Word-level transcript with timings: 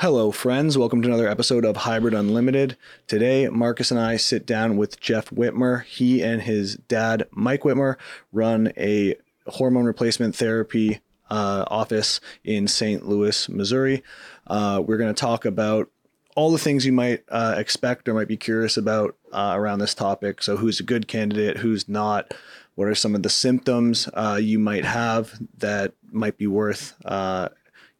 Hello, 0.00 0.30
friends. 0.30 0.78
Welcome 0.78 1.02
to 1.02 1.08
another 1.08 1.28
episode 1.28 1.66
of 1.66 1.76
Hybrid 1.76 2.14
Unlimited. 2.14 2.78
Today, 3.06 3.50
Marcus 3.50 3.90
and 3.90 4.00
I 4.00 4.16
sit 4.16 4.46
down 4.46 4.78
with 4.78 4.98
Jeff 4.98 5.28
Whitmer. 5.28 5.84
He 5.84 6.22
and 6.22 6.40
his 6.40 6.76
dad, 6.76 7.28
Mike 7.32 7.64
Whitmer, 7.64 7.96
run 8.32 8.72
a 8.78 9.16
hormone 9.46 9.84
replacement 9.84 10.34
therapy 10.34 11.00
uh, 11.28 11.66
office 11.68 12.18
in 12.44 12.66
St. 12.66 13.06
Louis, 13.06 13.46
Missouri. 13.50 14.02
Uh, 14.46 14.82
we're 14.82 14.96
going 14.96 15.14
to 15.14 15.20
talk 15.20 15.44
about 15.44 15.90
all 16.34 16.50
the 16.50 16.56
things 16.56 16.86
you 16.86 16.92
might 16.92 17.22
uh, 17.28 17.56
expect 17.58 18.08
or 18.08 18.14
might 18.14 18.26
be 18.26 18.38
curious 18.38 18.78
about 18.78 19.18
uh, 19.32 19.52
around 19.54 19.80
this 19.80 19.94
topic. 19.94 20.42
So, 20.42 20.56
who's 20.56 20.80
a 20.80 20.84
good 20.84 21.08
candidate, 21.08 21.58
who's 21.58 21.90
not? 21.90 22.32
What 22.74 22.88
are 22.88 22.94
some 22.94 23.14
of 23.14 23.22
the 23.22 23.28
symptoms 23.28 24.08
uh, 24.14 24.38
you 24.40 24.58
might 24.58 24.86
have 24.86 25.38
that 25.58 25.92
might 26.10 26.38
be 26.38 26.46
worth 26.46 26.96
uh, 27.04 27.50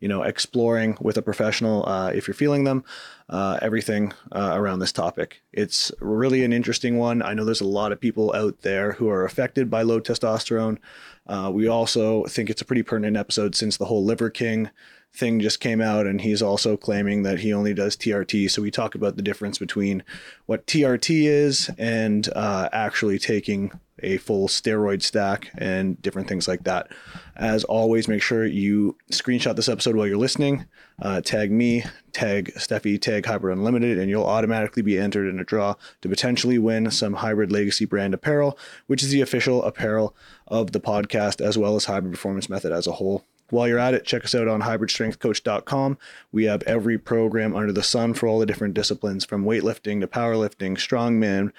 you 0.00 0.08
know, 0.08 0.22
exploring 0.22 0.96
with 1.00 1.16
a 1.16 1.22
professional 1.22 1.86
uh, 1.86 2.10
if 2.10 2.26
you're 2.26 2.34
feeling 2.34 2.64
them, 2.64 2.84
uh, 3.28 3.58
everything 3.62 4.12
uh, 4.32 4.52
around 4.54 4.78
this 4.78 4.92
topic. 4.92 5.42
It's 5.52 5.92
really 6.00 6.42
an 6.42 6.52
interesting 6.52 6.98
one. 6.98 7.22
I 7.22 7.34
know 7.34 7.44
there's 7.44 7.60
a 7.60 7.66
lot 7.66 7.92
of 7.92 8.00
people 8.00 8.34
out 8.34 8.62
there 8.62 8.92
who 8.92 9.08
are 9.08 9.24
affected 9.24 9.70
by 9.70 9.82
low 9.82 10.00
testosterone. 10.00 10.78
Uh, 11.26 11.50
we 11.52 11.68
also 11.68 12.24
think 12.24 12.50
it's 12.50 12.62
a 12.62 12.64
pretty 12.64 12.82
pertinent 12.82 13.16
episode 13.16 13.54
since 13.54 13.76
the 13.76 13.84
whole 13.84 14.04
Liver 14.04 14.30
King 14.30 14.70
thing 15.12 15.40
just 15.40 15.60
came 15.60 15.80
out, 15.80 16.06
and 16.06 16.20
he's 16.20 16.42
also 16.42 16.76
claiming 16.76 17.22
that 17.22 17.40
he 17.40 17.52
only 17.52 17.74
does 17.74 17.96
TRT. 17.96 18.50
So 18.50 18.62
we 18.62 18.70
talk 18.70 18.94
about 18.94 19.16
the 19.16 19.22
difference 19.22 19.58
between 19.58 20.02
what 20.46 20.66
TRT 20.66 21.24
is 21.24 21.70
and 21.78 22.28
uh, 22.34 22.68
actually 22.72 23.18
taking 23.18 23.72
a 24.02 24.16
full 24.16 24.48
steroid 24.48 25.02
stack 25.02 25.50
and 25.58 26.00
different 26.00 26.28
things 26.28 26.48
like 26.48 26.64
that. 26.64 26.88
As 27.36 27.64
always, 27.64 28.08
make 28.08 28.22
sure 28.22 28.44
you 28.46 28.96
screenshot 29.12 29.56
this 29.56 29.68
episode 29.68 29.96
while 29.96 30.06
you're 30.06 30.16
listening. 30.16 30.66
Uh, 31.00 31.20
tag 31.20 31.50
me, 31.50 31.84
tag 32.12 32.52
Stefi, 32.56 33.00
tag 33.00 33.26
Hybrid 33.26 33.56
Unlimited, 33.56 33.98
and 33.98 34.10
you'll 34.10 34.24
automatically 34.24 34.82
be 34.82 34.98
entered 34.98 35.28
in 35.28 35.40
a 35.40 35.44
draw 35.44 35.74
to 36.02 36.08
potentially 36.08 36.58
win 36.58 36.90
some 36.90 37.14
Hybrid 37.14 37.52
Legacy 37.52 37.84
brand 37.84 38.14
apparel, 38.14 38.58
which 38.86 39.02
is 39.02 39.10
the 39.10 39.20
official 39.20 39.62
apparel 39.64 40.14
of 40.46 40.72
the 40.72 40.80
podcast, 40.80 41.40
as 41.40 41.56
well 41.56 41.76
as 41.76 41.86
Hybrid 41.86 42.12
Performance 42.12 42.48
Method 42.48 42.72
as 42.72 42.86
a 42.86 42.92
whole. 42.92 43.24
While 43.50 43.68
you're 43.68 43.78
at 43.78 43.94
it, 43.94 44.04
check 44.04 44.24
us 44.24 44.34
out 44.34 44.48
on 44.48 44.62
hybridstrengthcoach.com. 44.62 45.98
We 46.32 46.44
have 46.44 46.62
every 46.62 46.98
program 46.98 47.54
under 47.54 47.72
the 47.72 47.82
sun 47.82 48.14
for 48.14 48.26
all 48.26 48.38
the 48.38 48.46
different 48.46 48.74
disciplines 48.74 49.24
from 49.24 49.44
weightlifting 49.44 50.00
to 50.00 50.06
powerlifting, 50.06 50.76
strongman, 50.76 51.52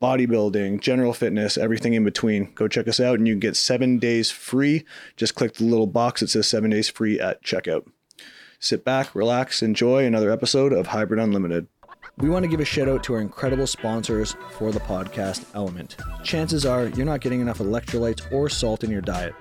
bodybuilding, 0.00 0.80
general 0.80 1.12
fitness, 1.12 1.58
everything 1.58 1.94
in 1.94 2.04
between. 2.04 2.52
Go 2.54 2.68
check 2.68 2.88
us 2.88 3.00
out 3.00 3.18
and 3.18 3.28
you 3.28 3.34
can 3.34 3.40
get 3.40 3.56
seven 3.56 3.98
days 3.98 4.30
free. 4.30 4.84
Just 5.16 5.34
click 5.34 5.54
the 5.54 5.64
little 5.64 5.86
box 5.86 6.20
that 6.20 6.28
says 6.28 6.46
seven 6.46 6.70
days 6.70 6.88
free 6.88 7.20
at 7.20 7.42
checkout. 7.42 7.86
Sit 8.58 8.84
back, 8.84 9.14
relax, 9.14 9.62
enjoy 9.62 10.04
another 10.04 10.30
episode 10.30 10.72
of 10.72 10.88
Hybrid 10.88 11.20
Unlimited. 11.20 11.66
We 12.18 12.28
want 12.28 12.42
to 12.42 12.48
give 12.50 12.60
a 12.60 12.64
shout 12.64 12.88
out 12.88 13.02
to 13.04 13.14
our 13.14 13.20
incredible 13.20 13.66
sponsors 13.66 14.36
for 14.50 14.72
the 14.72 14.80
podcast, 14.80 15.44
LMNT. 15.52 16.22
Chances 16.22 16.66
are 16.66 16.88
you're 16.88 17.06
not 17.06 17.20
getting 17.22 17.40
enough 17.40 17.58
electrolytes 17.58 18.30
or 18.30 18.50
salt 18.50 18.84
in 18.84 18.90
your 18.90 19.00
diet. 19.00 19.34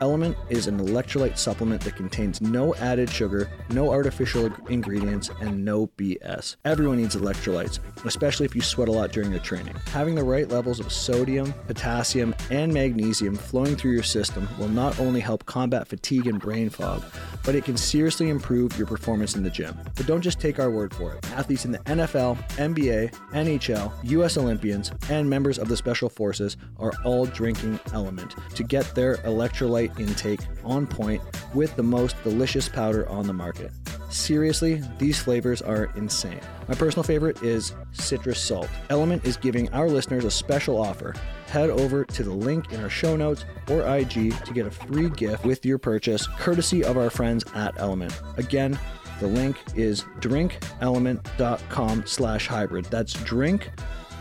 LMNT 0.00 0.36
is 0.50 0.66
an 0.66 0.78
electrolyte 0.78 1.38
supplement 1.38 1.80
that 1.82 1.94
contains 1.94 2.40
no 2.40 2.74
added 2.76 3.08
sugar, 3.08 3.48
no 3.70 3.90
artificial 3.90 4.50
ingredients, 4.68 5.30
and 5.40 5.64
no 5.64 5.86
BS. 5.96 6.56
Everyone 6.64 6.96
needs 6.96 7.14
electrolytes, 7.14 7.78
especially 8.04 8.44
if 8.44 8.56
you 8.56 8.60
sweat 8.60 8.88
a 8.88 8.92
lot 8.92 9.12
during 9.12 9.30
your 9.30 9.40
training. 9.40 9.76
Having 9.86 10.16
the 10.16 10.24
right 10.24 10.48
levels 10.48 10.80
of 10.80 10.92
sodium, 10.92 11.52
potassium, 11.66 12.34
and 12.50 12.74
magnesium 12.74 13.36
flowing 13.36 13.76
through 13.76 13.92
your 13.92 14.02
system 14.02 14.48
will 14.58 14.68
not 14.68 14.98
only 14.98 15.20
help 15.20 15.46
combat 15.46 15.86
fatigue 15.86 16.26
and 16.26 16.40
brain 16.40 16.70
fog, 16.70 17.04
but 17.44 17.54
it 17.54 17.64
can 17.64 17.76
seriously 17.76 18.30
improve 18.30 18.76
your 18.76 18.86
performance 18.86 19.36
in 19.36 19.42
the 19.42 19.50
gym. 19.50 19.78
But 19.94 20.06
don't 20.06 20.22
just 20.22 20.40
take 20.40 20.58
our 20.58 20.70
word 20.70 20.92
for 20.92 21.14
it. 21.14 21.24
Athletes 21.32 21.64
in 21.64 21.72
the 21.72 21.78
NFL, 21.80 22.36
NBA, 22.56 23.14
NHL, 23.32 23.92
US 24.02 24.36
Olympians, 24.36 24.90
and 25.08 25.28
members 25.30 25.58
of 25.58 25.68
the 25.68 25.76
Special 25.76 26.08
Forces 26.08 26.56
are 26.78 26.92
all 27.04 27.26
drinking 27.26 27.78
LMNT 27.86 28.54
to 28.54 28.64
get 28.64 28.92
their 28.94 29.18
electrolyte 29.18 29.83
intake 29.98 30.40
on 30.64 30.86
point 30.86 31.22
with 31.54 31.74
the 31.76 31.82
most 31.82 32.16
delicious 32.22 32.68
powder 32.68 33.08
on 33.08 33.26
the 33.26 33.32
market. 33.32 33.72
Seriously, 34.10 34.80
these 34.98 35.18
flavors 35.18 35.60
are 35.60 35.90
insane. 35.96 36.40
My 36.68 36.74
personal 36.74 37.02
favorite 37.02 37.42
is 37.42 37.74
citrus 37.92 38.40
salt. 38.40 38.68
LMNT 38.88 39.24
is 39.24 39.36
giving 39.36 39.68
our 39.72 39.88
listeners 39.88 40.24
a 40.24 40.30
special 40.30 40.80
offer. 40.80 41.14
Head 41.48 41.70
over 41.70 42.04
to 42.04 42.22
the 42.22 42.32
link 42.32 42.72
in 42.72 42.80
our 42.80 42.88
show 42.88 43.16
notes 43.16 43.44
or 43.68 43.82
IG 43.82 44.44
to 44.44 44.52
get 44.52 44.66
a 44.66 44.70
free 44.70 45.08
gift 45.10 45.44
with 45.44 45.66
your 45.66 45.78
purchase, 45.78 46.26
courtesy 46.26 46.84
of 46.84 46.96
our 46.96 47.10
friends 47.10 47.44
at 47.54 47.74
LMNT. 47.76 48.38
Again, 48.38 48.78
the 49.20 49.26
link 49.26 49.56
is 49.74 50.02
drinkelement.com 50.20 52.06
slash 52.06 52.46
hybrid. 52.46 52.84
That's 52.86 53.12
drink, 53.24 53.70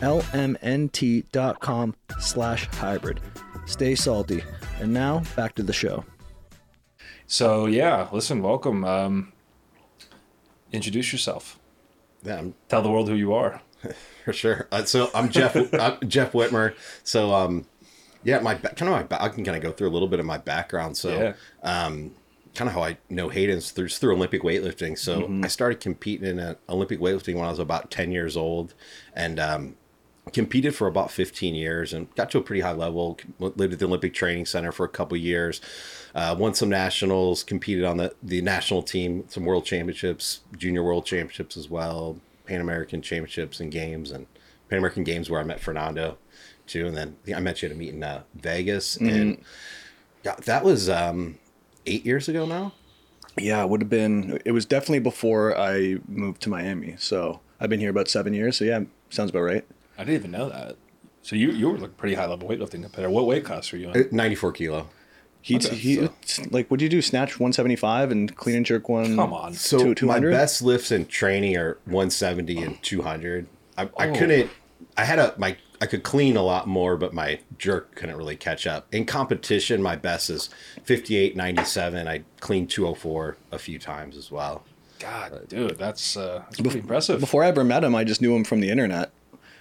lmnt.com 0.01 1.95
slash 2.19 2.67
hybrid. 2.67 3.21
Stay 3.65 3.95
salty. 3.95 4.43
And 4.79 4.93
now 4.93 5.23
back 5.35 5.55
to 5.55 5.63
the 5.63 5.73
show. 5.73 6.05
So 7.27 7.65
yeah, 7.65 8.07
listen, 8.11 8.41
welcome. 8.41 8.83
Um, 8.83 9.33
introduce 10.71 11.11
yourself. 11.11 11.59
Yeah, 12.23 12.37
I'm, 12.39 12.55
Tell 12.69 12.81
the 12.81 12.89
world 12.91 13.07
who 13.09 13.15
you 13.15 13.33
are. 13.33 13.61
for 14.25 14.33
sure. 14.33 14.67
Uh, 14.71 14.83
so 14.83 15.09
I'm 15.15 15.29
Jeff. 15.29 15.55
I'm 15.73 15.97
Jeff 16.07 16.33
Whitmer. 16.33 16.75
So 17.03 17.33
um, 17.33 17.65
yeah, 18.23 18.39
my 18.39 18.55
ba- 18.55 18.73
kind 18.75 18.93
of 18.93 19.09
my 19.09 19.17
I 19.19 19.29
can 19.29 19.43
kind 19.43 19.57
of 19.57 19.63
go 19.63 19.71
through 19.71 19.89
a 19.89 19.91
little 19.91 20.07
bit 20.07 20.19
of 20.19 20.25
my 20.25 20.37
background. 20.37 20.95
So 20.97 21.09
Yeah. 21.09 21.33
um, 21.63 22.11
kind 22.55 22.67
of 22.69 22.75
how 22.75 22.83
I 22.83 22.97
know 23.09 23.29
Hayden's 23.29 23.71
through 23.71 23.89
through 23.89 24.13
Olympic 24.15 24.43
weightlifting. 24.43 24.97
So 24.97 25.29
I 25.43 25.47
started 25.47 25.79
competing 25.79 26.37
in 26.39 26.55
Olympic 26.69 26.99
weightlifting 26.99 27.35
when 27.35 27.45
I 27.45 27.49
was 27.49 27.59
about 27.59 27.89
ten 27.91 28.11
years 28.11 28.37
old, 28.37 28.73
and 29.13 29.39
um, 29.39 29.75
competed 30.31 30.73
for 30.73 30.87
about 30.87 31.11
15 31.11 31.53
years 31.53 31.91
and 31.91 32.13
got 32.15 32.31
to 32.31 32.37
a 32.37 32.41
pretty 32.41 32.61
high 32.61 32.71
level 32.71 33.19
lived 33.39 33.73
at 33.73 33.79
the 33.79 33.85
olympic 33.85 34.13
training 34.13 34.45
center 34.45 34.71
for 34.71 34.85
a 34.85 34.89
couple 34.89 35.17
years 35.17 35.59
uh, 36.15 36.33
won 36.37 36.53
some 36.53 36.69
nationals 36.69 37.43
competed 37.43 37.83
on 37.83 37.97
the, 37.97 38.13
the 38.23 38.41
national 38.41 38.81
team 38.81 39.25
some 39.27 39.43
world 39.43 39.65
championships 39.65 40.39
junior 40.57 40.81
world 40.81 41.05
championships 41.05 41.57
as 41.57 41.69
well 41.69 42.17
pan 42.45 42.61
american 42.61 43.01
championships 43.01 43.59
and 43.59 43.71
games 43.71 44.11
and 44.11 44.25
pan 44.69 44.77
american 44.77 45.03
games 45.03 45.29
where 45.29 45.41
i 45.41 45.43
met 45.43 45.59
fernando 45.59 46.17
too 46.67 46.87
and 46.87 46.95
then 46.95 47.17
i 47.35 47.39
met 47.41 47.61
you 47.61 47.67
at 47.67 47.75
a 47.75 47.77
meet 47.77 47.93
in 47.93 48.01
uh, 48.01 48.21
vegas 48.35 48.95
and 48.97 49.37
yeah, 50.23 50.35
that 50.45 50.63
was 50.63 50.89
um, 50.89 51.37
eight 51.85 52.05
years 52.05 52.29
ago 52.29 52.45
now 52.45 52.71
Yeah, 53.37 53.63
it 53.63 53.69
would 53.69 53.81
have 53.81 53.89
been, 53.89 54.39
it 54.45 54.51
was 54.51 54.63
definitely 54.65 54.99
before 54.99 55.57
I 55.57 55.97
moved 56.07 56.39
to 56.43 56.49
Miami. 56.49 56.95
So 56.99 57.39
I've 57.59 57.69
been 57.69 57.79
here 57.79 57.89
about 57.89 58.07
seven 58.07 58.31
years. 58.31 58.57
So 58.57 58.63
yeah, 58.65 58.81
sounds 59.09 59.31
about 59.31 59.41
right. 59.41 59.65
I 59.97 60.03
didn't 60.03 60.15
even 60.15 60.31
know 60.31 60.49
that. 60.49 60.75
So 61.21 61.35
you 61.35 61.51
you 61.51 61.69
were 61.69 61.77
like 61.77 61.95
pretty 61.97 62.15
high 62.15 62.25
level 62.25 62.47
weightlifting 62.49 62.81
competitor. 62.83 63.09
What 63.09 63.25
weight 63.27 63.45
class 63.45 63.71
were 63.71 63.77
you 63.77 63.91
in? 63.91 64.03
Uh, 64.03 64.07
94 64.11 64.51
kilo 64.53 64.89
He, 65.41 65.55
Okay, 65.57 65.75
he 65.75 66.09
so- 66.25 66.43
like, 66.51 66.67
what'd 66.69 66.81
you 66.81 66.89
do? 66.89 67.01
Snatch 67.01 67.39
175 67.39 68.11
and 68.11 68.35
clean 68.35 68.57
and 68.57 68.65
jerk 68.65 68.89
one? 68.89 69.15
Come 69.15 69.33
on. 69.33 69.53
So 69.53 69.93
Two- 69.93 70.05
my 70.05 70.19
best 70.19 70.61
lifts 70.61 70.91
in 70.91 71.05
training 71.05 71.55
are 71.57 71.77
170 71.85 72.61
and 72.63 72.81
200. 72.83 73.47
I, 73.77 73.83
I 73.97 74.09
Oh. 74.09 74.13
couldn't. 74.15 74.49
I 74.97 75.05
had 75.05 75.19
a 75.19 75.33
my. 75.37 75.57
I 75.81 75.85
could 75.85 76.03
clean 76.03 76.37
a 76.37 76.41
lot 76.43 76.65
more, 76.67 76.95
but 76.95 77.13
my 77.13 77.39
jerk 77.57 77.95
couldn't 77.95 78.15
really 78.15 78.37
catch 78.37 78.65
up. 78.65 78.87
In 78.93 79.03
competition, 79.05 79.81
my 79.81 79.97
best 79.97 80.29
is 80.29 80.49
58, 80.85 81.35
97. 81.35 82.07
I 82.07 82.23
cleaned 82.39 82.69
204 82.69 83.35
a 83.51 83.59
few 83.59 83.79
times 83.79 84.15
as 84.15 84.31
well. 84.31 84.63
God, 84.99 85.47
dude, 85.49 85.77
that's 85.77 86.15
uh, 86.15 86.43
that's 86.45 86.61
pretty 86.61 86.79
impressive. 86.79 87.19
Before 87.19 87.43
I 87.43 87.47
ever 87.47 87.65
met 87.65 87.83
him, 87.83 87.95
I 87.95 88.05
just 88.05 88.21
knew 88.21 88.33
him 88.33 88.45
from 88.45 88.61
the 88.61 88.69
internet. 88.69 89.11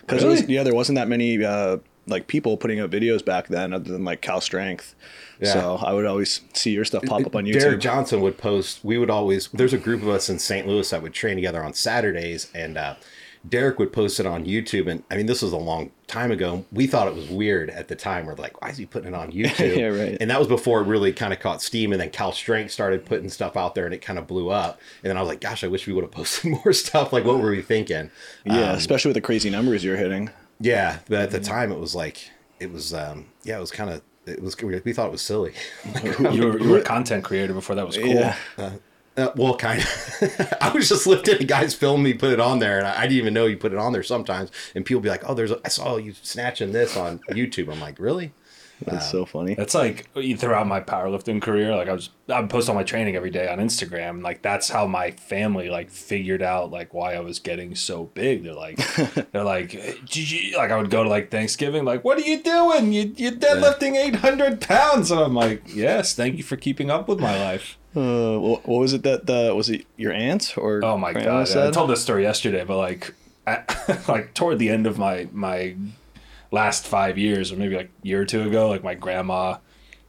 Because 0.02 0.24
Really? 0.24 0.44
yeah, 0.52 0.62
there 0.62 0.74
wasn't 0.74 0.96
that 0.96 1.08
many 1.08 1.42
uh, 1.44 1.78
like 2.06 2.26
people 2.26 2.56
putting 2.56 2.80
up 2.80 2.90
videos 2.90 3.24
back 3.24 3.48
then, 3.48 3.72
other 3.72 3.90
than 3.92 4.04
like 4.04 4.20
Cal 4.20 4.40
Strength. 4.40 4.94
Yeah. 5.40 5.52
So 5.54 5.76
I 5.76 5.92
would 5.92 6.06
always 6.06 6.40
see 6.52 6.70
your 6.70 6.84
stuff 6.84 7.02
pop 7.04 7.26
up 7.26 7.34
on 7.34 7.44
YouTube. 7.44 7.60
Derek 7.60 7.80
Johnson 7.80 8.20
would 8.20 8.38
post. 8.38 8.80
We 8.84 8.98
would 8.98 9.10
always. 9.10 9.48
There's 9.48 9.72
a 9.72 9.78
group 9.78 10.02
of 10.02 10.08
us 10.08 10.28
in 10.28 10.38
St. 10.38 10.66
Louis 10.66 10.88
that 10.90 11.02
would 11.02 11.12
train 11.14 11.36
together 11.36 11.64
on 11.64 11.74
Saturdays, 11.74 12.50
and 12.54 12.76
uh, 12.76 12.94
Derek 13.48 13.78
would 13.78 13.92
post 13.92 14.20
it 14.20 14.26
on 14.26 14.44
YouTube. 14.46 14.88
And 14.90 15.02
I 15.10 15.16
mean, 15.16 15.26
this 15.26 15.42
was 15.42 15.52
a 15.52 15.56
long 15.56 15.90
time 16.06 16.30
ago. 16.30 16.64
We 16.70 16.86
thought 16.86 17.08
it 17.08 17.14
was 17.14 17.28
weird 17.28 17.70
at 17.70 17.88
the 17.88 17.96
time. 17.96 18.26
We're 18.26 18.36
like, 18.36 18.60
why 18.62 18.68
is 18.70 18.76
he 18.78 18.86
putting 18.86 19.08
it 19.08 19.14
on 19.14 19.32
YouTube? 19.32 19.76
Yeah, 19.76 19.86
right. 19.88 20.16
And 20.20 20.30
that 20.30 20.38
was 20.38 20.46
before 20.48 20.80
it 20.80 20.84
really 20.86 21.12
kind 21.12 21.32
of 21.32 21.40
caught 21.40 21.60
steam. 21.60 21.90
And 21.92 22.00
then 22.00 22.10
Cal 22.10 22.30
Strength 22.32 22.70
started 22.70 23.04
putting 23.04 23.28
stuff 23.28 23.56
out 23.56 23.74
there, 23.74 23.84
and 23.84 23.92
it 23.94 23.98
kind 24.02 24.18
of 24.18 24.26
blew 24.26 24.50
up. 24.50 24.80
And 25.02 25.10
then 25.10 25.16
I 25.16 25.20
was 25.20 25.28
like, 25.28 25.40
gosh, 25.40 25.64
I 25.64 25.68
wish 25.68 25.86
we 25.86 25.92
would 25.92 26.04
have 26.04 26.10
posted 26.12 26.50
more 26.52 26.72
stuff. 26.72 27.12
Like, 27.12 27.24
what 27.24 27.38
were 27.40 27.50
we 27.50 27.62
thinking? 27.62 28.10
yeah, 28.44 28.70
Um, 28.70 28.76
especially 28.76 29.08
with 29.08 29.16
the 29.16 29.20
crazy 29.22 29.50
numbers 29.50 29.82
you're 29.82 29.96
hitting. 29.96 30.30
yeah. 30.60 30.98
But 31.08 31.20
at 31.22 31.30
the 31.32 31.40
time, 31.40 31.72
it 31.72 31.78
was 31.80 31.94
like, 31.94 32.30
it 32.60 32.70
was, 32.72 32.94
um, 32.94 33.26
yeah, 33.42 33.56
it 33.56 33.60
was 33.60 33.72
kind 33.72 33.90
of. 33.90 34.02
It 34.24 34.40
was. 34.40 34.56
We 34.56 34.92
thought 34.92 35.06
it 35.08 35.12
was 35.12 35.20
silly. 35.20 35.52
you 36.04 36.46
were 36.46 36.60
you 36.60 36.68
were 36.68 36.78
a 36.78 36.82
content 36.82 37.24
creator 37.24 37.52
before 37.52 37.74
that 37.74 37.84
was 37.84 37.96
cool. 37.96 38.06
Yeah. 38.06 38.36
Uh, 38.56 38.70
Uh, 39.16 39.30
well, 39.36 39.56
kind 39.56 39.80
of. 39.80 40.56
I 40.60 40.70
was 40.70 40.88
just 40.88 41.06
lifting, 41.06 41.38
and 41.38 41.48
guys 41.48 41.74
film. 41.74 42.02
me 42.02 42.14
put 42.14 42.32
it 42.32 42.40
on 42.40 42.60
there, 42.60 42.78
and 42.78 42.86
I, 42.86 43.00
I 43.00 43.02
didn't 43.02 43.18
even 43.18 43.34
know 43.34 43.46
you 43.46 43.56
put 43.56 43.72
it 43.72 43.78
on 43.78 43.92
there 43.92 44.02
sometimes. 44.02 44.50
And 44.74 44.84
people 44.84 45.02
be 45.02 45.10
like, 45.10 45.28
"Oh, 45.28 45.34
there's, 45.34 45.50
a, 45.50 45.60
I 45.64 45.68
saw 45.68 45.96
you 45.96 46.14
snatching 46.22 46.72
this 46.72 46.96
on 46.96 47.18
YouTube." 47.30 47.70
I'm 47.70 47.80
like, 47.80 47.98
"Really?" 47.98 48.32
That's 48.84 49.06
um, 49.06 49.10
so 49.10 49.24
funny. 49.26 49.54
It's 49.58 49.74
like 49.74 50.08
throughout 50.14 50.66
my 50.66 50.80
powerlifting 50.80 51.40
career, 51.40 51.74
like 51.76 51.88
I 51.88 51.92
was, 51.92 52.10
I 52.28 52.40
would 52.40 52.50
post 52.50 52.68
all 52.68 52.74
my 52.74 52.82
training 52.82 53.16
every 53.16 53.30
day 53.30 53.48
on 53.48 53.58
Instagram. 53.58 54.10
and, 54.10 54.22
Like 54.22 54.42
that's 54.42 54.68
how 54.68 54.86
my 54.86 55.10
family 55.12 55.68
like 55.68 55.90
figured 55.90 56.42
out 56.42 56.70
like 56.70 56.92
why 56.94 57.14
I 57.14 57.20
was 57.20 57.38
getting 57.38 57.74
so 57.74 58.04
big. 58.04 58.42
They're 58.44 58.54
like, 58.54 58.76
they're 59.32 59.44
like, 59.44 59.70
"Did 59.70 60.30
you-" 60.30 60.56
like 60.56 60.70
I 60.70 60.76
would 60.76 60.90
go 60.90 61.02
to 61.02 61.08
like 61.08 61.30
Thanksgiving, 61.30 61.84
like, 61.84 62.04
what 62.04 62.18
are 62.18 62.22
you 62.22 62.42
doing? 62.42 62.92
You 62.92 63.12
you're 63.16 63.32
deadlifting 63.32 63.94
eight 63.96 64.16
hundred 64.16 64.60
pounds, 64.60 65.10
and 65.10 65.20
I'm 65.20 65.34
like, 65.34 65.62
yes, 65.66 66.14
thank 66.14 66.36
you 66.36 66.42
for 66.42 66.56
keeping 66.56 66.90
up 66.90 67.08
with 67.08 67.20
my 67.20 67.38
life. 67.38 67.78
Uh, 67.94 68.38
what, 68.38 68.66
was 68.66 68.94
it 68.94 69.02
that 69.02 69.26
the 69.26 69.54
was 69.54 69.68
it 69.68 69.86
your 69.96 70.12
aunt 70.12 70.56
or 70.56 70.82
Oh 70.82 70.96
my 70.96 71.12
god! 71.12 71.48
said? 71.48 71.68
I 71.68 71.70
told 71.70 71.90
this 71.90 72.02
story 72.02 72.22
yesterday, 72.22 72.64
but 72.64 72.78
like, 72.78 73.14
at, 73.46 73.76
like 74.08 74.34
toward 74.34 74.58
the 74.58 74.70
end 74.70 74.86
of 74.86 74.98
my 74.98 75.28
my 75.32 75.76
last 76.50 76.86
five 76.86 77.18
years, 77.18 77.52
or 77.52 77.56
maybe 77.56 77.76
like 77.76 77.90
a 78.02 78.06
year 78.06 78.22
or 78.22 78.24
two 78.24 78.42
ago, 78.42 78.68
like 78.68 78.82
my 78.82 78.94
grandma, 78.94 79.58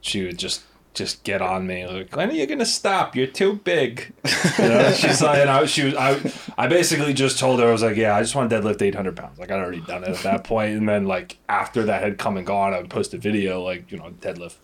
she 0.00 0.24
would 0.24 0.38
just 0.38 0.62
just 0.94 1.24
get 1.24 1.42
on 1.42 1.66
me 1.66 1.86
like, 1.86 2.14
when 2.14 2.30
are 2.30 2.34
you 2.34 2.46
gonna 2.46 2.64
stop? 2.64 3.14
You're 3.16 3.26
too 3.26 3.54
big. 3.54 4.12
You 4.58 4.68
know, 4.68 4.92
she's 4.92 5.20
like, 5.20 5.38
and 5.40 5.50
I, 5.50 5.66
she 5.66 5.84
was, 5.84 5.94
I, 5.96 6.32
I 6.56 6.68
basically 6.68 7.12
just 7.12 7.38
told 7.38 7.58
her 7.60 7.68
I 7.68 7.72
was 7.72 7.82
like, 7.82 7.96
yeah, 7.96 8.14
I 8.16 8.22
just 8.22 8.34
want 8.34 8.48
to 8.48 8.56
deadlift 8.60 8.80
800 8.80 9.16
pounds. 9.16 9.38
Like 9.38 9.50
I'd 9.50 9.58
already 9.58 9.80
done 9.80 10.04
it 10.04 10.10
at 10.10 10.18
that 10.18 10.44
point, 10.44 10.76
and 10.76 10.88
then 10.88 11.06
like 11.06 11.36
after 11.48 11.82
that 11.84 12.02
had 12.02 12.16
come 12.16 12.36
and 12.36 12.46
gone, 12.46 12.72
I 12.72 12.80
would 12.80 12.90
post 12.90 13.12
a 13.12 13.18
video 13.18 13.62
like 13.62 13.90
you 13.90 13.98
know 13.98 14.14
deadlift. 14.20 14.54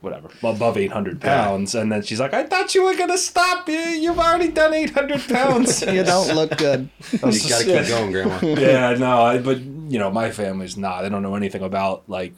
Whatever, 0.00 0.30
above 0.42 0.78
800 0.78 1.20
pounds. 1.20 1.74
And 1.74 1.92
then 1.92 2.02
she's 2.02 2.18
like, 2.18 2.32
I 2.32 2.44
thought 2.44 2.74
you 2.74 2.84
were 2.84 2.96
going 2.96 3.10
to 3.10 3.18
stop. 3.18 3.68
You, 3.68 3.76
you've 3.76 4.18
already 4.18 4.48
done 4.48 4.72
800 4.72 5.28
pounds. 5.28 5.82
you 5.86 6.02
don't 6.02 6.34
look 6.34 6.56
good. 6.56 6.88
Oh, 7.22 7.30
you 7.30 7.48
got 7.48 7.58
to 7.58 7.64
keep 7.64 7.88
going, 7.88 8.10
Grandma. 8.10 8.38
yeah, 8.42 8.94
no, 8.94 9.20
I, 9.20 9.38
but 9.38 9.60
you 9.60 9.98
know, 9.98 10.10
my 10.10 10.30
family's 10.30 10.78
not. 10.78 11.02
They 11.02 11.10
don't 11.10 11.22
know 11.22 11.34
anything 11.34 11.62
about 11.62 12.08
like 12.08 12.32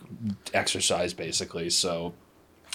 exercise, 0.53 1.15
basically. 1.15 1.71
So 1.71 2.15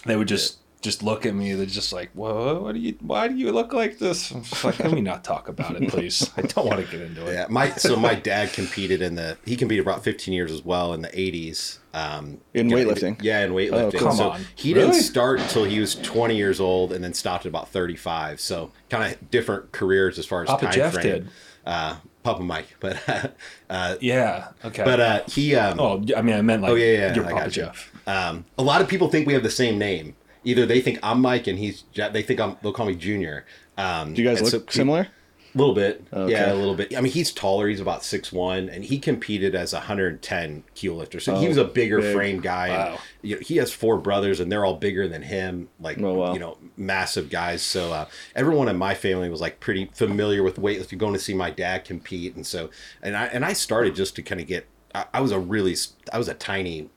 they 0.05 0.15
would 0.15 0.29
just 0.29 0.59
just 0.81 1.01
look 1.03 1.25
at 1.25 1.33
me. 1.33 1.53
They're 1.53 1.65
just 1.65 1.91
like, 1.91 2.11
"Whoa, 2.13 2.61
what 2.61 2.73
do 2.75 2.79
you? 2.79 2.95
Why 3.01 3.27
do 3.27 3.35
you 3.35 3.51
look 3.51 3.73
like 3.73 3.97
this?" 3.97 4.31
I'm 4.31 4.43
just 4.43 4.63
like, 4.63 4.79
"Let 4.79 4.91
me 4.91 5.01
not 5.01 5.23
talk 5.23 5.47
about 5.49 5.75
it, 5.81 5.89
please. 5.89 6.29
I 6.37 6.41
don't 6.43 6.65
want 6.67 6.85
to 6.85 6.91
get 6.91 7.01
into 7.01 7.25
it." 7.27 7.33
Yeah, 7.33 7.45
my 7.49 7.71
so 7.71 7.95
my 7.95 8.13
dad 8.15 8.53
competed 8.53 9.01
in 9.01 9.15
the 9.15 9.37
he 9.45 9.55
competed 9.55 9.85
about 9.85 10.03
15 10.03 10.33
years 10.33 10.51
as 10.51 10.63
well 10.63 10.93
in 10.93 11.01
the 11.01 11.09
80s. 11.09 11.79
Um, 11.93 12.39
In 12.53 12.69
you 12.69 12.75
know, 12.75 12.93
weightlifting? 12.93 13.21
Yeah, 13.23 13.43
in 13.43 13.51
weightlifting. 13.53 13.95
Oh, 13.95 13.99
come 13.99 14.15
so 14.15 14.29
on. 14.31 14.41
he 14.55 14.73
Really? 14.73 14.91
didn't 14.91 15.01
start 15.03 15.39
until 15.39 15.63
he 15.65 15.79
was 15.79 15.95
20 15.95 16.35
years 16.37 16.59
old, 16.59 16.93
and 16.93 17.03
then 17.03 17.13
stopped 17.13 17.45
at 17.45 17.49
about 17.49 17.69
35. 17.69 18.39
So 18.39 18.71
kind 18.89 19.11
of 19.11 19.31
different 19.31 19.71
careers 19.71 20.19
as 20.19 20.25
far 20.27 20.43
as 20.43 20.47
Papa 20.47 20.65
time 20.65 20.73
Jeff 20.73 20.93
frame. 20.93 21.03
did. 21.03 21.27
Uh, 21.65 21.95
Papa 22.23 22.43
Mike, 22.43 22.67
but 22.79 22.97
uh, 23.69 23.95
Yeah. 23.99 24.49
Okay. 24.63 24.83
but 24.83 24.99
uh, 24.99 25.21
he 25.27 25.55
um, 25.55 25.79
oh, 25.79 26.03
I 26.15 26.21
mean, 26.21 26.35
I 26.35 26.41
meant 26.41 26.61
like 26.61 26.71
Oh 26.71 26.75
yeah, 26.75 26.91
yeah. 26.91 27.15
your 27.15 27.25
I 27.25 27.31
Papa 27.31 27.45
you. 27.45 27.51
Jeff. 27.51 27.91
Um, 28.05 28.45
a 28.57 28.63
lot 28.63 28.81
of 28.81 28.87
people 28.87 29.07
think 29.09 29.25
we 29.27 29.33
have 29.33 29.43
the 29.43 29.49
same 29.49 29.77
name. 29.79 30.15
Either 30.47 30.65
they 30.65 30.79
think 30.79 30.97
I'm 31.03 31.19
Mike 31.21 31.45
and 31.47 31.59
he's 31.59 31.83
they 31.93 32.21
think 32.23 32.39
I'm 32.39 32.55
they'll 32.61 32.71
call 32.71 32.85
me 32.85 32.95
Junior. 32.95 33.45
Um, 33.77 34.13
Do 34.13 34.21
you 34.21 34.27
guys 34.27 34.41
look 34.41 34.51
so- 34.71 34.77
similar? 34.79 35.07
A 35.55 35.57
little 35.57 35.73
bit, 35.73 36.03
Okay. 36.13 36.31
yeah, 36.33 36.51
a 36.51 36.53
little 36.53 36.75
bit. 36.75 36.95
I 36.95 37.01
mean, 37.01 37.11
he's 37.11 37.31
taller. 37.31 37.67
He's 37.67 37.79
about 37.79 38.03
six 38.03 38.31
one, 38.31 38.69
and 38.69 38.85
he 38.85 38.99
competed 38.99 39.55
as 39.55 39.73
a 39.73 39.77
110 39.79 40.63
kilo 40.75 40.97
lifter. 40.97 41.19
So 41.19 41.35
he 41.39 41.45
Oh, 41.45 41.49
was 41.49 41.57
a 41.57 41.63
bigger 41.63 41.99
big. 41.99 42.13
frame 42.15 42.41
guy. 42.41 42.67
And, 42.67 42.93
Wow. 42.93 42.99
you 43.23 43.35
know, 43.35 43.41
he 43.41 43.57
has 43.57 43.71
four 43.71 43.97
brothers, 43.97 44.39
and 44.39 44.51
they're 44.51 44.63
all 44.63 44.75
bigger 44.75 45.07
than 45.07 45.23
him. 45.23 45.69
Like 45.79 45.99
Oh, 45.99 46.13
wow. 46.13 46.33
you 46.33 46.39
know, 46.39 46.57
massive 46.75 47.29
guys. 47.31 47.63
So 47.63 47.91
uh, 47.91 48.05
everyone 48.35 48.67
in 48.67 48.77
my 48.77 48.93
family 48.93 49.29
was 49.29 49.41
like 49.41 49.59
pretty 49.59 49.89
familiar 49.95 50.43
with 50.43 50.57
weightlifting, 50.57 50.97
going 50.99 51.13
to 51.13 51.19
see 51.19 51.33
my 51.33 51.49
dad 51.49 51.85
compete, 51.85 52.35
and 52.35 52.45
so 52.45 52.69
and 53.01 53.17
I 53.17 53.25
and 53.27 53.43
I 53.43 53.53
started 53.53 53.95
just 53.95 54.15
to 54.17 54.21
kind 54.21 54.39
of 54.39 54.45
get. 54.47 54.67
I, 54.93 55.05
I 55.15 55.21
was 55.21 55.31
a 55.31 55.39
really 55.39 55.75
I 56.13 56.19
was 56.19 56.27
a 56.27 56.35
tiny 56.35 56.89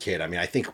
kid. 0.00 0.20
I 0.20 0.26
mean, 0.26 0.40
I 0.40 0.46
think. 0.46 0.66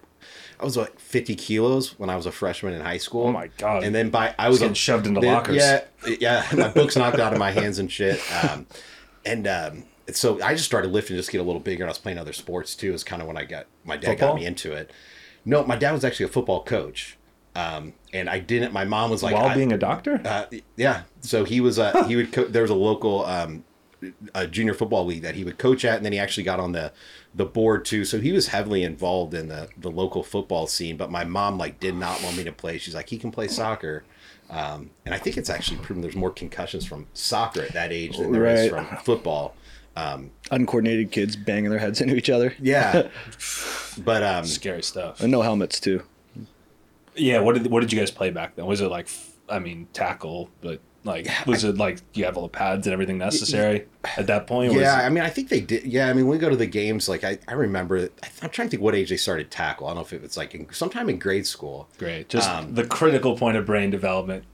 I 0.65 0.67
was 0.67 0.79
like 0.79 0.99
50 0.99 1.35
kilos 1.35 1.99
when 1.99 2.09
I 2.09 2.17
was 2.17 2.25
a 2.25 2.33
freshman 2.33 2.73
in 2.73 2.81
high 2.81 2.97
school. 2.97 3.27
Oh 3.27 3.33
my 3.33 3.49
God. 3.59 3.85
And 3.85 3.95
then 3.95 4.09
by 4.09 4.35
I 4.39 4.49
was 4.49 4.61
getting 4.61 4.73
shoved 4.73 5.07
into 5.07 5.21
then- 5.21 5.35
lockers. 5.35 5.57
Yeah, 5.57 5.85
yeah, 6.19 6.47
my 6.57 6.69
books 6.69 6.97
knocked 6.97 7.19
out 7.21 7.35
of 7.35 7.39
my 7.39 7.51
hands 7.51 7.79
and 7.79 7.93
shit. 7.93 8.19
Um, 8.43 8.67
and 9.27 9.47
um, 9.47 9.85
so 10.11 10.41
I 10.43 10.55
just 10.55 10.65
started 10.65 10.91
lifting, 10.91 11.17
just 11.17 11.31
get 11.31 11.43
a 11.43 11.45
little 11.45 11.61
bigger. 11.61 11.85
And 11.85 11.91
I 11.91 11.93
was 11.93 11.99
playing 11.99 12.17
other 12.17 12.33
sports 12.33 12.75
too. 12.75 12.95
Is 12.95 13.05
kind 13.05 13.21
of 13.21 13.29
when 13.29 13.37
I 13.37 13.45
got 13.45 13.67
my 13.85 13.99
dad 13.99 14.13
Football? 14.13 14.29
got 14.31 14.37
me 14.37 14.47
into 14.47 14.73
it. 14.73 14.91
No, 15.45 15.63
my 15.67 15.77
dad 15.77 15.93
was 15.93 16.03
actually 16.03 16.25
a 16.25 16.29
football 16.31 16.65
coach, 16.65 17.19
um, 17.55 17.93
and 18.15 18.31
I 18.31 18.39
didn't. 18.39 18.73
My 18.73 18.87
mom 18.87 19.11
was 19.11 19.23
like, 19.23 19.35
While 19.35 19.55
being 19.55 19.71
a 19.73 19.77
doctor. 19.79 20.19
uh, 20.25 20.47
yeah. 20.77 21.03
So 21.21 21.45
he 21.45 21.61
was 21.61 21.79
uh, 21.79 22.05
he 22.05 22.17
would 22.17 22.33
co- 22.33 22.47
there 22.47 22.63
was 22.63 22.71
a 22.71 22.75
local 22.75 23.27
um, 23.27 23.65
a 24.35 24.47
junior 24.47 24.75
football 24.75 25.05
league 25.07 25.23
that 25.23 25.35
he 25.35 25.45
would 25.45 25.59
coach 25.59 25.85
at, 25.85 25.97
and 25.97 26.05
then 26.05 26.13
he 26.13 26.19
actually 26.19 26.45
got 26.45 26.61
on 26.61 26.73
the 26.73 26.93
the 27.35 27.45
board 27.45 27.85
too. 27.85 28.05
So 28.05 28.21
he 28.21 28.33
was 28.33 28.49
heavily 28.49 28.83
involved 28.83 29.35
in 29.35 29.49
the 29.49 29.69
the 29.77 29.91
local 29.91 30.23
football 30.23 30.67
scene. 30.67 30.97
But 30.97 31.11
my 31.11 31.25
mom 31.25 31.59
like 31.59 31.81
did 31.81 31.95
not 31.95 32.23
want 32.23 32.37
me 32.37 32.45
to 32.45 32.53
play. 32.53 32.79
She's 32.79 32.95
like, 32.95 33.09
he 33.09 33.19
can 33.19 33.31
play 33.31 33.49
soccer. 33.49 34.05
Um, 34.51 34.91
and 35.07 35.15
I 35.15 35.19
think 35.19 35.37
it's 35.39 35.49
actually 35.49 35.79
proven 35.79 36.03
there's 36.03 36.15
more 36.15 36.31
concussions 36.31 36.85
from 36.85 37.07
soccer 37.15 37.63
at 37.63 37.73
that 37.73 37.93
age 37.93 38.19
than 38.19 38.31
there 38.31 38.45
is 38.47 38.71
Right. 38.71 38.87
from 38.89 38.99
football. 38.99 39.55
Uncoordinated 40.51 41.11
kids 41.11 41.35
banging 41.37 41.71
their 41.71 41.79
heads 41.79 42.01
into 42.01 42.15
each 42.17 42.29
other. 42.31 42.55
Yeah, 42.61 43.09
but 43.99 44.23
um, 44.23 44.45
Scary 44.45 44.83
stuff. 44.83 45.21
And 45.21 45.31
no 45.33 45.43
helmets 45.43 45.81
too. 45.81 46.03
Yeah. 47.17 47.41
What 47.41 47.55
did 47.55 47.71
What 47.71 47.81
did 47.81 47.93
you 47.93 47.99
guys 47.99 48.11
play 48.11 48.31
back 48.31 48.57
then? 48.57 48.67
Was 48.67 48.81
it 48.81 48.89
like, 48.89 49.09
I 49.49 49.59
mean, 49.61 49.89
tackle, 49.93 50.51
but 50.61 50.81
like, 51.05 51.29
was 51.47 51.65
it 51.65 51.77
like 51.77 52.01
you 52.15 52.25
have 52.25 52.37
all 52.37 52.43
the 52.45 52.49
pads 52.49 52.87
and 52.87 52.93
everything 52.93 53.19
necessary 53.19 53.87
at 54.17 54.27
that 54.27 54.47
point? 54.47 54.73
or 54.75 54.81
Yeah, 54.81 55.01
it- 55.03 55.07
I 55.07 55.09
mean, 55.11 55.23
I 55.23 55.29
think 55.31 55.49
they 55.51 55.61
did. 55.61 55.85
Yeah, 55.85 56.09
I 56.09 56.13
mean, 56.15 56.27
when 56.27 56.39
we 56.39 56.41
go 56.41 56.49
to 56.51 56.57
the 56.57 56.67
games, 56.67 57.09
like 57.09 57.25
I, 57.25 57.39
I 57.47 57.53
remember, 57.53 58.09
I'm 58.43 58.51
trying 58.51 58.69
to 58.69 58.71
think 58.71 58.83
what 58.83 58.95
age 58.95 59.11
they 59.11 59.17
started 59.17 59.51
tackle. 59.51 59.87
I 59.87 59.91
don't 59.91 59.97
know 59.97 60.03
if 60.03 60.13
it 60.13 60.23
was 60.23 60.37
like 60.37 60.55
in, 60.55 60.73
sometime 60.73 61.09
in 61.09 61.19
grade 61.19 61.47
school. 61.47 61.89
Great. 61.99 62.29
Just 62.29 62.49
Um, 62.51 62.75
the 62.75 62.85
critical 62.87 63.37
point 63.37 63.57
of 63.57 63.67
brain 63.67 63.91
development. 63.91 64.45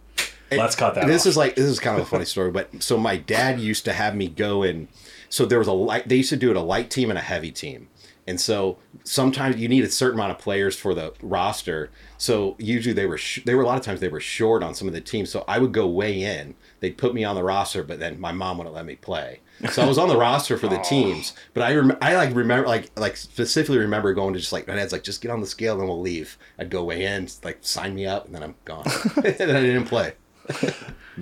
Let's 0.53 0.75
cut 0.75 0.97
that. 0.97 1.07
This 1.07 1.23
off. 1.23 1.27
is 1.29 1.37
like 1.37 1.55
this 1.55 1.67
is 1.67 1.79
kind 1.79 1.97
of 1.97 2.03
a 2.03 2.09
funny 2.11 2.25
story, 2.25 2.51
but 2.51 2.83
so 2.83 2.99
my 2.99 3.17
dad 3.17 3.61
used 3.61 3.85
to 3.85 3.93
have 3.93 4.17
me 4.17 4.27
go 4.27 4.65
and 4.65 4.89
so 5.29 5.47
there 5.47 5.61
was 5.61 5.69
a 5.69 5.73
light. 5.73 6.09
They 6.09 6.17
used 6.17 6.31
to 6.31 6.37
do 6.37 6.51
it 6.51 6.57
a 6.57 6.61
light 6.61 6.91
team 6.91 7.09
and 7.09 7.17
a 7.17 7.23
heavy 7.23 7.53
team, 7.53 7.87
and 8.27 8.41
so 8.41 8.79
sometimes 9.05 9.57
you 9.57 9.69
need 9.69 9.85
a 9.85 9.91
certain 9.91 10.19
amount 10.19 10.33
of 10.33 10.39
players 10.39 10.77
for 10.77 10.95
the 10.95 11.13
roster. 11.23 11.91
So 12.19 12.55
usually 12.59 12.93
they 12.93 13.07
were 13.07 13.19
sh- 13.19 13.43
they 13.45 13.55
were 13.55 13.63
a 13.63 13.67
lot 13.67 13.79
of 13.79 13.85
times 13.85 14.01
they 14.01 14.09
were 14.09 14.21
short 14.21 14.63
on 14.63 14.75
some 14.75 14.87
of 14.89 14.95
the 14.95 15.01
teams. 15.01 15.31
So 15.31 15.45
I 15.49 15.59
would 15.59 15.73
go 15.73 15.87
way 15.87 16.23
in. 16.23 16.55
They'd 16.81 16.97
put 16.99 17.15
me 17.15 17.25
on 17.25 17.35
the 17.35 17.43
roster, 17.43 17.83
but 17.83 17.99
then 17.99 18.21
my 18.21 18.33
mom 18.33 18.59
wouldn't 18.59 18.75
let 18.75 18.87
me 18.87 18.97
play. 18.97 19.41
So 19.71 19.83
I 19.83 19.87
was 19.87 19.99
on 19.99 20.09
the 20.09 20.17
roster 20.29 20.57
for 20.57 20.69
the 20.69 20.79
teams, 20.79 21.35
but 21.55 21.63
I 21.63 21.75
rem- 21.75 21.99
I 22.01 22.15
like 22.17 22.35
remember 22.35 22.67
like 22.69 22.91
like 22.97 23.17
specifically 23.17 23.79
remember 23.79 24.13
going 24.15 24.35
to 24.35 24.41
just 24.41 24.53
like 24.53 24.67
my 24.69 24.75
dad's 24.75 24.93
like 24.93 25.03
just 25.03 25.21
get 25.21 25.31
on 25.31 25.41
the 25.41 25.47
scale 25.47 25.79
and 25.79 25.89
we'll 25.89 26.01
leave. 26.01 26.39
I'd 26.59 26.71
go 26.71 26.85
way 26.85 27.05
in, 27.05 27.29
like 27.45 27.59
sign 27.63 27.95
me 27.95 28.07
up, 28.07 28.27
and 28.27 28.35
then 28.35 28.43
I'm 28.43 28.55
gone, 28.65 28.85
and 29.17 29.25
then 29.37 29.57
I 29.57 29.61
didn't 29.61 29.87
play. 29.87 30.15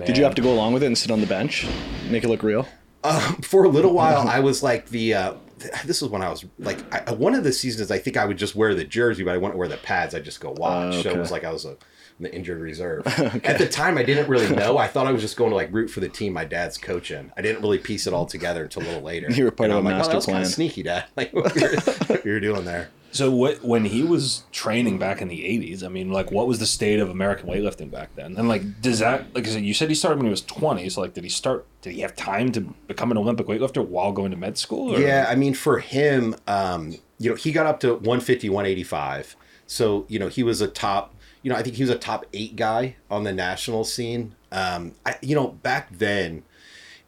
Did 0.05 0.17
you 0.17 0.23
have 0.23 0.35
to 0.35 0.41
go 0.41 0.51
along 0.53 0.73
with 0.73 0.83
it 0.83 0.87
and 0.87 0.97
sit 0.97 1.11
on 1.11 1.21
the 1.21 1.27
bench, 1.27 1.67
make 2.09 2.23
it 2.23 2.29
look 2.29 2.43
real? 2.43 2.67
for 3.41 3.63
a 3.63 3.69
little 3.69 3.93
while 3.93 4.27
i 4.27 4.41
was 4.41 4.61
like 4.61 4.89
the 4.89 5.13
uh 5.13 5.33
this 5.85 6.01
is 6.01 6.07
when 6.09 6.21
i 6.21 6.29
was 6.29 6.45
like 6.57 6.79
I, 6.93 7.11
one 7.13 7.35
of 7.35 7.43
the 7.43 7.51
seasons 7.51 7.91
i 7.91 7.97
think 7.97 8.17
i 8.17 8.25
would 8.25 8.37
just 8.37 8.55
wear 8.55 8.73
the 8.75 8.83
jersey 8.85 9.23
but 9.23 9.33
i 9.33 9.37
wouldn't 9.37 9.57
wear 9.57 9.67
the 9.67 9.77
pads. 9.77 10.15
I 10.15 10.19
just 10.19 10.39
go 10.41 10.51
watch. 10.51 10.95
Oh, 10.95 11.01
so 11.01 11.09
it 11.11 11.17
was 11.17 11.31
like 11.31 11.43
i 11.43 11.51
was 11.51 11.65
a 11.65 11.77
the 12.21 12.33
injured 12.35 12.59
reserve. 12.59 13.07
At 13.45 13.57
the 13.59 13.67
time 13.69 13.97
i 13.97 14.03
didn't 14.03 14.27
really 14.27 14.53
know. 14.53 14.77
I 14.77 14.87
thought 14.87 15.07
i 15.07 15.11
was 15.13 15.21
just 15.21 15.37
going 15.37 15.51
to 15.51 15.55
like 15.55 15.71
root 15.71 15.89
for 15.89 16.01
the 16.01 16.09
team 16.09 16.33
my 16.33 16.43
dad's 16.43 16.77
coaching. 16.77 17.31
I 17.37 17.41
didn't 17.41 17.61
really 17.61 17.77
piece 17.77 18.07
it 18.07 18.13
all 18.13 18.25
together 18.25 18.63
until 18.63 18.83
a 18.83 18.85
little 18.85 19.01
later. 19.01 19.27
You 19.31 19.45
were 19.45 19.51
part 19.51 19.69
And 19.69 19.79
of 19.79 19.85
I'm 19.85 19.85
a 19.85 19.89
like, 19.89 19.95
oh, 19.95 19.97
master 19.99 20.09
oh, 20.09 20.13
that 20.13 20.15
was 20.17 20.25
kind 20.25 20.33
plan." 20.35 20.41
of 20.45 20.51
sneaky 20.51 20.83
dad. 20.83 21.05
Like 21.15 21.33
what 21.33 21.55
you're, 21.55 21.75
what 21.79 22.25
you're 22.25 22.39
doing 22.41 22.65
there 22.65 22.89
So 23.11 23.31
what 23.31 23.63
when 23.63 23.85
he 23.85 24.03
was 24.03 24.43
training 24.51 24.99
back 24.99 25.21
in 25.21 25.27
the 25.27 25.45
eighties? 25.45 25.83
I 25.83 25.87
mean, 25.87 26.11
like, 26.11 26.31
what 26.31 26.47
was 26.47 26.59
the 26.59 26.65
state 26.65 26.99
of 26.99 27.09
American 27.09 27.49
weightlifting 27.49 27.89
back 27.89 28.15
then? 28.15 28.37
And 28.37 28.47
like, 28.47 28.81
does 28.81 28.99
that 28.99 29.33
like 29.33 29.47
I 29.47 29.51
said, 29.51 29.63
you 29.63 29.73
said 29.73 29.89
he 29.89 29.95
started 29.95 30.17
when 30.17 30.25
he 30.25 30.31
was 30.31 30.41
twenty? 30.41 30.87
So 30.89 31.01
like, 31.01 31.13
did 31.13 31.23
he 31.23 31.29
start? 31.29 31.65
Did 31.81 31.93
he 31.93 32.01
have 32.01 32.15
time 32.15 32.51
to 32.51 32.61
become 32.61 33.11
an 33.11 33.17
Olympic 33.17 33.47
weightlifter 33.47 33.85
while 33.85 34.11
going 34.11 34.31
to 34.31 34.37
med 34.37 34.57
school? 34.57 34.95
Or? 34.95 34.99
Yeah, 34.99 35.25
I 35.27 35.35
mean, 35.35 35.53
for 35.53 35.79
him, 35.79 36.35
um, 36.47 36.95
you 37.17 37.29
know, 37.29 37.35
he 37.35 37.51
got 37.51 37.65
up 37.65 37.79
to 37.81 37.93
150, 37.93 38.49
185. 38.49 39.35
So, 39.67 40.05
you 40.07 40.17
know, 40.17 40.29
he 40.29 40.41
was 40.41 40.61
a 40.61 40.67
top, 40.67 41.13
you 41.43 41.51
know, 41.51 41.55
I 41.55 41.61
think 41.61 41.75
he 41.75 41.83
was 41.83 41.91
a 41.91 41.97
top 41.97 42.25
eight 42.33 42.55
guy 42.55 42.95
on 43.11 43.23
the 43.23 43.31
national 43.31 43.83
scene. 43.83 44.35
Um, 44.51 44.95
I, 45.05 45.15
you 45.21 45.35
know, 45.35 45.49
back 45.49 45.89
then, 45.91 46.43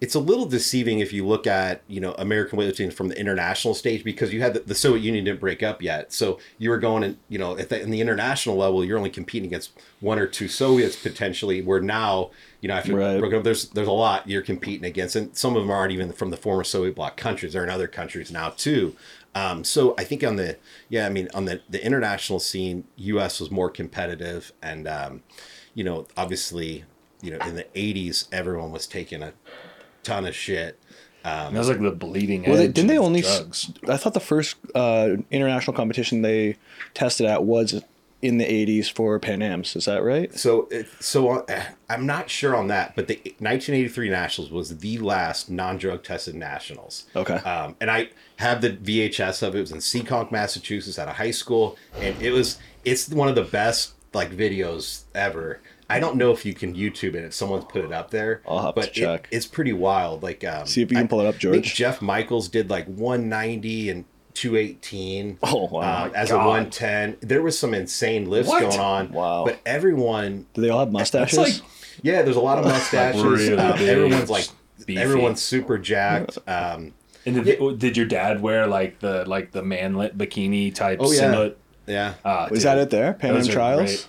it's 0.01 0.15
a 0.15 0.19
little 0.19 0.47
deceiving 0.47 0.99
if 0.99 1.13
you 1.13 1.27
look 1.27 1.45
at, 1.45 1.83
you 1.87 2.01
know, 2.01 2.13
American 2.17 2.57
weightlifting 2.57 2.91
from 2.91 3.07
the 3.07 3.19
international 3.19 3.75
stage 3.75 4.03
because 4.03 4.33
you 4.33 4.41
had 4.41 4.55
the, 4.55 4.59
the 4.61 4.73
Soviet 4.73 5.03
Union 5.03 5.23
didn't 5.25 5.39
break 5.39 5.61
up 5.61 5.79
yet. 5.79 6.11
So 6.11 6.39
you 6.57 6.71
were 6.71 6.79
going 6.79 7.03
and 7.03 7.17
you 7.29 7.37
know, 7.37 7.55
at 7.55 7.69
the, 7.69 7.79
in 7.79 7.91
the 7.91 8.01
international 8.01 8.55
level, 8.57 8.83
you're 8.83 8.97
only 8.97 9.11
competing 9.11 9.45
against 9.47 9.71
one 9.99 10.17
or 10.17 10.25
two 10.25 10.47
Soviets 10.47 10.95
potentially, 10.95 11.61
where 11.61 11.79
now, 11.79 12.31
you 12.61 12.67
know, 12.67 12.73
after 12.73 12.95
Right. 12.95 13.19
broken 13.19 13.37
up, 13.37 13.43
there's 13.43 13.69
there's 13.69 13.87
a 13.87 13.91
lot 13.91 14.27
you're 14.27 14.41
competing 14.41 14.85
against, 14.85 15.15
and 15.15 15.37
some 15.37 15.55
of 15.55 15.61
them 15.61 15.69
aren't 15.69 15.91
even 15.91 16.11
from 16.13 16.31
the 16.31 16.37
former 16.37 16.63
Soviet 16.63 16.95
bloc 16.95 17.15
countries. 17.15 17.53
They're 17.53 17.63
in 17.63 17.69
other 17.69 17.87
countries 17.87 18.31
now 18.31 18.49
too. 18.49 18.95
Um, 19.35 19.63
so 19.63 19.93
I 19.99 20.03
think 20.03 20.23
on 20.23 20.35
the 20.35 20.57
yeah, 20.89 21.05
I 21.05 21.09
mean 21.09 21.29
on 21.35 21.45
the 21.45 21.61
the 21.69 21.83
international 21.85 22.39
scene, 22.39 22.85
U.S. 22.95 23.39
was 23.39 23.51
more 23.51 23.69
competitive, 23.69 24.51
and 24.63 24.87
um, 24.87 25.21
you 25.75 25.83
know, 25.83 26.07
obviously, 26.17 26.85
you 27.21 27.29
know, 27.31 27.37
in 27.45 27.53
the 27.55 27.65
'80s, 27.75 28.27
everyone 28.31 28.71
was 28.71 28.87
taking 28.87 29.21
a 29.21 29.33
ton 30.03 30.25
of 30.25 30.35
shit. 30.35 30.79
And 31.23 31.55
that 31.55 31.59
was 31.59 31.69
like 31.69 31.79
the 31.79 31.91
bleeding 31.91 32.45
edge. 32.45 32.49
Well, 32.49 32.57
they, 32.57 32.67
didn't 32.67 32.87
they 32.87 32.97
only? 32.97 33.21
drugs? 33.21 33.71
I 33.87 33.97
thought 33.97 34.13
the 34.13 34.19
first 34.19 34.55
uh, 34.73 35.17
international 35.29 35.75
competition 35.75 36.23
they 36.23 36.57
tested 36.93 37.27
at 37.27 37.43
was 37.43 37.83
in 38.21 38.37
the 38.37 38.45
80s 38.45 38.91
for 38.91 39.17
Pan 39.19 39.41
Am's. 39.41 39.75
Is 39.75 39.85
that 39.85 40.03
right? 40.03 40.33
So, 40.37 40.69
so 40.99 41.39
uh, 41.45 41.63
I'm 41.89 42.05
not 42.05 42.29
sure 42.29 42.55
on 42.55 42.67
that, 42.67 42.95
but 42.95 43.07
the 43.07 43.15
1983 43.15 44.09
Nationals 44.09 44.51
was 44.51 44.77
the 44.77 44.97
last 44.99 45.49
non-drug 45.49 46.03
tested 46.03 46.35
Nationals. 46.35 47.05
Okay. 47.15 47.35
Um, 47.35 47.75
and 47.81 47.89
I 47.89 48.09
have 48.37 48.61
the 48.61 48.71
VHS 48.71 49.43
of 49.43 49.55
it. 49.55 49.59
It 49.59 49.61
was 49.61 49.71
in 49.71 49.79
Seekonk, 49.79 50.31
Massachusetts, 50.31 50.99
at 50.99 51.07
a 51.07 51.13
high 51.13 51.31
school, 51.31 51.77
and 51.95 52.19
it 52.21 52.31
was 52.31 52.57
it's 52.85 53.09
one 53.09 53.27
of 53.27 53.35
the 53.35 53.43
best 53.43 53.93
like 54.13 54.31
videos 54.31 55.03
ever. 55.15 55.59
I 55.91 55.99
don't 55.99 56.15
know 56.15 56.31
if 56.31 56.45
you 56.45 56.53
can 56.53 56.75
YouTube 56.75 57.15
it 57.15 57.23
if 57.25 57.33
someone's 57.33 57.65
put 57.65 57.83
it 57.85 57.91
up 57.91 58.11
there. 58.11 58.41
I'll 58.47 58.59
have 58.61 58.75
to 58.75 58.81
but 58.81 58.87
it- 58.89 58.93
check. 58.93 59.27
it's 59.31 59.45
pretty 59.45 59.73
wild. 59.73 60.23
Like, 60.23 60.43
um, 60.43 60.65
See 60.65 60.81
if 60.81 60.89
you 60.91 60.97
can 60.97 61.05
I 61.05 61.07
pull 61.07 61.21
it 61.21 61.27
up, 61.27 61.35
think 61.35 61.41
George. 61.65 61.75
Jeff 61.75 62.01
Michels 62.01 62.47
did 62.49 62.69
like 62.69 62.85
190 62.87 63.89
and 63.89 64.05
218. 64.33 65.37
Oh, 65.43 65.67
wow. 65.71 66.05
um, 66.05 66.11
as 66.15 66.29
God. 66.29 66.35
a 66.43 66.47
110, 66.47 67.17
there 67.21 67.41
was 67.41 67.57
some 67.59 67.73
insane 67.73 68.29
lifts 68.29 68.49
What? 68.49 68.61
going 68.61 68.79
on. 68.79 69.11
Wow. 69.11 69.43
But 69.45 69.59
everyone 69.65 70.45
Do 70.53 70.61
they 70.61 70.69
all 70.69 70.79
have 70.79 70.91
mustaches? 70.91 71.37
like- 71.37 71.61
yeah, 72.03 72.21
there's 72.23 72.37
a 72.37 72.41
lot 72.41 72.57
of 72.57 72.65
mustaches. 72.75 73.21
really 73.21 73.57
um, 73.57 73.73
everyone's 73.79 74.29
like 74.29 74.47
beefy. 74.85 74.97
everyone's 74.99 75.41
super 75.41 75.77
jacked. 75.77 76.37
Um, 76.47 76.93
And 77.25 77.43
did, 77.45 77.77
did 77.79 77.97
your 77.97 78.07
dad 78.07 78.41
wear 78.41 78.65
like 78.65 78.99
the 78.99 79.25
like 79.25 79.51
the 79.51 79.61
manlet 79.61 80.17
bikini 80.17 80.73
type 80.73 80.97
Oh, 81.01 81.11
yeah. 81.11 81.19
singlet? 81.19 81.57
yeah, 81.85 82.13
Ah, 82.25 82.45
Is 82.45 82.51
dude, 82.59 82.61
that 82.63 82.77
it 82.79 82.89
there? 82.89 83.13
Pan 83.13 83.31
Am 83.31 83.35
those 83.37 83.49
are 83.49 83.51
Trials? 83.53 83.81
great. 83.81 84.07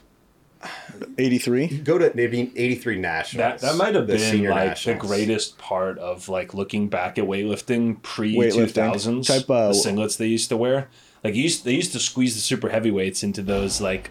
83? 1.18 1.78
go 1.78 1.98
to 1.98 2.12
maybe 2.14 2.52
83 2.56 2.94
That 2.96 3.00
nationals. 3.00 3.60
that 3.62 3.76
might 3.76 3.94
have 3.94 4.06
been 4.06 4.18
senior 4.18 4.50
like 4.50 4.68
nationals. 4.68 5.02
the 5.02 5.06
greatest 5.08 5.58
part 5.58 5.98
of 5.98 6.28
like 6.28 6.54
looking 6.54 6.88
back 6.88 7.18
at 7.18 7.24
weightlifting 7.24 8.00
pre 8.02 8.32
two 8.32 8.38
Weightlifting. 8.38 8.70
thousands. 8.72 9.26
Type, 9.28 9.46
the 9.46 9.52
uh, 9.54 9.72
singlets 9.72 10.16
they 10.16 10.26
used 10.26 10.48
to 10.50 10.56
wear. 10.56 10.88
Like 11.24 11.34
you 11.34 11.44
used, 11.44 11.64
they 11.64 11.74
used 11.74 11.92
to 11.92 11.98
squeeze 12.00 12.34
the 12.34 12.40
super 12.40 12.68
heavyweights 12.68 13.22
into 13.22 13.42
those 13.42 13.80
like 13.80 14.10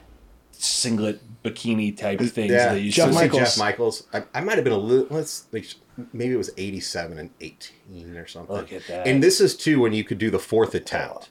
singlet 0.52 1.22
bikini 1.44 1.96
type 1.98 2.20
things. 2.20 2.52
Yeah, 2.52 2.74
they 2.74 2.80
used 2.80 2.96
Jeff 2.96 3.10
to 3.10 3.16
Michels. 3.16 3.56
Jeff 3.56 3.58
Michels. 3.58 4.08
I, 4.14 4.24
I 4.34 4.42
might 4.42 4.56
have 4.56 4.64
been 4.64 4.74
a 4.74 4.78
little. 4.78 5.08
Let's 5.16 5.46
like, 5.52 5.66
maybe 6.14 6.34
it 6.34 6.38
was 6.38 6.52
87 6.58 7.18
and 7.18 7.30
18 7.42 8.16
or 8.18 8.28
something. 8.28 8.56
Look 8.56 8.72
at 8.72 8.86
that. 8.88 9.08
And 9.08 9.22
this 9.24 9.42
is 9.42 9.56
too 9.58 9.80
when 9.82 9.94
you 9.94 10.04
could 10.04 10.18
do 10.20 10.30
the 10.30 10.40
fourth 10.40 10.74
attempt. 10.76 11.30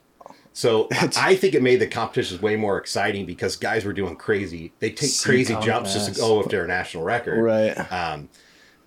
So 0.53 0.89
I 1.17 1.37
think 1.37 1.55
it 1.55 1.63
made 1.63 1.77
the 1.81 1.87
competitions 1.87 2.43
way 2.43 2.57
more 2.57 2.77
exciting 2.79 3.25
because 3.27 3.57
guys 3.57 3.85
were 3.85 3.93
doing 3.93 4.17
crazy. 4.17 4.73
They 4.81 4.91
take 4.91 5.11
Sea 5.11 5.29
crazy 5.29 5.53
Conk 5.55 5.65
jumps 5.67 5.95
just 5.95 6.13
to 6.15 6.21
go 6.21 6.41
after 6.41 6.65
a 6.65 6.69
national 6.69 7.05
record. 7.05 7.41
Right. 7.43 7.93
Um, 7.93 8.29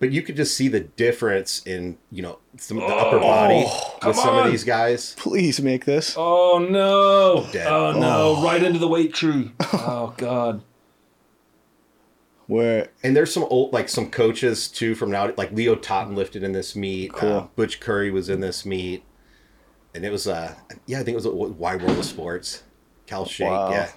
but 0.00 0.10
you 0.10 0.20
could 0.22 0.36
just 0.36 0.56
see 0.56 0.68
the 0.68 0.80
difference 0.80 1.62
in 1.64 1.96
you 2.10 2.20
know 2.22 2.38
some 2.58 2.76
the 2.78 2.84
upper 2.84 3.18
body 3.18 3.64
Oh, 3.66 3.98
with 4.06 4.16
some 4.16 4.34
on. 4.34 4.46
of 4.46 4.50
these 4.52 4.64
guys. 4.64 5.14
Please 5.16 5.60
make 5.62 5.84
this. 5.86 6.14
Oh 6.18 6.58
no! 6.58 7.50
Dead. 7.52 7.66
Oh 7.66 7.92
no! 7.98 8.42
Right 8.44 8.62
into 8.62 8.78
the 8.78 8.88
weight 8.88 9.14
tree. 9.14 9.52
Oh 9.72 10.12
god. 10.16 10.62
Where 12.46 12.88
And 13.02 13.16
there's 13.16 13.32
some 13.32 13.44
old 13.44 13.72
like 13.72 13.88
some 13.88 14.10
coaches 14.10 14.68
too 14.68 14.94
from 14.94 15.10
now 15.10 15.32
like 15.38 15.52
Leo 15.52 15.74
Totten 15.74 16.14
lifted 16.14 16.42
in 16.42 16.52
this 16.52 16.76
meet. 16.76 17.12
Cool. 17.12 17.32
Uh, 17.32 17.46
Butch 17.56 17.80
Curry 17.80 18.10
was 18.10 18.28
in 18.28 18.40
this 18.40 18.66
meet, 18.66 19.02
and 19.94 20.04
it 20.04 20.10
was 20.10 20.26
uh 20.26 20.54
yeah 20.86 21.00
I 21.00 21.02
think 21.04 21.14
it 21.14 21.16
was 21.16 21.26
a 21.26 21.30
wide 21.30 21.82
world 21.82 21.98
of 21.98 22.04
sports. 22.04 22.62
Cal 23.06 23.24
Shake, 23.26 23.48
Wow. 23.50 23.70
yeah, 23.70 23.90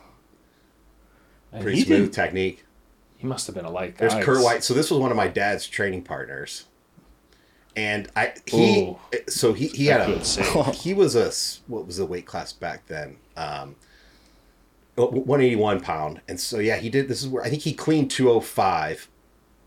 And 1.54 1.62
pretty 1.64 1.82
smooth 1.82 2.06
did- 2.08 2.14
technique. 2.14 2.64
He 3.18 3.26
must 3.26 3.48
have 3.48 3.56
been 3.56 3.66
a 3.66 3.72
light 3.72 3.98
There's. 3.98 4.14
Kurt 4.24 4.44
White. 4.44 4.64
So 4.64 4.74
this 4.76 4.92
was 4.92 5.00
one 5.00 5.10
of 5.12 5.18
my 5.18 5.28
dad's 5.28 5.66
training 5.66 6.04
partners, 6.04 6.66
and 7.76 8.08
I 8.16 8.34
he 8.46 8.82
Ooh. 8.82 9.00
so 9.28 9.54
he 9.54 9.68
he 9.70 9.88
had 9.88 10.02
a 10.02 10.72
he 10.72 10.94
was 10.94 11.16
a 11.16 11.28
s- 11.28 11.62
what 11.68 11.88
was 11.88 11.98
the 11.98 12.06
weight 12.06 12.26
class 12.28 12.54
back 12.54 12.86
then 12.88 13.18
um 13.36 13.76
181 14.96 15.80
pound 15.82 16.22
and 16.28 16.40
so 16.40 16.60
yeah 16.60 16.76
he 16.78 16.90
did 16.90 17.08
this 17.08 17.22
is 17.22 17.28
where 17.28 17.44
i 17.44 17.50
think 17.50 17.62
he 17.62 17.72
cleaned 17.74 18.10
205.5 18.10 19.08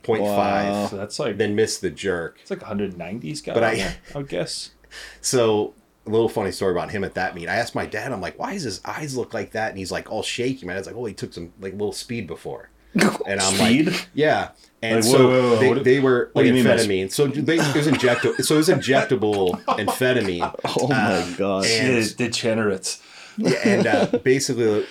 Wow. 0.08 0.86
So 0.88 0.96
that's 0.96 1.18
like 1.20 1.36
then 1.36 1.54
missed 1.54 1.80
the 1.82 1.90
jerk 1.90 2.38
it's 2.42 2.50
like 2.50 2.60
190s 2.60 3.44
guy. 3.44 3.54
But 3.54 3.64
I- 3.64 3.70
I 3.70 3.96
I 4.14 4.18
would 4.18 4.28
guess. 4.28 4.70
so 5.20 5.68
a 5.68 5.79
little 6.10 6.28
funny 6.28 6.50
story 6.52 6.72
about 6.72 6.90
him 6.90 7.04
at 7.04 7.14
that 7.14 7.34
meet. 7.34 7.48
I 7.48 7.56
asked 7.56 7.74
my 7.74 7.86
dad 7.86 8.12
i'm 8.12 8.20
like 8.20 8.38
why 8.38 8.52
does 8.54 8.62
his 8.64 8.80
eyes 8.84 9.16
look 9.16 9.32
like 9.34 9.52
that? 9.52 9.70
And 9.70 9.78
he's 9.78 9.92
like 9.92 10.10
all 10.10 10.22
shaky. 10.22 10.66
My 10.66 10.74
dad's 10.74 10.86
like 10.86 10.96
oh 10.96 11.04
he 11.06 11.14
took 11.14 11.32
some 11.32 11.52
like 11.60 11.72
little 11.72 11.92
speed 11.92 12.26
before. 12.26 12.70
And 13.26 13.40
i'm 13.40 13.54
Speed? 13.54 13.86
like 13.88 14.08
yeah. 14.14 14.50
And 14.82 14.96
Like, 14.96 15.04
so 15.04 15.18
whoa, 15.18 15.28
whoa, 15.28 15.50
whoa, 15.50 15.56
they, 15.60 15.68
what 15.68 15.74
do- 15.78 15.84
they 15.84 16.00
were 16.00 16.30
what 16.32 16.44
like 16.44 16.54
mean 16.54 16.64
amphetamine. 16.64 17.12
so 17.12 17.26
they, 17.26 17.56
it 17.58 17.74
was 17.76 17.86
injectable 17.86 18.42
so 18.44 18.54
it 18.54 18.58
was 18.58 18.68
injectable 18.68 19.62
amphetamine. 19.64 20.54
Oh 20.78 20.88
my 20.88 20.96
uh, 20.96 21.30
god. 21.36 21.64
and- 21.66 22.04
Shit, 22.04 22.16
degenerates. 22.16 23.00
Yeah, 23.36 23.58
and 23.64 23.86
uh, 23.86 24.06
basically, 24.24 24.86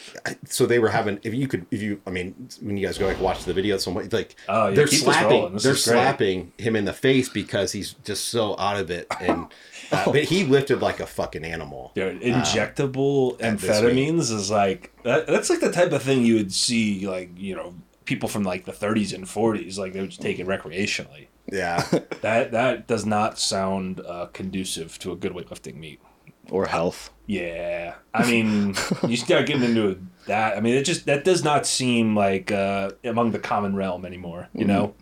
so 0.46 0.66
they 0.66 0.80
were 0.80 0.90
having. 0.90 1.20
If 1.24 1.34
you 1.34 1.48
could, 1.48 1.66
if 1.72 1.82
you, 1.82 2.02
I 2.08 2.10
mean, 2.10 2.50
when 2.62 2.78
you 2.78 2.86
guys 2.86 2.98
go 2.98 3.08
like 3.08 3.20
watch 3.20 3.44
the 3.44 3.54
video, 3.54 3.78
someone 3.78 4.10
like 4.12 4.36
Oh, 4.48 4.68
yeah, 4.68 4.76
they're 4.76 4.88
slapping, 4.88 5.58
they're 5.58 5.76
slapping 5.76 6.54
him 6.58 6.76
in 6.76 6.86
the 6.86 6.94
face 6.94 7.30
because 7.30 7.72
he's 7.72 7.94
just 8.04 8.30
so 8.30 8.58
out 8.58 8.78
of 8.78 8.90
it, 8.92 9.08
and 9.20 9.48
uh, 9.92 10.06
but 10.12 10.24
he 10.26 10.44
lifted 10.44 10.82
like 10.82 11.00
a 11.00 11.06
fucking 11.06 11.44
animal. 11.44 11.92
Dude, 11.96 12.22
injectable 12.22 13.42
at 13.42 13.60
this 13.60 13.80
amphetamines 13.82 14.32
is 14.32 14.50
like 14.52 14.92
that, 15.04 15.28
that's 15.28 15.50
like 15.50 15.60
the 15.60 15.72
type 15.72 15.92
of 15.92 16.02
thing 16.02 16.26
you 16.26 16.36
would 16.36 16.54
see 16.54 17.08
like 17.08 17.32
you 17.38 17.56
know 17.56 17.76
people 18.06 18.28
from 18.28 18.44
like 18.44 18.66
the 18.66 18.72
30s 18.72 19.14
and 19.14 19.26
40s 19.26 19.78
like 19.78 19.94
they 19.94 20.02
would 20.02 20.10
just 20.10 20.22
take 20.22 20.40
it 20.40 20.48
recreationally. 20.48 21.28
Yeah, 21.52 21.82
That 22.22 22.52
that 22.52 22.88
does 22.88 23.06
not 23.06 23.40
sound 23.40 24.02
uh, 24.02 24.28
conducive 24.28 25.00
to 25.00 25.12
a 25.12 25.16
good 25.16 25.34
weightlifting 25.34 25.76
meet. 25.76 26.00
Or 26.52 26.66
health. 26.66 27.12
Yeah, 27.28 27.94
I 28.14 28.30
mean, 28.30 28.74
you 29.08 29.16
start 29.16 29.46
getting 29.46 29.64
into 29.64 30.00
that. 30.26 30.58
I 30.58 30.62
mean, 30.62 30.74
it 30.76 30.84
just 30.84 31.06
that 31.06 31.24
does 31.24 31.44
not 31.44 31.68
seem 31.68 32.16
like 32.16 32.52
uh, 32.52 32.92
among 33.04 33.32
the 33.32 33.40
common 33.40 33.76
realm 33.76 34.04
anymore. 34.06 34.50
You 34.54 34.66
know, 34.66 34.96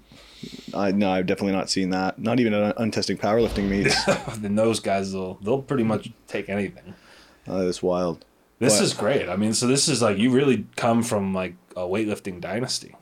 I 0.74 0.92
no, 0.92 1.10
I've 1.10 1.26
definitely 1.26 1.54
not 1.54 1.70
seen 1.70 1.92
that. 1.92 2.20
Not 2.20 2.40
even 2.42 2.54
at 2.54 2.76
untesting 2.78 3.18
powerlifting 3.18 3.70
meets. 3.70 3.96
then 4.40 4.56
those 4.56 4.80
guys 4.82 5.14
will 5.14 5.36
they'll 5.42 5.62
pretty 5.62 5.84
much 5.84 6.12
take 6.28 6.50
anything. 6.50 6.96
Oh, 7.48 7.64
that's 7.66 7.82
wild. 7.82 8.26
This 8.60 8.78
But- 8.78 8.84
is 8.84 8.94
great. 8.94 9.30
I 9.30 9.38
mean, 9.38 9.54
so 9.54 9.66
this 9.68 9.88
is 9.88 10.02
like 10.02 10.18
you 10.18 10.30
really 10.32 10.66
come 10.76 11.04
from 11.04 11.34
like 11.34 11.56
a 11.78 11.82
weightlifting 11.82 12.42
dynasty. 12.42 12.94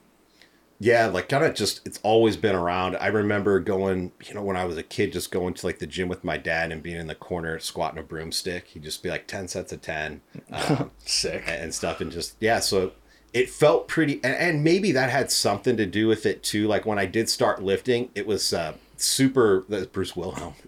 Yeah, 0.79 1.07
like 1.07 1.29
kind 1.29 1.43
of 1.45 1.55
just 1.55 1.81
it's 1.85 1.99
always 2.03 2.35
been 2.37 2.55
around. 2.55 2.97
I 2.97 3.07
remember 3.07 3.59
going, 3.59 4.11
you 4.27 4.33
know, 4.33 4.41
when 4.43 4.57
I 4.57 4.65
was 4.65 4.77
a 4.77 4.83
kid, 4.83 5.13
just 5.13 5.31
going 5.31 5.53
to 5.55 5.65
like 5.65 5.79
the 5.79 5.87
gym 5.87 6.07
with 6.09 6.23
my 6.23 6.37
dad 6.37 6.71
and 6.71 6.83
being 6.83 6.97
in 6.97 7.07
the 7.07 7.15
corner 7.15 7.59
squatting 7.59 7.99
a 7.99 8.03
broomstick. 8.03 8.67
He'd 8.67 8.83
just 8.83 9.01
be 9.01 9.09
like 9.09 9.27
ten 9.27 9.47
sets 9.47 9.71
of 9.71 9.81
ten. 9.81 10.21
Um, 10.51 10.91
Sick. 10.99 11.43
and 11.47 11.73
stuff 11.73 11.99
and 12.01 12.11
just 12.11 12.35
yeah 12.39 12.59
so 12.59 12.91
it 13.33 13.49
felt 13.49 13.87
pretty 13.87 14.21
and, 14.23 14.35
and 14.35 14.63
maybe 14.63 14.91
that 14.93 15.09
had 15.09 15.29
something 15.31 15.75
to 15.75 15.85
do 15.85 16.07
with 16.07 16.25
it 16.25 16.43
too 16.43 16.67
like 16.67 16.85
when 16.85 16.97
i 16.99 17.05
did 17.05 17.27
start 17.29 17.61
lifting 17.61 18.09
it 18.15 18.25
was 18.25 18.53
uh 18.53 18.73
super 18.97 19.65
that's 19.69 19.85
bruce 19.87 20.15
wilhelm. 20.15 20.53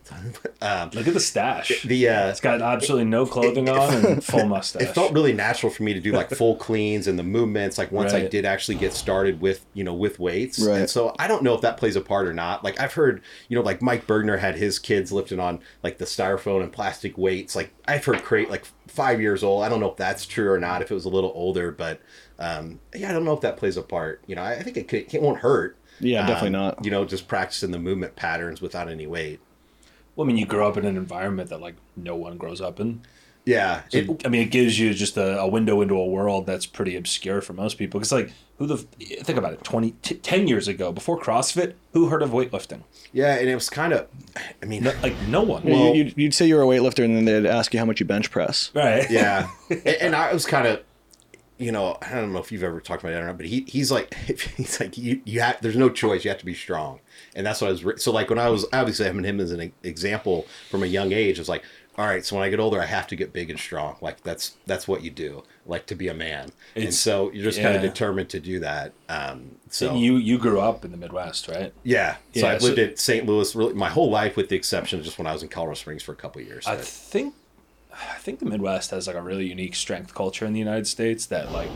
Um 0.62 0.90
Look 0.94 1.08
at 1.08 1.14
the 1.14 1.20
stash. 1.20 1.84
the 1.84 2.10
uh 2.10 2.30
It's 2.30 2.40
got 2.40 2.62
absolutely 2.62 3.06
no 3.06 3.26
clothing 3.26 3.70
on 3.70 3.94
and 4.06 4.24
full 4.24 4.46
mustache. 4.48 4.82
it 4.82 4.96
felt 4.96 5.14
really 5.14 5.34
natural 5.34 5.72
for 5.72 5.84
me 5.84 5.94
to 5.94 6.00
do 6.00 6.12
like 6.12 6.30
full 6.32 6.56
cleans 6.56 7.08
and 7.08 7.18
the 7.20 7.24
movements 7.24 7.78
like 7.78 7.92
once 7.92 8.14
i 8.14 8.26
did 8.26 8.44
actually 8.46 8.76
get 8.76 8.94
started 8.94 9.40
with 9.42 9.66
you 9.74 9.84
know 9.84 9.94
with 9.94 10.20
weights. 10.20 10.60
Right. 10.60 10.80
and 10.80 10.90
so 10.90 11.14
i 11.20 11.28
don't 11.28 11.44
know 11.44 11.54
if 11.54 11.62
that 11.62 11.78
plays 11.78 11.96
a 11.96 12.02
part 12.02 12.28
or 12.28 12.34
not. 12.34 12.64
Like 12.64 12.80
i've 12.80 12.94
heard 12.94 13.22
you 13.50 13.56
know 13.58 13.64
like 13.64 13.82
mike 13.82 14.08
Burgener 14.08 14.40
had 14.40 14.56
his 14.56 14.80
kids 14.80 15.12
lifting 15.12 15.40
on 15.40 15.60
like 15.84 15.98
the 15.98 16.06
styrofoam 16.06 16.64
and 16.64 16.72
plastic 16.72 17.18
weights. 17.18 17.56
Like 17.56 17.74
i've 17.88 18.04
heard 18.06 18.24
create 18.24 18.50
like 18.50 18.66
five 18.88 19.22
years 19.22 19.44
old. 19.44 19.64
I 19.64 19.70
don't 19.70 19.80
know 19.80 19.92
if 19.92 19.98
that's 19.98 20.26
true 20.26 20.52
or 20.52 20.60
not 20.60 20.82
if 20.82 20.90
it 20.90 20.94
was 20.94 21.06
a 21.06 21.10
little 21.10 21.32
older 21.36 21.72
but 21.72 22.02
um 22.40 22.80
yeah 22.96 23.10
i 23.10 23.14
don't 23.14 23.26
know 23.26 23.34
if 23.34 23.42
that 23.42 23.58
plays 23.58 23.78
a 23.78 23.82
part. 23.84 24.22
You 24.28 24.36
know 24.36 24.42
i, 24.42 24.54
I 24.54 24.64
think 24.64 24.78
it, 24.78 24.88
could, 24.88 25.14
it 25.14 25.22
won't 25.22 25.40
hurt 25.40 25.78
Yeah, 26.00 26.26
definitely 26.28 26.48
Um, 26.58 26.64
not. 26.64 26.86
you 26.86 26.92
know 26.92 27.06
just 27.06 27.28
practicing 27.28 27.72
the 27.72 27.80
movement 27.80 28.16
patterns 28.16 28.62
without 28.62 28.90
any 28.90 29.08
weight 29.08 29.40
well, 30.16 30.26
I 30.26 30.28
mean, 30.30 30.38
you 30.38 30.48
grow 30.48 30.68
up 30.68 30.78
in 30.78 30.86
an 30.86 30.98
environment 30.98 31.50
that 31.52 31.62
like 31.62 31.76
no 31.96 32.16
one 32.16 32.38
grows 32.38 32.60
up 32.60 32.80
in. 32.80 33.02
yeah 33.46 33.82
So, 33.90 34.00
it- 34.00 34.26
I 34.26 34.30
mean, 34.30 34.42
it 34.42 34.50
gives 34.50 34.80
you 34.80 34.92
just 34.96 35.16
a, 35.16 35.40
a 35.40 35.48
window 35.48 35.80
into 35.82 35.94
a 35.96 36.06
world 36.08 36.48
that's 36.48 36.66
pretty 36.66 36.96
obscure 36.96 37.40
for 37.40 37.54
most 37.54 37.78
people. 37.78 38.00
Because 38.00 38.12
like, 38.12 38.32
who 38.58 38.66
the 38.66 38.78
think 38.78 39.38
about 39.38 39.54
it, 39.54 39.64
20, 39.64 39.92
t- 40.02 40.16
10 40.16 40.48
years 40.48 40.68
ago, 40.68 40.92
before 40.92 41.20
CrossFit, 41.20 41.74
who 41.94 42.08
heard 42.08 42.24
of 42.24 42.32
weightlifting? 42.32 42.82
yeah 43.14 43.36
and 43.36 43.48
it 43.48 43.54
was 43.56 43.70
kind 43.70 43.94
of 43.94 44.08
i 44.62 44.66
mean 44.66 44.84
No, 44.84 44.94
like 45.04 45.16
no 45.28 45.42
one. 45.44 45.64
Well, 45.64 45.84
Well- 45.84 45.96
you'd, 45.96 46.14
you'd 46.18 46.34
say 46.34 46.48
you're 46.48 46.64
a 46.64 46.66
weightlifter, 46.66 47.06
and 47.06 47.16
then 47.16 47.26
they'd 47.26 47.46
ask 47.48 47.72
you 47.74 47.80
how 47.80 47.86
much 47.86 48.00
you 48.00 48.06
bench 48.08 48.32
press. 48.32 48.72
right. 48.74 49.06
yeah 49.12 49.48
and, 49.70 49.86
and 49.88 50.16
i 50.16 50.34
was 50.34 50.48
kind 50.48 50.66
of 50.68 50.82
you 51.58 51.72
know 51.72 51.98
i 52.02 52.14
don't 52.14 52.32
know 52.32 52.40
if 52.40 52.52
you've 52.52 52.64
ever 52.64 52.80
talked 52.80 53.04
about 53.04 53.14
it 53.14 53.18
or 53.18 53.26
not 53.26 53.38
but 53.38 53.46
he, 53.46 53.62
he's 53.68 53.92
like 53.92 54.14
he's 54.58 54.80
like 54.80 54.98
you, 54.98 55.22
you 55.26 55.40
have 55.40 55.60
there's 55.62 55.76
no 55.76 55.90
choice 55.90 56.24
you 56.24 56.30
have 56.30 56.40
to 56.40 56.46
be 56.46 56.54
strong 56.54 57.00
and 57.36 57.46
that's 57.46 57.62
what 57.62 57.68
i 57.68 57.72
was 57.72 58.04
so 58.04 58.12
like 58.12 58.30
when 58.30 58.40
i 58.40 58.50
was 58.50 58.66
obviously 58.74 59.06
having 59.06 59.24
him 59.24 59.40
as 59.40 59.52
an 59.52 59.72
example 59.84 60.46
from 60.70 60.84
a 60.84 60.88
young 60.88 61.12
age 61.12 61.40
it's 61.40 61.50
like 61.50 61.64
all 62.00 62.06
right, 62.06 62.24
so 62.24 62.36
when 62.36 62.46
I 62.46 62.52
get 62.52 62.60
older, 62.60 62.80
I 62.80 62.86
have 62.86 63.08
to 63.08 63.16
get 63.16 63.34
big 63.34 63.50
and 63.50 63.60
strong. 63.60 63.96
Like 64.02 64.22
that's 64.22 64.56
that's 64.68 64.88
what 64.88 65.02
you 65.02 65.10
do, 65.10 65.44
like 65.66 65.88
to 65.88 65.96
be 65.96 66.10
a 66.10 66.14
man. 66.14 66.52
and 66.76 66.94
so 66.94 67.32
you're 67.32 67.44
just 67.46 67.60
kind 67.60 67.76
of 67.76 67.82
determined 67.82 68.30
to 68.30 68.40
do 68.40 68.60
that. 68.60 68.94
Um, 69.10 69.56
so 69.72 69.96
you 69.96 70.18
you 70.18 70.38
grew 70.38 70.60
up 70.60 70.86
in 70.86 70.92
the 70.92 70.98
Midwest, 70.98 71.48
right? 71.48 71.74
yeah, 71.84 72.18
so 72.36 72.42
Yeah, 72.42 72.48
I've 72.50 72.62
so- 72.62 72.68
lived 72.68 72.78
in 72.78 72.98
St. 72.98 73.26
Louis 73.26 73.56
really 73.56 73.74
my 73.74 73.90
whole 73.90 74.12
life, 74.12 74.38
with 74.38 74.50
the 74.50 74.56
exception 74.56 75.00
of 75.00 75.06
just 75.06 75.18
when 75.18 75.26
I 75.26 75.34
was 75.34 75.42
in 75.42 75.50
Colorado 75.50 75.74
Springs 75.74 76.04
for 76.04 76.12
a 76.12 76.16
couple 76.16 76.40
of 76.40 76.48
years. 76.48 76.68
I 76.68 76.76
think 76.76 77.34
I 78.00 78.18
think 78.20 78.40
the 78.40 78.46
Midwest 78.46 78.92
has 78.92 79.08
like 79.08 79.16
a 79.16 79.22
really 79.22 79.48
unique 79.48 79.76
strength 79.76 80.14
culture 80.14 80.46
in 80.46 80.54
the 80.54 80.60
United 80.60 80.88
States 80.88 81.26
that 81.28 81.52
like 81.52 81.70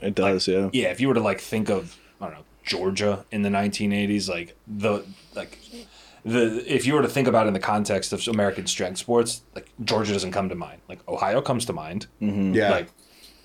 It 0.00 0.14
does, 0.14 0.48
yeah. 0.48 0.70
yeah, 0.72 0.88
if 0.88 1.00
you 1.00 1.08
were 1.08 1.14
to 1.14 1.20
like 1.20 1.40
think 1.40 1.68
of 1.68 1.96
I 2.20 2.26
don't 2.26 2.34
know 2.34 2.44
Georgia 2.64 3.24
in 3.30 3.42
the 3.42 3.48
1980s, 3.48 4.28
like 4.28 4.56
the 4.66 5.04
like 5.34 5.58
the 6.24 6.62
if 6.72 6.86
you 6.86 6.94
were 6.94 7.02
to 7.02 7.08
think 7.08 7.26
about 7.28 7.46
it 7.46 7.48
in 7.48 7.54
the 7.54 7.60
context 7.60 8.12
of 8.12 8.26
American 8.28 8.66
strength 8.66 8.98
sports, 8.98 9.42
like 9.54 9.68
Georgia 9.82 10.12
doesn't 10.12 10.32
come 10.32 10.48
to 10.48 10.54
mind. 10.54 10.80
Like 10.88 11.06
Ohio 11.08 11.40
comes 11.40 11.64
to 11.66 11.72
mind. 11.72 12.06
Mm-hmm. 12.20 12.54
yeah, 12.54 12.70
Like 12.70 12.88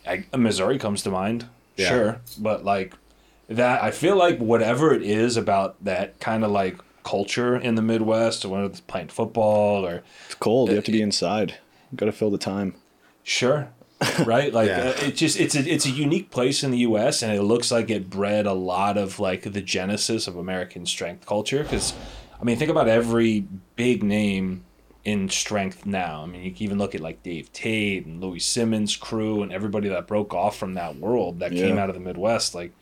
I, 0.06 0.38
Missouri 0.38 0.78
comes 0.78 1.02
to 1.04 1.12
mind. 1.12 1.48
Yeah. 1.76 1.90
Sure, 1.90 2.22
but 2.40 2.66
like 2.66 2.96
that, 3.50 3.84
I 3.84 3.92
feel 3.92 4.16
like 4.16 4.40
whatever 4.40 4.94
it 4.94 5.04
is 5.04 5.38
about 5.38 5.84
that 5.84 6.20
kind 6.20 6.44
of 6.44 6.52
like 6.52 6.78
culture 7.04 7.56
in 7.56 7.76
the 7.76 7.82
Midwest, 7.82 8.44
or 8.44 8.50
whether 8.50 8.66
it's 8.66 8.82
playing 8.82 9.08
football 9.08 9.86
or 9.86 10.04
It's 10.26 10.36
cold. 10.36 10.70
You 10.70 10.76
have 10.76 10.86
to 10.86 10.92
be 10.92 11.02
inside. 11.02 11.56
Got 11.96 12.08
to 12.08 12.12
fill 12.12 12.30
the 12.32 12.38
time. 12.38 12.76
Sure. 13.24 13.70
Right? 14.26 14.54
Like 14.54 14.68
Yeah. 14.70 14.94
uh, 14.96 15.06
it 15.08 15.16
just 15.16 15.40
it's 15.40 15.56
a 15.56 15.60
it's 15.68 15.86
a 15.86 15.90
unique 15.90 16.30
place 16.30 16.64
in 16.64 16.70
the 16.72 16.78
US 16.80 17.24
and 17.24 17.34
it 17.34 17.42
looks 17.42 17.72
like 17.72 17.90
it 17.90 18.10
bred 18.12 18.46
a 18.46 18.54
lot 18.54 18.96
of 18.98 19.20
like 19.20 19.42
the 19.52 19.62
genesis 19.62 20.28
of 20.28 20.36
American 20.38 20.86
strength 20.86 21.26
culture 21.26 21.64
cuz 21.64 21.94
I 22.40 22.44
mean 22.44 22.58
think 22.58 22.70
about 22.70 22.88
every 22.88 23.46
big 23.76 24.04
name 24.04 24.66
in 25.04 25.30
strength 25.30 25.86
now. 25.88 26.22
I 26.22 26.26
mean 26.28 26.44
you 26.44 26.52
can 26.52 26.62
even 26.64 26.78
look 26.78 26.94
at 26.94 27.02
like 27.02 27.24
Dave 27.24 27.52
Tate 27.54 28.06
and 28.06 28.22
Louie 28.22 28.38
Simmons 28.40 28.96
crew 28.96 29.42
and 29.42 29.52
everybody 29.52 29.90
that 29.90 30.06
broke 30.06 30.32
off 30.32 30.56
from 30.56 30.76
that 30.76 30.98
world 30.98 31.40
that 31.40 31.52
came 31.52 31.80
out 31.80 31.90
of 31.90 31.96
the 31.96 32.02
Midwest 32.02 32.54
like 32.54 32.74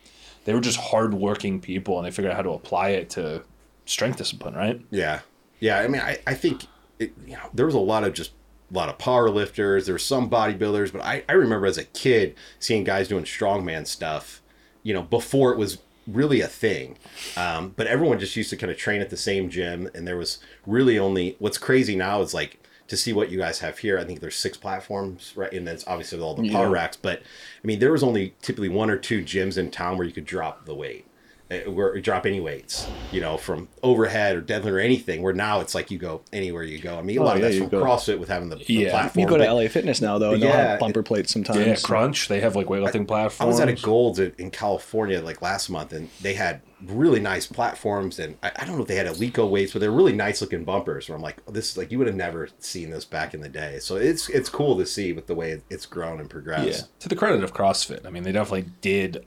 they 0.43 0.53
were 0.53 0.59
just 0.61 0.77
hardworking 0.77 1.61
people 1.61 1.97
and 1.97 2.05
they 2.05 2.11
figured 2.11 2.31
out 2.31 2.35
how 2.35 2.43
to 2.43 2.51
apply 2.51 2.89
it 2.89 3.09
to 3.11 3.41
strength 3.85 4.17
discipline, 4.17 4.53
right? 4.53 4.81
Yeah, 4.91 5.21
yeah. 5.59 5.79
I 5.79 5.87
mean, 5.87 6.01
I, 6.01 6.19
I 6.27 6.33
think 6.33 6.65
it, 6.99 7.13
you 7.25 7.33
know 7.33 7.49
there 7.53 7.65
was 7.65 7.73
a 7.75 7.79
lot 7.79 8.03
of 8.03 8.13
just 8.13 8.31
a 8.71 8.73
lot 8.73 8.89
of 8.89 8.97
power 8.97 9.29
lifters. 9.29 9.85
There 9.85 9.95
were 9.95 9.99
some 9.99 10.29
bodybuilders, 10.29 10.91
but 10.91 11.01
I, 11.01 11.23
I 11.29 11.33
remember 11.33 11.65
as 11.67 11.77
a 11.77 11.83
kid 11.85 12.35
seeing 12.59 12.83
guys 12.83 13.07
doing 13.07 13.23
strongman 13.23 13.85
stuff. 13.87 14.41
You 14.83 14.93
know, 14.93 15.01
before 15.03 15.51
it 15.51 15.57
was 15.57 15.79
really 16.07 16.41
a 16.41 16.47
thing. 16.47 16.97
Um, 17.35 17.73
but 17.75 17.87
everyone 17.87 18.19
just 18.19 18.35
used 18.35 18.51
to 18.51 18.57
kind 18.57 18.71
of 18.71 18.77
train 18.77 19.01
at 19.01 19.09
the 19.09 19.17
same 19.17 19.49
gym, 19.49 19.89
and 19.95 20.07
there 20.07 20.17
was 20.17 20.37
really 20.67 20.99
only. 20.99 21.35
What's 21.39 21.57
crazy 21.57 21.95
now 21.95 22.21
is 22.21 22.33
like 22.33 22.59
to 22.87 22.95
see 22.95 23.11
what 23.13 23.31
you 23.31 23.37
guys 23.39 23.59
have 23.59 23.79
here. 23.79 23.97
I 23.97 24.03
think 24.03 24.19
there's 24.19 24.35
six 24.35 24.57
platforms, 24.57 25.33
right? 25.35 25.51
And 25.51 25.67
that's 25.67 25.87
obviously 25.87 26.19
all 26.19 26.35
the 26.35 26.49
power 26.51 26.65
Yeah. 26.67 26.71
racks. 26.73 26.97
But 26.97 27.19
I 27.21 27.67
mean, 27.67 27.79
there 27.79 27.91
was 27.91 28.03
only 28.03 28.35
typically 28.43 28.69
one 28.69 28.91
or 28.91 28.97
two 28.97 29.23
gyms 29.23 29.57
in 29.57 29.71
town 29.71 29.97
where 29.97 30.05
you 30.05 30.13
could 30.13 30.25
drop 30.25 30.65
the 30.65 30.75
weight 30.75 31.05
uh, 31.51 31.69
where 31.71 31.99
drop 32.01 32.25
any 32.25 32.39
weights, 32.39 32.87
you 33.11 33.21
know, 33.21 33.37
from 33.37 33.67
overhead 33.83 34.35
or 34.35 34.41
deadlift 34.41 34.71
or 34.71 34.79
anything. 34.79 35.21
Where 35.21 35.33
now 35.33 35.59
it's 35.61 35.75
like 35.75 35.91
you 35.91 35.97
go 35.97 36.21
anywhere 36.33 36.63
you 36.63 36.79
go. 36.79 36.97
I 36.97 37.01
mean, 37.01 37.17
a 37.17 37.21
Oh, 37.21 37.25
lot 37.25 37.35
of 37.35 37.41
yeah, 37.41 37.45
that's 37.49 37.55
you 37.55 37.61
from 37.69 37.69
go- 37.79 37.83
CrossFit 37.85 38.17
with 38.19 38.29
having 38.29 38.49
the, 38.49 38.55
the 38.55 38.65
Yeah. 38.73 38.89
platform. 38.91 39.21
You 39.21 39.27
go 39.29 39.37
to 39.37 39.43
but 39.45 39.53
LA 39.55 39.67
Fitness 39.67 40.01
now, 40.01 40.17
though, 40.17 40.33
and 40.33 40.41
they'll 40.41 40.49
Yeah, 40.49 40.67
have 40.71 40.79
bumper 40.79 41.03
plates 41.03 41.31
sometimes. 41.31 41.59
Yeah, 41.65 41.75
Crunch, 41.75 42.27
they 42.27 42.39
have 42.41 42.55
like 42.55 42.67
weightlifting 42.67 43.07
platforms. 43.07 43.39
I 43.41 43.45
was 43.45 43.59
at 43.59 43.69
a 43.69 43.73
Gold's 43.73 44.19
in 44.19 44.33
in 44.37 44.51
California 44.51 45.21
like 45.21 45.41
last 45.41 45.69
month, 45.69 45.93
and 45.93 46.09
they 46.21 46.33
had 46.33 46.61
really 46.85 47.19
nice 47.19 47.45
platforms, 47.47 48.19
and 48.19 48.37
I, 48.43 48.51
I 48.57 48.65
don't 48.65 48.75
know 48.75 48.81
if 48.81 48.87
they 48.87 48.95
had 48.95 49.07
Eleiko 49.07 49.49
weights, 49.49 49.71
but 49.73 49.79
they're 49.79 49.91
really 49.91 50.13
nice 50.13 50.41
looking 50.41 50.63
bumpers. 50.65 51.07
Where 51.07 51.15
I'm 51.15 51.21
like, 51.21 51.37
oh, 51.47 51.51
this 51.51 51.71
is 51.71 51.77
like 51.77 51.91
you 51.91 51.97
would 51.99 52.07
have 52.07 52.15
never 52.15 52.49
seen 52.59 52.89
this 52.89 53.05
back 53.05 53.33
in 53.33 53.41
the 53.41 53.49
day. 53.49 53.79
So 53.79 53.95
it's 53.97 54.29
it's 54.29 54.49
cool 54.49 54.77
to 54.77 54.85
see 54.85 55.13
with 55.13 55.27
the 55.27 55.35
way 55.35 55.61
it's 55.69 55.85
grown 55.85 56.19
and 56.19 56.29
progressed. 56.29 56.65
Yeah. 56.81 56.85
To 56.99 57.09
the 57.09 57.15
credit 57.15 57.43
of 57.43 57.53
CrossFit, 57.53 58.05
I 58.05 58.09
mean, 58.09 58.23
they 58.23 58.31
definitely 58.31 58.71
did 58.81 59.25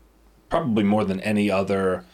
probably 0.48 0.84
more 0.84 1.04
than 1.04 1.20
any 1.20 1.50
other 1.50 2.04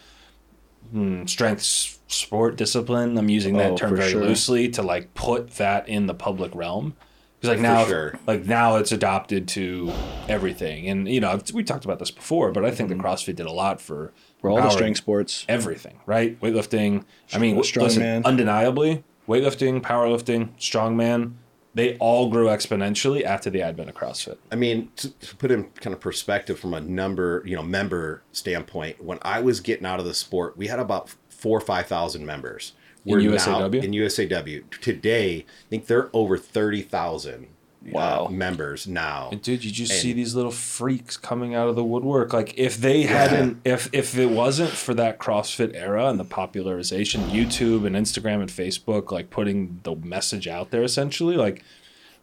hmm, 0.91 1.25
strength 1.27 1.99
sport 2.09 2.57
discipline. 2.57 3.17
I'm 3.19 3.29
using 3.29 3.57
that 3.57 3.73
Oh, 3.73 3.77
term 3.77 3.97
very 3.97 4.13
sure. 4.13 4.23
loosely 4.25 4.69
to 4.71 4.83
like 4.83 5.15
put 5.15 5.53
that 5.53 5.89
in 5.89 6.07
the 6.07 6.15
public 6.15 6.55
realm. 6.55 6.95
Because 7.41 7.57
like 7.57 7.63
now, 7.63 7.85
sure. 7.87 8.19
like 8.27 8.47
now 8.47 8.77
it's 8.77 8.91
adopted 8.93 9.47
to 9.49 9.93
everything, 10.29 10.89
and 10.89 11.07
you 11.07 11.21
know 11.21 11.39
we 11.53 11.63
talked 11.63 11.85
about 11.85 11.99
this 11.99 12.11
before, 12.11 12.53
but 12.53 12.65
I 12.65 12.71
think 12.71 12.89
the 12.89 12.95
CrossFit 12.95 13.37
did 13.37 13.45
a 13.45 13.53
lot 13.53 13.83
for 13.83 14.13
For 14.41 14.49
all 14.49 14.57
the 14.63 14.71
strength 14.71 14.97
sports. 14.97 15.45
everything, 15.47 16.01
right? 16.07 16.41
Weightlifting. 16.41 17.05
I 17.35 17.39
mean, 17.39 17.57
Strongman. 17.57 18.25
undeniably, 18.25 19.05
weightlifting, 19.29 19.83
powerlifting, 19.83 20.57
strongman, 20.59 21.35
they 21.75 21.97
all 21.99 22.31
grew 22.31 22.47
exponentially 22.47 23.23
after 23.23 23.51
the 23.51 23.61
advent 23.61 23.89
of 23.89 23.97
CrossFit. 23.97 24.37
I 24.51 24.57
mean, 24.57 24.91
to, 24.97 25.11
to 25.11 25.37
put 25.37 25.51
in 25.51 25.65
kind 25.81 25.93
of 25.93 26.01
perspective 26.01 26.59
from 26.59 26.73
a 26.73 26.81
number, 26.81 27.43
you 27.45 27.57
know, 27.57 27.63
member 27.63 28.23
standpoint, 28.33 29.03
when 29.03 29.19
I 29.23 29.41
was 29.41 29.61
getting 29.61 29.85
out 29.85 29.99
of 29.99 30.07
the 30.07 30.15
sport, 30.15 30.57
we 30.57 30.69
had 30.69 30.79
about 30.79 31.11
four 31.29 31.59
or 31.59 31.61
five 31.61 31.87
thousand 31.87 32.25
members. 32.25 32.73
In 33.05 33.19
now- 33.19 33.33
USAW? 33.37 33.83
in 33.83 33.93
USAW 33.93 34.63
today, 34.81 35.39
I 35.41 35.69
think 35.69 35.87
they're 35.87 36.09
over 36.13 36.39
thirty 36.39 36.81
thousand. 36.83 37.49
Wow. 37.93 38.29
members 38.31 38.87
now. 38.87 39.29
And 39.33 39.43
dude, 39.43 39.65
you 39.65 39.71
just 39.71 39.93
And- 39.93 40.01
see 40.01 40.13
these 40.13 40.35
little 40.35 40.51
freaks 40.51 41.17
coming 41.17 41.55
out 41.55 41.69
of 41.69 41.77
the 41.77 41.85
woodwork. 41.85 42.33
Like 42.33 42.55
if 42.57 42.77
they 42.79 43.03
hadn't, 43.03 43.59
if 43.65 43.89
if 43.93 44.17
it 44.17 44.31
wasn't 44.31 44.71
for 44.71 44.95
that 44.95 45.19
CrossFit 45.19 45.75
era 45.75 46.07
and 46.09 46.19
the 46.19 46.25
popularization, 46.25 47.23
YouTube 47.31 47.87
and 47.87 47.95
Instagram 47.95 48.41
and 48.41 48.49
Facebook, 48.49 49.11
like 49.13 49.31
putting 49.31 49.81
the 49.83 49.95
message 49.97 50.49
out 50.49 50.71
there, 50.71 50.83
essentially, 50.83 51.37
like 51.37 51.63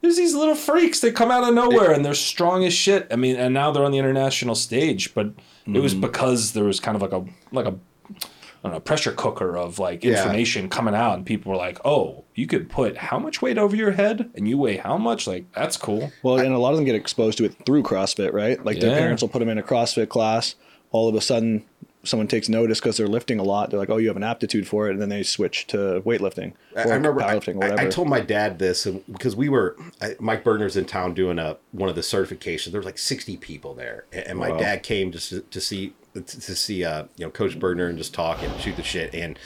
there's 0.01 0.17
these 0.17 0.33
little 0.33 0.55
freaks 0.55 0.99
that 1.01 1.13
come 1.15 1.29
out 1.29 1.43
of 1.47 1.53
nowhere 1.53 1.91
and 1.91 2.03
they're 2.03 2.15
strong 2.15 2.65
as 2.65 2.73
shit. 2.73 3.05
I 3.11 3.15
mean, 3.15 3.35
and 3.35 3.53
now 3.53 3.69
they're 3.71 3.85
on 3.85 3.91
the 3.91 3.99
international 3.99 4.55
stage, 4.55 5.13
but 5.13 5.27
it 5.67 5.79
was 5.79 5.91
Mm-hmm. 5.93 6.01
because 6.01 6.53
there 6.53 6.63
was 6.63 6.79
kind 6.79 6.95
of 6.95 7.01
like 7.03 7.11
a 7.11 7.23
like 7.51 7.65
a 7.67 7.75
I 8.09 8.13
don't 8.13 8.40
know, 8.69 8.79
pressure 8.79 9.11
cooker 9.11 9.57
of 9.57 9.79
like 9.79 10.03
Yeah. 10.03 10.17
information 10.17 10.69
coming 10.69 10.93
out, 10.93 11.15
and 11.15 11.25
people 11.25 11.51
were 11.51 11.57
like, 11.57 11.79
"Oh, 11.83 12.25
you 12.35 12.45
could 12.45 12.69
put 12.69 12.95
how 12.97 13.17
much 13.17 13.41
weight 13.41 13.57
over 13.57 13.75
your 13.75 13.91
head, 13.91 14.29
and 14.35 14.47
you 14.47 14.55
weigh 14.59 14.77
how 14.77 14.97
much? 14.99 15.25
Like 15.25 15.45
that's 15.53 15.77
cool." 15.77 16.11
Well, 16.21 16.37
and 16.37 16.53
a 16.53 16.59
lot 16.59 16.69
of 16.71 16.75
them 16.75 16.85
get 16.85 16.93
exposed 16.93 17.39
to 17.39 17.45
it 17.45 17.55
through 17.65 17.81
CrossFit, 17.81 18.33
right? 18.33 18.63
Like 18.63 18.79
their 18.79 18.95
parents 18.95 19.23
will 19.23 19.29
put 19.29 19.39
them 19.39 19.49
in 19.49 19.57
a 19.57 19.63
CrossFit 19.63 20.09
class. 20.09 20.53
All 20.91 21.09
of 21.09 21.15
a 21.15 21.21
sudden, 21.21 21.63
someone 22.03 22.27
takes 22.27 22.49
notice 22.49 22.79
because 22.79 22.97
they're 22.97 23.07
lifting 23.07 23.39
a 23.39 23.43
lot. 23.43 23.69
They're 23.71 23.79
like, 23.79 23.89
"Oh, 23.89 23.97
you 23.97 24.09
have 24.09 24.17
an 24.17 24.23
aptitude 24.23 24.67
for 24.67 24.87
it," 24.89 24.91
and 24.91 25.01
then 25.01 25.09
they 25.09 25.23
switch 25.23 25.65
to 25.67 26.01
weightlifting 26.05 26.53
I, 26.75 26.83
or 26.83 26.91
I 26.91 26.95
remember 26.95 27.21
I, 27.23 27.33
powerlifting, 27.35 27.55
or 27.55 27.63
I- 27.63 27.69
whatever. 27.69 27.81
I 27.81 27.89
told 27.89 28.09
my 28.09 28.19
dad 28.19 28.59
this 28.59 28.85
because 29.11 29.35
we 29.35 29.49
were 29.49 29.75
I, 30.01 30.15
Mike 30.19 30.43
Burgener's 30.43 30.75
in 30.77 30.85
town 30.85 31.13
doing 31.13 31.39
a 31.39 31.57
one 31.71 31.89
of 31.89 31.95
the 31.95 32.01
certifications. 32.01 32.71
There 32.71 32.79
was 32.79 32.85
like 32.85 32.97
sixty 32.97 33.37
people 33.37 33.73
there, 33.73 34.05
and, 34.11 34.27
and 34.27 34.37
my 34.39 34.49
Wow. 34.51 34.57
dad 34.59 34.83
came 34.83 35.11
just 35.11 35.29
to, 35.29 35.41
to 35.41 35.61
see 35.61 35.93
to, 36.13 36.55
see 36.55 36.83
uh 36.83 37.05
you 37.17 37.25
know 37.25 37.31
Coach 37.31 37.59
Burgener 37.59 37.89
and 37.89 37.97
just 37.97 38.13
talk 38.13 38.41
and 38.43 38.59
shoot 38.61 38.75
the 38.75 38.83
shit. 38.83 39.13
And 39.13 39.37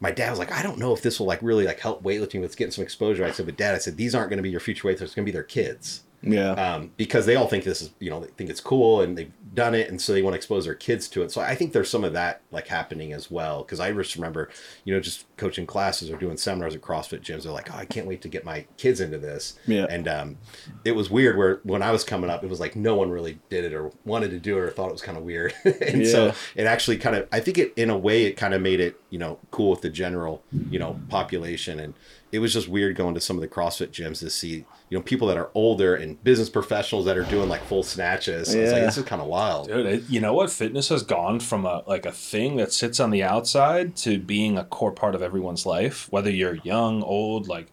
my 0.00 0.10
dad 0.10 0.30
was 0.30 0.38
like, 0.38 0.52
I 0.52 0.62
don't 0.62 0.78
know 0.78 0.94
if 0.94 1.02
this 1.02 1.20
will 1.20 1.26
like 1.26 1.42
really 1.42 1.66
like 1.66 1.80
help 1.80 2.02
weightlifting 2.02 2.40
with 2.40 2.56
getting 2.56 2.72
some 2.72 2.82
exposure. 2.82 3.24
I 3.24 3.32
said, 3.32 3.46
but 3.46 3.56
dad, 3.56 3.74
I 3.74 3.78
said 3.78 3.96
these 3.96 4.14
aren't 4.14 4.30
going 4.30 4.38
to 4.38 4.42
be 4.42 4.50
your 4.50 4.60
future 4.60 4.88
weightlifters. 4.88 5.02
It's 5.02 5.14
going 5.14 5.26
to 5.26 5.30
be 5.30 5.34
their 5.34 5.42
kids 5.42 6.02
yeah, 6.22 6.50
um, 6.52 6.90
because 6.96 7.26
they 7.26 7.36
all 7.36 7.46
think 7.46 7.64
this 7.64 7.80
is 7.80 7.90
you 7.98 8.10
know 8.10 8.20
they 8.20 8.28
think 8.28 8.50
it's 8.50 8.60
cool 8.60 9.00
and 9.00 9.16
they've 9.16 9.32
done 9.54 9.74
it 9.74 9.88
and 9.88 10.00
so 10.00 10.12
they 10.12 10.22
want 10.22 10.34
to 10.34 10.36
expose 10.36 10.64
their 10.64 10.74
kids 10.74 11.08
to 11.08 11.22
it. 11.22 11.32
So 11.32 11.40
i 11.40 11.54
think 11.54 11.72
there's 11.72 11.90
some 11.90 12.04
of 12.04 12.12
that 12.12 12.42
like 12.52 12.68
happening 12.68 13.12
as 13.12 13.30
well. 13.30 13.62
Because 13.62 13.80
i 13.80 13.90
just 13.92 14.14
remember 14.14 14.50
you 14.84 14.94
know 14.94 15.00
just 15.00 15.24
coaching 15.36 15.66
classes 15.66 16.10
or 16.10 16.16
doing 16.16 16.36
seminars 16.36 16.74
at 16.74 16.82
crossfit 16.82 17.20
gyms. 17.22 17.44
They're 17.44 17.52
like 17.52 17.72
oh 17.72 17.76
i 17.76 17.84
can't 17.84 18.06
wait 18.06 18.22
to 18.22 18.28
get 18.28 18.44
my 18.44 18.66
kids 18.76 19.00
into 19.00 19.18
this. 19.18 19.58
Yeah. 19.66 19.86
and 19.88 20.06
um, 20.08 20.38
it 20.84 20.92
was 20.92 21.10
weird 21.10 21.36
where 21.36 21.60
when 21.64 21.82
i 21.82 21.90
was 21.90 22.04
coming 22.04 22.30
up 22.30 22.44
it 22.44 22.50
was 22.50 22.60
like 22.60 22.76
no 22.76 22.94
one 22.94 23.10
really 23.10 23.38
did 23.48 23.64
it 23.64 23.72
or 23.72 23.90
wanted 24.04 24.30
to 24.30 24.38
do 24.38 24.56
it 24.58 24.60
or 24.60 24.70
thought 24.70 24.88
it 24.88 24.92
was 24.92 25.02
kind 25.02 25.18
of 25.18 25.24
weird. 25.24 25.54
And 25.80 26.06
so 26.06 26.32
it 26.54 26.64
actually 26.66 26.98
kind 26.98 27.16
of 27.16 27.26
i 27.32 27.40
think 27.40 27.58
it 27.58 27.72
in 27.76 27.90
a 27.90 27.98
way 27.98 28.24
it 28.24 28.36
kind 28.36 28.54
of 28.54 28.60
made 28.60 28.80
it 28.80 29.00
you 29.10 29.18
know 29.18 29.38
cool 29.50 29.70
with 29.70 29.80
the 29.80 29.90
general 29.90 30.42
you 30.70 30.78
know 30.78 31.00
population 31.08 31.80
and 31.80 31.94
it 32.32 32.38
was 32.38 32.52
just 32.52 32.68
weird 32.68 32.94
going 32.96 33.14
to 33.14 33.20
some 33.20 33.36
of 33.36 33.40
the 33.40 33.48
CrossFit 33.48 33.88
gyms 33.88 34.20
to 34.20 34.30
see, 34.30 34.64
you 34.88 34.96
know, 34.98 35.02
people 35.02 35.26
that 35.28 35.36
are 35.36 35.50
older 35.54 35.94
and 35.96 36.22
business 36.22 36.48
professionals 36.48 37.04
that 37.06 37.16
are 37.16 37.24
doing 37.24 37.48
like 37.48 37.62
full 37.64 37.82
snatches. 37.82 38.52
So 38.52 38.58
It's 38.58 38.70
like 38.72 38.80
Yeah. 38.80 38.86
this 38.86 38.98
is 38.98 39.04
kind 39.04 39.20
of 39.20 39.28
wild. 39.28 39.66
Dude, 39.68 39.86
it, 39.86 40.02
you 40.08 40.20
know 40.20 40.32
what? 40.34 40.50
Fitness 40.50 40.88
has 40.90 41.02
gone 41.02 41.40
from 41.40 41.64
a 41.66 41.82
like 41.86 42.06
a 42.06 42.12
thing 42.12 42.56
that 42.56 42.72
sits 42.72 43.00
on 43.00 43.10
the 43.10 43.22
outside 43.22 43.96
to 43.96 44.18
being 44.18 44.56
a 44.58 44.64
core 44.64 44.92
part 44.92 45.14
of 45.14 45.22
everyone's 45.22 45.66
life. 45.66 46.06
Whether 46.10 46.30
you're 46.30 46.54
young, 46.62 47.02
old, 47.02 47.48
like 47.48 47.68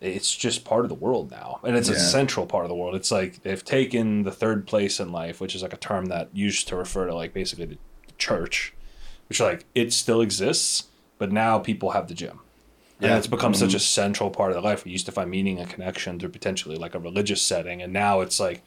it's 0.00 0.34
just 0.36 0.64
part 0.66 0.84
of 0.84 0.90
the 0.90 0.94
world 0.94 1.30
now, 1.30 1.60
and 1.64 1.76
it's 1.76 1.88
a 1.88 1.98
central 1.98 2.44
part 2.44 2.64
of 2.66 2.68
the 2.68 2.74
world. 2.74 2.94
It's 2.94 3.10
like 3.10 3.42
they've 3.42 3.64
taken 3.64 4.24
the 4.24 4.30
third 4.32 4.66
place 4.66 5.00
in 5.00 5.10
life, 5.10 5.40
which 5.40 5.54
is 5.54 5.62
like 5.62 5.72
a 5.72 5.78
term 5.78 6.06
that 6.06 6.28
used 6.34 6.68
to 6.68 6.76
refer 6.76 7.06
to 7.06 7.14
like 7.14 7.32
basically 7.32 7.64
the 7.64 7.78
church, 8.18 8.74
which 9.30 9.40
like 9.40 9.64
it 9.74 9.94
still 9.94 10.20
exists, 10.20 10.88
but 11.16 11.32
now 11.32 11.58
people 11.58 11.92
have 11.92 12.08
the 12.08 12.14
gym. 12.14 12.40
And 13.04 13.12
Yeah. 13.12 13.18
it's 13.18 13.26
become 13.26 13.52
such 13.52 13.74
a 13.74 13.78
central 13.78 14.30
part 14.30 14.50
of 14.50 14.54
their 14.54 14.62
life. 14.62 14.86
We 14.86 14.90
used 14.90 15.04
to 15.06 15.12
find 15.12 15.30
meaning 15.30 15.58
and 15.58 15.68
connection 15.68 16.18
through 16.18 16.30
potentially 16.30 16.76
like 16.76 16.94
a 16.94 16.98
religious 16.98 17.42
setting, 17.42 17.82
and 17.82 17.92
now 17.92 18.22
it's 18.22 18.40
like 18.40 18.62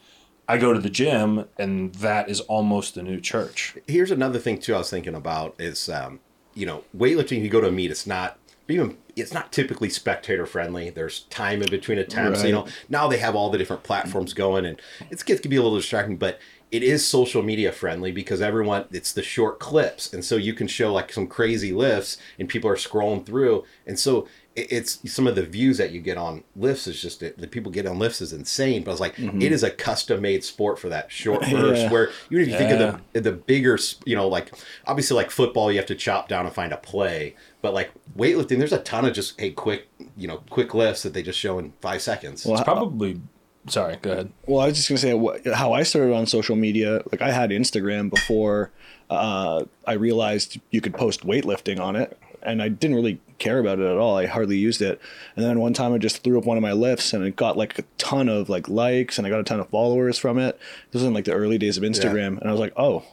I 0.47 0.58
go 0.58 0.73
to 0.73 0.80
the 0.80 0.91
gym, 0.91 1.45
and 1.58 1.93
that 1.95 2.30
is 2.30 2.41
almost 2.41 2.95
the 2.95 3.02
new 3.04 3.19
church. 3.19 3.76
Here's 3.88 4.12
another 4.12 4.39
thing 4.39 4.60
too 4.60 4.76
I 4.76 4.78
was 4.78 4.89
thinking 4.89 5.15
about 5.15 5.56
is, 5.60 5.89
um, 5.89 6.19
you 6.54 6.65
know, 6.65 6.84
weightlifting, 6.95 7.41
you 7.41 7.50
go 7.50 7.62
to 7.62 7.67
a 7.67 7.71
meet, 7.71 7.89
it's 7.91 8.08
not 8.08 8.38
even 8.69 8.95
it's 9.17 9.34
not 9.34 9.51
typically 9.51 9.89
spectator 9.89 10.45
friendly. 10.45 10.89
There's 10.89 11.21
time 11.21 11.62
in 11.62 11.69
between 11.69 11.97
attempts. 11.97 12.39
Right. 12.39 12.47
You 12.47 12.53
know, 12.53 12.67
now 12.88 13.08
they 13.08 13.17
have 13.17 13.36
all 13.36 13.49
the 13.49 13.58
different 13.58 13.84
platforms 13.84 14.34
going, 14.34 14.65
and 14.65 14.80
it's 15.10 15.23
it 15.23 15.41
can 15.41 15.49
be 15.49 15.58
a 15.58 15.62
little 15.62 15.77
distracting, 15.77 16.17
but 16.17 16.39
it 16.71 16.84
is 16.84 17.06
social 17.06 17.41
media 17.41 17.71
friendly 17.71 18.12
because 18.12 18.41
everyone 18.41 18.86
it's 18.91 19.13
the 19.13 19.23
short 19.23 19.60
clips, 19.60 20.13
and 20.13 20.23
so 20.23 20.36
you 20.36 20.53
can 20.53 20.67
show 20.67 20.93
like 20.93 21.12
some 21.12 21.27
crazy 21.27 21.73
lifts, 21.73 22.17
and 22.38 22.47
people 22.47 22.69
are 22.69 22.75
scrolling 22.75 23.25
through, 23.25 23.63
and 23.86 23.99
so 23.99 24.27
it's 24.58 24.99
some 25.13 25.27
of 25.27 25.36
the 25.36 25.45
views 25.45 25.77
that 25.77 25.91
you 25.91 26.01
get 26.01 26.17
on 26.17 26.43
lifts 26.56 26.88
is 26.88 26.99
just 26.99 27.19
the 27.19 27.47
people 27.47 27.71
get 27.71 27.86
on 27.86 27.99
lifts 27.99 28.21
is 28.21 28.34
insane. 28.34 28.84
But 28.84 28.89
I 28.89 28.93
was 28.93 28.99
like, 28.99 29.15
mm-hmm. 29.15 29.39
it 29.39 29.51
is 29.51 29.62
a 29.62 29.69
custom 29.69 30.19
made 30.21 30.43
sport 30.43 30.80
for 30.80 30.89
that 30.89 31.12
short 31.12 31.41
burst. 31.51 31.84
Yeah. 31.84 31.91
Where 31.91 32.10
even 32.32 32.41
if 32.41 32.47
you 32.49 32.58
think 32.58 32.71
of 32.71 32.99
the 33.13 33.21
the 33.21 33.32
bigger, 33.34 33.77
you 34.06 34.15
know, 34.15 34.27
like 34.27 34.51
obviously 34.86 35.15
like 35.15 35.30
football, 35.30 35.71
you 35.71 35.77
have 35.77 35.86
to 35.88 35.95
chop 35.95 36.27
down 36.27 36.47
and 36.47 36.56
find 36.56 36.73
a 36.73 36.77
play. 36.77 37.36
But 37.62 37.75
like 37.75 37.91
weightlifting, 38.17 38.58
there's 38.58 38.73
a 38.73 38.80
ton 38.80 39.06
of 39.06 39.07
just 39.13 39.39
a 39.41 39.52
quick, 39.52 39.88
you 40.15 40.28
know, 40.28 40.38
quick 40.50 40.74
lifts 40.74 41.04
that 41.04 41.13
they 41.13 41.24
just 41.24 41.39
show 41.39 41.60
in 41.60 41.74
five 41.82 42.02
seconds. 42.02 42.46
Well, 42.46 42.56
It's 42.56 42.63
probably. 42.63 43.22
Sorry, 43.67 43.98
go 44.02 44.12
ahead. 44.13 44.32
Well, 44.46 44.62
I 44.62 44.67
was 44.67 44.78
just 44.78 44.88
gonna 44.88 44.98
say 44.98 45.52
how 45.54 45.74
I 45.74 45.84
started 45.84 46.13
on 46.13 46.26
social 46.26 46.56
media. 46.56 47.02
Like 47.12 47.22
I 47.22 47.32
had 47.32 47.50
Instagram 47.50 48.10
before 48.10 48.72
uh, 49.10 49.65
I 49.86 49.93
realized 49.93 50.60
you 50.72 50.80
could 50.80 50.93
post 50.93 51.26
weightlifting 51.28 51.78
on 51.80 51.96
it, 51.98 52.17
and 52.41 52.62
I 52.62 52.70
didn't 52.70 52.96
really 52.96 53.20
care 53.39 53.60
about 53.60 53.80
it 53.80 53.86
at 53.86 53.98
all. 53.98 54.17
I 54.17 54.26
hardly 54.26 54.58
used 54.58 54.82
it. 54.82 55.02
And 55.36 55.46
then 55.46 55.60
one 55.60 55.74
time 55.74 55.93
I 55.93 55.98
just 55.98 56.24
threw 56.24 56.38
up 56.38 56.46
one 56.46 56.56
of 56.58 56.63
my 56.63 56.72
lifts, 56.72 57.12
and 57.13 57.26
it 57.26 57.36
got 57.36 57.58
like 57.58 57.78
a 57.78 57.84
ton 57.98 58.30
of 58.30 58.48
like 58.48 58.70
likes, 58.70 59.17
and 59.17 59.28
I 59.28 59.30
got 59.30 59.41
a 59.41 59.43
ton 59.43 59.60
of 59.60 59.70
followers 59.70 60.17
from 60.17 60.39
it. 60.39 60.58
This 60.91 61.02
was 61.02 61.04
in 61.04 61.13
like 61.13 61.26
the 61.26 61.34
early 61.34 61.58
days 61.58 61.78
of 61.78 61.84
Instagram, 61.84 62.39
and 62.39 62.48
I 62.48 62.52
was 62.52 62.60
like, 62.62 62.74
oh, 62.78 63.04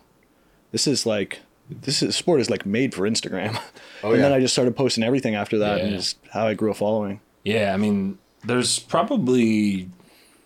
this 0.71 0.87
is 0.87 1.05
like 1.05 1.41
this 1.71 2.03
is 2.03 2.15
sport 2.17 2.41
is 2.41 2.51
like 2.51 2.67
made 2.67 2.95
for 2.95 3.09
Instagram. 3.09 3.59
Oh, 4.03 4.13
and 4.13 4.23
then. 4.23 4.33
I 4.35 4.41
just 4.41 4.53
started 4.53 4.77
posting 4.77 5.03
everything 5.03 5.35
after 5.35 5.57
that, 5.61 5.81
and 5.81 5.91
Yeah. 5.93 5.97
just 5.97 6.19
how 6.31 6.47
I 6.47 6.53
grew 6.53 6.71
a 6.71 6.75
following. 6.75 7.21
Yeah, 7.43 7.73
I 7.73 7.79
mean, 7.79 8.19
there's 8.45 8.79
probably 8.79 9.89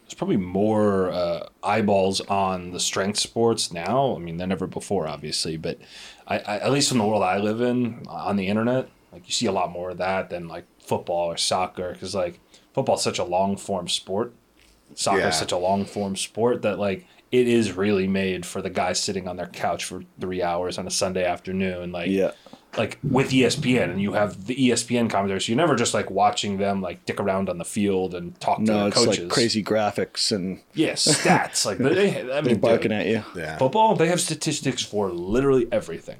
there's 0.04 0.14
probably 0.14 0.37
more 0.37 1.11
uh, 1.11 1.48
eyeballs 1.64 2.20
on 2.22 2.70
the 2.70 2.78
strength 2.78 3.18
sports 3.18 3.72
now. 3.72 4.14
I 4.14 4.20
mean, 4.20 4.37
than 4.37 4.52
ever 4.52 4.68
before, 4.68 5.09
obviously. 5.09 5.57
But 5.57 5.78
I, 6.28 6.38
I, 6.38 6.59
at 6.61 6.70
least 6.70 6.92
in 6.92 6.98
the 6.98 7.04
world 7.04 7.24
I 7.24 7.38
live 7.38 7.61
in, 7.61 8.04
on 8.09 8.37
the 8.37 8.46
internet, 8.46 8.88
like 9.12 9.26
you 9.26 9.33
see 9.33 9.46
a 9.46 9.52
lot 9.52 9.72
more 9.72 9.90
of 9.90 9.98
that 9.98 10.31
than 10.31 10.46
like 10.46 10.66
football 10.81 11.33
or 11.33 11.37
soccer, 11.37 11.92
because 11.94 12.14
like 12.14 12.38
football's 12.74 13.02
such 13.02 13.18
a 13.18 13.24
long 13.24 13.57
form 13.57 13.88
sport. 13.88 14.33
Soccer 14.94 15.18
Yeah. 15.18 15.28
is 15.31 15.37
such 15.37 15.50
a 15.52 15.59
long 15.59 15.85
form 15.85 16.14
sport 16.14 16.62
that 16.62 16.78
like 16.78 17.07
it 17.30 17.46
is 17.48 17.72
really 17.72 18.06
made 18.08 18.46
for 18.46 18.62
the 18.62 18.70
guy 18.70 18.92
sitting 18.92 19.28
on 19.28 19.36
their 19.36 19.46
couch 19.48 19.84
for 19.84 20.02
three 20.20 20.42
hours 20.42 20.78
on 20.78 20.86
a 20.86 20.90
Sunday 20.90 21.24
afternoon. 21.24 21.92
Like 21.92 22.08
Yeah. 22.10 22.30
like 22.76 22.98
with 23.02 23.30
ESPN 23.30 23.90
and 23.90 24.00
you 24.00 24.12
have 24.12 24.46
the 24.46 24.54
ESPN 24.54 25.10
commentary, 25.10 25.40
so 25.40 25.50
you're 25.52 25.56
never 25.56 25.74
just 25.76 25.94
like 25.94 26.10
watching 26.10 26.58
them 26.58 26.80
like 26.80 27.04
dick 27.06 27.18
around 27.20 27.48
on 27.48 27.58
the 27.58 27.64
field 27.64 28.14
and 28.14 28.38
talk 28.40 28.58
to 28.58 28.64
No, 28.64 28.78
their 28.78 28.88
it's 28.88 28.96
coaches. 28.96 29.18
like 29.20 29.28
crazy 29.28 29.62
graphics, 29.62 30.32
and 30.32 30.60
Yeah, 30.74 30.92
stats. 30.94 31.64
like 31.66 31.78
they, 31.78 32.30
I 32.30 32.40
they're 32.40 32.56
barking 32.56 32.90
dude, 32.90 33.00
at 33.00 33.06
you. 33.06 33.24
yeah, 33.36 33.56
football. 33.58 33.94
They 33.96 34.08
have 34.08 34.20
statistics 34.20 34.82
for 34.82 35.10
literally 35.10 35.66
everything. 35.72 36.16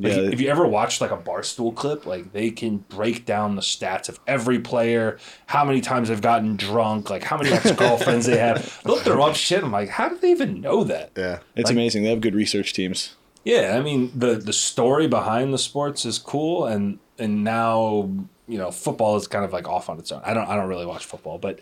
Like, 0.00 0.12
Yeah, 0.12 0.18
if 0.32 0.40
you 0.40 0.48
ever 0.48 0.66
watched 0.66 1.00
like 1.00 1.10
a 1.10 1.16
barstool 1.16 1.74
clip, 1.74 2.06
like 2.06 2.32
they 2.32 2.50
can 2.50 2.78
break 2.78 3.24
down 3.24 3.56
the 3.56 3.62
stats 3.62 4.08
of 4.08 4.18
every 4.26 4.58
player, 4.58 5.18
how 5.46 5.64
many 5.64 5.80
times 5.80 6.08
they've 6.08 6.20
gotten 6.20 6.56
drunk, 6.56 7.10
like 7.10 7.24
how 7.24 7.36
many 7.36 7.50
ex 7.50 7.70
girlfriends 7.72 8.26
they 8.26 8.38
have. 8.38 8.80
Look, 8.84 9.04
they're 9.04 9.20
up 9.20 9.34
shit. 9.34 9.62
I'm 9.62 9.72
like, 9.72 9.88
how 9.88 10.08
do 10.08 10.16
they 10.18 10.30
even 10.30 10.60
know 10.60 10.84
that? 10.84 11.12
yeah. 11.16 11.40
It's 11.56 11.70
amazing. 11.70 12.02
They 12.02 12.10
have 12.10 12.20
good 12.20 12.34
research 12.34 12.72
teams. 12.72 13.16
Yeah, 13.44 13.76
I 13.78 13.82
mean 13.82 14.12
the 14.14 14.34
the 14.34 14.52
story 14.52 15.06
behind 15.06 15.54
the 15.54 15.58
sports 15.58 16.04
is 16.04 16.18
cool, 16.18 16.66
and 16.66 16.98
and 17.18 17.44
now 17.44 18.10
you 18.46 18.58
know 18.58 18.70
football 18.70 19.16
is 19.16 19.26
kind 19.26 19.44
of 19.44 19.52
like 19.52 19.68
off 19.68 19.88
on 19.88 19.98
its 19.98 20.12
own. 20.12 20.20
I 20.24 20.34
don't 20.34 20.48
I 20.48 20.54
don't 20.56 20.68
really 20.68 20.86
watch 20.86 21.04
football, 21.06 21.38
but 21.38 21.60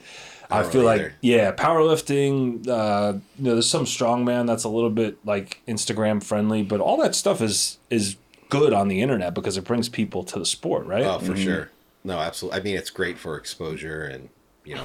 I, 0.51 0.63
feel 0.63 0.83
like 0.83 1.13
yeah, 1.21 1.53
powerlifting. 1.53 2.67
Uh, 2.69 3.19
you 3.39 3.45
know, 3.45 3.53
there's 3.55 3.69
some 3.69 3.85
strongman 3.85 4.47
that's 4.47 4.65
a 4.65 4.69
little 4.69 4.91
bit 4.91 5.19
like 5.25 5.61
Instagram 5.67 6.23
friendly, 6.23 6.63
but 6.63 6.81
all 6.81 6.97
that 6.99 7.15
stuff 7.15 7.41
is 7.41 7.79
is 7.91 8.17
good 8.49 8.73
on 8.73 8.89
the 8.89 9.01
internet 9.01 9.35
because 9.35 9.57
it 9.57 9.65
brings 9.65 9.89
people 9.89 10.25
to 10.25 10.39
the 10.39 10.47
sport, 10.47 10.87
right? 10.87 11.05
Oh, 11.05 11.19
for 11.19 11.33
mm-hmm. 11.33 11.43
sure. 11.43 11.71
No, 12.05 12.19
absolutely. 12.19 12.61
I 12.61 12.63
mean, 12.63 12.77
it's 12.77 12.91
great 12.91 13.19
for 13.19 13.37
exposure 13.37 14.05
and 14.05 14.29
you 14.65 14.75
know 14.75 14.85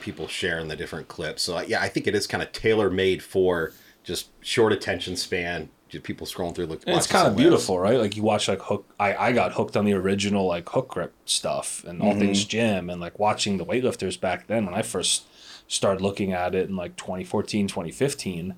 people 0.00 0.28
sharing 0.28 0.68
the 0.68 0.76
different 0.76 1.08
clips. 1.08 1.42
So 1.42 1.60
yeah, 1.60 1.80
I 1.80 1.88
think 1.88 2.06
it 2.06 2.14
is 2.14 2.26
kind 2.26 2.42
of 2.42 2.52
tailor 2.52 2.90
made 2.90 3.22
for 3.22 3.72
just 4.02 4.30
short 4.40 4.72
attention 4.72 5.16
span. 5.16 5.70
Just 5.88 6.04
people 6.04 6.26
scrolling 6.26 6.54
through. 6.54 6.66
Look, 6.66 6.82
it's 6.86 7.06
kind 7.06 7.26
of 7.26 7.32
some 7.32 7.36
beautiful, 7.36 7.78
right? 7.78 7.98
Like 7.98 8.14
you 8.14 8.22
watch 8.22 8.48
like 8.48 8.60
hook. 8.60 8.84
I 9.00 9.16
I 9.16 9.32
got 9.32 9.52
hooked 9.52 9.76
on 9.76 9.86
the 9.86 9.94
original 9.94 10.46
like 10.46 10.68
hook 10.68 10.88
grip 10.88 11.14
stuff 11.24 11.82
and 11.84 12.02
all 12.02 12.10
mm-hmm. 12.10 12.20
things 12.20 12.44
gym 12.44 12.90
and 12.90 13.00
like 13.00 13.18
watching 13.18 13.56
the 13.56 13.64
weightlifters 13.64 14.20
back 14.20 14.48
then 14.48 14.66
when 14.66 14.74
I 14.74 14.82
first 14.82 15.24
started 15.66 16.02
looking 16.02 16.32
at 16.32 16.54
it 16.54 16.68
in 16.68 16.76
like 16.76 16.96
2014, 16.96 17.68
2015, 17.68 18.54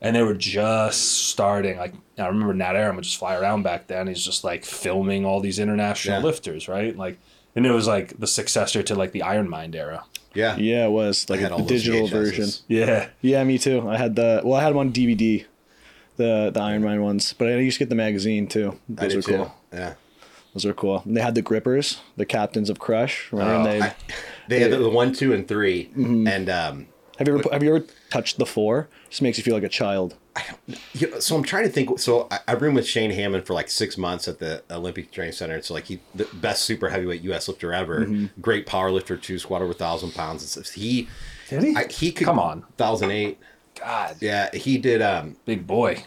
and 0.00 0.14
they 0.16 0.22
were 0.22 0.34
just 0.34 1.28
starting. 1.28 1.76
Like 1.78 1.94
I 2.18 2.26
remember 2.26 2.54
Nat 2.54 2.74
Arem 2.76 2.96
would 2.96 3.04
just 3.04 3.16
fly 3.18 3.36
around 3.36 3.62
back 3.62 3.86
then. 3.86 4.06
He's 4.08 4.24
just 4.24 4.44
like 4.44 4.64
filming 4.64 5.24
all 5.24 5.40
these 5.40 5.58
international 5.58 6.18
Yeah. 6.18 6.24
lifters, 6.24 6.68
right? 6.68 6.96
Like, 6.96 7.18
and 7.56 7.66
it 7.66 7.70
was 7.72 7.86
like 7.86 8.18
the 8.18 8.26
successor 8.26 8.82
to 8.82 8.94
like 8.94 9.12
the 9.12 9.22
Iron 9.22 9.48
Mind 9.48 9.74
era. 9.74 10.04
Yeah, 10.34 10.56
Yeah, 10.56 10.86
it 10.86 10.90
was 10.90 11.28
like 11.30 11.40
I 11.40 11.44
had 11.44 11.52
a 11.52 11.62
digital 11.62 12.06
version. 12.06 12.48
Yeah, 12.68 13.08
Yeah, 13.22 13.42
me 13.44 13.58
too. 13.58 13.88
I 13.88 13.96
had 13.96 14.14
the 14.14 14.40
well, 14.44 14.60
I 14.60 14.62
had 14.62 14.70
them 14.70 14.78
on 14.78 14.92
DVD, 14.92 15.44
the 16.16 16.50
the 16.52 16.60
Iron 16.60 16.82
Man 16.82 17.02
ones, 17.02 17.32
but 17.36 17.48
I 17.48 17.56
used 17.56 17.78
to 17.78 17.84
get 17.84 17.88
the 17.88 17.94
magazine 17.96 18.46
too. 18.46 18.78
Those 18.88 19.08
did 19.08 19.16
were 19.16 19.22
too. 19.22 19.36
cool. 19.36 19.54
Yeah, 19.72 19.94
Those 20.54 20.64
were 20.64 20.74
cool. 20.74 21.02
And 21.04 21.16
they 21.16 21.20
had 21.22 21.34
the 21.34 21.42
grippers, 21.42 22.00
the 22.16 22.26
captains 22.26 22.70
of 22.70 22.78
Crush. 22.78 23.32
Remember? 23.32 23.54
and 23.54 23.66
they, 23.66 23.80
Oh, 23.80 23.84
I- 23.90 23.94
they 24.48 24.60
had 24.60 24.70
the, 24.72 24.78
the 24.78 24.88
one, 24.90 25.12
two, 25.12 25.32
and 25.32 25.46
3 25.48 25.86
Mm-hmm. 25.96 26.26
and 26.28 26.48
um, 26.50 26.86
have 27.18 27.28
you 27.28 27.38
ever 27.38 27.48
have 27.52 27.62
you 27.62 27.76
ever 27.76 27.86
touched 28.10 28.38
the 28.38 28.46
four? 28.46 28.88
Just 29.10 29.22
makes 29.22 29.36
you 29.38 29.44
feel 29.44 29.54
like 29.54 29.62
a 29.62 29.68
child. 29.68 30.14
so 31.18 31.36
I'm 31.36 31.42
trying 31.42 31.64
to 31.64 31.68
think. 31.70 31.98
So 31.98 32.28
I, 32.30 32.38
I 32.48 32.52
roomed 32.52 32.76
with 32.76 32.86
Shane 32.86 33.10
Hamman 33.10 33.44
for 33.44 33.54
like 33.54 33.68
six 33.68 33.98
months 33.98 34.28
at 34.28 34.38
the 34.38 34.62
Olympic 34.70 35.10
Training 35.10 35.32
Center. 35.32 35.60
So 35.62 35.74
like 35.74 35.84
he, 35.86 36.00
the 36.14 36.26
best 36.34 36.62
super 36.62 36.88
heavyweight 36.88 37.22
U.S. 37.22 37.48
lifter 37.48 37.72
ever, 37.72 38.00
Mm-hmm. 38.06 38.40
great 38.40 38.66
power 38.66 38.90
lifter 38.90 39.16
too, 39.16 39.38
squat 39.38 39.62
over 39.62 39.72
thousand 39.74 40.12
pounds. 40.12 40.48
stuff. 40.48 40.68
He, 40.70 41.08
did 41.48 41.62
he? 41.64 41.76
I, 41.76 41.86
he 41.88 42.12
could 42.12 42.24
Come 42.26 42.38
on. 42.38 42.64
thousand 42.76 43.10
eight. 43.10 43.38
God, 43.80 44.16
Yeah, 44.20 44.50
he 44.54 44.78
did. 44.78 45.02
Um, 45.02 45.36
big 45.44 45.66
boy. 45.66 46.04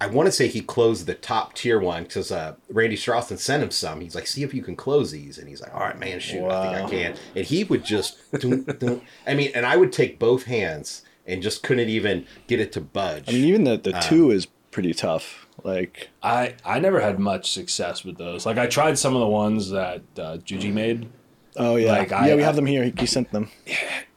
I 0.00 0.06
want 0.06 0.26
to 0.26 0.32
say 0.32 0.46
he 0.46 0.60
closed 0.60 1.06
the 1.06 1.14
top 1.14 1.54
tier 1.54 1.80
one 1.80 2.04
because 2.04 2.30
uh, 2.30 2.54
Randy 2.70 2.96
Strossen 2.96 3.36
sent 3.38 3.62
him 3.64 3.70
some. 3.72 4.00
He's 4.00 4.14
like, 4.14 4.26
see 4.28 4.44
if 4.44 4.54
you 4.54 4.62
can 4.62 4.76
close 4.76 5.10
these, 5.10 5.38
and 5.38 5.48
he's 5.48 5.60
like, 5.60 5.74
all 5.74 5.80
right, 5.80 5.98
man, 5.98 6.20
shoot, 6.20 6.46
I 6.48 6.74
think 6.74 6.86
I 6.86 6.90
can. 6.90 7.14
And 7.34 7.44
he 7.44 7.64
would 7.64 7.84
just, 7.84 8.16
dun, 8.38 8.62
dun. 8.62 9.00
I 9.26 9.34
mean, 9.34 9.50
and 9.54 9.66
I 9.66 9.76
would 9.76 9.92
take 9.92 10.18
both 10.20 10.44
hands 10.44 11.02
and 11.26 11.42
just 11.42 11.64
couldn't 11.64 11.88
even 11.88 12.26
get 12.46 12.60
it 12.60 12.70
to 12.72 12.80
budge. 12.80 13.28
I 13.28 13.32
mean, 13.32 13.44
even 13.44 13.64
the 13.64 13.76
the 13.76 13.92
two 13.94 14.30
is 14.30 14.46
pretty 14.70 14.94
tough. 14.94 15.46
Like 15.64 16.10
I 16.22 16.54
I 16.64 16.78
never 16.78 17.00
had 17.00 17.18
much 17.18 17.50
success 17.50 18.04
with 18.04 18.18
those. 18.18 18.46
Like 18.46 18.58
I 18.58 18.68
tried 18.68 18.96
some 18.98 19.14
of 19.16 19.20
the 19.20 19.26
ones 19.26 19.70
that 19.70 20.02
uh, 20.16 20.36
Juji 20.36 20.72
made. 20.72 21.08
oh 21.56 21.74
yeah, 21.74 21.90
Like, 21.92 22.12
I- 22.12 22.28
yeah, 22.28 22.36
we 22.36 22.42
have 22.42 22.54
them 22.54 22.66
here. 22.66 22.84
He, 22.84 22.94
he 22.96 23.06
sent 23.06 23.32
them. 23.32 23.50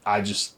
I 0.06 0.20
just 0.20 0.54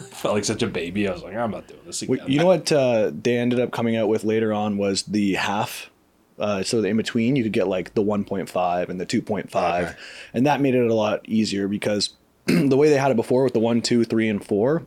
felt 0.10 0.34
like 0.34 0.44
such 0.44 0.62
a 0.62 0.66
baby. 0.66 1.08
I 1.08 1.12
was 1.12 1.22
like, 1.22 1.34
I'm 1.34 1.50
not 1.50 1.66
doing 1.66 1.80
this 1.84 2.02
again. 2.02 2.20
You 2.26 2.38
know 2.38 2.46
what 2.46 2.70
uh, 2.72 3.10
they 3.12 3.36
ended 3.38 3.60
up 3.60 3.72
coming 3.72 3.96
out 3.96 4.08
with 4.08 4.24
later 4.24 4.52
on 4.52 4.78
was 4.78 5.02
the 5.04 5.34
half. 5.34 5.90
Uh, 6.38 6.62
so 6.62 6.80
the 6.80 6.88
in 6.88 6.96
between, 6.96 7.36
you 7.36 7.42
could 7.42 7.52
get 7.52 7.68
like 7.68 7.94
the 7.94 8.02
1.5 8.02 8.88
and 8.88 9.00
the 9.00 9.06
2.5, 9.06 9.46
Okay. 9.54 9.92
and 10.34 10.46
that 10.46 10.60
made 10.60 10.74
it 10.74 10.90
a 10.90 10.94
lot 10.94 11.20
easier 11.28 11.68
because 11.68 12.10
the 12.46 12.76
way 12.76 12.88
they 12.88 12.96
had 12.96 13.10
it 13.10 13.16
before 13.16 13.44
with 13.44 13.52
the 13.52 13.60
one, 13.60 13.82
two, 13.82 14.02
three, 14.04 14.28
and 14.28 14.44
four, 14.44 14.82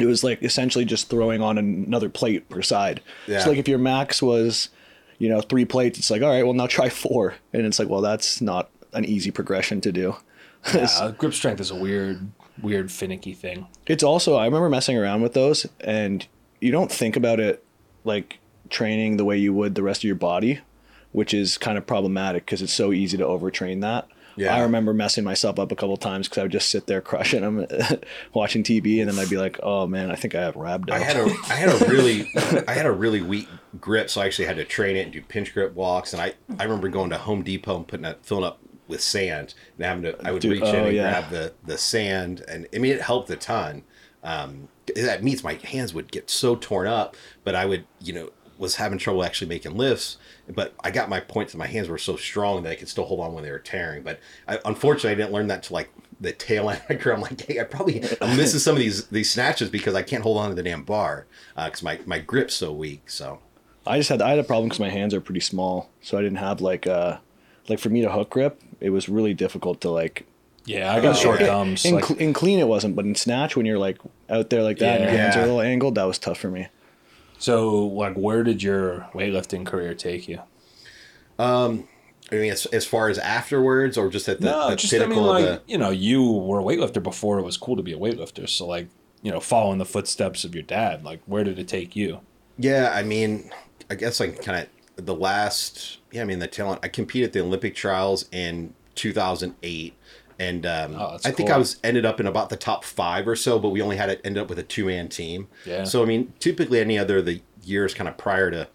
it 0.00 0.06
was 0.06 0.24
like 0.24 0.42
essentially 0.42 0.84
just 0.84 1.10
throwing 1.10 1.42
on 1.42 1.58
another 1.58 2.08
plate 2.08 2.48
per 2.48 2.62
side. 2.62 3.00
Yeah. 3.26 3.40
So 3.40 3.50
like 3.50 3.58
if 3.58 3.68
your 3.68 3.78
max 3.78 4.22
was, 4.22 4.70
you 5.18 5.28
know, 5.28 5.40
three 5.40 5.64
plates, 5.64 5.98
it's 5.98 6.10
like 6.10 6.22
all 6.22 6.30
right, 6.30 6.42
well 6.44 6.54
now 6.54 6.66
try 6.66 6.88
four, 6.88 7.34
and 7.52 7.66
it's 7.66 7.78
like 7.78 7.88
well 7.88 8.00
that's 8.00 8.40
not 8.40 8.70
an 8.94 9.04
easy 9.04 9.30
progression 9.30 9.80
to 9.82 9.92
do. 9.92 10.16
Yeah, 10.74 11.12
grip 11.18 11.34
strength 11.34 11.60
is 11.60 11.70
a 11.70 11.76
weird, 11.76 12.30
weird 12.62 12.90
finicky 12.90 13.34
thing. 13.34 13.66
It's 13.86 14.02
also 14.02 14.36
I 14.36 14.44
remember 14.44 14.68
messing 14.68 14.96
around 14.96 15.22
with 15.22 15.34
those, 15.34 15.66
and 15.80 16.26
you 16.60 16.72
don't 16.72 16.90
think 16.90 17.16
about 17.16 17.40
it 17.40 17.64
like 18.04 18.38
training 18.70 19.16
the 19.16 19.24
way 19.24 19.36
you 19.36 19.52
would 19.52 19.74
the 19.74 19.82
rest 19.82 20.00
of 20.00 20.04
your 20.04 20.16
body, 20.16 20.60
which 21.12 21.32
is 21.32 21.58
kind 21.58 21.78
of 21.78 21.86
problematic 21.86 22.44
because 22.44 22.62
it's 22.62 22.72
so 22.72 22.92
easy 22.92 23.16
to 23.16 23.24
overtrain 23.24 23.80
that. 23.80 24.08
Yeah. 24.38 24.54
I 24.54 24.60
remember 24.60 24.94
messing 24.94 25.24
myself 25.24 25.58
up 25.58 25.72
a 25.72 25.76
couple 25.76 25.96
times 25.96 26.28
because 26.28 26.38
I 26.38 26.42
would 26.42 26.52
just 26.52 26.70
sit 26.70 26.86
there 26.86 27.00
crushing 27.02 27.40
them, 27.40 27.66
watching 28.32 28.62
TV, 28.62 29.00
and 29.00 29.10
then 29.10 29.18
I'd 29.18 29.28
be 29.30 29.36
like, 29.36 29.58
"Oh 29.62 29.86
man, 29.86 30.10
I 30.10 30.14
think 30.14 30.34
I 30.34 30.42
have 30.42 30.54
rhabdo." 30.54 30.92
I 30.92 31.00
had 31.00 31.16
a 31.16 31.34
I 31.48 31.54
had 31.54 31.68
a 31.68 31.84
really 31.90 32.30
I 32.68 32.72
had 32.72 32.86
a 32.86 32.92
really 32.92 33.20
weak 33.20 33.48
grip, 33.80 34.08
so 34.10 34.20
I 34.20 34.26
actually 34.26 34.46
had 34.46 34.56
to 34.56 34.64
train 34.64 34.96
it 34.96 35.02
and 35.02 35.12
do 35.12 35.20
pinch 35.22 35.52
grip 35.52 35.74
walks. 35.74 36.12
And 36.12 36.22
I, 36.22 36.34
I 36.58 36.64
remember 36.64 36.88
going 36.88 37.10
to 37.10 37.18
Home 37.18 37.42
Depot 37.42 37.76
and 37.76 37.88
putting 37.88 38.06
it 38.06 38.20
filling 38.22 38.44
up 38.44 38.60
with 38.88 39.00
sand 39.02 39.54
and 39.76 39.84
having 39.86 40.02
to 40.02 40.26
I 40.26 40.32
would 40.32 40.42
Dude, 40.42 40.52
reach 40.52 40.62
in 40.62 40.74
oh, 40.74 40.84
and 40.86 40.96
yeah. 40.96 41.10
grab 41.10 41.30
the 41.30 41.52
the 41.64 41.78
sand, 41.78 42.44
and 42.48 42.66
I 42.74 42.78
mean 42.78 42.92
it 42.92 43.02
helped 43.02 43.30
a 43.30 43.36
ton. 43.36 43.84
Um, 44.24 44.68
that 44.96 45.22
means 45.22 45.44
my 45.44 45.54
hands 45.54 45.94
would 45.94 46.10
get 46.10 46.28
so 46.30 46.56
torn 46.56 46.86
up, 46.86 47.16
but 47.44 47.54
I 47.54 47.66
would 47.66 47.84
you 48.00 48.12
know 48.12 48.30
was 48.58 48.74
having 48.74 48.98
trouble 48.98 49.22
actually 49.24 49.48
making 49.48 49.76
lifts. 49.76 50.16
But 50.48 50.74
I 50.82 50.90
got 50.90 51.08
my 51.08 51.20
points, 51.20 51.52
and 51.52 51.58
my 51.58 51.66
hands 51.66 51.88
were 51.88 51.98
so 51.98 52.16
strong 52.16 52.62
that 52.64 52.70
I 52.70 52.74
could 52.74 52.88
still 52.88 53.04
hold 53.04 53.20
on 53.20 53.32
when 53.34 53.44
they 53.44 53.50
were 53.50 53.58
tearing. 53.58 54.02
But 54.02 54.18
I, 54.48 54.58
unfortunately, 54.64 55.10
I 55.10 55.14
didn't 55.14 55.32
learn 55.32 55.46
that 55.48 55.62
to 55.64 55.72
like 55.72 55.90
the 56.20 56.32
tail 56.32 56.68
end 56.70 56.80
of 56.82 56.88
my 56.88 56.96
career. 56.96 57.14
I'm 57.14 57.20
like, 57.20 57.40
hey, 57.40 57.60
I 57.60 57.64
probably 57.64 58.02
I'm 58.20 58.36
missing 58.36 58.58
some 58.60 58.74
of 58.74 58.80
these 58.80 59.06
these 59.08 59.30
snatches 59.30 59.70
because 59.70 59.94
I 59.94 60.02
can't 60.02 60.22
hold 60.22 60.38
on 60.38 60.48
to 60.48 60.54
the 60.54 60.62
damn 60.62 60.82
bar 60.82 61.26
because 61.54 61.82
my 61.82 62.00
my 62.06 62.18
grip's 62.18 62.54
so 62.54 62.72
weak. 62.72 63.10
So 63.10 63.40
I 63.86 63.98
just 63.98 64.08
had 64.08 64.20
I 64.20 64.30
had 64.30 64.38
a 64.38 64.44
problem 64.44 64.68
because 64.68 64.80
my 64.80 64.90
hands 64.90 65.14
are 65.14 65.20
pretty 65.20 65.40
small, 65.40 65.90
so 66.02 66.18
I 66.18 66.22
didn't 66.22 66.38
have 66.38 66.60
like 66.60 66.86
uh 66.86 67.18
like 67.68 67.78
for 67.78 67.90
me 67.90 68.00
to 68.02 68.10
hook 68.10 68.30
grip, 68.30 68.60
it 68.80 68.90
was 68.90 69.08
really 69.08 69.34
difficult 69.34 69.80
to 69.82 69.90
like. 69.90 70.26
Yeah, 70.64 70.92
I 70.92 71.00
got 71.00 71.16
short 71.16 71.40
thumbs. 71.40 71.84
In, 71.86 71.94
like, 71.94 72.10
in 72.12 72.32
clean, 72.34 72.58
it 72.58 72.68
wasn't, 72.68 72.94
but 72.94 73.06
in 73.06 73.14
snatch, 73.14 73.56
when 73.56 73.64
you're 73.64 73.78
like 73.78 73.98
out 74.28 74.50
there 74.50 74.62
like 74.62 74.78
that, 74.80 74.96
and 75.00 75.04
your 75.04 75.12
Yeah. 75.14 75.22
hands 75.22 75.36
are 75.36 75.40
a 75.40 75.46
little 75.46 75.60
angled, 75.62 75.94
that 75.94 76.04
was 76.04 76.18
tough 76.18 76.38
for 76.38 76.50
me. 76.50 76.66
so, 77.38 77.86
like, 77.86 78.14
where 78.16 78.42
did 78.42 78.62
your 78.62 79.08
weightlifting 79.14 79.64
career 79.64 79.94
take 79.94 80.28
you? 80.28 80.40
Um, 81.38 81.88
I 82.30 82.34
mean, 82.34 82.52
as, 82.52 82.66
as 82.66 82.84
far 82.84 83.08
as 83.08 83.18
afterwards, 83.18 83.96
or 83.96 84.08
just 84.10 84.28
at 84.28 84.40
the, 84.40 84.46
no, 84.50 84.70
the 84.70 84.76
just 84.76 84.92
I 84.92 85.06
mean, 85.06 85.18
like 85.22 85.44
of 85.44 85.48
the. 85.48 85.62
you 85.66 85.78
know, 85.78 85.90
you 85.90 86.22
were 86.30 86.60
a 86.60 86.62
weightlifter 86.62 87.02
before 87.02 87.38
it 87.38 87.42
was 87.44 87.56
cool 87.56 87.76
to 87.76 87.82
be 87.82 87.92
a 87.92 87.98
weightlifter. 87.98 88.46
So, 88.48 88.66
like, 88.66 88.88
you 89.22 89.30
know, 89.30 89.40
following 89.40 89.78
the 89.78 89.84
footsteps 89.86 90.44
of 90.44 90.54
your 90.54 90.62
dad, 90.64 91.04
like, 91.04 91.20
where 91.26 91.44
did 91.44 91.58
it 91.58 91.68
take 91.68 91.96
you? 91.96 92.20
Yeah, 92.58 92.92
I 92.94 93.02
mean, 93.04 93.50
I 93.88 93.94
guess 93.94 94.20
like 94.20 94.42
kind 94.42 94.58
of 94.64 94.68
the 94.98 95.14
last. 95.14 95.98
Yeah, 96.10 96.22
I 96.22 96.24
mean 96.24 96.38
the 96.38 96.46
talent. 96.46 96.80
I 96.82 96.88
competed 96.88 97.28
at 97.28 97.32
the 97.32 97.40
Olympic 97.40 97.74
trials 97.74 98.26
in 98.32 98.74
2008, 98.94 99.94
and 100.38 100.66
um, 100.66 100.94
Oh, 100.96 101.18
I 101.24 101.30
think 101.30 101.48
cool. 101.48 101.54
I 101.54 101.58
was 101.58 101.78
ended 101.84 102.04
up 102.04 102.20
in 102.20 102.26
about 102.26 102.50
the 102.50 102.56
top 102.56 102.84
five 102.84 103.26
or 103.28 103.36
so, 103.36 103.58
but 103.58 103.70
we 103.70 103.80
only 103.80 103.96
had 103.96 104.06
to 104.06 104.26
end 104.26 104.36
up 104.38 104.48
with 104.48 104.58
a 104.58 104.62
two 104.62 104.86
man 104.86 105.08
team. 105.08 105.48
Yeah. 105.64 105.84
So 105.84 106.02
I 106.02 106.06
mean, 106.06 106.32
typically 106.40 106.80
any 106.80 106.98
other 106.98 107.22
the 107.22 107.40
years 107.62 107.94
kind 107.94 108.08
of 108.08 108.16
prior 108.16 108.50
to 108.50 108.68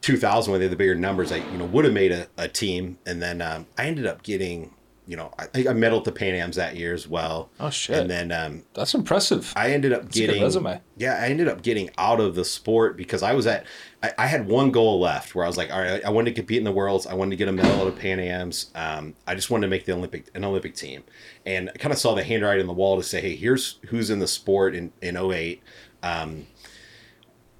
2000 0.00 0.50
when 0.50 0.60
they 0.60 0.64
had 0.66 0.72
the 0.72 0.76
bigger 0.76 0.94
numbers, 0.94 1.32
I 1.32 1.36
you 1.36 1.58
know 1.58 1.64
would 1.64 1.84
have 1.84 1.94
made 1.94 2.12
a, 2.12 2.28
a 2.36 2.48
team, 2.48 2.98
and 3.06 3.22
then 3.22 3.40
um, 3.42 3.66
I 3.78 3.86
ended 3.86 4.06
up 4.06 4.22
getting. 4.22 4.72
You 5.06 5.16
know, 5.18 5.32
I, 5.38 5.44
I 5.44 5.72
medaled 5.74 5.98
at 5.98 6.04
the 6.04 6.12
Pan 6.12 6.34
Am's 6.34 6.56
that 6.56 6.76
year 6.76 6.94
as 6.94 7.06
well. 7.06 7.50
Oh, 7.60 7.68
shit. 7.68 7.98
And 7.98 8.08
then 8.10 8.32
um, 8.32 8.62
That's 8.72 8.94
impressive. 8.94 9.52
I 9.54 9.72
ended 9.72 9.92
up 9.92 10.00
a 10.00 10.04
good 10.04 10.12
getting 10.12 10.42
resume. 10.42 10.80
Yeah, 10.96 11.18
I 11.20 11.26
ended 11.26 11.46
up 11.46 11.62
getting 11.62 11.90
out 11.98 12.20
of 12.20 12.34
the 12.34 12.44
sport 12.44 12.96
because 12.96 13.22
I 13.22 13.34
was 13.34 13.46
at 13.46 13.66
I, 14.02 14.12
I 14.16 14.26
had 14.26 14.46
one 14.48 14.70
goal 14.70 15.00
left 15.00 15.34
where 15.34 15.44
I 15.44 15.48
was 15.48 15.58
like, 15.58 15.70
all 15.70 15.80
right, 15.80 16.02
I 16.02 16.08
wanted 16.08 16.30
to 16.30 16.34
compete 16.40 16.56
in 16.58 16.64
the 16.64 16.72
worlds, 16.72 17.06
I 17.06 17.12
wanted 17.12 17.30
to 17.32 17.36
get 17.36 17.48
a 17.48 17.52
medal 17.52 17.86
at 17.86 17.94
the 17.94 18.00
Pan 18.00 18.18
Am's. 18.18 18.70
Um, 18.74 19.14
I 19.26 19.34
just 19.34 19.50
wanted 19.50 19.66
to 19.66 19.70
make 19.70 19.84
the 19.84 19.92
Olympic 19.92 20.30
an 20.34 20.42
Olympic 20.44 20.74
team. 20.74 21.04
And 21.44 21.68
I 21.68 21.72
kind 21.76 21.92
of 21.92 21.98
saw 21.98 22.14
the 22.14 22.24
handwriting 22.24 22.62
on 22.62 22.66
the 22.66 22.72
wall 22.72 22.96
to 22.96 23.02
say, 23.02 23.20
hey, 23.20 23.36
here's 23.36 23.78
who's 23.88 24.08
in 24.08 24.20
the 24.20 24.26
sport 24.26 24.74
in, 24.74 24.90
in 25.02 25.16
08. 25.18 25.62
Um, 26.02 26.46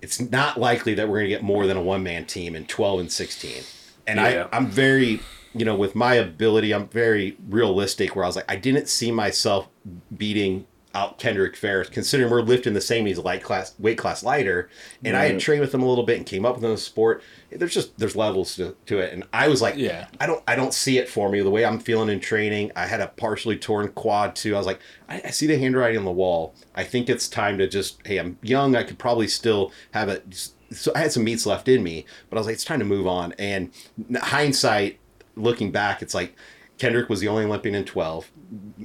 it's 0.01 0.21
not 0.21 0.59
likely 0.59 0.95
that 0.95 1.09
we're 1.09 1.19
going 1.21 1.31
to 1.31 1.37
get 1.37 1.43
more 1.43 1.67
than 1.67 1.77
a 1.77 1.83
one 1.83 2.03
man 2.03 2.25
team 2.27 2.55
in 2.55 2.67
12 2.67 3.01
and 3.01 3.13
16. 3.13 3.63
And 4.07 4.19
Yeah. 4.19 4.49
I, 4.53 4.57
I'm 4.57 4.67
very, 4.67 5.21
you 5.55 5.65
know, 5.65 5.77
with 5.77 5.95
my 5.95 6.15
ability, 6.15 6.73
I'm 6.73 6.89
very 6.89 7.37
realistic 7.49 8.17
where 8.17 8.25
I 8.25 8.29
was 8.29 8.37
like, 8.37 8.51
I 8.51 8.57
didn't 8.57 8.89
see 8.89 9.11
myself 9.13 9.69
beating 10.17 10.67
out 10.95 11.19
Kendrick 11.19 11.57
Farris, 11.57 11.89
considering 11.89 12.31
we're 12.31 12.41
lifting 12.41 12.73
the 12.73 12.81
same, 12.81 13.05
he's 13.07 13.19
light 13.19 13.43
class, 13.43 13.75
weight 13.79 13.99
class 13.99 14.23
lighter. 14.23 14.71
And 15.05 15.17
I 15.17 15.25
had 15.27 15.41
trained 15.41 15.61
with 15.61 15.75
him 15.75 15.83
a 15.83 15.89
little 15.89 16.05
bit 16.05 16.19
and 16.19 16.25
came 16.27 16.47
up 16.47 16.55
with 16.55 16.63
him 16.63 16.71
in 16.71 16.77
the 16.77 16.81
sport. 16.81 17.23
There's 17.51 17.75
just, 17.75 17.99
there's 17.99 18.15
levels 18.15 18.55
to, 18.57 18.77
to 18.87 18.99
it. 19.01 19.13
And 19.13 19.25
I 19.33 19.49
was 19.49 19.61
like, 19.61 19.77
Yeah. 19.77 20.07
I 20.21 20.27
don't, 20.27 20.43
I 20.47 20.55
don't 20.55 20.73
see 20.73 20.99
it 20.99 21.09
for 21.09 21.29
me 21.29 21.41
the 21.41 21.51
way 21.51 21.65
I'm 21.65 21.81
feeling 21.81 22.09
in 22.09 22.21
training. 22.21 22.71
I 22.77 22.87
had 22.87 23.01
a 23.01 23.09
partially 23.09 23.57
torn 23.57 23.89
quad 23.89 24.37
too. 24.37 24.55
I 24.55 24.59
was 24.59 24.67
like, 24.67 24.81
I, 25.09 25.21
I 25.25 25.31
see 25.31 25.49
the 25.49 25.59
handwriting 25.59 25.99
on 25.99 26.05
the 26.05 26.13
wall. 26.13 26.55
I 26.77 26.85
think 26.85 27.09
it's 27.09 27.29
time 27.29 27.59
to 27.59 27.67
just, 27.67 28.07
hey, 28.07 28.19
I'm 28.19 28.39
young. 28.43 28.77
I 28.77 28.85
could 28.85 28.99
probably 28.99 29.27
still 29.27 29.73
have 29.93 30.09
it. 30.09 30.53
So 30.71 30.93
I 30.95 31.01
had 31.01 31.13
some 31.13 31.25
meats 31.25 31.45
left 31.45 31.69
in 31.69 31.83
me, 31.83 32.07
but 32.31 32.37
I 32.37 32.41
was 32.41 32.47
like, 32.47 32.55
it's 32.55 32.65
time 32.65 32.79
to 32.79 32.85
move 32.85 33.07
on. 33.09 33.33
And 33.33 33.73
hindsight, 34.17 35.01
looking 35.37 35.71
back, 35.71 36.03
it's 36.03 36.15
like 36.15 36.37
Kendrick 36.79 37.09
was 37.09 37.21
the 37.21 37.29
only 37.29 37.45
Olympian 37.45 37.75
in 37.75 37.85
12. 37.85 38.31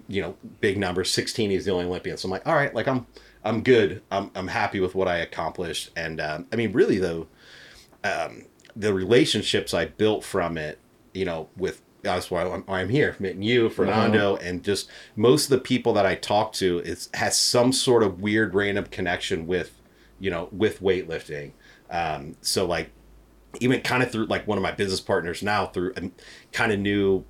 You 0.08 0.22
know, 0.22 0.36
big 0.62 0.78
number. 0.78 1.04
16, 1.04 1.50
he's 1.50 1.66
the 1.66 1.72
only 1.72 1.86
Olympian. 1.86 2.18
So 2.18 2.28
I'm 2.28 2.32
like, 2.32 2.48
all 2.48 2.56
right, 2.56 2.74
like 2.74 2.88
I'm, 2.88 3.08
I'm 3.44 3.62
good. 3.62 4.02
I'm, 4.12 4.32
I'm 4.36 4.48
happy 4.48 4.80
with 4.80 4.96
what 4.96 5.08
I 5.08 5.18
accomplished. 5.18 5.92
And 5.96 6.20
um, 6.20 6.48
I 6.52 6.56
mean, 6.56 6.72
really 6.72 7.00
though, 7.00 7.28
um, 8.04 8.46
the 8.76 8.94
relationships 8.94 9.74
I 9.74 9.86
built 9.86 10.24
from 10.24 10.58
it, 10.58 10.80
you 11.14 11.26
know, 11.26 11.50
with 11.58 11.82
that's 12.02 12.32
why 12.32 12.44
I'm, 12.44 12.62
why 12.64 12.80
I'm 12.80 12.90
here, 12.90 13.16
meeting 13.20 13.42
you, 13.42 13.70
Fernando, 13.70 14.38
and 14.38 14.64
just 14.64 14.90
most 15.16 15.46
of 15.46 15.50
the 15.50 15.60
people 15.60 15.92
that 15.94 16.06
I 16.06 16.16
talk 16.16 16.54
to 16.54 16.80
is 16.80 17.10
has 17.14 17.38
some 17.38 17.74
sort 17.74 18.04
of 18.04 18.22
weird 18.22 18.54
random 18.56 18.86
connection 18.86 19.48
with, 19.48 19.82
you 20.20 20.30
know, 20.30 20.48
with 20.52 20.82
weightlifting. 20.82 21.52
Um, 21.90 22.38
so 22.42 22.66
like, 22.66 22.92
even 23.60 23.82
kind 23.82 24.04
of 24.04 24.12
through 24.12 24.26
like 24.26 24.48
one 24.48 24.58
of 24.58 24.62
my 24.62 24.72
business 24.72 25.02
partners 25.02 25.42
now 25.42 25.66
through 25.66 25.94
kind 26.52 26.72
of 26.72 26.80
knew 26.80 27.24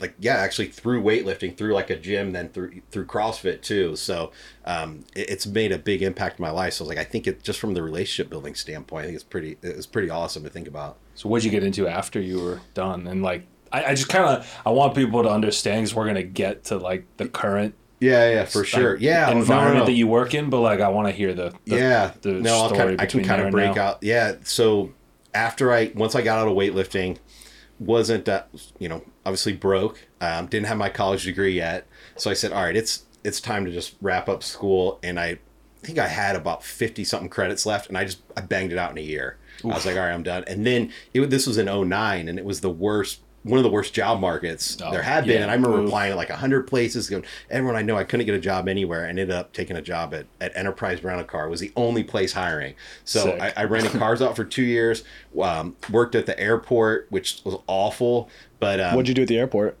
like 0.00 0.14
yeah 0.18 0.34
actually 0.36 0.66
through 0.66 1.02
weightlifting 1.02 1.56
through 1.56 1.74
like 1.74 1.90
a 1.90 1.96
gym 1.96 2.32
then 2.32 2.48
through 2.48 2.80
through 2.90 3.06
crossfit 3.06 3.62
too. 3.62 3.96
So 3.96 4.32
um 4.64 5.04
it, 5.14 5.30
it's 5.30 5.46
made 5.46 5.72
a 5.72 5.78
big 5.78 6.02
impact 6.02 6.38
in 6.38 6.42
my 6.42 6.50
life. 6.50 6.74
So 6.74 6.84
i 6.84 6.88
was 6.88 6.96
like 6.96 7.06
i 7.06 7.08
think 7.08 7.26
it 7.26 7.42
just 7.42 7.58
from 7.58 7.74
the 7.74 7.82
relationship 7.82 8.30
building 8.30 8.54
standpoint 8.54 9.04
i 9.04 9.06
think 9.06 9.14
it's 9.14 9.24
pretty 9.24 9.58
it's 9.62 9.86
pretty 9.86 10.10
awesome 10.10 10.42
to 10.44 10.50
think 10.50 10.68
about. 10.68 10.98
So, 11.14 11.28
what'd 11.28 11.44
you 11.44 11.50
get 11.50 11.62
into 11.62 11.86
after 11.86 12.20
you 12.20 12.40
were 12.40 12.60
done? 12.74 13.06
And, 13.06 13.22
like, 13.22 13.46
I, 13.70 13.84
I 13.84 13.94
just 13.94 14.08
kind 14.08 14.24
of 14.24 14.60
I 14.66 14.70
want 14.70 14.94
people 14.94 15.22
to 15.22 15.30
understand 15.30 15.82
because 15.82 15.94
we're 15.94 16.06
gonna 16.06 16.22
get 16.22 16.64
to 16.64 16.76
like 16.76 17.06
the 17.16 17.26
current 17.26 17.74
yeah 18.00 18.30
yeah 18.30 18.44
for 18.44 18.64
sure. 18.64 18.96
Yeah 18.96 19.30
environment 19.30 19.74
no, 19.74 19.80
no, 19.80 19.86
that 19.86 19.92
you 19.92 20.06
work 20.06 20.34
in, 20.34 20.50
but 20.50 20.60
like 20.60 20.80
I 20.80 20.88
want 20.88 21.08
to 21.08 21.12
hear 21.12 21.32
the, 21.32 21.54
the 21.66 21.76
yeah. 21.76 22.12
the 22.20 22.32
no 22.32 22.54
I'll 22.54 22.66
story 22.66 22.78
kind 22.78 22.90
of, 22.90 23.00
i 23.00 23.06
can 23.06 23.24
kind 23.24 23.40
of 23.40 23.50
break 23.50 23.76
now. 23.76 23.82
out. 23.82 23.98
Yeah 24.02 24.34
so 24.44 24.92
after 25.34 25.72
i 25.72 25.90
once 25.94 26.14
i 26.14 26.22
got 26.22 26.38
out 26.38 26.48
of 26.48 26.54
weightlifting 26.54 27.18
wasn't 27.78 28.28
uh, 28.28 28.44
you 28.78 28.88
know 28.88 29.02
obviously 29.26 29.52
broke 29.52 30.06
um, 30.20 30.46
didn't 30.46 30.66
have 30.66 30.78
my 30.78 30.88
college 30.88 31.24
degree 31.24 31.54
yet. 31.54 31.86
So 32.16 32.30
i 32.30 32.34
said 32.34 32.52
all 32.52 32.62
right 32.62 32.76
it's 32.76 33.04
it's 33.24 33.40
time 33.40 33.64
to 33.64 33.72
just 33.72 33.96
wrap 34.00 34.28
up 34.28 34.42
school. 34.42 34.98
And 35.02 35.18
i 35.18 35.38
think 35.82 35.98
i 35.98 36.06
had 36.06 36.36
about 36.36 36.62
50 36.62 37.02
something 37.04 37.28
credits 37.28 37.66
left 37.66 37.88
and 37.88 37.98
i 37.98 38.04
just 38.04 38.22
i 38.36 38.40
banged 38.40 38.72
it 38.72 38.78
out 38.78 38.92
in 38.92 38.98
a 38.98 39.02
year. 39.02 39.38
I 39.64 39.68
was 39.68 39.86
like 39.86 39.96
all 39.96 40.02
right 40.02 40.12
i'm 40.12 40.22
done. 40.22 40.44
And 40.46 40.66
then 40.66 40.92
it, 41.12 41.28
this 41.30 41.46
was 41.46 41.58
in 41.58 41.66
09 41.66 42.28
and 42.28 42.38
it 42.38 42.44
was 42.44 42.60
the 42.60 42.70
worst 42.70 43.20
one 43.44 43.58
of 43.58 43.64
the 43.64 43.70
worst 43.70 43.92
job 43.92 44.20
markets 44.20 44.76
Oh, 44.82 44.90
there 44.92 45.02
had 45.02 45.24
been 45.26 45.36
yeah. 45.36 45.42
and 45.42 45.50
i 45.50 45.54
remember 45.54 45.78
Oof. 45.80 45.86
applying 45.88 46.12
at 46.12 46.16
like 46.16 46.28
100 46.28 46.66
places 46.66 47.10
going 47.10 47.24
everyone 47.50 47.74
i 47.76 47.82
know 47.82 47.96
i 47.96 48.04
couldn't 48.04 48.26
get 48.26 48.34
a 48.36 48.40
job 48.40 48.68
anywhere 48.68 49.00
and 49.04 49.18
ended 49.18 49.30
up 49.34 49.52
taking 49.52 49.76
a 49.76 49.82
job 49.82 50.14
at, 50.14 50.26
at 50.40 50.56
enterprise 50.56 51.02
rental 51.02 51.24
car 51.24 51.48
was 51.48 51.58
the 51.60 51.72
only 51.76 52.04
place 52.04 52.32
hiring 52.32 52.74
so 53.04 53.32
I, 53.40 53.52
I 53.56 53.64
rented 53.64 53.92
cars 53.92 54.22
out 54.22 54.36
for 54.36 54.44
two 54.44 54.62
years 54.62 55.02
um, 55.40 55.74
worked 55.90 56.14
at 56.14 56.26
the 56.26 56.38
airport 56.38 57.06
which 57.10 57.40
was 57.44 57.56
awful 57.66 58.28
but 58.60 58.78
um, 58.80 58.94
What'd 58.94 59.08
you 59.08 59.14
do 59.14 59.22
at 59.22 59.28
the 59.28 59.38
airport? 59.38 59.76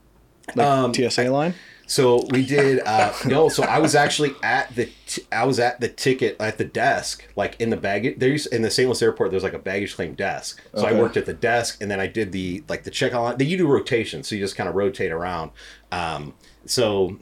Like 0.56 0.66
Um, 0.66 0.92
TSA 0.92 1.30
line? 1.30 1.54
So 1.86 2.24
we 2.30 2.44
did 2.44 2.80
uh 2.86 3.12
no 3.26 3.48
so 3.48 3.62
i 3.64 3.78
was 3.78 3.94
actually 3.94 4.32
at 4.42 4.74
the 4.74 4.90
t- 5.06 5.22
i 5.32 5.44
was 5.44 5.58
at 5.58 5.80
the 5.80 5.88
ticket 5.88 6.36
at 6.40 6.56
the 6.58 6.64
desk 6.64 7.26
like 7.36 7.60
in 7.60 7.70
the 7.70 7.76
baggage 7.76 8.18
there's 8.18 8.46
in 8.46 8.62
the 8.62 8.70
st 8.70 8.88
louis 8.88 9.02
airport 9.02 9.30
there's 9.30 9.42
like 9.42 9.52
a 9.52 9.58
baggage 9.58 9.94
claim 9.94 10.14
desk 10.14 10.62
so 10.74 10.86
i 10.86 10.92
worked 10.92 11.16
at 11.16 11.26
the 11.26 11.34
desk 11.34 11.80
and 11.80 11.90
then 11.90 12.00
i 12.00 12.06
did 12.06 12.32
the 12.32 12.62
like 12.68 12.84
the 12.84 12.90
check 12.90 13.12
line 13.12 13.36
you 13.40 13.56
do 13.56 13.66
rotation 13.66 14.22
so 14.22 14.34
you 14.34 14.40
just 14.40 14.56
kind 14.56 14.68
of 14.68 14.74
rotate 14.74 15.12
around 15.12 15.50
um 15.90 16.34
so 16.64 17.18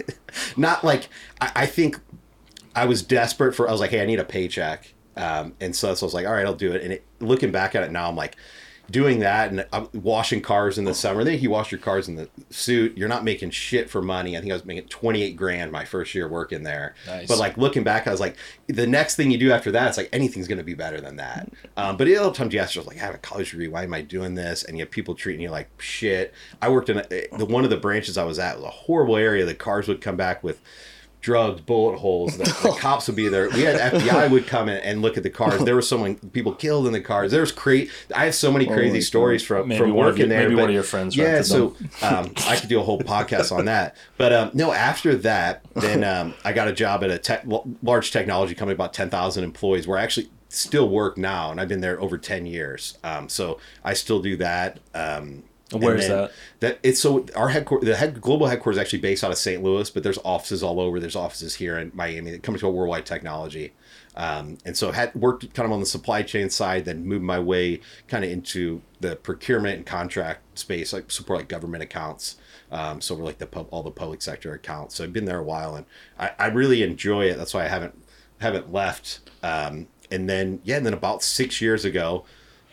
not 0.56 0.82
like 0.82 1.08
I, 1.40 1.52
I 1.54 1.66
think 1.66 2.00
I 2.78 2.84
was 2.84 3.02
desperate 3.02 3.54
for. 3.54 3.68
I 3.68 3.72
was 3.72 3.80
like, 3.80 3.90
hey, 3.90 4.02
I 4.02 4.06
need 4.06 4.20
a 4.20 4.24
paycheck, 4.24 4.94
um, 5.16 5.54
and 5.60 5.74
so, 5.74 5.94
so 5.94 6.04
I 6.04 6.06
was 6.06 6.14
like, 6.14 6.26
all 6.26 6.32
right, 6.32 6.46
I'll 6.46 6.54
do 6.54 6.72
it. 6.72 6.82
And 6.82 6.92
it, 6.92 7.04
looking 7.18 7.50
back 7.50 7.74
at 7.74 7.82
it 7.82 7.90
now, 7.90 8.08
I'm 8.08 8.14
like, 8.16 8.36
doing 8.90 9.20
that 9.20 9.50
and 9.50 9.66
I'm 9.72 9.88
washing 9.92 10.40
cars 10.40 10.78
in 10.78 10.84
the 10.84 10.94
summer. 10.94 11.22
Then 11.22 11.38
you 11.38 11.50
wash 11.50 11.70
your 11.70 11.80
cars 11.80 12.08
in 12.08 12.16
the 12.16 12.28
suit. 12.50 12.96
You're 12.96 13.08
not 13.08 13.22
making 13.22 13.50
shit 13.50 13.90
for 13.90 14.00
money. 14.00 14.36
I 14.36 14.40
think 14.40 14.50
I 14.50 14.54
was 14.54 14.64
making 14.64 14.88
28 14.88 15.36
grand 15.36 15.70
my 15.70 15.84
first 15.84 16.14
year 16.14 16.28
working 16.28 16.62
there. 16.62 16.94
Nice. 17.06 17.28
But 17.28 17.38
like 17.38 17.56
looking 17.58 17.84
back, 17.84 18.06
I 18.06 18.10
was 18.10 18.20
like, 18.20 18.36
the 18.66 18.86
next 18.86 19.16
thing 19.16 19.30
you 19.30 19.38
do 19.38 19.52
after 19.52 19.70
that, 19.72 19.88
it's 19.88 19.96
like 19.98 20.08
anything's 20.12 20.48
going 20.48 20.58
to 20.58 20.64
be 20.64 20.74
better 20.74 21.00
than 21.00 21.16
that. 21.16 21.50
Um, 21.76 21.96
but 21.96 22.08
a 22.08 22.18
lot 22.18 22.28
of 22.28 22.34
times 22.34 22.54
you 22.54 22.60
ask 22.60 22.74
yourself, 22.74 22.86
like, 22.86 23.02
I 23.02 23.06
have 23.06 23.14
a 23.14 23.18
college 23.18 23.50
degree. 23.50 23.68
Why 23.68 23.84
am 23.84 23.92
I 23.92 24.00
doing 24.00 24.34
this? 24.34 24.64
And 24.64 24.78
you 24.78 24.84
have 24.84 24.90
people 24.90 25.14
treating 25.14 25.42
you 25.42 25.50
like 25.50 25.68
shit. 25.80 26.32
I 26.62 26.70
worked 26.70 26.88
in 26.88 26.98
a, 26.98 27.26
the 27.36 27.44
one 27.44 27.64
of 27.64 27.70
the 27.70 27.76
branches 27.76 28.16
I 28.16 28.24
was 28.24 28.38
at 28.38 28.56
was 28.56 28.64
a 28.64 28.70
horrible 28.70 29.16
area. 29.16 29.44
The 29.44 29.54
cars 29.54 29.86
would 29.88 30.00
come 30.00 30.16
back 30.16 30.42
with 30.42 30.62
drugs, 31.20 31.60
bullet 31.60 31.98
holes. 31.98 32.36
The, 32.38 32.44
the 32.44 32.76
cops 32.78 33.06
would 33.08 33.16
be 33.16 33.28
there. 33.28 33.48
We 33.50 33.62
had 33.62 33.92
FBI 33.92 34.30
would 34.30 34.46
come 34.46 34.68
in 34.68 34.78
and 34.78 35.02
look 35.02 35.16
at 35.16 35.22
the 35.22 35.30
cars. 35.30 35.64
There 35.64 35.76
was 35.76 35.88
someone 35.88 36.14
people 36.16 36.54
killed 36.54 36.86
in 36.86 36.92
the 36.92 37.00
cars. 37.00 37.30
There 37.32 37.40
was 37.40 37.52
crazy. 37.52 37.90
I 38.14 38.24
have 38.26 38.34
so 38.34 38.52
many 38.52 38.66
crazy 38.66 38.88
Holy 38.88 39.00
stories 39.00 39.42
from 39.42 39.68
Maybe 39.68 39.78
from 39.80 39.94
working 39.94 40.20
your- 40.20 40.28
there. 40.28 40.38
maybe 40.44 40.54
but- 40.54 40.60
one 40.62 40.68
of 40.70 40.74
your 40.74 40.82
friends 40.84 41.16
Yeah, 41.16 41.24
rented 41.26 41.46
so 41.46 41.76
um, 42.02 42.32
I 42.46 42.56
could 42.56 42.68
do 42.68 42.80
a 42.80 42.82
whole 42.84 43.00
podcast 43.00 43.50
on 43.50 43.64
that. 43.66 43.96
But 44.16 44.32
um, 44.32 44.50
no, 44.54 44.72
after 44.72 45.16
that, 45.16 45.64
then 45.74 46.04
um, 46.04 46.34
I 46.44 46.52
got 46.52 46.68
a 46.68 46.72
job 46.72 47.02
at 47.04 47.10
a 47.10 47.18
tech, 47.18 47.44
large 47.82 48.10
technology 48.10 48.54
company, 48.54 48.74
about 48.74 48.94
ten 48.94 49.10
thousand 49.10 49.44
employees, 49.44 49.86
where 49.86 49.98
I 49.98 50.02
actually 50.02 50.30
still 50.50 50.88
work 50.88 51.18
now, 51.18 51.50
and 51.50 51.60
I've 51.60 51.68
been 51.68 51.80
there 51.82 52.00
over 52.00 52.16
ten 52.16 52.46
years. 52.46 52.96
Um, 53.04 53.28
so 53.28 53.58
I 53.84 53.92
still 53.94 54.20
do 54.22 54.36
that. 54.38 54.78
Where 55.72 55.96
is 55.96 56.08
that? 56.08 56.32
That 56.60 56.78
it's 56.82 57.00
so 57.00 57.26
our 57.36 57.48
headquarters, 57.48 57.86
the 57.86 57.96
head 57.96 58.20
global 58.20 58.46
headquarters 58.46 58.78
is 58.78 58.80
actually 58.80 59.00
based 59.00 59.22
out 59.22 59.30
of 59.30 59.38
St. 59.38 59.62
Louis, 59.62 59.90
but 59.90 60.02
there's 60.02 60.18
offices 60.24 60.62
all 60.62 60.80
over. 60.80 60.98
There's 60.98 61.16
offices 61.16 61.54
here 61.54 61.76
in 61.78 61.92
Miami 61.94 62.30
that 62.30 62.42
come 62.42 62.56
to 62.56 62.66
a 62.66 62.70
World 62.70 62.88
Wide 62.88 63.04
Technology. 63.04 63.74
Um, 64.16 64.58
and 64.64 64.76
so 64.76 64.92
had 64.92 65.14
worked 65.14 65.52
kind 65.54 65.66
of 65.66 65.72
on 65.72 65.80
the 65.80 65.86
supply 65.86 66.22
chain 66.22 66.50
side, 66.50 66.86
then 66.86 67.06
moved 67.06 67.22
my 67.22 67.38
way 67.38 67.80
kind 68.08 68.24
of 68.24 68.30
into 68.30 68.82
the 69.00 69.14
procurement 69.14 69.76
and 69.76 69.86
contract 69.86 70.58
space, 70.58 70.92
like 70.92 71.10
support 71.10 71.40
like 71.40 71.48
government 71.48 71.82
accounts. 71.82 72.36
Um, 72.72 73.00
so 73.00 73.14
we're 73.14 73.24
like 73.24 73.38
the 73.38 73.46
pub, 73.46 73.68
all 73.70 73.82
the 73.82 73.90
public 73.90 74.22
sector 74.22 74.52
accounts. 74.54 74.96
So 74.96 75.04
I've 75.04 75.12
been 75.12 75.26
there 75.26 75.38
a 75.38 75.44
while, 75.44 75.76
and 75.76 75.86
I, 76.18 76.32
I 76.38 76.46
really 76.46 76.82
enjoy 76.82 77.26
it. 77.26 77.36
That's 77.36 77.54
why 77.54 77.64
I 77.64 77.68
haven't 77.68 78.02
haven't 78.38 78.72
left. 78.72 79.20
Um, 79.42 79.86
and 80.10 80.28
then 80.28 80.60
yeah, 80.64 80.78
and 80.78 80.86
then 80.86 80.94
about 80.94 81.22
six 81.22 81.60
years 81.60 81.84
ago, 81.84 82.24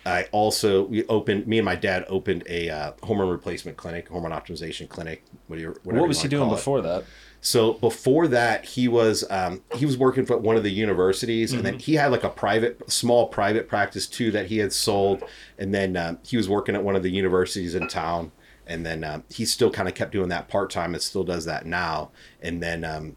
I 0.05 0.23
also 0.31 0.83
we 0.83 1.05
opened 1.07 1.47
me 1.47 1.57
and 1.57 1.65
my 1.65 1.75
dad 1.75 2.05
opened 2.07 2.43
a 2.47 2.69
uh, 2.69 2.91
hormone 3.03 3.29
replacement 3.29 3.77
clinic, 3.77 4.07
hormone 4.07 4.31
optimization 4.31 4.87
clinic. 4.87 5.23
What, 5.47 5.55
do 5.55 5.61
you, 5.63 5.67
whatever 5.83 6.01
What 6.01 6.07
was 6.09 6.21
he 6.21 6.27
doing 6.27 6.47
it. 6.47 6.51
before 6.51 6.81
that? 6.81 7.05
So 7.41 7.73
before 7.73 8.27
that, 8.29 8.65
he 8.65 8.87
was 8.87 9.23
um, 9.29 9.61
he 9.75 9.85
was 9.85 9.97
working 9.97 10.25
for 10.25 10.37
one 10.37 10.55
of 10.55 10.63
the 10.63 10.71
universities, 10.71 11.53
and 11.53 11.63
then 11.63 11.77
he 11.77 11.93
had 11.93 12.11
like 12.11 12.23
a 12.23 12.29
private, 12.29 12.89
small 12.91 13.27
private 13.27 13.69
practice 13.69 14.07
too 14.07 14.31
that 14.31 14.47
he 14.47 14.57
had 14.57 14.73
sold, 14.73 15.23
and 15.59 15.71
then 15.71 15.95
um, 15.95 16.17
he 16.23 16.37
was 16.37 16.49
working 16.49 16.73
at 16.73 16.83
one 16.83 16.95
of 16.95 17.03
the 17.03 17.11
universities 17.11 17.75
in 17.75 17.87
town, 17.87 18.31
and 18.65 18.83
then 18.83 19.03
um, 19.03 19.23
he 19.29 19.45
still 19.45 19.69
kind 19.69 19.87
of 19.87 19.93
kept 19.93 20.11
doing 20.11 20.29
that 20.29 20.47
part 20.47 20.71
time, 20.71 20.95
and 20.95 21.03
still 21.03 21.23
does 21.23 21.45
that 21.45 21.65
now, 21.65 22.11
and 22.41 22.61
then. 22.61 22.83
Um, 22.83 23.15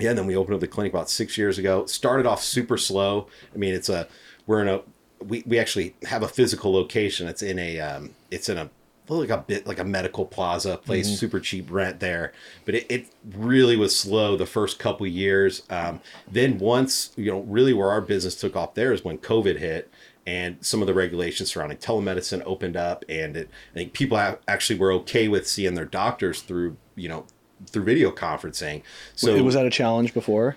yeah, 0.00 0.10
and 0.10 0.18
then 0.18 0.26
we 0.26 0.36
opened 0.36 0.54
up 0.54 0.60
the 0.60 0.68
clinic 0.68 0.92
about 0.92 1.10
six 1.10 1.36
years 1.36 1.58
ago. 1.58 1.84
Started 1.86 2.24
off 2.24 2.40
super 2.40 2.78
slow. 2.78 3.26
I 3.52 3.58
mean, 3.58 3.74
it's 3.74 3.88
a 3.88 4.06
we're 4.46 4.62
in 4.62 4.68
a 4.68 4.82
we, 5.24 5.42
we 5.46 5.58
actually 5.58 5.94
have 6.04 6.22
a 6.22 6.28
physical 6.28 6.72
location. 6.72 7.28
It's 7.28 7.42
in 7.42 7.58
a 7.58 7.80
um, 7.80 8.10
it's 8.30 8.48
in 8.48 8.58
a 8.58 8.70
like 9.08 9.30
a 9.30 9.38
bit 9.38 9.66
like 9.66 9.78
a 9.78 9.84
medical 9.84 10.26
plaza 10.26 10.76
place, 10.76 11.18
super 11.18 11.40
cheap 11.40 11.70
rent 11.70 12.00
there. 12.00 12.32
But 12.64 12.74
it, 12.74 12.86
it 12.90 13.06
really 13.36 13.76
was 13.76 13.98
slow 13.98 14.36
the 14.36 14.46
first 14.46 14.78
couple 14.78 15.06
years. 15.06 15.62
Um, 15.70 16.00
then 16.30 16.58
once 16.58 17.12
you 17.16 17.30
know, 17.30 17.40
really 17.40 17.72
where 17.72 17.90
our 17.90 18.00
business 18.00 18.34
took 18.34 18.56
off 18.56 18.74
there 18.74 18.92
is 18.92 19.04
when 19.04 19.18
COVID 19.18 19.58
hit 19.58 19.90
and 20.26 20.58
some 20.60 20.82
of 20.82 20.86
the 20.86 20.92
regulations 20.92 21.52
surrounding 21.52 21.78
telemedicine 21.78 22.42
opened 22.44 22.76
up, 22.76 23.02
and 23.08 23.34
it, 23.34 23.48
I 23.72 23.74
think 23.74 23.94
people 23.94 24.18
have, 24.18 24.38
actually 24.46 24.78
were 24.78 24.92
okay 24.92 25.26
with 25.26 25.48
seeing 25.48 25.74
their 25.74 25.86
doctors 25.86 26.42
through 26.42 26.76
you 26.96 27.08
know 27.08 27.24
through 27.66 27.84
video 27.84 28.10
conferencing. 28.10 28.82
So 29.14 29.42
was 29.42 29.54
that 29.54 29.66
a 29.66 29.70
challenge 29.70 30.12
before? 30.12 30.56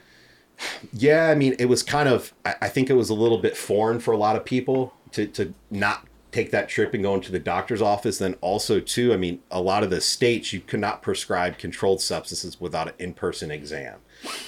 Yeah, 0.94 1.30
I 1.30 1.36
mean, 1.36 1.56
it 1.60 1.66
was 1.66 1.84
kind 1.84 2.10
of. 2.10 2.34
I, 2.46 2.70
think 2.70 2.90
it 2.90 2.94
was 2.94 3.10
a 3.10 3.14
little 3.14 3.38
bit 3.38 3.58
foreign 3.58 4.00
for 4.00 4.12
a 4.12 4.18
lot 4.18 4.36
of 4.36 4.46
people 4.46 4.94
to 5.12 5.28
to 5.28 5.54
not 5.70 6.06
take 6.32 6.52
that 6.52 6.70
trip 6.70 6.94
and 6.94 7.04
go 7.04 7.14
into 7.14 7.32
the 7.32 7.40
doctor's 7.40 7.82
office. 7.82 8.18
Then 8.18 8.36
also 8.42 8.80
too, 8.80 9.14
I 9.14 9.18
mean, 9.18 9.40
a 9.52 9.62
lot 9.62 9.84
of 9.84 9.90
the 9.90 10.02
states 10.02 10.54
you 10.54 10.62
could 10.62 10.80
not 10.80 11.02
prescribe 11.02 11.58
controlled 11.58 12.02
substances 12.02 12.60
without 12.60 12.88
an 12.88 12.94
in 13.00 13.14
person 13.14 13.52
exam. 13.52 14.00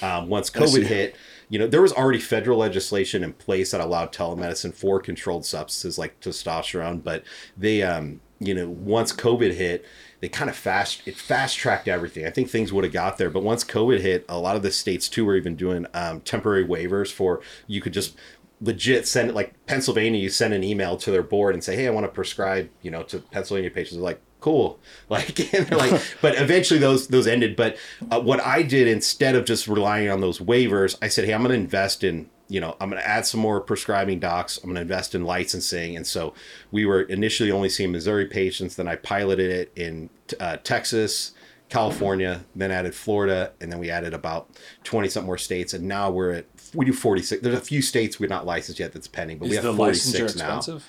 Um, 0.02 0.30
once. 0.30 0.50
COVID 0.50 0.84
hit, 0.84 1.16
you 1.50 1.60
know, 1.60 1.68
there 1.68 1.82
was 1.82 1.94
already 1.94 2.20
federal 2.20 2.60
legislation 2.60 3.24
in 3.24 3.34
place 3.34 3.72
that 3.72 3.82
allowed 3.82 4.14
telemedicine 4.14 4.74
for 4.74 5.00
controlled 5.00 5.46
substances 5.46 5.98
like 5.98 6.20
testosterone, 6.20 7.04
but 7.04 7.24
they, 7.58 7.82
um, 7.82 8.22
you 8.40 8.54
know, 8.54 8.70
once 8.70 9.12
COVID 9.12 9.54
hit, 9.54 9.86
they 10.24 10.30
kind 10.30 10.50
of 10.50 10.56
fast 10.56 11.02
it 11.06 11.18
fast 11.18 11.58
tracked 11.58 11.90
everything. 11.90 12.26
I 12.26 12.30
think 12.30 12.50
things 12.50 12.72
would 12.72 12.86
have 12.86 12.94
got 12.94 13.18
there, 13.18 13.30
but 13.30 13.44
once 13.44 13.66
COVID 13.66 14.00
hit, 14.00 14.24
a 14.30 14.40
lot 14.40 14.56
of 14.56 14.64
the 14.64 14.72
states 14.72 15.10
too 15.10 15.26
were 15.26 15.36
even 15.36 15.58
doing 15.58 15.86
um, 15.94 16.22
temporary 16.22 16.66
waivers 16.66 17.12
for 17.12 17.42
you 17.68 17.82
could 17.82 17.92
just 17.92 18.16
legit 18.62 19.06
send 19.06 19.30
it 19.30 19.36
like 19.36 19.54
Pennsylvania. 19.66 20.22
You 20.22 20.30
send 20.30 20.54
an 20.54 20.64
email 20.64 20.96
to 20.96 21.12
their 21.12 21.24
board 21.24 21.56
and 21.56 21.62
say, 21.62 21.76
"Hey, 21.76 21.88
I 21.88 21.90
want 21.90 22.06
to 22.06 22.12
prescribe," 22.12 22.70
you 22.82 22.90
know, 22.90 23.04
to 23.04 23.20
Pennsylvania 23.20 23.70
patients. 23.70 23.96
They're 23.96 24.02
like, 24.02 24.22
"Cool," 24.40 24.80
like, 25.10 25.38
like, 25.72 26.02
but 26.22 26.40
eventually 26.40 26.80
those 26.80 27.10
those 27.10 27.28
ended. 27.28 27.58
But 27.58 27.76
uh, 28.10 28.22
what 28.22 28.40
I 28.40 28.62
did 28.62 28.88
instead 28.88 29.36
of 29.36 29.44
just 29.44 29.68
relying 29.68 30.10
on 30.10 30.22
those 30.22 30.40
waivers, 30.40 30.98
I 31.02 31.10
said, 31.10 31.26
"Hey, 31.26 31.34
I'm 31.34 31.42
going 31.42 31.52
to 31.52 31.60
invest 31.60 32.02
in." 32.02 32.30
You 32.54 32.62
know, 32.62 32.78
I'm 32.80 32.90
going 32.90 33.02
to 33.02 33.08
add 33.08 33.26
some 33.26 33.40
more 33.40 33.60
prescribing 33.60 34.20
docs. 34.20 34.58
I'm 34.58 34.66
going 34.66 34.76
to 34.76 34.82
invest 34.82 35.16
in 35.16 35.26
licensing, 35.26 35.96
and 35.96 36.06
so 36.06 36.34
we 36.72 36.86
were 36.86 37.02
initially 37.02 37.52
only 37.52 37.70
seeing 37.70 37.92
Missouri 37.92 38.28
patients. 38.28 38.76
Then 38.76 38.88
I 38.88 38.96
piloted 38.96 39.50
it 39.50 39.72
in 39.76 40.10
uh, 40.40 40.58
Texas, 40.58 41.34
California, 41.70 42.46
then 42.56 42.70
added 42.72 42.94
Florida, 42.94 43.54
and 43.60 43.72
then 43.72 43.80
we 43.80 43.90
added 43.90 44.14
about 44.14 44.50
20 44.84 45.10
something 45.10 45.26
more 45.26 45.38
states. 45.38 45.74
And 45.74 45.88
now 45.88 46.12
we're 46.12 46.32
at, 46.32 46.46
we 46.76 46.86
do 46.86 46.94
46. 46.94 47.42
There's 47.42 47.58
a 47.58 47.62
few 47.62 47.82
states 47.82 48.20
we're 48.20 48.28
not 48.28 48.46
licensed 48.46 48.80
yet 48.80 48.94
that's 48.94 49.08
pending, 49.08 49.40
but 49.40 49.50
we 49.50 49.56
have 49.56 49.64
the 49.64 49.74
46 49.74 50.36
now. 50.36 50.58
expensive? 50.58 50.86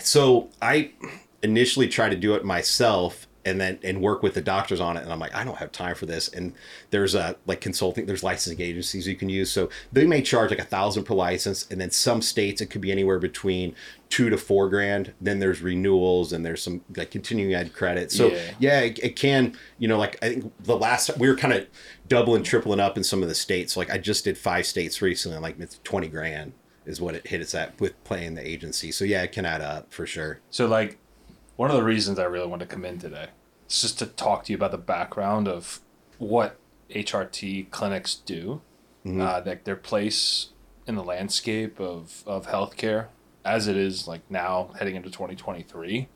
So 0.00 0.50
I 0.62 0.92
initially 1.42 1.88
tried 1.88 2.10
to 2.10 2.16
do 2.16 2.34
it 2.34 2.44
myself 2.44 3.27
and 3.48 3.60
then 3.60 3.78
and 3.82 4.00
work 4.00 4.22
with 4.22 4.34
the 4.34 4.40
doctors 4.40 4.80
on 4.80 4.96
it. 4.96 5.02
And 5.02 5.12
i'm 5.12 5.18
like 5.18 5.34
i 5.34 5.42
don't 5.44 5.56
have 5.58 5.72
time 5.72 5.94
for 5.94 6.06
this. 6.06 6.28
And 6.28 6.52
there's 6.90 7.14
a 7.14 7.36
like 7.46 7.60
consulting 7.60 8.06
there's 8.06 8.22
licensing 8.22 8.60
agencies 8.60 9.06
you 9.08 9.16
can 9.16 9.28
use. 9.28 9.50
So 9.50 9.68
they 9.92 10.06
may 10.06 10.22
charge 10.22 10.50
like 10.50 10.58
a 10.58 10.64
thousand 10.64 11.04
per 11.04 11.14
license. 11.14 11.66
And 11.70 11.80
then 11.80 11.90
some 11.90 12.22
states 12.22 12.60
it 12.60 12.66
could 12.66 12.80
be 12.80 12.92
anywhere 12.92 13.18
between 13.18 13.74
two 14.10 14.30
to 14.30 14.38
four 14.38 14.68
grand. 14.68 15.12
Then 15.20 15.38
there's 15.38 15.60
renewals 15.60 16.32
and 16.32 16.44
there's 16.44 16.62
some 16.62 16.82
like 16.96 17.10
continuing 17.10 17.54
ed 17.54 17.72
credit 17.72 18.10
so 18.12 18.28
Yeah. 18.28 18.40
yeah, 18.58 18.80
it, 18.80 18.98
it 19.02 19.16
can 19.16 19.56
you 19.78 19.88
know 19.88 19.98
like 19.98 20.16
i 20.22 20.28
think 20.30 20.52
the 20.64 20.76
last 20.76 21.16
we 21.18 21.28
were 21.28 21.36
kind 21.36 21.54
of 21.54 21.66
doubling 22.08 22.42
tripling 22.42 22.80
up 22.80 22.96
in 22.96 23.04
some 23.04 23.22
of 23.22 23.28
the 23.28 23.34
states. 23.34 23.76
Like 23.76 23.90
i 23.90 23.98
just 23.98 24.24
did 24.24 24.36
five 24.38 24.66
states 24.66 25.00
recently. 25.02 25.38
Like 25.38 25.58
it's 25.58 25.80
20 25.84 26.08
grand 26.08 26.52
is 26.86 27.00
what 27.02 27.14
it 27.14 27.26
hit 27.26 27.42
us 27.42 27.54
at 27.54 27.78
with 27.80 28.02
playing 28.04 28.34
the 28.34 28.46
agency. 28.46 28.90
So 28.92 29.04
yeah 29.04 29.22
it 29.22 29.32
can 29.32 29.44
add 29.44 29.60
up 29.60 29.92
for 29.92 30.06
sure. 30.06 30.40
So, 30.48 30.66
like, 30.66 30.98
one 31.58 31.70
of 31.70 31.76
the 31.76 31.82
reasons 31.82 32.20
I 32.20 32.24
really 32.24 32.46
want 32.46 32.60
to 32.60 32.66
come 32.66 32.84
in 32.84 33.00
today 33.00 33.30
is 33.68 33.82
just 33.82 33.98
to 33.98 34.06
talk 34.06 34.44
to 34.44 34.52
you 34.52 34.56
about 34.56 34.70
the 34.70 34.78
background 34.78 35.48
of 35.48 35.80
what 36.18 36.56
HRT 36.90 37.68
clinics 37.70 38.14
do, 38.14 38.60
uh, 39.20 39.42
like 39.44 39.64
their 39.64 39.74
place 39.74 40.50
in 40.86 40.94
the 40.94 41.02
landscape 41.02 41.80
of, 41.80 42.22
of 42.26 42.46
healthcare 42.46 43.08
as 43.44 43.66
it 43.66 43.76
is 43.76 44.06
like 44.06 44.20
now 44.30 44.70
heading 44.78 44.94
into 44.94 45.10
2023. 45.10 46.08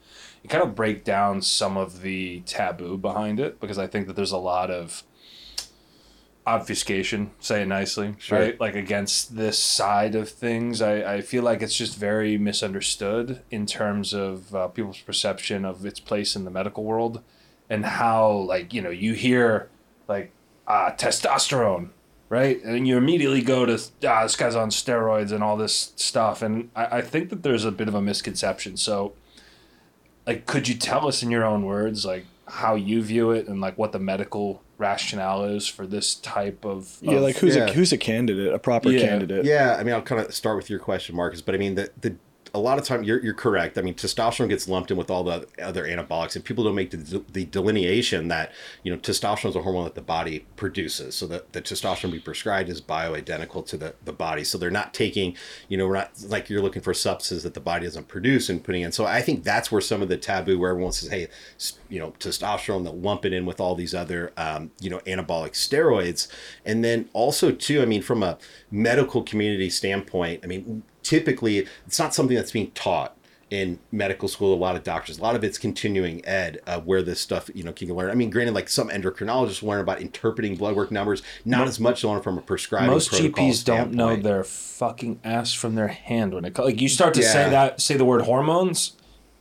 and 0.42 0.50
kind 0.50 0.62
of 0.62 0.76
break 0.76 1.02
down 1.02 1.42
some 1.42 1.76
of 1.76 2.02
the 2.02 2.40
taboo 2.46 2.96
behind 2.96 3.40
it 3.40 3.59
because 3.59 3.78
I 3.78 3.88
think 3.88 4.07
that 4.07 4.14
there's 4.14 4.31
a 4.31 4.38
lot 4.38 4.70
of 4.70 5.02
obfuscation, 6.46 7.31
say 7.38 7.62
it 7.62 7.66
nicely, 7.66 8.14
Sure. 8.18 8.38
right? 8.38 8.61
Like 8.61 8.74
against 8.74 9.37
this 9.37 9.59
side 9.59 10.14
of 10.14 10.28
things. 10.28 10.83
I, 10.83 11.14
I 11.14 11.20
feel 11.20 11.42
like 11.44 11.62
it's 11.62 11.76
just 11.76 11.96
very 11.96 12.37
misunderstood 12.37 13.42
in 13.50 13.64
terms 13.66 14.12
of 14.12 14.55
uh, 14.55 14.68
people's 14.68 14.98
perception 15.00 15.64
of 15.64 15.87
its 15.87 16.00
place 16.00 16.35
in 16.35 16.44
the 16.44 16.50
medical 16.50 16.83
world 16.85 17.22
and 17.70 17.85
how, 17.85 18.28
like, 18.31 18.74
you 18.74 18.83
know, 18.83 18.90
you 18.90 19.12
hear 19.14 19.68
like 20.09 20.33
uh, 20.66 20.90
testosterone, 20.92 21.90
right? 22.28 22.62
And 22.64 22.88
you 22.88 22.96
immediately 22.96 23.42
go 23.42 23.64
to, 23.64 23.78
ah, 24.07 24.24
this 24.24 24.35
guy's 24.35 24.57
on 24.57 24.70
steroids 24.70 25.31
and 25.31 25.44
all 25.44 25.57
this 25.57 25.92
stuff. 25.96 26.42
And 26.42 26.70
I, 26.74 26.98
I 26.98 27.02
think 27.02 27.31
that 27.31 27.44
there's 27.44 27.64
a 27.64 27.70
bit 27.70 27.87
of 27.87 27.94
a 27.94 28.02
misconception. 28.02 28.76
So, 28.76 29.12
like, 30.26 30.46
could 30.46 30.68
you 30.68 30.74
tell 30.74 31.07
us 31.07 31.22
in 31.22 31.31
your 31.31 31.44
own 31.44 31.64
words, 31.64 32.05
like, 32.05 32.26
how 32.48 32.74
you 32.74 33.02
view 33.02 33.31
it 33.31 33.46
and 33.48 33.61
like 33.61 33.78
what 33.78 33.92
the 33.92 33.98
medical 33.98 34.62
rationale 34.78 35.44
is 35.44 35.66
for 35.68 35.87
this 35.87 36.14
type 36.16 36.64
of, 36.64 36.98
Yeah, 37.00 37.14
of- 37.14 37.22
like 37.22 37.37
who's 37.37 37.55
yeah. 37.57 37.66
a 37.66 37.72
who's 37.72 37.92
a 37.92 37.98
candidate, 37.98 38.52
a 38.52 38.59
proper 38.59 38.90
Yeah. 38.90 39.07
candidate. 39.07 39.44
Yeah, 39.44 39.76
I 39.78 39.85
mean, 39.85 39.94
I'll 39.94 40.02
kind 40.02 40.20
of 40.20 40.35
start 40.35 40.57
with 40.57 40.68
your 40.68 40.78
question, 40.81 41.14
Marcus. 41.16 41.40
But 41.40 41.55
I 41.55 41.59
mean, 41.59 41.74
the 41.76 41.90
the 42.00 42.16
a 42.54 42.58
lot 42.58 42.78
of 42.78 42.84
time 42.84 43.02
you're 43.02 43.22
you're 43.22 43.34
correct. 43.34 43.78
I 43.78 43.82
mean, 43.82 43.94
testosterone 43.94 44.48
gets 44.48 44.68
lumped 44.68 44.90
in 44.90 44.96
with 44.96 45.10
all 45.10 45.24
the 45.24 45.46
other 45.60 45.84
anabolics, 45.84 46.36
and 46.36 46.44
people 46.44 46.64
don't 46.64 46.74
make 46.74 46.90
the, 46.90 47.24
the 47.32 47.44
delineation 47.46 48.28
that 48.28 48.52
you 48.82 48.92
know 48.92 48.98
testosterone 48.98 49.50
is 49.50 49.56
a 49.56 49.62
hormone 49.62 49.84
that 49.84 49.94
the 49.94 50.02
body 50.02 50.46
produces. 50.56 51.14
So 51.14 51.26
the, 51.26 51.44
the 51.52 51.62
testosterone 51.62 52.12
we 52.12 52.18
prescribed 52.18 52.68
is 52.68 52.80
bioidentical 52.80 53.64
to 53.66 53.76
the 53.76 53.94
the 54.04 54.12
body. 54.12 54.44
So 54.44 54.58
they're 54.58 54.70
not 54.70 54.92
taking 54.92 55.36
you 55.68 55.78
know 55.78 55.86
we're 55.86 55.94
not 55.94 56.12
like 56.28 56.50
you're 56.50 56.62
looking 56.62 56.82
for 56.82 56.92
substances 56.92 57.42
that 57.44 57.54
the 57.54 57.60
body 57.60 57.86
doesn't 57.86 58.08
produce 58.08 58.48
and 58.50 58.62
putting 58.62 58.82
in. 58.82 58.92
So 58.92 59.06
I 59.06 59.22
think 59.22 59.44
that's 59.44 59.72
where 59.72 59.80
some 59.80 60.02
of 60.02 60.08
the 60.08 60.18
taboo 60.18 60.58
where 60.58 60.70
everyone 60.70 60.92
says, 60.92 61.08
hey, 61.08 61.28
you 61.88 61.98
know, 61.98 62.12
testosterone, 62.18 62.84
they'll 62.84 62.98
lump 62.98 63.24
it 63.24 63.32
in 63.32 63.46
with 63.46 63.60
all 63.60 63.74
these 63.74 63.94
other 63.94 64.32
um, 64.36 64.70
you 64.78 64.90
know 64.90 64.98
anabolic 65.00 65.52
steroids, 65.52 66.28
and 66.66 66.84
then 66.84 67.08
also 67.14 67.50
too, 67.50 67.80
I 67.80 67.86
mean, 67.86 68.02
from 68.02 68.22
a 68.22 68.36
medical 68.70 69.22
community 69.22 69.70
standpoint, 69.70 70.40
I 70.44 70.46
mean, 70.46 70.82
typically 71.02 71.66
it's 71.86 71.98
not 71.98 72.14
something 72.14 72.36
that's 72.36 72.52
being 72.52 72.70
taught 72.72 73.16
in 73.50 73.78
medical 73.90 74.28
school 74.28 74.54
a 74.54 74.56
lot 74.56 74.76
of 74.76 74.82
doctors 74.82 75.18
a 75.18 75.22
lot 75.22 75.36
of 75.36 75.44
it's 75.44 75.58
continuing 75.58 76.24
ed 76.24 76.58
uh, 76.66 76.80
where 76.80 77.02
this 77.02 77.20
stuff 77.20 77.50
you 77.54 77.62
know 77.62 77.72
can 77.72 77.92
learn 77.94 78.10
i 78.10 78.14
mean 78.14 78.30
granted 78.30 78.54
like 78.54 78.68
some 78.68 78.88
endocrinologists 78.88 79.62
learn 79.62 79.80
about 79.80 80.00
interpreting 80.00 80.56
blood 80.56 80.74
work 80.74 80.90
numbers 80.90 81.22
not 81.44 81.68
as 81.68 81.78
much 81.78 82.02
learn 82.02 82.22
from 82.22 82.38
a 82.38 82.40
prescribing 82.40 82.88
most 82.88 83.10
GPs 83.12 83.62
don't 83.62 83.92
know 83.92 84.16
their 84.16 84.42
fucking 84.82 85.20
ass 85.22 85.52
from 85.52 85.74
their 85.74 85.88
hand 85.88 86.34
when 86.34 86.44
it 86.44 86.54
comes. 86.54 86.66
Like 86.66 86.80
you 86.80 86.88
start 86.88 87.14
to 87.14 87.22
say 87.22 87.48
that, 87.50 87.80
say 87.80 87.94
the 87.96 88.04
word 88.04 88.22
hormones. 88.22 88.96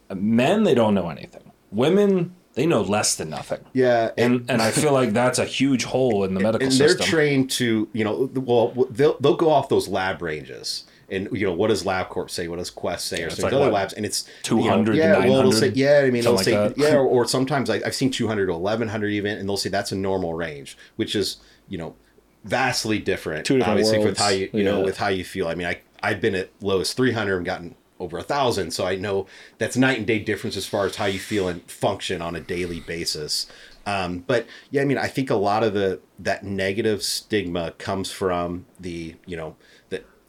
uh, 0.09 0.15
Men, 0.15 0.63
they 0.63 0.75
don't 0.75 0.93
know 0.93 1.09
anything. 1.09 1.51
Women, 1.71 2.35
they 2.53 2.65
know 2.65 2.81
less 2.81 3.15
than 3.15 3.29
nothing. 3.29 3.59
yeah 3.73 4.11
and 4.17 4.33
And 4.41 4.51
and 4.51 4.61
I 4.61 4.71
feel 4.81 4.93
like 4.93 5.13
that's 5.13 5.39
a 5.39 5.45
huge 5.45 5.85
hole 5.85 6.23
in 6.23 6.33
the 6.33 6.41
medical 6.41 6.67
and 6.67 6.77
they're 6.77 6.95
trained 6.95 7.49
to 7.51 7.87
you 7.93 8.03
know 8.03 8.29
well 8.35 8.87
they'll, 8.91 9.17
they'll 9.19 9.35
go 9.37 9.49
off 9.49 9.69
those 9.69 9.87
lab 9.87 10.21
ranges 10.21 10.85
and 11.11 11.27
you 11.31 11.45
know 11.45 11.53
what 11.53 11.67
does 11.67 11.83
LabCorp 11.83 12.29
say, 12.29 12.47
what 12.47 12.57
does 12.57 12.69
Quest 12.69 13.07
say, 13.07 13.23
or 13.23 13.27
it's 13.27 13.35
some 13.35 13.43
like 13.43 13.53
other 13.53 13.65
what, 13.65 13.73
labs, 13.73 13.93
and 13.93 14.05
it's 14.05 14.25
200 14.43 14.93
to 14.93 14.97
yeah, 14.97 15.19
well, 15.19 15.39
it'll 15.39 15.51
say 15.51 15.69
yeah, 15.75 16.03
I 16.05 16.09
mean, 16.09 16.21
it'll 16.21 16.37
say 16.37 16.51
that. 16.51 16.77
yeah, 16.77 16.95
or, 16.95 17.05
or 17.05 17.27
sometimes 17.27 17.69
like 17.69 17.85
I've 17.85 17.93
seen 17.93 18.09
200 18.09 18.47
to 18.47 18.53
1100 18.53 19.07
even, 19.09 19.37
and 19.37 19.47
they'll 19.47 19.57
say 19.57 19.69
that's 19.69 19.91
a 19.91 19.95
normal 19.95 20.33
range, 20.33 20.77
which 20.95 21.15
is 21.15 21.37
you 21.67 21.77
know 21.77 21.95
vastly 22.43 22.97
different, 22.97 23.45
Two 23.45 23.57
different 23.57 23.79
obviously 23.79 23.99
with 23.99 24.17
how 24.17 24.29
you 24.29 24.49
you 24.53 24.63
know 24.63 24.81
with 24.81 24.97
how 24.97 25.09
you 25.09 25.25
feel. 25.25 25.47
I 25.47 25.55
mean, 25.55 25.67
I 25.67 25.81
I've 26.01 26.21
been 26.21 26.33
at 26.33 26.49
low 26.61 26.79
as 26.79 26.93
300 26.93 27.37
and 27.37 27.45
gotten 27.45 27.75
over 27.99 28.17
a 28.17 28.23
thousand, 28.23 28.71
so 28.71 28.85
I 28.85 28.95
know 28.95 29.27
that's 29.57 29.75
night 29.75 29.97
and 29.97 30.07
day 30.07 30.19
difference 30.19 30.55
as 30.55 30.65
far 30.65 30.85
as 30.85 30.95
how 30.95 31.05
you 31.05 31.19
feel 31.19 31.47
and 31.47 31.61
function 31.69 32.21
on 32.21 32.35
a 32.35 32.39
daily 32.39 32.79
basis. 32.79 33.47
Um, 33.85 34.19
but 34.27 34.45
yeah, 34.69 34.81
I 34.81 34.85
mean, 34.85 34.97
I 34.97 35.07
think 35.07 35.29
a 35.29 35.35
lot 35.35 35.63
of 35.63 35.73
the 35.73 35.99
that 36.19 36.43
negative 36.43 37.03
stigma 37.03 37.71
comes 37.77 38.11
from 38.11 38.65
the 38.79 39.15
you 39.25 39.35
know 39.35 39.55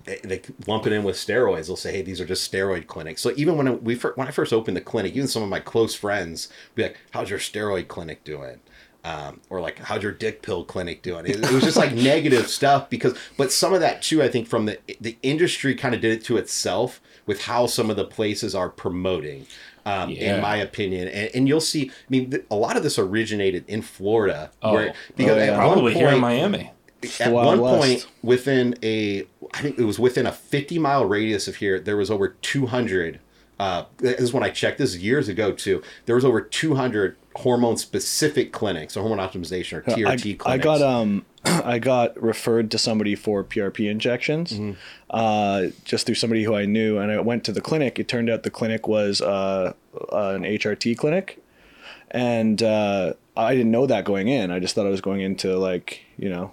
they, 0.05 0.18
they 0.24 0.42
lump 0.66 0.86
it 0.86 0.92
in 0.92 1.05
with 1.05 1.16
steroids. 1.16 1.66
They'll 1.66 1.76
say, 1.76 1.92
"Hey, 1.92 2.03
these 2.03 2.20
are 2.20 2.24
just 2.26 2.50
steroid 2.50 2.86
clinics." 2.86 3.20
So 3.22 3.32
even 3.36 3.57
when 3.57 3.82
we 3.84 3.94
when 3.96 4.28
I 4.28 4.30
first 4.30 4.53
opened 4.53 4.76
the 4.76 4.80
clinic, 4.80 5.14
even 5.14 5.28
some 5.28 5.42
of 5.42 5.48
my 5.48 5.61
close 5.61 5.94
friends 5.94 6.48
be 6.74 6.82
like, 6.84 6.96
"How's 7.12 7.30
your 7.30 7.38
steroid 7.38 7.88
clinic 7.88 8.24
doing?" 8.24 8.61
Um, 9.05 9.40
or 9.50 9.61
like, 9.61 9.78
"How's 9.78 10.03
your 10.03 10.12
dick 10.12 10.42
pill 10.42 10.64
clinic 10.64 11.03
doing?" 11.03 11.26
It, 11.26 11.36
it 11.42 11.50
was 11.53 11.64
just 11.64 11.76
like 11.76 11.92
negative 11.94 12.48
stuff 12.48 12.88
because, 12.88 13.16
but 13.36 13.50
some 13.53 13.74
of 13.74 13.80
that 13.80 14.03
too, 14.03 14.22
I 14.22 14.28
think 14.28 14.46
from 14.48 14.66
the 14.66 14.78
the 15.00 15.16
industry 15.22 15.74
kind 15.74 15.94
of 15.94 16.00
did 16.00 16.12
it 16.12 16.24
to 16.26 16.36
itself 16.36 17.00
with 17.26 17.42
how 17.42 17.66
some 17.66 17.90
of 17.90 17.96
the 17.96 18.05
places 18.05 18.55
are 18.55 18.68
promoting. 18.68 19.46
Um, 19.84 20.11
Yeah. 20.11 20.36
In 20.36 20.42
my 20.42 20.57
opinion, 20.59 21.09
and, 21.09 21.28
and 21.34 21.48
you'll 21.48 21.61
see. 21.61 21.90
I 21.90 21.92
mean, 22.09 22.30
th- 22.30 22.44
a 22.53 22.55
lot 22.55 22.76
of 22.76 22.84
this 22.84 23.00
originated 23.00 23.64
in 23.66 23.82
Florida, 23.82 24.53
Oh. 24.62 24.74
where 24.74 24.94
because 25.16 25.32
Oh, 25.32 25.38
yeah. 25.38 25.50
at 25.50 25.57
Probably 25.57 25.82
one 25.82 25.92
here 25.94 26.09
in 26.11 26.20
Miami. 26.20 26.70
at 27.18 27.32
Wild 27.32 27.59
one 27.59 27.61
West. 27.61 27.80
point 27.80 28.07
within 28.22 28.76
a 28.84 29.26
i 29.55 29.61
think 29.61 29.78
it 29.78 29.84
was 29.84 29.98
within 29.98 30.26
a 30.26 30.32
50 30.32 30.78
mile 30.78 31.05
radius 31.05 31.48
of 31.48 31.57
here 31.57 31.78
there 31.80 31.96
was 31.96 32.11
over 32.11 32.28
200 32.28 33.20
uh 33.59 33.84
this 33.98 34.20
is 34.20 34.32
when 34.32 34.42
i 34.42 34.50
checked 34.50 34.78
this 34.78 34.94
is 34.94 35.03
years 35.03 35.28
ago 35.28 35.53
too 35.53 35.82
there 36.07 36.14
was 36.14 36.24
over 36.24 36.40
200 36.40 37.16
hormone 37.36 37.76
specific 37.76 38.53
clinics 38.53 38.96
or 38.96 39.00
hormone 39.00 39.18
optimization 39.26 39.78
or 39.78 39.82
trt 39.82 40.07
I, 40.07 40.16
clinics 40.16 40.46
I 40.46 40.59
got 40.59 40.82
um 40.82 41.24
I 41.44 41.80
got 41.80 42.20
referred 42.22 42.70
to 42.70 42.78
somebody 42.78 43.16
for 43.16 43.42
PRP 43.42 43.90
injections, 43.90 44.53
Mm-hmm. 44.53 44.72
uh, 45.11 45.72
just 45.84 46.07
through 46.07 46.14
somebody 46.14 46.44
who 46.44 46.55
I 46.55 46.66
knew, 46.66 46.98
and 46.98 47.11
I 47.11 47.18
went 47.18 47.42
to 47.46 47.53
the 47.53 47.61
clinic. 47.61 47.98
It 47.98 48.07
turned 48.07 48.30
out 48.30 48.44
the 48.44 48.50
clinic 48.50 48.86
was 48.86 49.20
uh, 49.20 49.72
uh, 50.12 50.34
an 50.36 50.42
HRT 50.44 50.96
clinic, 50.96 51.42
and 52.12 52.62
uh, 52.62 53.14
I 53.36 53.55
didn't 53.57 53.72
know 53.72 53.86
that 53.86 54.05
going 54.05 54.28
in. 54.28 54.53
I 54.53 54.61
just 54.61 54.76
thought 54.76 54.86
I 54.86 54.90
was 54.90 55.00
going 55.00 55.20
into 55.20 55.57
like 55.59 56.03
you 56.16 56.30
know. 56.30 56.53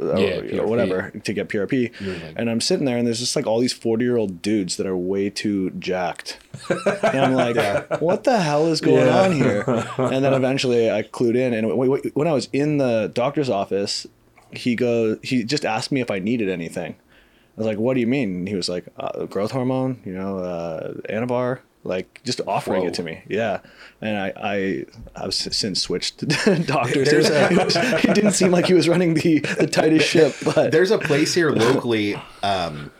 Uh, 0.00 0.16
Yeah, 0.16 0.40
you 0.42 0.56
know, 0.56 0.66
whatever 0.66 1.10
to 1.10 1.32
get 1.32 1.48
PRP, 1.48 1.92
like- 2.00 2.34
and 2.36 2.48
I'm 2.50 2.60
sitting 2.60 2.86
there, 2.86 2.96
and 2.96 3.06
there's 3.06 3.20
just 3.20 3.36
like 3.36 3.46
all 3.46 3.60
these 3.60 3.72
forty 3.72 4.04
year 4.04 4.16
old 4.16 4.42
dudes 4.42 4.76
that 4.76 4.86
are 4.86 4.96
way 4.96 5.30
too 5.30 5.70
jacked, 5.78 6.38
and 6.68 7.18
I'm 7.20 7.34
like, 7.34 8.00
what 8.00 8.24
the 8.24 8.40
hell 8.40 8.66
is 8.68 8.80
going 8.80 9.06
Yeah. 9.06 9.22
on 9.22 9.32
here? 9.32 9.64
And 9.98 10.24
then 10.24 10.34
eventually 10.34 10.90
I 10.90 11.02
clued 11.02 11.36
in. 11.36 11.54
And 11.54 11.68
w- 11.68 11.90
w- 11.96 12.10
when 12.14 12.26
I 12.28 12.32
was 12.32 12.48
in 12.52 12.78
the 12.78 13.10
doctor's 13.14 13.48
office, 13.50 14.06
he 14.50 14.74
goes, 14.74 15.18
he 15.22 15.44
just 15.44 15.64
asked 15.64 15.90
me 15.92 16.00
if 16.00 16.10
I 16.10 16.18
needed 16.18 16.48
anything. 16.48 16.92
I 16.94 17.60
was 17.60 17.66
like, 17.66 17.78
what 17.78 17.94
do 17.94 18.00
you 18.00 18.06
mean? 18.06 18.34
And 18.36 18.48
he 18.48 18.54
was 18.54 18.68
like, 18.68 18.86
uh, 18.98 19.26
growth 19.26 19.50
hormone, 19.52 20.00
you 20.04 20.12
know, 20.14 20.38
uh, 20.38 20.94
Anavar, 21.10 21.60
like 21.84 22.20
just 22.24 22.40
offering 22.46 22.82
Whoa. 22.82 22.88
it 22.88 22.94
to 22.94 23.02
me. 23.02 23.22
Yeah. 23.28 23.60
And 24.00 24.16
I, 24.16 24.32
I 25.14 25.20
have 25.20 25.34
since 25.34 25.80
switched 25.80 26.18
to 26.18 26.26
doctors. 26.66 27.10
There's 27.10 27.28
it, 27.28 27.64
was- 27.64 27.76
it 28.04 28.14
didn't 28.14 28.32
seem 28.32 28.50
like 28.52 28.66
he 28.66 28.74
was 28.74 28.88
running 28.88 29.14
the, 29.14 29.40
the 29.40 29.66
tightest 29.66 30.08
ship, 30.08 30.34
but 30.44 30.70
there's 30.72 30.90
a 30.90 30.98
place 30.98 31.34
here 31.34 31.50
locally 31.52 32.14
um 32.42 32.90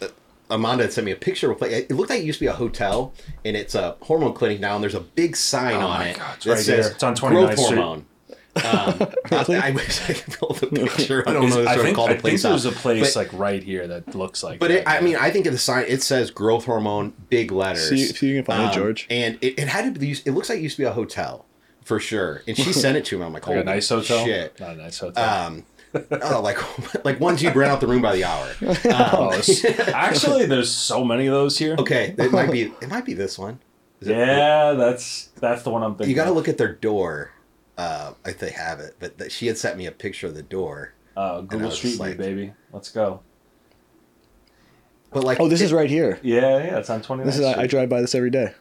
uh, 0.00 0.08
Amanda 0.50 0.84
had 0.84 0.92
sent 0.92 1.04
me 1.06 1.12
a 1.12 1.16
picture 1.16 1.50
of 1.50 1.56
a 1.56 1.58
place. 1.58 1.86
It 1.88 1.90
looked 1.94 2.10
like 2.10 2.20
it 2.20 2.24
used 2.24 2.38
to 2.38 2.44
be 2.44 2.48
a 2.48 2.52
hotel, 2.52 3.12
and 3.44 3.56
it's 3.56 3.74
a 3.74 3.96
hormone 4.02 4.34
clinic 4.34 4.60
now. 4.60 4.74
And 4.74 4.82
there's 4.82 4.94
a 4.94 5.00
big 5.00 5.36
sign 5.36 5.74
Oh 5.76 5.86
on 5.88 5.98
my 6.00 6.08
it 6.08 6.16
God, 6.18 6.36
it's 6.36 6.44
that 6.44 6.50
right 6.52 6.58
says 6.60 6.86
here. 6.86 6.94
It's 6.94 7.02
on 7.02 7.14
29th 7.16 7.30
growth 7.30 7.58
Street. 7.58 7.76
hormone. 7.78 8.06
Um, 8.56 8.64
I, 9.32 9.60
I 9.64 9.70
wish 9.72 10.08
I 10.08 10.12
could 10.14 10.34
pull 10.34 10.54
the 10.54 10.66
picture. 10.68 11.24
I 11.28 11.32
don't 11.32 11.48
know. 11.50 11.62
I 11.62 11.64
Sort 11.64 11.78
of 11.78 11.82
think, 11.82 11.96
call 11.96 12.04
I 12.06 12.08
think 12.10 12.20
place 12.20 12.42
there's 12.42 12.64
a 12.64 12.72
place 12.72 13.14
But- 13.14 13.32
like 13.32 13.32
right 13.38 13.62
here 13.62 13.86
that 13.88 14.14
looks 14.14 14.42
like. 14.42 14.60
But 14.60 14.68
that. 14.68 14.80
it, 14.82 14.88
I 14.88 15.00
mean, 15.00 15.16
I 15.16 15.30
think 15.30 15.46
in 15.46 15.52
the 15.52 15.58
sign 15.58 15.84
it 15.88 16.02
says 16.02 16.30
growth 16.30 16.64
hormone, 16.66 17.12
big 17.30 17.50
letters. 17.52 17.90
Um, 17.90 17.96
See- 17.96 18.04
see 18.06 18.10
if 18.10 18.22
you 18.22 18.36
can 18.36 18.44
find 18.44 18.70
it, 18.70 18.74
George. 18.74 19.06
And 19.10 19.38
it, 19.40 19.58
it 19.58 19.68
had 19.68 19.92
to 19.94 19.98
be. 19.98 20.12
It 20.12 20.32
looks 20.32 20.48
like 20.48 20.58
it 20.58 20.62
used 20.62 20.76
to 20.76 20.82
be 20.82 20.86
a 20.86 20.92
hotel 20.92 21.46
for 21.82 21.98
sure. 22.00 22.42
And 22.46 22.56
she 22.56 22.72
sent 22.72 22.96
it 22.96 23.04
to 23.06 23.18
me. 23.18 23.24
I'm 23.24 23.32
like, 23.32 23.46
like 23.46 23.56
a 23.58 23.64
nice 23.64 23.88
hotel. 23.88 24.24
shit. 24.24 24.58
Not 24.60 24.70
a 24.74 24.76
nice 24.76 24.98
hotel. 24.98 25.46
Um, 25.46 25.64
oh, 26.22 26.40
like 26.40 26.58
like 27.04 27.18
ones 27.20 27.42
you'd 27.42 27.56
rent 27.56 27.70
out 27.72 27.80
the 27.80 27.86
room 27.86 28.02
by 28.02 28.14
the 28.14 28.24
hour. 28.24 28.48
Oh, 28.86 29.40
actually, 29.92 30.46
there's 30.46 30.70
so 30.70 31.04
many 31.04 31.26
of 31.26 31.32
those 31.32 31.58
here. 31.58 31.76
Okay, 31.78 32.14
it 32.16 32.32
might 32.32 32.50
be. 32.52 32.72
It 32.80 32.88
might 32.88 33.04
be 33.04 33.14
this 33.14 33.38
one. 33.38 33.58
Is 34.00 34.08
it- 34.08 34.16
Yeah, 34.16 34.72
that's 34.72 35.28
that's 35.40 35.62
the 35.62 35.70
one 35.70 35.82
I'm 35.82 35.92
thinking. 35.94 36.10
You 36.10 36.16
got 36.16 36.24
to 36.26 36.32
look 36.32 36.48
at 36.48 36.58
their 36.58 36.72
door. 36.72 37.30
Uh, 37.76 38.12
if 38.24 38.38
they 38.38 38.50
have 38.50 38.78
it, 38.80 38.94
but 39.00 39.18
that 39.18 39.32
she 39.32 39.46
had 39.48 39.58
sent 39.58 39.76
me 39.76 39.86
a 39.86 39.92
picture 39.92 40.26
of 40.28 40.34
the 40.34 40.42
door. 40.42 40.92
Uh, 41.16 41.40
Google 41.40 41.70
Street 41.72 41.90
View, 41.94 41.98
like- 41.98 42.16
baby. 42.16 42.52
Let's 42.72 42.88
go. 42.90 43.20
But 45.10 45.24
like, 45.24 45.40
oh, 45.40 45.48
this 45.48 45.60
it- 45.60 45.64
is 45.66 45.72
right 45.72 45.90
here. 45.90 46.18
Yeah, 46.22 46.58
yeah, 46.58 46.78
it's 46.78 46.90
on 46.90 47.02
29th 47.02 47.24
This 47.24 47.38
is, 47.38 47.44
I, 47.44 47.62
I 47.62 47.66
drive 47.66 47.88
by 47.88 48.00
this 48.00 48.14
every 48.14 48.30
day. 48.30 48.52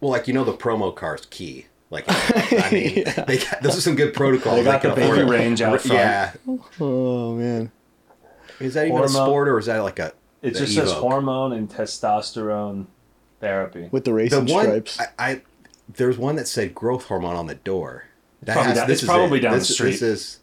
Well, 0.00 0.10
like 0.10 0.28
you 0.28 0.34
know, 0.34 0.44
the 0.44 0.52
promo 0.52 0.94
car's 0.94 1.26
key. 1.26 1.66
Like, 1.90 2.04
I 2.08 2.68
mean, 2.70 3.04
they 3.26 3.38
got, 3.38 3.62
this 3.62 3.74
is 3.74 3.82
some 3.82 3.96
good 3.96 4.12
protocol. 4.14 4.56
They 4.56 4.62
got 4.62 4.82
the 4.82 4.90
baby 4.94 5.22
range 5.22 5.62
out 5.62 5.80
front. 5.80 5.98
Yeah, 5.98 6.32
Oh, 6.80 7.34
man. 7.34 7.72
is 8.60 8.74
that 8.74 8.86
even 8.88 9.02
a 9.02 9.08
sport 9.08 9.48
or 9.48 9.58
is 9.58 9.66
that 9.66 9.78
like 9.78 9.98
a? 9.98 10.12
It 10.42 10.52
the 10.54 10.60
just 10.60 10.74
says 10.74 10.92
hormone 10.92 11.52
and 11.52 11.68
testosterone 11.68 12.86
therapy. 13.40 13.88
With 13.90 14.04
the 14.04 14.10
The 14.10 14.14
racing 14.14 14.46
one 14.46 14.64
stripes. 14.66 15.00
I, 15.00 15.06
I 15.30 15.42
there's 15.88 16.18
one 16.18 16.36
that 16.36 16.48
said 16.48 16.74
growth 16.74 17.04
hormone 17.06 17.36
on 17.36 17.46
the 17.46 17.54
door. 17.54 18.04
That 18.42 18.54
Probably 18.54 18.74
down- 18.74 18.90
it's 18.90 19.02
is 19.02 19.08
probably 19.08 19.38
it. 19.38 19.42
down 19.42 19.52
the 19.54 19.58
This- 19.60 19.74
street. 19.74 19.90
This 19.92 20.02
is, 20.02 20.38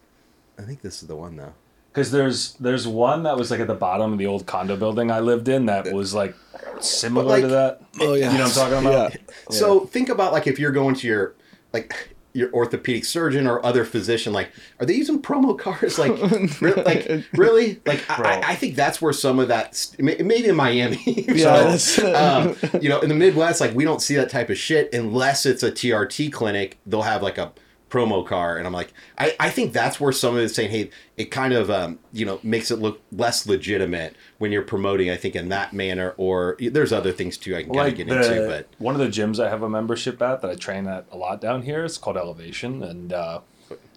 I 0.60 0.64
think 0.64 0.82
this 0.82 1.02
is 1.02 1.08
the 1.08 1.16
one 1.16 1.36
though. 1.38 1.54
Because 1.92 2.12
there's 2.12 2.54
there's 2.60 2.86
one 2.88 3.24
that 3.24 3.38
was 3.38 3.52
like 3.52 3.62
at 3.62 3.68
the 3.68 3.74
bottom 3.74 4.12
of 4.12 4.20
the 4.20 4.26
old 4.26 4.46
condo 4.46 4.76
building 4.76 5.10
I 5.12 5.22
lived 5.22 5.48
in 5.48 5.68
that 5.68 5.94
was 5.94 6.14
like 6.14 6.36
similar 6.82 7.26
like- 7.26 7.42
to 7.44 7.48
that. 7.48 7.82
Oh, 8.02 8.16
yeah. 8.16 8.32
You 8.32 8.38
know 8.38 8.44
what 8.46 8.58
I'm 8.58 8.70
talking 8.72 8.86
about? 8.90 9.14
Yeah. 9.14 9.22
So 9.50 9.86
think 9.86 10.10
about 10.10 10.34
like 10.34 10.46
if 10.48 10.60
you're 10.60 10.74
going 10.74 10.96
to 10.96 11.08
your 11.08 11.36
like 11.72 12.15
your 12.36 12.52
orthopedic 12.54 13.06
surgeon 13.06 13.48
or 13.48 13.66
other 13.66 13.86
physician, 13.86 14.34
like 14.34 14.50
are 14.80 14.86
they 14.86 14.94
using 14.94 15.22
promo 15.22 15.58
cards? 15.66 15.98
Like, 15.98 16.12
re- 16.62 16.74
like 16.84 17.24
really? 17.34 17.80
Like 17.86 18.04
I, 18.10 18.40
I- 18.42 18.42
I 18.52 18.56
think 18.56 18.76
that's 18.76 19.02
where 19.02 19.14
some 19.14 19.40
of 19.40 19.48
that 19.48 19.76
st- 19.76 20.02
maybe 20.26 20.48
in 20.50 20.56
Miami. 20.56 21.00
Yeah, 21.06 21.76
so, 21.78 22.14
um, 22.16 22.56
you 22.82 22.90
know, 22.90 23.00
in 23.00 23.10
the 23.10 23.16
Midwest, 23.16 23.62
like 23.62 23.74
we 23.74 23.84
don't 23.84 24.02
see 24.02 24.16
that 24.16 24.30
type 24.30 24.50
of 24.50 24.58
shit 24.58 24.94
unless 24.94 25.46
it's 25.46 25.64
a 25.64 25.72
TRT 25.72 26.32
clinic. 26.32 26.78
They'll 26.86 27.02
have 27.04 27.24
like 27.24 27.38
a 27.38 27.52
promo 27.90 28.26
car, 28.26 28.58
and 28.58 28.66
I'm 28.68 28.74
like, 28.74 28.94
I, 29.18 29.36
I 29.40 29.50
think 29.50 29.72
that's 29.74 30.00
where 30.00 30.12
some 30.12 30.36
of 30.36 30.42
it's 30.42 30.56
saying, 30.56 30.72
hey, 30.72 30.90
it 31.18 31.26
kind 31.26 31.54
of 31.54 31.70
um, 31.70 32.00
you 32.12 32.26
know 32.26 32.40
makes 32.44 32.72
it 32.72 32.80
look 32.80 33.02
less 33.12 33.46
legitimate 33.48 34.16
when 34.38 34.52
you're 34.52 34.64
promoting. 34.64 35.10
I 35.10 35.16
think 35.16 35.36
in 35.36 35.50
that 35.50 35.72
manner, 35.74 36.14
or 36.18 36.58
there's 36.60 36.92
other 36.92 37.12
things 37.12 37.38
too 37.38 37.56
I 37.56 37.64
can 37.64 37.74
kind 37.74 37.88
of 37.90 37.96
get 37.96 38.08
the, 38.10 38.16
into, 38.18 38.48
but. 38.48 38.68
one 38.80 38.96
of 38.96 39.00
the 39.02 39.08
gyms 39.08 39.40
I 39.44 39.50
have 39.50 39.62
a 39.62 39.70
membership 39.70 40.22
at 40.22 40.42
that 40.42 40.52
I 40.52 40.56
train 40.56 40.88
at 40.88 41.06
a 41.12 41.18
lot 41.18 41.40
down 41.42 41.62
here 41.62 41.86
is 41.86 41.98
called 41.98 42.18
Elevation, 42.18 42.84
and 42.84 43.14
uh, 43.14 43.40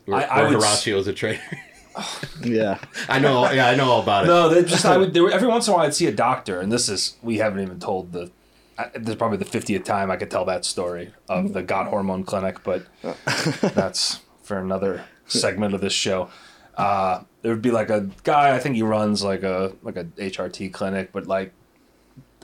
Where, 0.04 0.18
I- 0.20 0.22
I 0.24 0.42
where 0.42 0.48
would 0.54 0.62
s- 0.64 0.84
Horacio's 0.84 1.06
a 1.08 1.12
trainer. 1.12 1.40
Yeah. 2.44 2.78
I 3.08 3.18
know, 3.18 3.50
yeah, 3.50 3.66
I 3.68 3.74
know 3.74 3.90
all 3.90 4.02
about 4.02 4.22
it. 4.24 4.28
No, 4.28 4.48
they 4.48 4.62
just 4.62 4.84
I 4.86 4.96
would 4.96 5.12
there, 5.14 5.24
were- 5.24 5.32
every 5.32 5.48
once 5.48 5.66
in 5.66 5.74
a 5.74 5.76
while 5.76 5.86
I'd 5.86 5.94
see 5.94 6.06
a 6.06 6.12
doctor, 6.12 6.60
and 6.60 6.70
this 6.70 6.88
is 6.88 7.16
we 7.22 7.38
haven't 7.38 7.60
even 7.60 7.80
told 7.80 8.12
the. 8.12 8.30
I, 8.78 8.90
this 8.94 9.10
is 9.10 9.16
probably 9.16 9.38
the 9.38 9.44
fiftieth 9.44 9.84
time 9.84 10.10
I 10.10 10.16
could 10.16 10.30
tell 10.30 10.44
that 10.46 10.64
story 10.64 11.12
of 11.28 11.52
the 11.52 11.62
God 11.62 11.88
hormone 11.88 12.24
clinic, 12.24 12.62
but 12.62 12.86
that's 13.74 14.20
for 14.42 14.58
another 14.58 15.04
segment 15.26 15.74
of 15.74 15.80
this 15.80 15.92
show. 15.92 16.30
Uh, 16.76 17.24
there 17.42 17.52
would 17.52 17.62
be 17.62 17.72
like 17.72 17.90
a 17.90 18.08
guy 18.22 18.54
I 18.54 18.58
think 18.60 18.76
he 18.76 18.82
runs 18.82 19.22
like 19.24 19.42
a 19.42 19.72
like 19.82 19.96
a 19.96 20.04
HRT 20.04 20.72
clinic, 20.72 21.10
but 21.12 21.26
like 21.26 21.52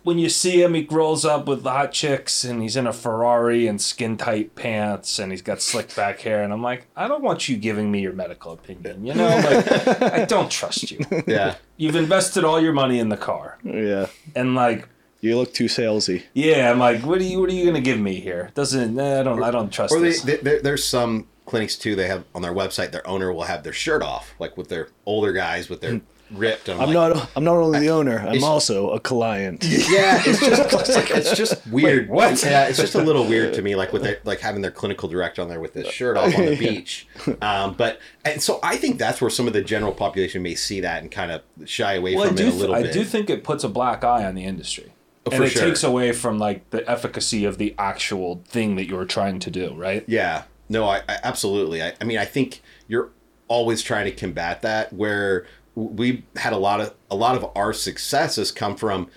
when 0.03 0.19
you 0.19 0.29
see 0.29 0.63
him, 0.63 0.75
he 0.75 0.87
rolls 0.91 1.25
up 1.25 1.47
with 1.47 1.63
the 1.63 1.71
hot 1.71 1.91
chicks, 1.93 2.45
and 2.45 2.61
he's 2.61 2.77
in 2.77 2.87
a 2.87 2.93
Ferrari 2.93 3.67
and 3.67 3.81
skin 3.81 4.19
tight 4.19 4.55
pants, 4.55 5.19
and 5.19 5.33
he's 5.33 5.41
got 5.41 5.63
slick 5.63 5.95
back 5.97 6.21
hair, 6.21 6.43
and 6.43 6.53
I'm 6.53 6.63
like, 6.63 6.87
I 6.95 7.09
don't 7.09 7.23
want 7.23 7.49
you 7.49 7.57
giving 7.57 7.91
me 7.91 8.01
your 8.03 8.13
medical 8.13 8.53
opinion, 8.53 9.07
you 9.07 9.15
know, 9.15 9.25
like 9.29 10.03
I 10.03 10.25
don't 10.27 10.51
trust 10.51 10.91
you. 10.91 10.99
Yeah. 11.27 11.55
You've 11.79 11.97
invested 11.97 12.45
all 12.45 12.61
your 12.61 12.75
money 12.75 12.99
in 12.99 13.09
the 13.09 13.17
car, 13.17 13.57
Yeah. 13.65 14.09
and 14.37 14.55
like, 14.55 14.89
You 15.25 15.37
look 15.39 15.55
too 15.55 15.65
salesy. 15.67 16.25
yeah, 16.35 16.71
I'm 16.71 16.79
like, 16.79 17.01
what 17.03 17.19
are 17.19 17.25
you, 17.25 17.41
what 17.41 17.49
are 17.49 17.55
you 17.55 17.65
gonna 17.65 17.81
give 17.81 17.99
me 17.99 18.21
here? 18.21 18.51
Doesn't, 18.55 18.99
eh, 18.99 19.21
I 19.21 19.23
don't, 19.23 19.43
I 19.43 19.51
don't 19.51 19.73
trust 19.73 19.95
Or 19.95 20.01
they, 20.01 20.09
this. 20.09 20.23
they, 20.23 20.37
there- 20.37 20.61
there's 20.63 20.85
some 20.85 21.27
clinics 21.47 21.77
too. 21.77 21.95
They 21.97 22.09
have 22.09 22.25
on 22.35 22.43
their 22.43 22.53
website. 22.53 22.91
Their 22.93 23.07
owner 23.07 23.33
will 23.33 23.45
have 23.45 23.63
their 23.63 23.73
shirt 23.73 24.03
off, 24.03 24.35
like 24.39 24.57
with 24.57 24.69
their 24.69 24.89
older 25.07 25.33
guys 25.33 25.69
with 25.71 25.81
their 25.81 26.03
ripped. 26.31 26.69
I'm, 26.69 26.81
I'm 26.81 26.93
like, 26.93 27.15
not. 27.17 27.31
I'm 27.37 27.45
not 27.45 27.57
only 27.57 27.81
the 27.81 27.89
owner. 27.91 28.19
I'm 28.19 28.43
also 28.45 28.91
a 28.91 29.01
client. 29.01 29.63
Yeah, 29.65 30.21
it's 30.27 30.41
just 30.41 30.73
it's, 30.75 30.95
like, 30.97 31.11
it's 31.11 31.35
just 31.37 31.67
weird. 31.71 32.09
Wait, 32.09 32.11
what? 32.11 32.43
Yeah, 32.43 32.67
it's 32.67 32.79
just 32.79 32.95
a 32.95 33.03
little 33.03 33.25
weird 33.27 33.55
to 33.55 33.63
me, 33.63 33.77
like 33.77 33.93
with 33.95 34.03
their, 34.03 34.19
like 34.25 34.41
having 34.41 34.61
their 34.63 34.71
clinical 34.71 35.09
director 35.09 35.41
on 35.43 35.49
there 35.49 35.61
with 35.61 35.73
his 35.75 35.87
shirt 35.87 36.17
off 36.17 36.35
on 36.37 36.45
the 36.47 36.57
beach. 36.59 37.07
Um, 37.41 37.75
but 37.75 37.99
and 38.25 38.43
so 38.43 38.59
I 38.63 38.77
think 38.77 38.99
that's 38.99 39.21
where 39.21 39.31
some 39.31 39.47
of 39.47 39.53
the 39.53 39.63
general 39.63 39.93
population 39.93 40.43
may 40.43 40.55
see 40.55 40.81
that 40.81 41.03
and 41.03 41.11
kind 41.11 41.31
of 41.31 41.43
shy 41.67 41.95
away 41.95 42.15
Well, 42.15 42.25
I 42.25 42.29
from 42.29 42.37
do. 42.37 42.45
it 42.45 42.49
a 42.49 42.51
th- 42.51 42.61
little 42.61 42.75
I 42.75 42.83
bit. 42.83 42.93
do 42.93 43.05
think 43.05 43.31
it 43.31 43.45
puts 43.45 43.63
a 43.65 43.69
black 43.69 44.03
eye 44.03 44.25
on 44.25 44.35
the 44.35 44.45
industry, 44.45 44.93
Oh, 45.27 45.31
and 45.33 45.45
it 45.45 45.51
sure. 45.51 45.65
takes 45.65 45.83
away 45.83 46.13
from 46.13 46.39
like 46.39 46.69
the 46.71 46.89
efficacy 46.89 47.45
of 47.45 47.57
the 47.57 47.75
actual 47.79 48.43
thing 48.47 48.77
that 48.77 48.87
you're 48.87 49.07
trying 49.07 49.39
to 49.41 49.51
do. 49.51 49.75
Right? 49.75 50.05
Yeah, 50.07 50.43
no, 50.69 50.87
I, 50.87 50.99
I 51.09 51.19
absolutely. 51.23 51.83
I, 51.83 51.95
I 52.01 52.05
mean, 52.05 52.19
I 52.19 52.25
think 52.25 52.63
you're 52.89 53.11
always 53.49 53.83
trying 53.83 54.05
to 54.05 54.13
combat 54.13 54.63
that. 54.63 54.93
Where 54.93 55.47
we 55.75 56.25
had 56.37 56.53
a 56.53 56.59
lot 56.59 56.81
of 56.81 56.95
a 57.11 57.17
lot 57.17 57.37
of 57.37 57.51
our 57.57 57.73
successes 57.73 58.53
come 58.53 58.77
from 58.77 59.09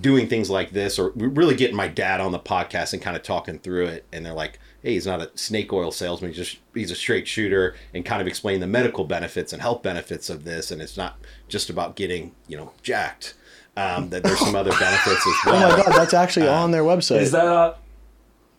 doing 0.00 0.28
things 0.28 0.50
like 0.50 0.70
this, 0.70 0.98
or 0.98 1.10
really 1.14 1.56
getting 1.56 1.76
my 1.76 1.88
dad 1.88 2.20
on 2.20 2.32
the 2.32 2.38
podcast 2.38 2.92
and 2.92 3.02
kind 3.02 3.16
of 3.16 3.22
talking 3.22 3.58
through 3.58 3.86
it. 3.86 4.04
And 4.12 4.24
they're 4.24 4.34
like, 4.34 4.58
"Hey, 4.82 4.92
he's 4.92 5.06
not 5.06 5.20
a 5.20 5.30
snake 5.34 5.72
oil 5.72 5.90
salesman. 5.90 6.30
He's 6.30 6.38
just 6.38 6.58
he's 6.74 6.90
a 6.90 6.96
straight 6.96 7.26
shooter," 7.26 7.74
and 7.92 8.04
kind 8.04 8.20
of 8.20 8.28
explain 8.28 8.60
the 8.60 8.66
medical 8.66 9.04
benefits 9.04 9.52
and 9.52 9.62
health 9.62 9.82
benefits 9.82 10.30
of 10.30 10.44
this. 10.44 10.70
And 10.70 10.80
it's 10.80 10.96
not 10.96 11.18
just 11.48 11.70
about 11.70 11.96
getting 11.96 12.32
you 12.46 12.56
know 12.56 12.72
jacked. 12.82 13.34
Um, 13.76 14.08
that 14.10 14.22
there's 14.22 14.38
some 14.38 14.54
other 14.54 14.70
benefits 14.78 15.26
as 15.26 15.34
well. 15.46 15.72
Oh 15.72 15.76
my 15.76 15.84
god, 15.84 15.94
that's 15.96 16.14
actually 16.14 16.48
on 16.48 16.70
their 16.70 16.82
website. 16.84 17.20
Is 17.22 17.32
that? 17.32 17.44
A, 17.44 17.76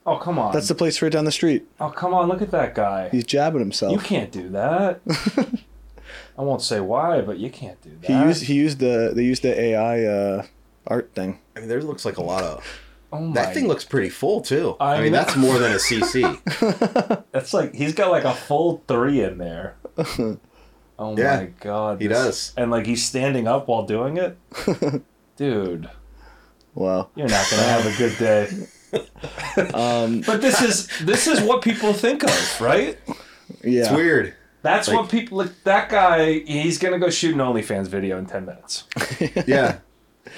oh 0.06 0.18
come 0.18 0.38
on! 0.38 0.54
That's 0.54 0.68
the 0.68 0.76
place 0.76 1.02
right 1.02 1.12
down 1.12 1.26
the 1.26 1.32
street. 1.32 1.66
oh 1.80 1.90
come 1.90 2.14
on! 2.14 2.28
Look 2.28 2.42
at 2.42 2.52
that 2.52 2.76
guy. 2.76 3.10
He's 3.10 3.24
jabbing 3.24 3.60
himself. 3.60 3.94
You 3.94 4.00
can't 4.00 4.32
do 4.32 4.50
that. 4.50 5.00
I 6.38 6.42
won't 6.42 6.62
say 6.62 6.82
why, 6.82 7.22
but 7.22 7.38
you 7.38 7.50
can't 7.50 7.82
do 7.82 7.92
that. 8.02 8.08
He 8.08 8.14
used 8.14 8.44
he 8.44 8.54
used 8.56 8.80
the 8.80 9.14
they 9.16 9.24
used 9.24 9.42
the 9.44 9.58
AI 9.58 10.04
uh, 10.04 10.46
art 10.86 11.12
thing. 11.14 11.40
I 11.56 11.62
mean, 11.62 11.70
there 11.70 11.82
looks 11.82 12.04
like 12.04 12.18
a 12.18 12.24
lot 12.24 12.44
of 12.44 12.82
oh 13.14 13.22
my, 13.22 13.34
that 13.36 13.54
thing 13.54 13.68
looks 13.68 13.86
pretty 13.86 14.10
full 14.10 14.42
too. 14.42 14.76
I 14.80 14.96
I, 14.96 15.02
mean, 15.02 15.14
know. 15.14 15.20
that's 15.20 15.38
more 15.38 15.58
than 15.58 15.72
a 15.72 15.76
CC. 15.76 17.24
That's 17.32 17.54
like 17.54 17.74
he's 17.74 17.94
got 17.94 18.12
like 18.12 18.26
a 18.26 18.34
full 18.34 18.84
three 18.88 19.22
in 19.22 19.38
there. 19.38 19.76
Oh 20.98 21.18
Yeah, 21.18 21.38
my 21.38 21.46
god, 21.60 22.02
he 22.02 22.08
this- 22.08 22.18
does. 22.18 22.54
and 22.58 22.72
like 22.72 22.86
he's 22.86 23.04
standing 23.06 23.48
up 23.48 23.68
while 23.68 23.86
doing 23.86 24.18
it. 24.18 24.38
Dude, 25.38 25.90
Wow. 26.74 27.10
you're 27.16 27.28
not 27.28 27.46
gonna 27.50 27.64
have 27.64 27.86
a 27.86 27.98
good 27.98 28.18
day. 28.18 28.48
Um, 29.74 30.22
But 30.22 30.42
this 30.42 30.62
is 30.62 30.88
this 31.04 31.28
is 31.28 31.42
what 31.42 31.62
people 31.62 31.92
think 31.94 32.24
of, 32.24 32.62
right? 32.62 32.98
yeah. 33.64 33.82
It's 33.82 33.92
weird. 33.92 34.34
That's 34.62 34.88
Like- 34.88 34.98
what 34.98 35.10
people. 35.10 35.38
Like, 35.40 35.52
that 35.66 35.90
guy, 35.90 36.40
he's 36.40 36.78
gonna 36.78 37.00
go 37.00 37.10
shoot 37.10 37.34
an 37.34 37.40
OnlyFans 37.42 37.88
video 37.88 38.18
in 38.18 38.26
ten 38.26 38.46
minutes. 38.46 38.84
Yeah, 39.48 39.80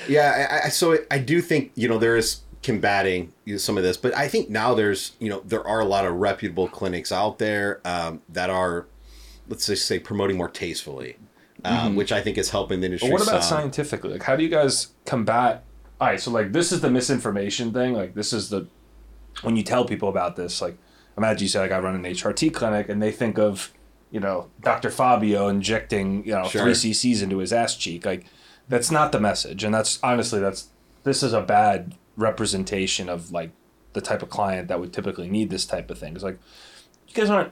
yeah. 0.07 0.47
I, 0.63 0.65
I, 0.67 0.69
so 0.69 0.97
I 1.11 1.19
do 1.19 1.39
think 1.41 1.71
you 1.75 1.87
know 1.87 1.97
there 1.99 2.17
is 2.17 2.41
combating 2.63 3.31
some 3.57 3.77
of 3.77 3.83
this, 3.83 3.95
but 3.97 4.15
I 4.15 4.27
think 4.27 4.49
now 4.49 4.73
there's 4.73 5.11
you 5.19 5.29
know 5.29 5.41
there 5.45 5.65
are 5.67 5.79
a 5.79 5.85
lot 5.85 6.05
of 6.05 6.15
reputable 6.15 6.67
clinics 6.67 7.11
out 7.11 7.37
there 7.39 7.79
um, 7.85 8.21
that 8.29 8.49
are 8.49 8.85
let's 9.49 9.65
just 9.67 9.85
say 9.85 9.99
promoting 9.99 10.37
more 10.37 10.49
tastefully, 10.49 11.17
um, 11.63 11.95
which 11.95 12.11
I 12.11 12.21
think 12.21 12.37
is 12.37 12.49
helping 12.51 12.79
the 12.81 12.85
industry. 12.87 13.09
But 13.09 13.19
what 13.19 13.27
about 13.27 13.43
some. 13.43 13.59
scientifically? 13.59 14.11
Like, 14.11 14.23
how 14.23 14.35
do 14.35 14.43
you 14.43 14.49
guys 14.49 14.87
combat? 15.05 15.63
All 15.99 16.07
right, 16.07 16.19
so 16.19 16.31
like 16.31 16.51
this 16.51 16.71
is 16.71 16.81
the 16.81 16.89
misinformation 16.89 17.73
thing. 17.73 17.93
Like 17.93 18.13
this 18.13 18.33
is 18.33 18.49
the 18.49 18.67
when 19.41 19.55
you 19.55 19.63
tell 19.63 19.85
people 19.85 20.09
about 20.09 20.35
this. 20.35 20.61
Like 20.61 20.77
imagine 21.17 21.43
you 21.43 21.49
say 21.49 21.59
like 21.59 21.71
I 21.71 21.79
run 21.79 21.95
an 21.95 22.03
HRT 22.03 22.53
clinic, 22.53 22.89
and 22.89 23.01
they 23.01 23.11
think 23.11 23.37
of 23.39 23.71
you 24.11 24.19
know 24.19 24.49
Dr. 24.61 24.89
Fabio 24.89 25.47
injecting 25.47 26.25
you 26.25 26.33
know 26.33 26.47
Sure. 26.47 26.61
three 26.63 26.73
cc's 26.73 27.21
into 27.21 27.39
his 27.39 27.51
ass 27.51 27.75
cheek. 27.75 28.05
Like 28.05 28.25
that's 28.69 28.91
not 28.91 29.11
the 29.11 29.19
message, 29.19 29.63
and 29.63 29.73
that's 29.73 29.99
honestly 30.03 30.39
that's 30.39 30.69
this 31.03 31.23
is 31.23 31.33
a 31.33 31.41
bad 31.41 31.95
representation 32.15 33.09
of 33.09 33.31
like 33.31 33.51
the 33.93 34.01
type 34.01 34.21
of 34.21 34.29
client 34.29 34.67
that 34.67 34.79
would 34.79 34.93
typically 34.93 35.27
need 35.29 35.49
this 35.49 35.65
type 35.65 35.89
of 35.89 35.97
thing. 35.97 36.13
It's 36.13 36.23
like 36.23 36.37
you 37.07 37.13
guys 37.15 37.29
aren't. 37.29 37.51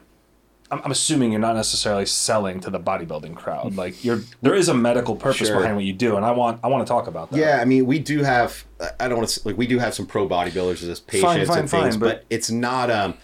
I'm, 0.70 0.80
I'm 0.84 0.90
assuming 0.90 1.30
you're 1.32 1.40
not 1.40 1.54
necessarily 1.56 2.06
selling 2.06 2.60
to 2.60 2.70
the 2.70 2.80
bodybuilding 2.80 3.36
crowd. 3.36 3.76
Like 3.76 4.04
you're, 4.04 4.20
there 4.42 4.54
is 4.54 4.68
a 4.68 4.74
medical 4.74 5.14
purpose 5.16 5.48
Sure. 5.48 5.58
behind 5.58 5.76
what 5.76 5.84
you 5.84 5.92
do, 5.92 6.16
and 6.16 6.24
I 6.24 6.32
want, 6.32 6.60
I 6.64 6.68
want 6.68 6.86
to 6.86 6.88
talk 6.90 7.06
about 7.06 7.30
that. 7.30 7.38
Yeah, 7.38 7.58
I 7.60 7.64
mean, 7.64 7.86
we 7.86 7.98
do 7.98 8.22
have. 8.22 8.64
I 9.00 9.08
don't 9.08 9.18
want 9.18 9.28
to 9.30 9.40
like 9.48 9.56
we 9.56 9.66
do 9.66 9.78
have 9.78 9.94
some 9.94 10.06
pro 10.06 10.28
bodybuilders 10.28 10.88
as 10.88 11.00
patients 11.00 11.22
fine, 11.24 11.40
and 11.40 11.48
things, 11.48 11.70
fine, 11.70 11.98
but, 11.98 12.06
but- 12.20 12.24
it's 12.30 12.50
not. 12.50 12.90
Um, 12.90 13.14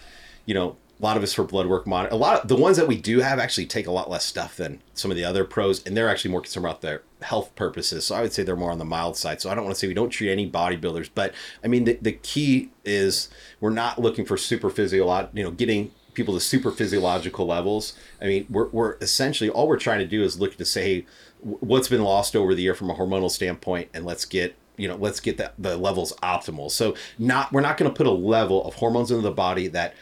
you 0.45 0.53
know, 0.53 0.75
a 0.99 1.03
lot 1.03 1.17
of 1.17 1.23
us 1.23 1.33
for 1.33 1.43
blood 1.43 1.67
work. 1.67 1.85
Mon- 1.87 2.07
a 2.11 2.15
lot 2.15 2.41
of 2.41 2.47
the 2.47 2.55
ones 2.55 2.77
that 2.77 2.87
we 2.87 2.95
do 2.97 3.19
have 3.19 3.39
actually 3.39 3.65
take 3.65 3.87
a 3.87 3.91
lot 3.91 4.09
less 4.09 4.25
stuff 4.25 4.55
than 4.57 4.81
some 4.93 5.11
of 5.11 5.17
the 5.17 5.23
other 5.25 5.43
pros, 5.43 5.83
and 5.85 5.95
they're 5.97 6.09
actually 6.09 6.31
more 6.31 6.41
concerned 6.41 6.65
about 6.65 6.81
their 6.81 7.01
health 7.21 7.53
purposes. 7.55 8.05
So 8.05 8.15
I 8.15 8.21
would 8.21 8.31
say 8.33 8.43
they're 8.43 8.55
more 8.55 8.71
on 8.71 8.77
the 8.79 8.85
mild 8.85 9.15
side. 9.17 9.41
So 9.41 9.49
I 9.49 9.55
don't 9.55 9.63
want 9.65 9.75
to 9.75 9.79
say 9.79 9.87
we 9.87 9.93
don't 9.93 10.09
treat 10.09 10.31
any 10.31 10.49
bodybuilders, 10.49 11.09
but 11.13 11.33
I 11.63 11.67
mean, 11.67 11.83
the, 11.85 11.97
the 12.01 12.11
key 12.13 12.71
is 12.85 13.29
we're 13.59 13.69
not 13.69 13.99
looking 13.99 14.23
for 14.25 14.37
super 14.37 14.69
physiological. 14.69 15.37
You 15.37 15.43
know, 15.45 15.51
getting 15.51 15.91
people 16.13 16.33
to 16.33 16.39
super 16.39 16.71
physiological 16.71 17.45
levels. 17.45 17.93
I 18.21 18.25
mean, 18.25 18.45
we're, 18.49 18.69
we're 18.69 18.97
essentially 19.01 19.49
all 19.49 19.67
we're 19.67 19.77
trying 19.77 19.99
to 19.99 20.07
do 20.07 20.23
is 20.23 20.39
look 20.39 20.57
to 20.57 20.65
say, 20.65 21.05
what's 21.41 21.87
been 21.87 22.03
lost 22.03 22.35
over 22.35 22.55
the 22.55 22.61
year 22.61 22.75
from 22.75 22.89
a 22.89 22.95
hormonal 22.95 23.29
standpoint, 23.29 23.89
and 23.93 24.05
let's 24.05 24.25
get 24.25 24.55
you 24.75 24.87
know 24.87 24.95
let's 24.95 25.19
get 25.19 25.37
that 25.37 25.53
the 25.57 25.77
levels 25.77 26.13
optimal. 26.23 26.71
So 26.71 26.95
not 27.19 27.51
we're 27.51 27.61
not 27.61 27.77
going 27.77 27.91
to 27.91 27.95
put 27.95 28.07
a 28.07 28.11
level 28.11 28.65
of 28.65 28.75
hormones 28.75 29.11
into 29.11 29.21
the 29.21 29.31
body 29.31 29.67
that 29.67 29.93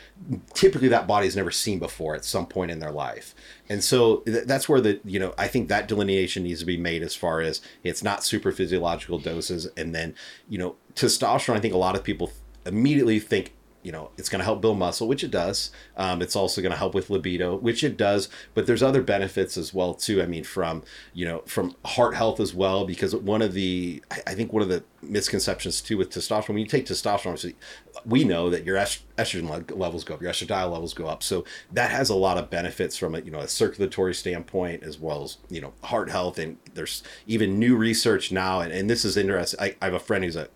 typically 0.53 0.88
that 0.89 1.07
body 1.07 1.28
has 1.28 1.36
never 1.36 1.51
seen 1.51 1.80
before 1.80 2.16
at 2.16 2.24
some 2.24 2.45
point 2.45 2.72
in 2.72 2.80
their 2.80 2.91
life. 2.91 3.36
And 3.70 3.84
so 3.84 4.18
th- 4.18 4.45
that's 4.45 4.70
where 4.70 4.80
the 4.80 4.99
you 5.03 5.20
know 5.20 5.34
I 5.38 5.47
think 5.47 5.68
that 5.70 5.88
delineation 5.88 6.43
needs 6.43 6.62
to 6.62 6.66
be 6.66 6.78
made 6.78 7.03
as 7.03 7.16
far 7.16 7.41
as 7.41 7.62
it's 7.84 8.03
not 8.03 8.24
super 8.24 8.51
physiological 8.51 9.20
doses, 9.20 9.68
and 9.76 9.93
then 9.93 10.16
you 10.47 10.57
know 10.57 10.76
testosterone. 10.95 11.55
I 11.55 11.59
think 11.59 11.74
a 11.74 11.78
lot 11.78 11.95
of 11.95 12.03
people 12.03 12.32
immediately 12.66 13.20
think 13.20 13.53
you 13.84 13.92
know 13.92 14.12
it's 14.18 14.30
going 14.30 14.40
to 14.40 14.46
help 14.46 14.62
build 14.62 14.78
muscle 14.78 15.08
which 15.08 15.24
it 15.24 15.32
does. 15.32 15.72
Um, 15.98 16.22
it's 16.22 16.36
also 16.36 16.62
going 16.62 16.72
to 16.72 16.78
help 16.78 16.94
with 16.94 17.10
libido 17.10 17.56
which 17.56 17.84
it 17.84 17.98
does. 17.98 18.30
But 18.54 18.68
there's 18.68 18.84
other 18.84 19.02
benefits 19.02 19.58
as 19.58 19.74
well 19.74 19.94
too. 19.94 20.22
I 20.22 20.26
mean 20.26 20.44
from 20.44 20.84
you 21.14 21.26
know 21.26 21.40
from 21.46 21.76
heart 21.86 22.16
health 22.16 22.40
as 22.40 22.54
well 22.54 22.86
because 22.86 23.16
one 23.16 23.42
of 23.42 23.54
the 23.54 24.04
i 24.28 24.34
think 24.34 24.54
one 24.54 24.64
of 24.64 24.70
the 24.70 24.84
misconceptions 25.02 25.82
too 25.82 25.98
with 25.98 26.10
testosterone 26.10 26.50
when 26.50 26.58
you 26.60 26.66
take 26.66 26.86
testosterone 26.86 27.54
we 28.06 28.24
know 28.24 28.50
that 28.50 28.66
your 28.66 28.78
estrogen 28.78 29.78
levels 29.78 30.04
go 30.04 30.14
up 30.14 30.22
your 30.22 30.32
estradiol 30.32 30.72
levels 30.72 30.94
go 30.94 31.08
up. 31.08 31.24
So 31.24 31.44
that 31.72 31.92
has 31.92 32.10
a 32.10 32.16
lot 32.16 32.38
of 32.38 32.50
benefits 32.50 32.98
from 32.98 33.16
a 33.16 33.20
you 33.20 33.32
know 33.32 33.40
a 33.40 33.48
circulatory 33.48 34.14
standpoint 34.14 34.84
as 34.84 35.00
well 35.00 35.24
as 35.24 35.38
you 35.50 35.62
know 35.62 35.74
heart 35.84 36.10
health. 36.10 36.40
And 36.40 36.58
there's 36.74 37.04
even 37.28 37.60
new 37.60 37.76
research 37.76 38.32
now 38.32 38.62
and, 38.62 38.72
and 38.72 38.90
this 38.90 39.06
is 39.06 39.18
interesting. 39.18 39.60
I, 39.60 39.76
I 39.82 39.86
have 39.86 39.94
a 39.94 40.00
friend 40.00 40.24
who's 40.24 40.36
a 40.36 40.50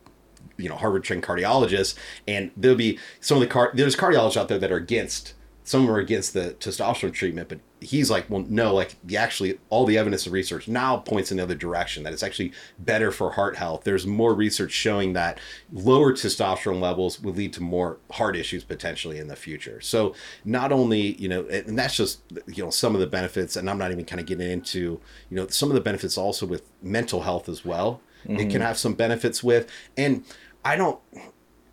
you 0.57 0.69
know 0.69 0.75
Harvard 0.75 1.03
trained 1.03 1.23
cardiologists, 1.23 1.95
and 2.27 2.51
there'll 2.55 2.77
be 2.77 2.99
some 3.19 3.37
of 3.37 3.41
the 3.41 3.47
car 3.47 3.71
there's 3.73 3.95
cardiologists 3.95 4.37
out 4.37 4.47
there 4.47 4.59
that 4.59 4.71
are 4.71 4.77
against 4.77 5.33
some 5.65 5.89
are 5.89 5.97
against 5.97 6.33
the 6.33 6.55
testosterone 6.59 7.11
treatment, 7.11 7.49
but 7.49 7.59
he's 7.81 8.11
like, 8.11 8.29
well, 8.29 8.45
no, 8.47 8.73
like 8.73 8.95
the 9.03 9.17
actually 9.17 9.59
all 9.69 9.85
the 9.85 9.97
evidence 9.97 10.25
and 10.27 10.33
research 10.33 10.67
now 10.67 10.97
points 10.97 11.31
in 11.31 11.37
the 11.37 11.43
other 11.43 11.55
direction 11.55 12.03
that 12.03 12.13
it's 12.13 12.21
actually 12.21 12.53
better 12.77 13.11
for 13.11 13.31
heart 13.31 13.57
health. 13.57 13.83
There's 13.83 14.05
more 14.05 14.35
research 14.35 14.71
showing 14.71 15.13
that 15.13 15.39
lower 15.73 16.13
testosterone 16.13 16.79
levels 16.79 17.19
will 17.19 17.33
lead 17.33 17.51
to 17.53 17.63
more 17.63 17.97
heart 18.11 18.35
issues 18.35 18.63
potentially 18.63 19.17
in 19.17 19.27
the 19.27 19.35
future. 19.35 19.81
So 19.81 20.13
not 20.45 20.71
only 20.71 21.15
you 21.15 21.27
know, 21.27 21.45
and 21.47 21.77
that's 21.77 21.95
just 21.95 22.21
you 22.45 22.63
know 22.63 22.69
some 22.69 22.93
of 22.93 23.01
the 23.01 23.07
benefits, 23.07 23.55
and 23.55 23.67
I'm 23.67 23.79
not 23.79 23.91
even 23.91 24.05
kind 24.05 24.19
of 24.19 24.27
getting 24.27 24.49
into 24.49 25.01
you 25.31 25.35
know 25.35 25.47
some 25.47 25.69
of 25.69 25.75
the 25.75 25.81
benefits 25.81 26.15
also 26.15 26.45
with 26.45 26.69
mental 26.83 27.21
health 27.21 27.49
as 27.49 27.65
well. 27.65 28.01
It 28.33 28.37
can 28.37 28.49
mm-hmm. 28.49 28.61
have 28.61 28.77
some 28.77 28.93
benefits 28.93 29.43
with, 29.43 29.69
and 29.97 30.23
I 30.63 30.75
don't 30.75 30.99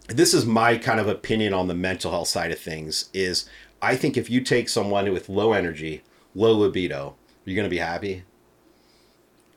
this 0.08 0.34
is 0.34 0.44
my 0.44 0.76
kind 0.76 1.00
of 1.00 1.08
opinion 1.08 1.54
on 1.54 1.68
the 1.68 1.74
mental 1.74 2.10
health 2.10 2.28
side 2.28 2.52
of 2.52 2.58
things 2.58 3.08
is 3.12 3.48
I 3.80 3.96
think 3.96 4.16
if 4.16 4.30
you 4.30 4.40
take 4.40 4.68
someone 4.68 5.10
with 5.12 5.28
low 5.28 5.52
energy, 5.52 6.02
low 6.34 6.52
libido, 6.52 7.16
you're 7.44 7.56
going 7.56 7.66
to 7.66 7.70
be 7.70 7.78
happy? 7.78 8.24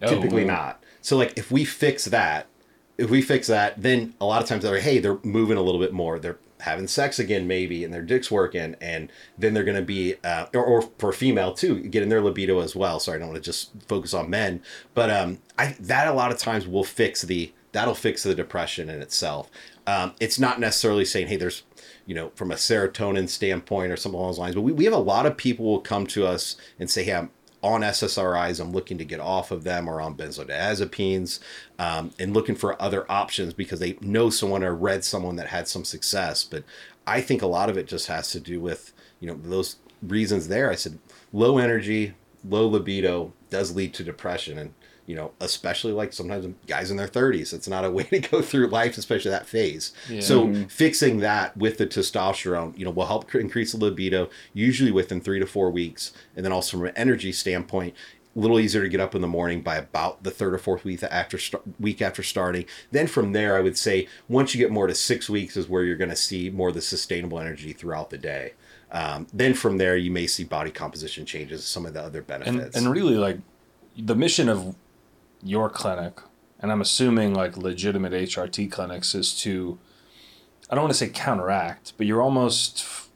Oh, 0.02 0.10
Typically 0.10 0.46
not. 0.46 0.84
So 1.02 1.18
like 1.18 1.38
if 1.38 1.52
we 1.52 1.66
fix 1.66 2.06
that, 2.06 2.48
if 2.98 3.10
we 3.10 3.22
fix 3.22 3.48
that, 3.48 3.82
then 3.82 4.14
a 4.22 4.26
lot 4.26 4.42
of 4.42 4.48
times 4.48 4.64
they're 4.64 4.74
like, 4.74 4.84
hey, 4.84 5.00
they're 5.00 5.20
moving 5.24 5.58
a 5.58 5.62
little 5.62 5.80
bit 5.80 5.94
more. 5.94 6.20
They're 6.20 6.40
having 6.62 6.88
sex 6.88 7.20
again 7.20 7.48
maybe 7.48 7.84
and 7.84 7.94
their 7.94 8.02
dick's 8.02 8.32
working 8.32 8.76
and 8.80 9.12
then 9.38 9.54
they're 9.54 9.64
going 9.64 9.76
to 9.76 9.84
be 9.84 10.16
uh, 10.24 10.46
or, 10.54 10.64
or 10.64 10.82
for 10.98 11.12
female 11.12 11.54
too 11.54 11.82
getting 11.82 12.10
their 12.10 12.22
libido 12.22 12.60
as 12.60 12.76
well. 12.76 13.00
Sorry 13.00 13.18
i 13.18 13.20
don't 13.20 13.30
want 13.30 13.44
to 13.44 13.48
just 13.48 13.72
focus 13.88 14.14
on 14.14 14.30
men. 14.30 14.62
But 14.94 15.10
um 15.10 15.40
i 15.58 15.76
that 15.80 16.08
a 16.08 16.14
lot 16.14 16.32
of 16.32 16.38
times 16.38 16.68
will 16.68 16.84
fix 16.84 17.22
the 17.22 17.54
that'll 17.72 17.94
fix 17.94 18.24
the 18.24 18.34
depression 18.34 18.90
in 18.90 19.02
itself. 19.02 19.52
Um, 19.86 20.14
it's 20.22 20.40
not 20.40 20.60
necessarily 20.60 21.06
saying 21.06 21.28
hey 21.28 21.36
there's 21.36 21.64
you 22.06 22.16
know 22.16 22.32
from 22.36 22.52
a 22.52 22.56
serotonin 22.56 23.28
standpoint 23.28 23.92
or 23.92 23.98
something 23.98 24.18
along 24.18 24.32
those 24.32 24.40
lines 24.40 24.56
but 24.56 24.62
we, 24.62 24.72
we 24.72 24.86
have 24.86 24.94
a 24.94 24.98
lot 24.98 25.26
of 25.26 25.38
people 25.38 25.66
will 25.66 25.82
come 25.82 26.08
to 26.08 26.26
us 26.26 26.56
and 26.80 26.90
say 26.90 27.04
hey 27.04 27.14
i'm 27.14 27.30
on 27.66 27.82
SSRIs, 27.82 28.60
I'm 28.60 28.72
looking 28.72 28.98
to 29.00 29.06
get 29.06 29.20
off 29.20 29.50
of 29.52 29.64
them 29.64 29.88
or 29.90 30.00
on 30.00 30.16
benzodiazepines 30.16 31.40
um, 31.80 32.12
and 32.20 32.34
looking 32.34 32.56
for 32.56 32.80
other 32.82 33.10
options 33.12 33.54
because 33.54 33.80
they 33.80 33.98
know 34.02 34.30
someone 34.30 34.64
or 34.64 34.76
read 34.76 35.04
someone 35.04 35.36
that 35.38 35.48
had 35.48 35.68
some 35.68 35.84
success. 35.84 36.44
But 36.44 36.64
I 37.08 37.22
think 37.22 37.42
a 37.42 37.48
lot 37.48 37.70
of 37.70 37.78
it 37.78 37.88
just 37.88 38.08
has 38.08 38.30
to 38.32 38.40
do 38.40 38.60
with, 38.60 38.94
you 39.20 39.28
know, 39.28 39.40
those 39.42 39.78
reasons 40.02 40.48
there. 40.48 40.70
I 40.70 40.76
said 40.76 41.00
low 41.34 41.58
energy, 41.58 42.14
low 42.48 42.68
libido 42.68 43.34
does 43.50 43.76
lead 43.76 43.94
to 43.96 44.04
depression 44.04 44.58
and 44.58 44.74
you 45.08 45.16
know 45.16 45.32
especially 45.40 45.92
like 45.92 46.12
sometimes 46.14 46.48
guys 46.68 46.90
in 46.90 46.98
their 46.98 47.08
30s 47.08 47.54
it's 47.54 47.68
not 47.68 47.86
a 47.86 47.92
way 47.92 48.04
to 48.04 48.20
go 48.20 48.42
through 48.42 48.68
life 48.68 48.98
especially 48.98 49.30
that 49.32 49.46
phase 49.46 49.94
Yeah. 50.10 50.22
so 50.22 50.54
fixing 50.68 51.20
that 51.20 51.56
with 51.56 51.78
the 51.78 51.86
testosterone 51.88 52.78
you 52.78 52.86
know 52.86 52.92
will 52.92 53.06
help 53.06 53.34
increase 53.36 53.72
the 53.74 53.78
libido 53.78 54.30
usually 54.54 54.92
within 54.92 55.22
three 55.22 55.40
to 55.40 55.46
four 55.46 55.70
weeks 55.70 56.12
and 56.36 56.44
then 56.46 56.52
also 56.52 56.78
from 56.78 56.88
an 56.88 56.94
energy 56.96 57.32
standpoint 57.32 57.94
a 58.36 58.40
little 58.40 58.60
easier 58.60 58.82
to 58.82 58.90
get 58.90 59.00
up 59.00 59.16
in 59.16 59.22
the 59.22 59.28
morning 59.28 59.62
by 59.62 59.76
about 59.78 60.24
the 60.24 60.32
third 60.32 60.54
or 60.54 60.58
fourth 60.58 60.84
week 60.84 61.02
after 61.04 61.38
st- 61.38 61.64
week 61.80 62.02
after 62.02 62.22
starting. 62.22 62.66
Then 62.92 63.08
from 63.08 63.32
there, 63.32 63.56
I 63.56 63.62
would 63.62 63.78
say 63.78 64.10
once 64.28 64.54
you 64.54 64.60
get 64.60 64.74
more 64.74 64.88
to 64.88 64.94
six 64.94 65.30
weeks 65.30 65.56
is 65.56 65.70
where 65.70 65.86
you're 65.86 65.96
going 65.96 66.10
to 66.10 66.18
see 66.18 66.50
more 66.50 66.68
of 66.68 66.76
the 66.76 66.82
sustainable 66.82 67.40
energy 67.40 67.72
throughout 67.72 68.10
the 68.10 68.18
day. 68.18 68.52
Um, 68.92 69.28
then 69.32 69.54
from 69.54 69.78
there, 69.78 69.96
you 69.96 70.12
may 70.12 70.28
see 70.28 70.44
body 70.44 70.70
composition 70.70 71.26
changes, 71.26 71.64
some 71.64 71.86
of 71.86 71.94
the 71.94 72.02
other 72.02 72.18
and 72.20 72.28
benefits. 72.28 72.76
and 72.76 72.92
really 72.92 73.16
like 73.16 73.38
the 73.98 74.16
mission 74.18 74.50
of 74.50 74.76
your 75.46 75.70
clinic 75.70 76.20
and 76.60 76.72
i'm 76.72 76.82
assuming 76.82 77.34
like 77.34 77.56
legitimate 77.56 78.12
hrt 78.12 78.70
clinics 78.72 79.14
is 79.16 79.34
to 79.40 79.78
i 80.70 80.76
don't 80.76 80.84
want 80.84 80.92
to 80.92 80.98
say 80.98 81.08
counteract 81.08 81.94
but 81.98 82.06
you're 82.08 82.22
almost 82.22 82.80
f- 82.82 83.10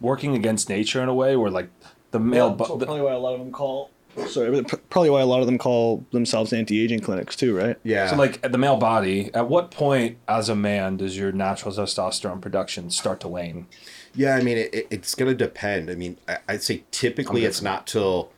working 0.00 0.34
against 0.34 0.68
nature 0.68 1.02
in 1.02 1.08
a 1.08 1.14
way 1.14 1.36
where 1.36 1.50
like 1.50 1.68
the 2.12 2.18
male 2.18 2.48
Well, 2.54 2.68
bu- 2.68 2.78
the- 2.78 2.86
probably 2.86 3.02
why 3.02 3.12
a 3.12 3.18
lot 3.18 3.34
of 3.34 3.40
them 3.40 3.52
call. 3.52 3.90
Sorry, 4.28 4.50
but 4.62 4.88
probably 4.88 5.10
why 5.10 5.20
a 5.20 5.26
lot 5.26 5.40
of 5.40 5.46
them 5.46 5.58
call 5.58 6.06
themselves 6.10 6.50
anti-aging 6.54 7.00
clinics 7.00 7.36
too, 7.36 7.54
right? 7.54 7.76
yeah. 7.82 8.08
so 8.08 8.16
like 8.16 8.42
at 8.42 8.50
the 8.52 8.56
male 8.56 8.78
body 8.78 9.30
at 9.34 9.46
what 9.50 9.70
point 9.70 10.16
as 10.26 10.48
a 10.48 10.54
man 10.56 10.96
does 10.96 11.18
your 11.18 11.32
natural 11.32 11.74
testosterone 11.74 12.40
production 12.40 12.88
start 12.90 13.20
to 13.20 13.28
wane 13.28 13.66
Yeah, 14.14 14.36
I 14.36 14.42
mean, 14.42 14.56
it, 14.56 14.72
it- 14.72 14.86
it's 14.90 15.14
going 15.14 15.30
to 15.30 15.36
depend. 15.36 15.90
I 15.90 15.96
mean, 15.96 16.16
I, 16.26 16.38
I'd 16.48 16.62
say 16.62 16.84
typically 16.90 17.44
it's 17.44 17.60
not 17.60 17.86
till 17.86 18.30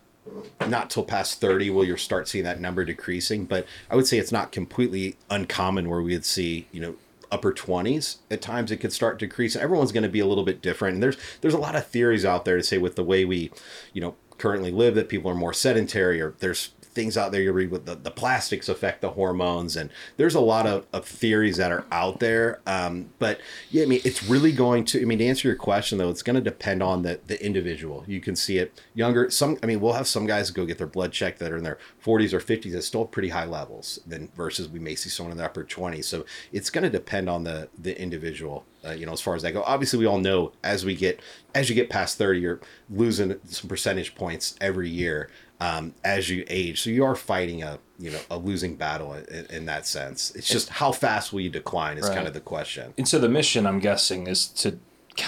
not 0.66 0.91
till 0.91 1.05
past 1.05 1.41
30 1.41 1.70
will 1.70 1.85
you 1.85 1.97
start 1.97 2.29
seeing 2.29 2.45
that 2.45 2.61
number 2.61 2.85
decreasing, 2.85 3.45
but 3.45 3.66
I 3.91 3.97
would 3.97 4.07
say 4.07 4.18
it's 4.18 4.33
not 4.33 4.53
completely 4.53 5.16
uncommon 5.31 5.89
where 5.89 6.03
we'd 6.03 6.24
see, 6.24 6.66
you 6.72 6.81
know, 6.81 6.97
upper 7.31 7.53
20s 7.53 8.16
at 8.31 8.41
times 8.41 8.70
it 8.70 8.79
could 8.79 8.93
start 8.93 9.18
decreasing. 9.18 9.61
Everyone's 9.61 9.93
going 9.93 10.03
to 10.03 10.09
be 10.09 10.20
a 10.20 10.26
little 10.26 10.45
bit 10.45 10.62
different. 10.62 10.95
And 10.95 11.03
there's 11.03 11.16
there's 11.41 11.55
a 11.55 11.59
lot 11.59 11.76
of 11.76 11.87
theories 11.87 12.24
out 12.24 12.45
there 12.45 12.57
to 12.57 12.62
say 12.62 12.79
with 12.79 12.97
the 12.97 13.05
way 13.05 13.24
we, 13.24 13.51
you 13.93 14.01
know, 14.01 14.14
currently 14.39 14.70
live 14.70 14.95
that 14.95 15.09
people 15.09 15.31
are 15.31 15.35
more 15.35 15.53
sedentary 15.53 16.20
or 16.20 16.35
there's 16.39 16.70
things 16.99 17.16
out 17.16 17.30
there 17.30 17.40
you 17.40 17.53
read 17.53 17.70
with 17.70 17.86
the, 17.86 17.94
the 17.94 18.11
plastics 18.11 18.68
affect 18.68 19.03
the 19.03 19.11
hormones 19.11 19.76
and 19.76 19.88
there's 20.16 20.34
a 20.34 20.40
lot 20.40 20.66
of, 20.66 20.84
of 20.92 21.05
theories 21.05 21.57
that 21.57 21.70
are 21.70 21.84
out 21.92 22.18
there. 22.18 22.61
Um, 22.66 23.11
but 23.20 23.40
yeah 23.70 23.84
i 23.84 23.86
mean 23.86 24.01
it's 24.05 24.24
really 24.24 24.51
going 24.51 24.84
to 24.86 25.01
i 25.01 25.05
mean 25.05 25.18
to 25.18 25.26
answer 25.26 25.46
your 25.46 25.57
question 25.57 25.96
though 25.96 26.11
it's 26.11 26.24
going 26.24 26.34
to 26.34 26.42
depend 26.42 26.82
on 26.82 27.03
the, 27.03 27.20
the 27.28 27.40
individual. 27.44 28.03
You 28.09 28.20
can 28.20 28.34
see 28.34 28.59
it 28.59 28.82
younger 28.94 29.30
some 29.30 29.59
i 29.62 29.66
mean 29.66 29.78
we'll 29.78 29.92
have 29.92 30.09
some 30.09 30.26
guys 30.26 30.51
go 30.51 30.66
get 30.66 30.78
their 30.78 30.88
blood 30.88 31.12
checked 31.12 31.38
that 31.38 31.53
are 31.53 31.57
in 31.57 31.62
their 31.62 31.78
40s 32.05 32.32
or 32.32 32.40
50s 32.40 32.74
at 32.74 32.82
still 32.82 33.05
pretty 33.05 33.28
high 33.28 33.44
levels 33.44 34.01
then 34.05 34.28
versus 34.34 34.68
we 34.68 34.80
may 34.80 34.96
see 34.96 35.09
someone 35.09 35.30
in 35.30 35.38
the 35.38 35.44
upper 35.44 35.62
20s 35.62 36.05
so 36.05 36.24
it's 36.53 36.70
going 36.70 36.82
to 36.82 36.90
depend 36.90 37.30
on 37.30 37.44
the 37.44 37.68
the 37.78 37.96
individual 38.01 38.64
uh, 38.84 38.90
you 38.90 39.07
know 39.07 39.12
as 39.12 39.20
far 39.20 39.34
as 39.34 39.42
that 39.42 39.53
go. 39.53 39.62
Obviously 39.62 39.99
we 39.99 40.07
all 40.07 40.18
know 40.18 40.53
as 40.62 40.84
we 40.84 40.94
get 40.94 41.20
as 41.55 41.68
you 41.68 41.74
get 41.74 41.90
past 41.90 42.18
30 42.18 42.40
you're 42.40 42.61
losing 42.90 43.38
some 43.44 43.68
percentage 43.68 44.14
points 44.14 44.57
every 44.61 44.88
year 44.88 45.30
um, 45.61 45.94
as 46.04 46.28
you 46.30 46.44
age. 46.48 46.80
So 46.82 46.90
you 46.90 47.04
are 47.04 47.14
fighting 47.16 47.62
a 47.62 47.78
you 47.98 48.11
know 48.11 48.20
a 48.30 48.38
losing 48.38 48.76
battle 48.76 49.14
in, 49.14 49.46
in 49.50 49.66
that 49.66 49.86
sense. 49.86 50.30
It's 50.36 50.48
just 50.48 50.68
how 50.68 50.92
fast 50.92 51.32
will 51.32 51.40
you 51.40 51.50
decline 51.50 51.98
is 51.98 52.04
Right. 52.09 52.14
kind 52.14 52.28
of 52.28 52.34
the 52.34 52.40
question. 52.40 52.94
and 52.96 53.09
so 53.09 53.18
the 53.18 53.28
mission 53.28 53.66
i'm 53.66 53.80
guessing 53.80 54.26
is 54.28 54.46
to 54.62 54.78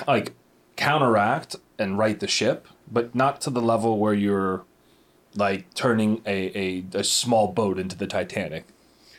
like 0.07 0.33
counteract 0.77 1.57
and 1.79 1.99
right 1.99 2.21
the 2.21 2.29
ship 2.29 2.67
but 2.91 3.15
not 3.15 3.41
to 3.43 3.51
the 3.51 3.61
level 3.61 3.99
where 3.99 4.15
you're 4.15 4.65
like 5.35 5.73
turning 5.75 6.23
a, 6.27 6.59
a, 6.59 6.85
a 6.95 7.05
small 7.05 7.49
boat 7.49 7.79
into 7.79 7.97
the 7.97 8.07
titanic 8.07 8.65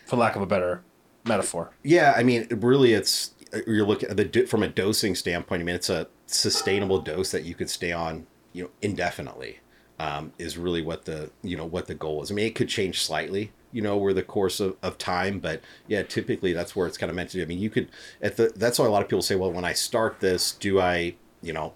for 0.06 0.16
lack 0.18 0.36
of 0.36 0.42
a 0.42 0.46
better 0.46 0.82
metaphor 1.26 1.72
Yeah, 1.84 2.14
I 2.18 2.24
mean, 2.24 2.48
really, 2.50 2.94
it's 2.94 3.34
you're 3.68 3.86
looking 3.86 4.10
at 4.10 4.18
the 4.18 4.46
from 4.46 4.64
a 4.64 4.68
dosing 4.68 5.14
standpoint. 5.16 5.62
I 5.62 5.66
mean, 5.66 5.76
it's 5.76 5.90
a 5.90 6.08
sustainable 6.26 7.00
dose 7.00 7.32
that 7.32 7.44
you 7.44 7.54
could 7.54 7.70
stay 7.70 7.92
on, 7.92 8.26
you 8.54 8.64
know, 8.64 8.70
indefinitely. 8.82 9.60
Um, 10.02 10.34
is 10.40 10.58
really 10.58 10.82
what 10.82 11.06
the 11.06 11.30
you 11.44 11.56
know 11.56 11.66
what 11.66 11.86
the 11.86 11.94
goal 11.94 12.24
is. 12.24 12.32
I 12.32 12.34
mean, 12.34 12.48
it 12.48 12.56
could 12.56 12.70
change 12.70 13.04
slightly, 13.04 13.52
you 13.72 13.84
know, 13.84 13.94
over 13.94 14.14
the 14.14 14.24
course 14.24 14.60
of, 14.60 14.76
of 14.82 14.98
time, 14.98 15.38
but 15.38 15.62
yeah, 15.88 16.02
typically 16.02 16.54
that's 16.54 16.76
where 16.76 16.88
it's 16.88 16.98
kind 16.98 17.12
of 17.12 17.16
meant 17.16 17.30
to 17.30 17.38
be. 17.38 17.44
I 17.44 17.46
mean, 17.46 17.60
you 17.60 17.70
could 17.70 17.88
at 18.20 18.36
the 18.36 18.52
that's 18.56 18.80
why 18.80 18.88
a 18.88 18.90
lot 18.90 19.04
of 19.04 19.10
people 19.10 19.22
say, 19.22 19.36
well, 19.36 19.52
when 19.52 19.64
I 19.64 19.74
start 19.74 20.20
this, 20.20 20.54
do 20.54 20.80
I, 20.80 21.14
you 21.44 21.54
know, 21.54 21.74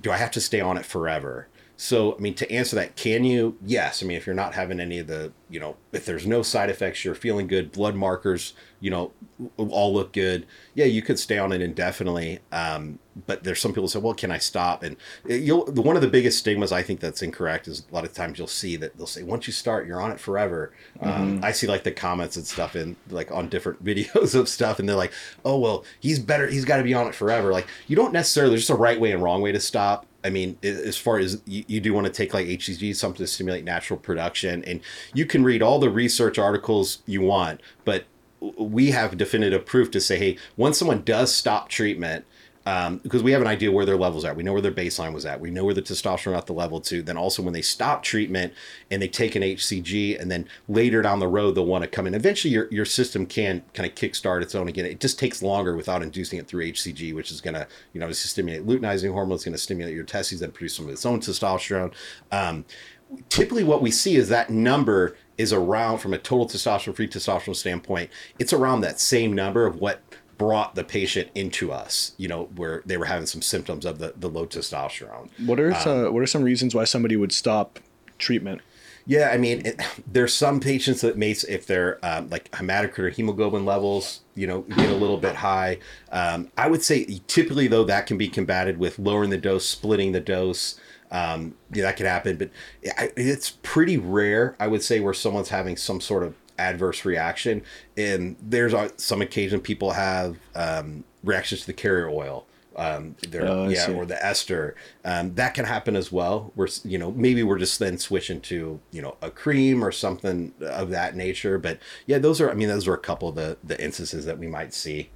do 0.00 0.10
I 0.10 0.16
have 0.16 0.30
to 0.30 0.40
stay 0.40 0.62
on 0.62 0.78
it 0.78 0.86
forever? 0.86 1.48
So, 1.80 2.16
I 2.16 2.18
mean, 2.18 2.34
to 2.34 2.50
answer 2.50 2.74
that, 2.74 2.96
can 2.96 3.22
you? 3.22 3.56
Yes. 3.64 4.02
I 4.02 4.06
mean, 4.06 4.16
if 4.16 4.26
you're 4.26 4.34
not 4.34 4.52
having 4.52 4.80
any 4.80 4.98
of 4.98 5.06
the, 5.06 5.32
you 5.48 5.60
know, 5.60 5.76
if 5.92 6.04
there's 6.04 6.26
no 6.26 6.42
side 6.42 6.70
effects, 6.70 7.04
you're 7.04 7.14
feeling 7.14 7.46
good, 7.46 7.70
blood 7.70 7.94
markers, 7.94 8.52
you 8.80 8.90
know, 8.90 9.12
all 9.56 9.94
look 9.94 10.12
good. 10.12 10.44
Yeah, 10.74 10.86
you 10.86 11.02
could 11.02 11.20
stay 11.20 11.38
on 11.38 11.52
it 11.52 11.62
indefinitely. 11.62 12.40
Um, 12.50 12.98
but 13.26 13.44
there's 13.44 13.60
some 13.60 13.72
people 13.72 13.86
say, 13.86 14.00
well, 14.00 14.12
can 14.12 14.32
I 14.32 14.38
stop? 14.38 14.82
And 14.82 14.96
you'll, 15.24 15.66
one 15.66 15.94
of 15.94 16.02
the 16.02 16.08
biggest 16.08 16.40
stigmas 16.40 16.72
I 16.72 16.82
think 16.82 16.98
that's 16.98 17.22
incorrect 17.22 17.68
is 17.68 17.84
a 17.88 17.94
lot 17.94 18.04
of 18.04 18.12
times 18.12 18.38
you'll 18.38 18.48
see 18.48 18.74
that 18.74 18.96
they'll 18.96 19.06
say, 19.06 19.22
once 19.22 19.46
you 19.46 19.52
start, 19.52 19.86
you're 19.86 20.00
on 20.00 20.10
it 20.10 20.18
forever. 20.18 20.72
Um, 21.00 21.38
I 21.44 21.52
see 21.52 21.68
like 21.68 21.84
the 21.84 21.92
comments 21.92 22.36
and 22.36 22.44
stuff 22.44 22.74
in 22.74 22.96
like 23.08 23.30
on 23.30 23.48
different 23.48 23.84
videos 23.84 24.34
of 24.34 24.48
stuff, 24.48 24.80
and 24.80 24.88
they're 24.88 24.96
like, 24.96 25.12
oh, 25.44 25.58
well, 25.58 25.84
he's 26.00 26.18
better. 26.18 26.48
He's 26.48 26.64
got 26.64 26.78
to 26.78 26.82
be 26.82 26.94
on 26.94 27.06
it 27.06 27.14
forever. 27.14 27.52
Like, 27.52 27.68
you 27.86 27.94
don't 27.94 28.12
necessarily, 28.12 28.50
there's 28.50 28.62
just 28.62 28.70
a 28.70 28.74
right 28.74 29.00
way 29.00 29.12
and 29.12 29.22
wrong 29.22 29.42
way 29.42 29.52
to 29.52 29.60
stop. 29.60 30.06
I 30.28 30.30
mean, 30.30 30.58
as 30.62 30.98
far 30.98 31.18
as 31.18 31.40
you, 31.46 31.64
you 31.66 31.80
do 31.80 31.94
want 31.94 32.06
to 32.06 32.12
take 32.12 32.34
like 32.34 32.46
HCG, 32.46 32.94
something 32.94 33.24
to 33.24 33.26
stimulate 33.26 33.64
natural 33.64 33.98
production, 33.98 34.62
and 34.64 34.82
you 35.14 35.24
can 35.24 35.42
read 35.42 35.62
all 35.62 35.78
the 35.78 35.88
research 35.88 36.38
articles 36.38 36.98
you 37.06 37.22
want, 37.22 37.62
but 37.86 38.04
we 38.58 38.90
have 38.90 39.16
definitive 39.16 39.64
proof 39.64 39.90
to 39.92 40.00
say, 40.02 40.18
hey, 40.18 40.36
once 40.58 40.78
someone 40.78 41.02
does 41.02 41.34
stop 41.34 41.70
treatment, 41.70 42.26
um, 42.68 42.98
because 42.98 43.22
we 43.22 43.32
have 43.32 43.40
an 43.40 43.46
idea 43.46 43.72
where 43.72 43.86
their 43.86 43.96
levels 43.96 44.26
are. 44.26 44.34
We 44.34 44.42
know 44.42 44.52
where 44.52 44.60
their 44.60 44.70
baseline 44.70 45.14
was 45.14 45.24
at. 45.24 45.40
We 45.40 45.50
know 45.50 45.64
where 45.64 45.72
the 45.72 45.80
testosterone 45.80 46.36
at 46.36 46.44
the 46.44 46.52
level 46.52 46.82
to. 46.82 47.00
Then 47.00 47.16
also 47.16 47.42
when 47.42 47.54
they 47.54 47.62
stop 47.62 48.02
treatment 48.02 48.52
and 48.90 49.00
they 49.00 49.08
take 49.08 49.34
an 49.34 49.42
HCG, 49.42 50.20
and 50.20 50.30
then 50.30 50.46
later 50.68 51.00
down 51.00 51.18
the 51.18 51.28
road 51.28 51.54
they'll 51.54 51.64
want 51.64 51.84
to 51.84 51.88
come 51.88 52.06
in. 52.06 52.12
Eventually, 52.12 52.52
your 52.52 52.68
your 52.70 52.84
system 52.84 53.24
can 53.24 53.64
kind 53.72 53.88
of 53.88 53.94
kickstart 53.94 54.42
its 54.42 54.54
own 54.54 54.68
again. 54.68 54.84
It 54.84 55.00
just 55.00 55.18
takes 55.18 55.40
longer 55.42 55.76
without 55.76 56.02
inducing 56.02 56.38
it 56.38 56.46
through 56.46 56.70
HCG, 56.70 57.14
which 57.14 57.30
is 57.30 57.40
going 57.40 57.54
to 57.54 57.66
you 57.94 58.00
know 58.00 58.12
stimulate 58.12 58.66
luteinizing 58.66 59.12
hormone. 59.12 59.36
It's 59.36 59.46
going 59.46 59.52
to 59.52 59.58
stimulate 59.58 59.94
your 59.94 60.04
testes 60.04 60.40
that 60.40 60.52
produce 60.52 60.76
some 60.76 60.84
of 60.84 60.92
its 60.92 61.06
own 61.06 61.20
testosterone. 61.20 61.94
Um, 62.30 62.66
typically 63.30 63.64
what 63.64 63.80
we 63.80 63.90
see 63.90 64.16
is 64.16 64.28
that 64.28 64.50
number 64.50 65.16
is 65.38 65.54
around 65.54 65.96
from 65.96 66.12
a 66.12 66.18
total 66.18 66.46
testosterone 66.46 66.94
free 66.94 67.08
testosterone 67.08 67.56
standpoint 67.56 68.10
it's 68.38 68.52
around 68.52 68.82
that 68.82 69.00
same 69.00 69.32
number 69.32 69.64
of 69.64 69.76
what 69.76 70.02
brought 70.38 70.74
the 70.74 70.84
patient 70.84 71.28
into 71.34 71.70
us 71.72 72.12
you 72.16 72.28
know 72.28 72.44
where 72.56 72.82
they 72.86 72.96
were 72.96 73.04
having 73.04 73.26
some 73.26 73.42
symptoms 73.42 73.84
of 73.84 73.98
the, 73.98 74.14
the 74.16 74.28
low 74.28 74.46
testosterone 74.46 75.28
What 75.44 75.60
are 75.60 75.74
some, 75.74 76.14
what 76.14 76.22
are 76.22 76.26
some 76.26 76.42
reasons 76.42 76.74
why 76.74 76.84
somebody 76.84 77.16
would 77.16 77.32
stop 77.32 77.80
treatment? 78.18 78.62
yeah, 79.08 79.30
I 79.32 79.38
mean, 79.38 79.64
it, 79.64 79.80
there's 80.06 80.34
some 80.34 80.60
patients 80.60 81.00
that 81.00 81.16
may, 81.16 81.30
if 81.30 81.66
their 81.66 81.98
um, 82.04 82.28
like 82.28 82.50
hematocrit 82.50 82.98
or 82.98 83.08
hemoglobin 83.08 83.64
levels, 83.64 84.20
you 84.34 84.46
know, 84.46 84.60
get 84.60 84.90
a 84.90 84.94
little 84.94 85.16
bit 85.16 85.36
high. 85.36 85.78
Um, 86.12 86.50
I 86.58 86.68
would 86.68 86.82
say 86.82 87.20
typically 87.26 87.68
though 87.68 87.84
that 87.84 88.06
can 88.06 88.18
be 88.18 88.28
combated 88.28 88.78
with 88.78 88.98
lowering 88.98 89.30
the 89.30 89.38
dose, 89.38 89.66
splitting 89.66 90.12
the 90.12 90.20
dose. 90.20 90.78
Um, 91.10 91.54
yeah, 91.72 91.84
that 91.84 91.96
could 91.96 92.04
happen, 92.04 92.36
but 92.36 92.50
it's 92.82 93.50
pretty 93.62 93.96
rare. 93.96 94.54
I 94.60 94.66
would 94.66 94.82
say 94.82 95.00
where 95.00 95.14
someone's 95.14 95.48
having 95.48 95.78
some 95.78 96.02
sort 96.02 96.22
of 96.22 96.34
adverse 96.58 97.04
reaction, 97.04 97.62
and 97.96 98.36
there's 98.42 98.74
uh, 98.74 98.88
some 98.96 99.22
occasion 99.22 99.60
people 99.60 99.92
have 99.92 100.36
um, 100.54 101.04
reactions 101.24 101.62
to 101.62 101.66
the 101.68 101.72
carrier 101.72 102.08
oil. 102.08 102.46
Um, 102.76 103.16
they're, 103.28 103.44
Oh, 103.44 103.68
yeah, 103.68 103.90
or 103.90 104.06
the 104.06 104.24
ester. 104.24 104.76
Um, 105.04 105.34
that 105.34 105.54
can 105.54 105.64
happen 105.64 105.96
as 105.96 106.12
well. 106.12 106.52
We're 106.54 106.68
you 106.84 106.96
know 106.96 107.10
maybe 107.10 107.42
we're 107.42 107.58
just 107.58 107.78
then 107.80 107.98
switching 107.98 108.40
to 108.42 108.78
you 108.92 109.02
know 109.02 109.16
a 109.20 109.30
cream 109.30 109.84
or 109.84 109.90
something 109.90 110.54
of 110.60 110.90
that 110.90 111.16
nature. 111.16 111.58
But 111.58 111.80
yeah, 112.06 112.18
those 112.18 112.40
are 112.40 112.50
I 112.50 112.54
mean 112.54 112.68
those 112.68 112.86
are 112.86 112.94
a 112.94 112.98
couple 112.98 113.28
of 113.30 113.34
the 113.34 113.56
the 113.64 113.82
instances 113.82 114.26
that 114.26 114.38
we 114.38 114.46
might 114.46 114.72
see. 114.72 115.10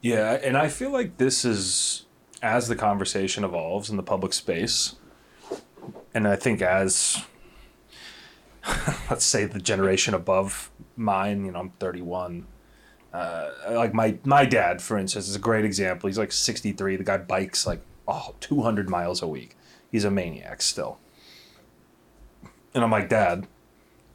Yeah, 0.00 0.34
and 0.34 0.56
I 0.56 0.68
feel 0.68 0.90
like 0.92 1.16
this 1.16 1.44
is 1.44 2.06
as 2.42 2.68
the 2.68 2.76
conversation 2.76 3.42
evolves 3.42 3.90
in 3.90 3.96
the 3.96 4.04
public 4.04 4.32
space, 4.32 4.94
and 6.14 6.28
I 6.28 6.36
think 6.36 6.62
as 6.62 7.24
let's 9.10 9.24
say 9.24 9.44
the 9.44 9.60
generation 9.60 10.14
above 10.14 10.70
mine, 10.96 11.44
you 11.44 11.52
know, 11.52 11.60
I'm 11.60 11.70
31. 11.70 12.46
Uh, 13.12 13.50
like 13.70 13.94
my 13.94 14.18
my 14.24 14.44
dad, 14.44 14.82
for 14.82 14.98
instance, 14.98 15.28
is 15.28 15.36
a 15.36 15.40
great 15.40 15.64
example. 15.64 16.08
He's 16.08 16.18
like 16.18 16.32
63. 16.32 16.96
The 16.96 17.04
guy 17.04 17.16
bikes 17.18 17.66
like 17.66 17.80
oh 18.06 18.34
200 18.40 18.90
miles 18.90 19.22
a 19.22 19.26
week. 19.26 19.56
He's 19.90 20.04
a 20.04 20.10
maniac 20.10 20.60
still. 20.60 20.98
And 22.74 22.84
I'm 22.84 22.90
like, 22.90 23.08
Dad, 23.08 23.46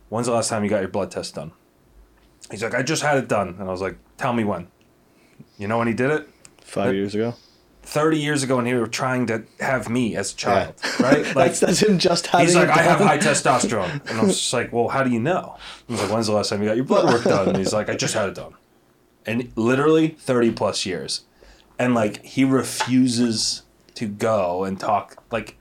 when's 0.10 0.28
the 0.28 0.34
last 0.34 0.50
time 0.50 0.64
you 0.64 0.70
got 0.70 0.82
your 0.82 0.90
blood 0.90 1.10
test 1.10 1.34
done? 1.34 1.52
He's 2.52 2.62
like, 2.62 2.76
I 2.76 2.84
just 2.84 3.02
had 3.02 3.18
it 3.18 3.28
done, 3.28 3.56
and 3.60 3.62
I 3.62 3.72
was 3.72 3.82
like, 3.82 3.98
Tell 4.18 4.34
me 4.34 4.44
when. 4.44 4.68
You 5.58 5.68
know 5.68 5.80
when 5.80 5.88
he 5.88 5.94
did 5.96 6.12
it? 6.12 6.30
Five 6.62 6.94
years 6.94 7.16
ago. 7.16 7.34
30 7.84 8.18
years 8.20 8.44
ago 8.44 8.58
and 8.60 8.68
he 8.68 8.74
were 8.74 8.88
trying 8.88 9.26
to 9.28 9.44
have 9.60 9.90
me 9.90 10.16
as 10.16 10.32
a 10.34 10.36
child, 10.36 10.76
right? 11.00 11.26
Like 11.36 11.36
That's 11.36 11.60
that's 11.60 11.80
him 11.84 11.98
just 12.00 12.28
having. 12.28 12.48
he's 12.48 12.56
like, 12.56 12.70
I 12.70 12.82
have 12.84 13.00
high 13.00 13.18
testosterone, 13.18 14.08
and 14.10 14.20
I'm 14.20 14.28
just 14.28 14.54
like, 14.54 14.72
well, 14.72 14.88
how 14.90 15.04
do 15.04 15.10
you 15.10 15.20
know? 15.20 15.58
I 15.90 15.92
was 15.92 16.02
like, 16.02 16.12
when's 16.12 16.28
the 16.28 16.34
last 16.34 16.50
time 16.50 16.62
you 16.62 16.68
got 16.70 16.76
your 16.76 16.86
blood 16.86 17.06
work 17.12 17.24
done? 17.24 17.50
And 17.50 17.58
he's 17.58 17.74
like, 17.74 17.90
I 17.90 17.96
just 17.96 18.14
had 18.14 18.30
it 18.30 18.36
done, 18.36 18.54
and 19.26 19.52
literally 19.56 20.10
30 20.10 20.52
plus 20.52 20.86
years, 20.86 21.26
and 21.80 21.94
like 21.96 22.24
he 22.24 22.44
refuses 22.46 23.64
to 23.96 24.08
go 24.08 24.64
and 24.64 24.80
talk. 24.80 25.22
Like, 25.32 25.58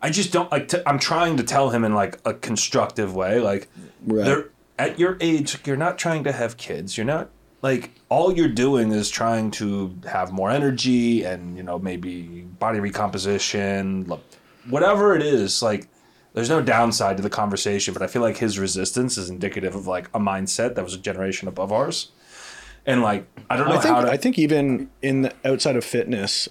I 0.00 0.10
just 0.10 0.32
don't 0.32 0.50
like. 0.52 0.68
To, 0.68 0.88
I'm 0.88 0.98
trying 0.98 1.36
to 1.38 1.42
tell 1.42 1.70
him 1.70 1.84
in 1.84 1.94
like 1.94 2.18
a 2.24 2.34
constructive 2.34 3.14
way, 3.14 3.40
like, 3.40 3.68
Right. 4.06 4.44
at 4.78 4.98
your 4.98 5.16
age, 5.20 5.58
you're 5.66 5.76
not 5.76 5.98
trying 5.98 6.22
to 6.24 6.32
have 6.32 6.56
kids. 6.56 6.96
You're 6.96 7.06
not 7.06 7.30
like 7.62 7.92
all 8.08 8.36
you're 8.36 8.48
doing 8.48 8.90
is 8.90 9.08
trying 9.08 9.52
to 9.52 9.96
have 10.06 10.32
more 10.32 10.50
energy 10.50 11.22
and 11.22 11.56
you 11.56 11.62
know 11.62 11.78
maybe 11.78 12.42
body 12.42 12.80
recomposition, 12.80 14.12
whatever 14.68 15.14
it 15.14 15.22
is. 15.22 15.62
Like 15.62 15.88
there's 16.34 16.50
no 16.50 16.60
downside 16.60 17.16
to 17.16 17.22
the 17.22 17.30
conversation, 17.30 17.94
but 17.94 18.02
I 18.02 18.08
feel 18.08 18.20
like 18.20 18.38
his 18.38 18.58
resistance 18.58 19.16
is 19.16 19.30
indicative 19.30 19.74
of 19.74 19.86
like 19.86 20.08
a 20.08 20.18
mindset 20.18 20.74
that 20.74 20.82
was 20.82 20.94
a 20.94 20.98
generation 20.98 21.46
above 21.46 21.72
ours. 21.72 22.10
And 22.84 23.00
like 23.00 23.26
I 23.48 23.56
don't 23.56 23.68
know 23.68 23.76
I 23.76 23.80
think 23.80 23.94
how 23.94 24.02
to 24.02 24.10
I 24.10 24.16
think 24.16 24.38
even 24.38 24.90
in 25.00 25.22
the, 25.22 25.32
outside 25.44 25.76
of 25.76 25.84
fitness, 25.84 26.48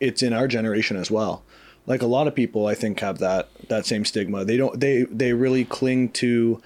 it's 0.00 0.22
in 0.22 0.32
our 0.32 0.48
generation 0.48 0.96
as 0.96 1.12
well. 1.12 1.44
Like 1.86 2.02
a 2.02 2.06
lot 2.06 2.26
of 2.26 2.34
people, 2.34 2.66
I 2.66 2.74
think 2.74 3.00
have 3.00 3.18
that 3.18 3.48
that 3.68 3.86
same 3.86 4.04
stigma. 4.04 4.44
They 4.44 4.56
don't. 4.56 4.78
They 4.78 5.04
they 5.04 5.32
really 5.32 5.64
cling 5.64 6.10
to 6.10 6.60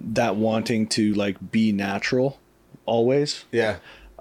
that 0.00 0.36
wanting 0.36 0.88
to 0.88 1.14
like 1.14 1.52
be 1.52 1.72
natural 1.72 2.38
always. 2.88 3.44
Yeah. 3.52 3.76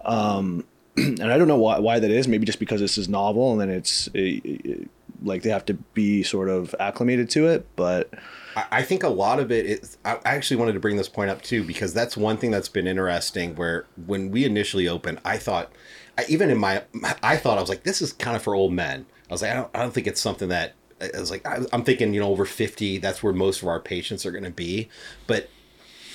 Um, 0.06 0.66
and 0.98 1.32
I 1.32 1.38
don't 1.38 1.48
know 1.48 1.58
why, 1.58 1.80
why 1.80 2.00
that 2.00 2.12
is. 2.12 2.28
Maybe 2.28 2.46
just 2.46 2.60
because 2.60 2.82
this 2.82 2.98
is 2.98 3.08
novel, 3.08 3.52
and 3.52 3.62
then 3.62 3.70
it's 3.70 4.10
uh, 4.16 4.20
uh, 4.20 4.86
like 5.24 5.44
they 5.44 5.50
have 5.50 5.66
to 5.66 5.74
be 5.74 6.24
sort 6.24 6.50
of 6.50 6.76
acclimated 6.80 7.30
to 7.32 7.48
it. 7.48 7.68
But 7.76 8.14
I 8.56 8.66
I 8.72 8.82
think 8.84 9.04
a 9.04 9.10
lot 9.10 9.40
of 9.40 9.52
it 9.52 9.66
is. 9.66 9.98
I 10.04 10.16
I 10.26 10.36
actually 10.36 10.58
wanted 10.58 10.74
to 10.74 10.80
bring 10.80 10.98
this 10.98 11.10
point 11.10 11.30
up 11.30 11.42
too 11.42 11.64
because 11.64 11.94
that's 11.94 12.18
one 12.18 12.38
thing 12.38 12.52
that's 12.52 12.70
been 12.70 12.88
interesting. 12.88 13.56
Where 13.56 13.86
when 14.06 14.32
we 14.32 14.46
initially 14.46 14.88
opened, 14.88 15.20
I 15.24 15.38
thought, 15.38 15.72
I, 16.18 16.26
even 16.30 16.50
in 16.50 16.58
my, 16.58 16.84
I 17.24 17.38
thought 17.38 17.58
I 17.58 17.62
was 17.62 17.70
like, 17.70 17.84
this 17.84 18.02
is 18.02 18.14
kind 18.14 18.36
of 18.36 18.42
for 18.42 18.56
old 18.56 18.74
men. 18.74 19.06
I 19.30 19.34
was 19.34 19.42
like, 19.42 19.52
I 19.52 19.56
don't, 19.56 19.70
I 19.76 19.80
don't 19.80 19.94
think 19.94 20.08
it's 20.08 20.22
something 20.22 20.50
that. 20.50 20.74
I 21.00 21.20
was 21.20 21.30
like, 21.30 21.46
I'm 21.72 21.84
thinking, 21.84 22.12
you 22.16 22.20
know, 22.20 22.30
over 22.30 22.44
50, 22.44 22.98
that's 22.98 23.22
where 23.22 23.32
most 23.32 23.62
of 23.62 23.68
our 23.68 23.80
patients 23.80 24.26
are 24.26 24.32
going 24.32 24.46
to 24.46 24.50
be. 24.50 24.90
But 25.28 25.48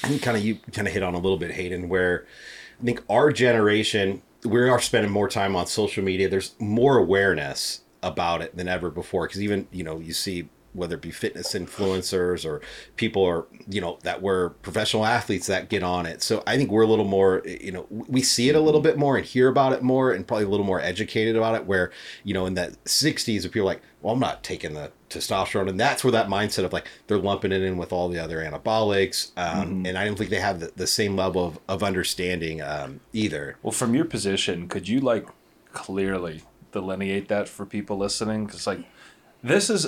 Think 0.02 0.22
kind 0.22 0.36
of 0.36 0.44
you 0.44 0.56
kind 0.72 0.88
of 0.88 0.94
hit 0.94 1.02
on 1.02 1.14
a 1.14 1.18
little 1.18 1.38
bit, 1.38 1.52
Hayden, 1.52 1.88
where 1.88 2.26
I 2.80 2.84
think 2.84 3.02
our 3.08 3.32
generation 3.32 4.22
we 4.44 4.68
are 4.68 4.80
spending 4.80 5.12
more 5.12 5.28
time 5.28 5.54
on 5.54 5.66
social 5.66 6.02
media. 6.02 6.28
There's 6.28 6.54
more 6.58 6.98
awareness 6.98 7.82
about 8.02 8.42
it 8.42 8.56
than 8.56 8.68
ever 8.68 8.90
before 8.90 9.26
because 9.26 9.40
even 9.40 9.68
you 9.70 9.84
know 9.84 9.98
you 9.98 10.12
see 10.12 10.48
whether 10.72 10.94
it 10.94 11.00
be 11.00 11.10
fitness 11.10 11.54
influencers 11.54 12.44
or 12.44 12.60
people 12.96 13.24
are 13.24 13.46
you 13.68 13.80
know 13.80 13.98
that 14.02 14.22
were 14.22 14.50
professional 14.62 15.04
athletes 15.04 15.46
that 15.46 15.68
get 15.68 15.82
on 15.82 16.06
it. 16.06 16.22
So 16.22 16.42
I 16.46 16.56
think 16.56 16.70
we're 16.70 16.82
a 16.82 16.86
little 16.86 17.04
more 17.04 17.42
you 17.44 17.72
know 17.72 17.86
we 17.90 18.22
see 18.22 18.48
it 18.48 18.54
a 18.54 18.60
little 18.60 18.80
bit 18.80 18.96
more 18.96 19.16
and 19.16 19.26
hear 19.26 19.48
about 19.48 19.72
it 19.72 19.82
more 19.82 20.12
and 20.12 20.26
probably 20.26 20.46
a 20.46 20.48
little 20.48 20.66
more 20.66 20.80
educated 20.80 21.36
about 21.36 21.54
it. 21.54 21.66
Where 21.66 21.90
you 22.24 22.34
know 22.34 22.46
in 22.46 22.54
that 22.54 22.82
60s, 22.84 23.44
if 23.44 23.52
people 23.52 23.62
are 23.62 23.72
like, 23.72 23.82
well, 24.00 24.14
I'm 24.14 24.20
not 24.20 24.42
taking 24.42 24.74
the 24.74 24.90
testosterone, 25.08 25.68
and 25.68 25.78
that's 25.78 26.02
where 26.02 26.12
that 26.12 26.28
mindset 26.28 26.64
of 26.64 26.72
like 26.72 26.88
they're 27.06 27.18
lumping 27.18 27.52
it 27.52 27.62
in 27.62 27.76
with 27.76 27.92
all 27.92 28.08
the 28.08 28.18
other 28.18 28.38
anabolics, 28.38 29.30
um, 29.36 29.86
and 29.86 29.96
I 29.96 30.04
don't 30.04 30.16
think 30.16 30.30
they 30.30 30.40
have 30.40 30.60
the, 30.60 30.72
the 30.74 30.86
same 30.86 31.16
level 31.16 31.46
of, 31.46 31.58
of 31.68 31.82
understanding 31.82 32.60
um, 32.60 33.00
either. 33.12 33.58
Well, 33.62 33.72
from 33.72 33.94
your 33.94 34.04
position, 34.04 34.68
could 34.68 34.88
you 34.88 35.00
like 35.00 35.26
clearly 35.72 36.42
delineate 36.72 37.28
that 37.28 37.48
for 37.48 37.64
people 37.64 37.96
listening? 37.96 38.46
Because 38.46 38.66
like, 38.66 38.80
this 39.42 39.70
is, 39.70 39.86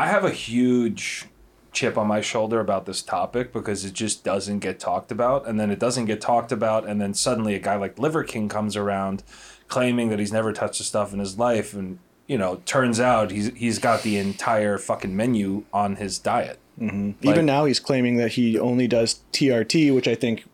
I 0.00 0.06
have 0.06 0.24
a 0.24 0.30
huge 0.30 1.26
chip 1.72 1.96
on 1.98 2.06
my 2.06 2.20
shoulder 2.20 2.58
about 2.60 2.86
this 2.86 3.02
topic 3.02 3.52
because 3.52 3.84
it 3.84 3.92
just 3.92 4.24
doesn't 4.24 4.60
get 4.60 4.80
talked 4.80 5.12
about, 5.12 5.46
and 5.46 5.60
then 5.60 5.70
it 5.70 5.78
doesn't 5.78 6.06
get 6.06 6.20
talked 6.20 6.52
about, 6.52 6.86
and 6.88 7.00
then 7.00 7.12
suddenly 7.14 7.54
a 7.54 7.58
guy 7.58 7.76
like 7.76 7.98
Liver 7.98 8.24
King 8.24 8.48
comes 8.48 8.76
around, 8.76 9.22
claiming 9.68 10.08
that 10.08 10.18
he's 10.18 10.32
never 10.32 10.52
touched 10.52 10.78
the 10.78 10.84
stuff 10.84 11.12
in 11.12 11.18
his 11.18 11.38
life, 11.38 11.74
and 11.74 11.98
you 12.26 12.38
know, 12.38 12.62
turns 12.64 12.98
out 12.98 13.30
he's 13.30 13.48
he's 13.54 13.78
got 13.78 14.02
the 14.02 14.16
entire 14.16 14.78
fucking 14.78 15.14
menu 15.14 15.64
on 15.72 15.96
his 15.96 16.18
diet. 16.18 16.58
even 16.80 17.16
Like- 17.22 17.42
now, 17.44 17.66
he's 17.66 17.78
claiming 17.80 18.16
that 18.16 18.32
he 18.32 18.58
only 18.58 18.88
does 18.88 19.20
TRT, 19.32 19.94
which 19.94 20.08
I 20.08 20.14
think 20.14 20.44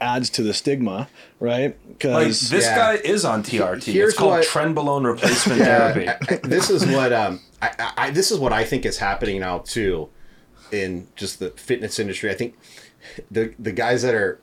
adds 0.00 0.30
to 0.30 0.42
the 0.42 0.52
stigma, 0.54 1.08
right? 1.38 1.76
Like 1.86 1.98
Because 1.98 2.48
this 2.50 2.64
Yeah. 2.64 2.76
guy 2.76 2.94
is 3.04 3.24
on 3.24 3.42
TRT. 3.44 3.92
Here's 3.92 4.10
it's 4.14 4.18
called 4.18 4.32
what- 4.32 4.46
trenbolone 4.46 5.04
replacement 5.04 5.60
therapy. 5.70 6.08
I- 6.08 6.16
I- 6.28 6.40
this 6.42 6.70
is 6.70 6.84
what 6.86 7.12
um 7.12 7.40
I, 7.62 7.92
I, 7.96 8.10
this 8.10 8.30
is 8.30 8.38
what 8.38 8.52
I 8.52 8.64
think 8.64 8.84
is 8.84 8.98
happening 8.98 9.40
now 9.40 9.58
too, 9.58 10.08
in 10.72 11.08
just 11.16 11.38
the 11.38 11.50
fitness 11.50 11.98
industry. 11.98 12.30
I 12.30 12.34
think 12.34 12.56
the 13.30 13.54
the 13.58 13.72
guys 13.72 14.02
that 14.02 14.14
are 14.14 14.40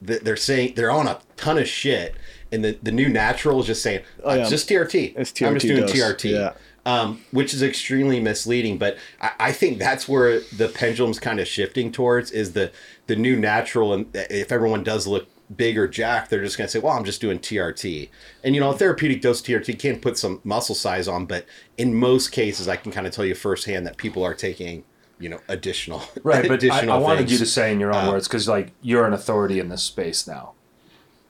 they're 0.00 0.36
saying 0.36 0.74
they're 0.76 0.90
on 0.90 1.06
a 1.06 1.20
ton 1.36 1.58
of 1.58 1.68
shit, 1.68 2.14
and 2.52 2.64
the 2.64 2.78
the 2.82 2.92
new 2.92 3.08
natural 3.08 3.60
is 3.60 3.66
just 3.66 3.82
saying 3.82 4.02
oh, 4.22 4.34
yeah. 4.34 4.48
just 4.48 4.68
TRT. 4.68 5.14
It's 5.16 5.42
I'm 5.42 5.54
just 5.54 5.66
doing 5.66 5.82
dose. 5.82 5.92
TRT. 5.92 6.30
Yeah. 6.30 6.52
Um, 6.86 7.24
which 7.30 7.54
is 7.54 7.62
extremely 7.62 8.20
misleading, 8.20 8.76
but 8.76 8.98
I, 9.18 9.30
I 9.40 9.52
think 9.52 9.78
that's 9.78 10.06
where 10.06 10.40
the 10.54 10.68
pendulum's 10.68 11.18
kind 11.18 11.40
of 11.40 11.48
shifting 11.48 11.90
towards 11.90 12.30
is 12.30 12.52
the 12.52 12.72
the 13.06 13.16
new 13.16 13.36
natural, 13.38 13.94
and 13.94 14.06
if 14.14 14.52
everyone 14.52 14.84
does 14.84 15.06
look 15.06 15.26
big 15.54 15.76
or 15.78 15.86
jacked, 15.88 16.30
they're 16.30 16.42
just 16.42 16.56
going 16.56 16.66
to 16.66 16.70
say, 16.70 16.78
"Well, 16.78 16.92
I'm 16.92 17.04
just 17.04 17.20
doing 17.20 17.38
TRT." 17.38 18.08
And 18.42 18.54
you 18.54 18.60
know, 18.60 18.70
a 18.70 18.76
therapeutic 18.76 19.20
dose 19.20 19.40
TRT 19.42 19.78
can 19.78 20.00
put 20.00 20.18
some 20.18 20.40
muscle 20.44 20.74
size 20.74 21.08
on, 21.08 21.26
but 21.26 21.46
in 21.76 21.94
most 21.94 22.28
cases, 22.28 22.68
I 22.68 22.76
can 22.76 22.92
kind 22.92 23.06
of 23.06 23.12
tell 23.12 23.24
you 23.24 23.34
firsthand 23.34 23.86
that 23.86 23.96
people 23.96 24.22
are 24.24 24.34
taking, 24.34 24.84
you 25.18 25.28
know, 25.28 25.40
additional 25.48 26.02
Right, 26.22 26.42
but 26.42 26.52
I, 26.52 26.54
additional 26.54 26.96
I 26.96 26.98
wanted 26.98 27.30
you 27.30 27.38
to 27.38 27.46
say 27.46 27.72
in 27.72 27.80
your 27.80 27.94
own 27.94 28.08
Uh, 28.08 28.12
words 28.12 28.28
because 28.28 28.48
like 28.48 28.72
you're 28.82 29.06
an 29.06 29.12
authority 29.12 29.58
in 29.60 29.68
this 29.68 29.82
space 29.82 30.26
now. 30.26 30.52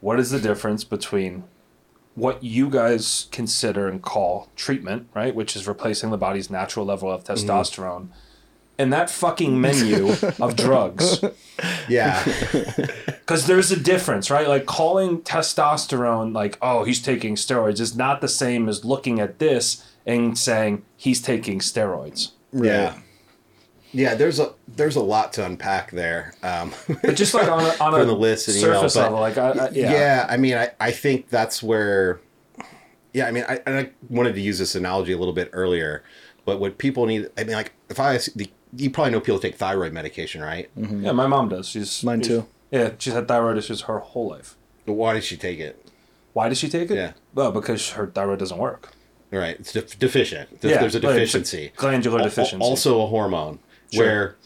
What 0.01 0.21
is 0.21 0.31
the 0.31 0.41
difference 0.41 0.85
between 0.85 1.45
what 2.15 2.45
you 2.45 2.71
guys 2.71 3.27
consider 3.33 3.89
and 3.89 4.01
call 4.01 4.49
treatment, 4.55 5.09
right, 5.15 5.35
which 5.35 5.57
is 5.57 5.67
replacing 5.67 6.11
the 6.11 6.19
body's 6.19 6.51
natural 6.51 6.87
level 6.87 7.11
of 7.11 7.25
Mm-hmm. 7.25 7.47
Testosterone, 8.77 8.79
and 8.79 8.93
that 8.93 9.11
fucking 9.11 9.61
menu 9.61 10.11
of 10.41 10.57
drugs? 10.65 11.23
yeah, 11.89 12.23
Because 13.07 13.47
there's 13.47 13.71
a 13.73 13.79
difference, 13.81 14.31
right? 14.31 14.47
Like 14.49 14.67
calling 14.67 15.23
testosterone 15.23 16.35
like, 16.35 16.59
oh, 16.61 16.85
he's 16.85 17.01
taking 17.01 17.37
steroids 17.37 17.81
is 17.81 17.97
not 17.97 18.21
the 18.21 18.29
same 18.29 18.69
as 18.69 18.85
looking 18.85 19.21
at 19.21 19.39
this 19.39 19.85
and 20.07 20.37
saying 20.37 20.85
he's 20.97 21.23
taking 21.23 21.61
steroids. 21.61 22.33
yeah, 22.53 22.99
yeah. 23.93 24.15
There's 24.15 24.39
a 24.41 24.53
there's 24.69 24.97
a 24.97 25.03
lot 25.03 25.33
to 25.35 25.47
unpack 25.47 25.91
there. 25.93 26.35
Um, 26.43 26.73
But 27.03 27.17
just 27.17 27.33
like 27.33 27.49
on 27.49 27.61
a, 27.65 27.75
on 27.83 27.99
a 28.01 28.05
the 28.05 28.13
list 28.13 28.49
and 28.49 28.57
email, 28.59 28.75
surface 28.75 28.95
but- 28.95 29.03
level, 29.03 29.21
like 29.21 29.39
I, 29.39 29.51
I, 29.51 29.71
yeah. 29.71 29.93
yeah. 29.93 30.27
I 30.29 30.37
mean, 30.37 30.55
I, 30.57 30.71
I 30.81 30.91
think 30.91 31.29
that's 31.31 31.63
where, 31.63 32.21
yeah, 33.15 33.27
I 33.27 33.31
mean, 33.31 33.45
I, 33.49 33.61
and 33.65 33.77
I 33.79 33.91
wanted 34.11 34.35
to 34.35 34.41
use 34.43 34.59
this 34.59 34.75
analogy 34.75 35.13
a 35.13 35.17
little 35.19 35.33
bit 35.33 35.49
earlier, 35.55 36.03
but 36.45 36.59
what 36.61 36.77
people 36.77 37.07
need, 37.07 37.31
I 37.39 37.45
mean, 37.45 37.55
like, 37.55 37.73
if 37.89 37.99
I, 38.01 38.19
the, 38.35 38.51
you 38.77 38.91
probably 38.91 39.13
know 39.13 39.21
people 39.21 39.39
take 39.39 39.57
thyroid 39.57 39.93
medication, 39.93 40.41
right? 40.43 40.69
Mm-hmm. 40.77 41.05
Yeah, 41.05 41.13
my 41.13 41.27
mom 41.27 41.49
does. 41.49 41.69
She's 41.69 42.03
Mine 42.03 42.21
too. 42.21 42.47
Yeah, 42.71 42.91
she's 42.99 43.13
had 43.13 43.29
thyroid 43.29 43.57
issues 43.59 43.83
her 43.83 43.99
whole 44.01 44.29
life. 44.31 44.57
But 44.87 44.95
why 44.95 45.15
does 45.15 45.25
she 45.25 45.37
take 45.37 45.59
it? 45.61 45.81
Why 46.33 46.49
does 46.49 46.59
she 46.59 46.69
take 46.69 46.91
it? 46.91 46.97
Yeah. 46.97 47.13
Well, 47.35 47.53
because 47.53 47.91
her 47.91 48.07
thyroid 48.09 48.39
doesn't 48.41 48.59
work. 48.59 48.91
Right, 49.31 49.57
it's 49.59 49.73
def- 49.73 49.99
deficient. 49.99 50.61
There- 50.61 50.71
Yeah, 50.73 50.79
There's 50.81 50.95
a 50.95 51.01
right, 51.01 51.17
it's 51.17 51.35
a 51.35 51.39
deficiency. 51.39 51.73
glandular 51.77 52.23
deficiency. 52.23 52.65
Also 52.65 53.03
a 53.03 53.07
hormone. 53.07 53.59
Sure. 53.93 54.05
Where 54.05 54.37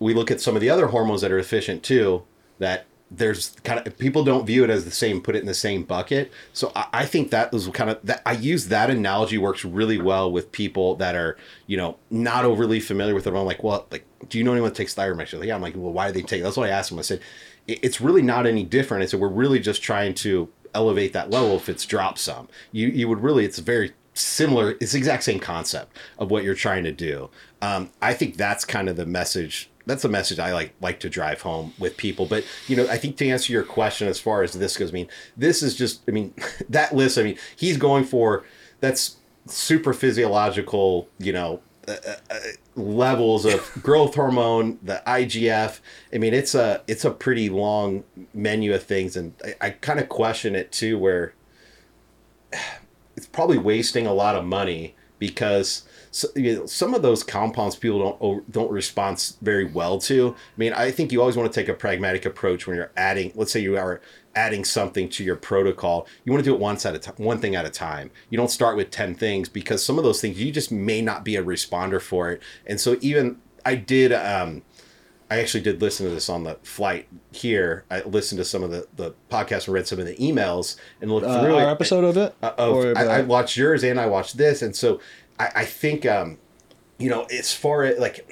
we 0.00 0.14
look 0.14 0.30
at 0.30 0.40
some 0.40 0.54
of 0.54 0.60
the 0.60 0.70
other 0.70 0.88
hormones 0.88 1.20
that 1.22 1.32
are 1.32 1.38
deficient 1.38 1.82
too, 1.82 2.22
that 2.58 2.86
there's 3.10 3.50
kind 3.62 3.86
of 3.86 3.96
people 3.98 4.24
don't 4.24 4.46
view 4.46 4.64
it 4.64 4.70
as 4.70 4.84
the 4.84 4.90
same, 4.90 5.20
put 5.20 5.36
it 5.36 5.40
in 5.40 5.46
the 5.46 5.54
same 5.54 5.84
bucket. 5.84 6.32
So 6.52 6.72
I, 6.74 6.86
I 6.92 7.06
think 7.06 7.30
that 7.30 7.52
was 7.52 7.68
kind 7.68 7.88
of 7.90 7.98
that 8.04 8.20
I 8.26 8.32
use 8.32 8.68
that 8.68 8.90
analogy 8.90 9.38
works 9.38 9.64
really 9.64 10.00
well 10.00 10.30
with 10.32 10.50
people 10.50 10.96
that 10.96 11.14
are, 11.14 11.36
you 11.66 11.76
know, 11.76 11.98
not 12.10 12.44
overly 12.44 12.80
familiar 12.80 13.14
with 13.14 13.26
it. 13.26 13.32
I'm 13.34 13.44
like, 13.46 13.62
well, 13.62 13.86
like, 13.90 14.04
do 14.28 14.38
you 14.38 14.44
know 14.44 14.52
anyone 14.52 14.70
that 14.70 14.76
takes 14.76 14.94
thyroid? 14.94 15.18
Like, 15.32 15.44
yeah, 15.44 15.54
I'm 15.54 15.62
like, 15.62 15.74
well, 15.76 15.92
why 15.92 16.08
do 16.08 16.14
they 16.14 16.22
take? 16.22 16.40
it? 16.40 16.42
That's 16.42 16.56
what 16.56 16.68
I 16.68 16.72
asked 16.72 16.90
them. 16.90 16.98
I 16.98 17.02
said, 17.02 17.20
"It- 17.68 17.78
it's 17.82 18.00
really 18.00 18.22
not 18.22 18.44
any 18.46 18.64
different. 18.64 19.02
I 19.04 19.06
said, 19.06 19.20
we're 19.20 19.28
really 19.28 19.60
just 19.60 19.82
trying 19.82 20.14
to 20.14 20.48
elevate 20.74 21.12
that 21.12 21.30
level 21.30 21.56
if 21.56 21.68
it's 21.68 21.86
dropped 21.86 22.18
some. 22.18 22.48
You 22.72 22.88
you 22.88 23.08
would 23.08 23.20
really 23.22 23.44
it's 23.44 23.60
very 23.60 23.92
similar. 24.14 24.72
It's 24.80 24.92
the 24.92 24.98
exact 24.98 25.22
same 25.22 25.38
concept 25.38 25.96
of 26.18 26.30
what 26.30 26.42
you're 26.42 26.54
trying 26.54 26.82
to 26.84 26.92
do. 26.92 27.30
Um, 27.62 27.90
I 28.02 28.14
think 28.14 28.36
that's 28.36 28.64
kind 28.64 28.88
of 28.88 28.96
the 28.96 29.06
message. 29.06 29.70
That's 29.86 30.02
the 30.02 30.08
message 30.08 30.38
I 30.38 30.52
like 30.52 30.74
like 30.80 31.00
to 31.00 31.08
drive 31.08 31.42
home 31.42 31.72
with 31.78 31.96
people. 31.96 32.26
But 32.26 32.44
you 32.66 32.76
know, 32.76 32.86
I 32.88 32.98
think 32.98 33.16
to 33.18 33.28
answer 33.28 33.52
your 33.52 33.62
question 33.62 34.08
as 34.08 34.18
far 34.18 34.42
as 34.42 34.52
this 34.52 34.76
goes, 34.76 34.90
I 34.90 34.92
mean, 34.92 35.08
this 35.36 35.62
is 35.62 35.76
just. 35.76 36.02
I 36.08 36.10
mean, 36.10 36.34
that 36.68 36.94
list. 36.94 37.18
I 37.18 37.22
mean, 37.22 37.38
he's 37.56 37.76
going 37.76 38.04
for 38.04 38.44
that's 38.80 39.16
super 39.46 39.92
physiological. 39.92 41.08
You 41.18 41.32
know. 41.32 41.60
Uh, 41.88 41.94
uh, 42.30 42.38
levels 42.74 43.44
of 43.44 43.70
growth 43.82 44.16
hormone, 44.16 44.76
the 44.82 45.00
IGF. 45.06 45.78
I 46.12 46.18
mean, 46.18 46.34
it's 46.34 46.52
a 46.56 46.82
it's 46.88 47.04
a 47.04 47.12
pretty 47.12 47.48
long 47.48 48.02
menu 48.34 48.74
of 48.74 48.82
things, 48.82 49.16
and 49.16 49.34
I, 49.44 49.54
I 49.60 49.70
kind 49.70 50.00
of 50.00 50.08
question 50.08 50.56
it 50.56 50.72
too. 50.72 50.98
Where 50.98 51.32
it's 53.16 53.26
probably 53.26 53.58
wasting 53.58 54.04
a 54.04 54.12
lot 54.12 54.34
of 54.34 54.44
money 54.44 54.96
because 55.20 55.85
so, 56.16 56.28
you 56.34 56.56
know, 56.56 56.66
some 56.66 56.94
of 56.94 57.02
those 57.02 57.22
compounds 57.22 57.76
people 57.76 58.16
don't 58.18 58.50
don't 58.50 58.70
respond 58.70 59.34
very 59.42 59.66
well 59.66 59.98
to. 59.98 60.34
I 60.34 60.56
mean, 60.56 60.72
I 60.72 60.90
think 60.90 61.12
you 61.12 61.20
always 61.20 61.36
want 61.36 61.52
to 61.52 61.60
take 61.60 61.68
a 61.68 61.74
pragmatic 61.74 62.24
approach 62.24 62.66
when 62.66 62.76
you're 62.76 62.92
adding. 62.96 63.32
Let's 63.34 63.52
say 63.52 63.60
you 63.60 63.76
are 63.76 64.00
adding 64.34 64.64
something 64.64 65.10
to 65.10 65.24
your 65.24 65.36
protocol. 65.36 66.06
You 66.24 66.32
want 66.32 66.42
to 66.44 66.50
do 66.50 66.54
it 66.54 66.60
once 66.60 66.86
at 66.86 66.94
a 66.94 66.98
time, 66.98 67.16
one 67.18 67.38
thing 67.38 67.54
at 67.54 67.66
a 67.66 67.70
time. 67.70 68.10
You 68.30 68.38
don't 68.38 68.50
start 68.50 68.76
with 68.78 68.90
ten 68.90 69.14
things 69.14 69.50
because 69.50 69.84
some 69.84 69.98
of 69.98 70.04
those 70.04 70.20
things 70.22 70.40
you 70.40 70.50
just 70.50 70.72
may 70.72 71.02
not 71.02 71.22
be 71.22 71.36
a 71.36 71.44
responder 71.44 72.00
for 72.00 72.30
it. 72.32 72.42
And 72.66 72.80
so 72.80 72.96
even 73.02 73.36
I 73.66 73.74
did. 73.74 74.12
Um, 74.12 74.62
I 75.28 75.40
actually 75.40 75.64
did 75.64 75.82
listen 75.82 76.06
to 76.06 76.14
this 76.14 76.28
on 76.28 76.44
the 76.44 76.54
flight 76.62 77.08
here. 77.32 77.84
I 77.90 78.02
listened 78.02 78.38
to 78.38 78.44
some 78.44 78.62
of 78.62 78.70
the, 78.70 78.86
the 78.94 79.12
podcasts 79.28 79.66
and 79.66 79.74
read 79.74 79.88
some 79.88 79.98
of 79.98 80.06
the 80.06 80.14
emails 80.18 80.76
and 81.00 81.10
looked 81.10 81.26
Uh, 81.26 81.42
through 81.42 81.56
our 81.56 81.68
it. 81.68 81.72
episode 81.72 82.04
of 82.04 82.16
it. 82.16 82.32
Uh, 82.40 82.52
of, 82.56 82.96
I, 82.96 83.02
I 83.06 83.20
watched 83.22 83.56
yours 83.56 83.82
and 83.82 83.98
I 83.98 84.06
watched 84.06 84.36
this, 84.36 84.62
and 84.62 84.76
so 84.76 85.00
I, 85.38 85.50
I 85.56 85.64
think 85.64 86.06
um, 86.06 86.38
you 86.98 87.10
know 87.10 87.24
as 87.24 87.52
far 87.52 87.84
as 87.84 87.98
like 87.98 88.30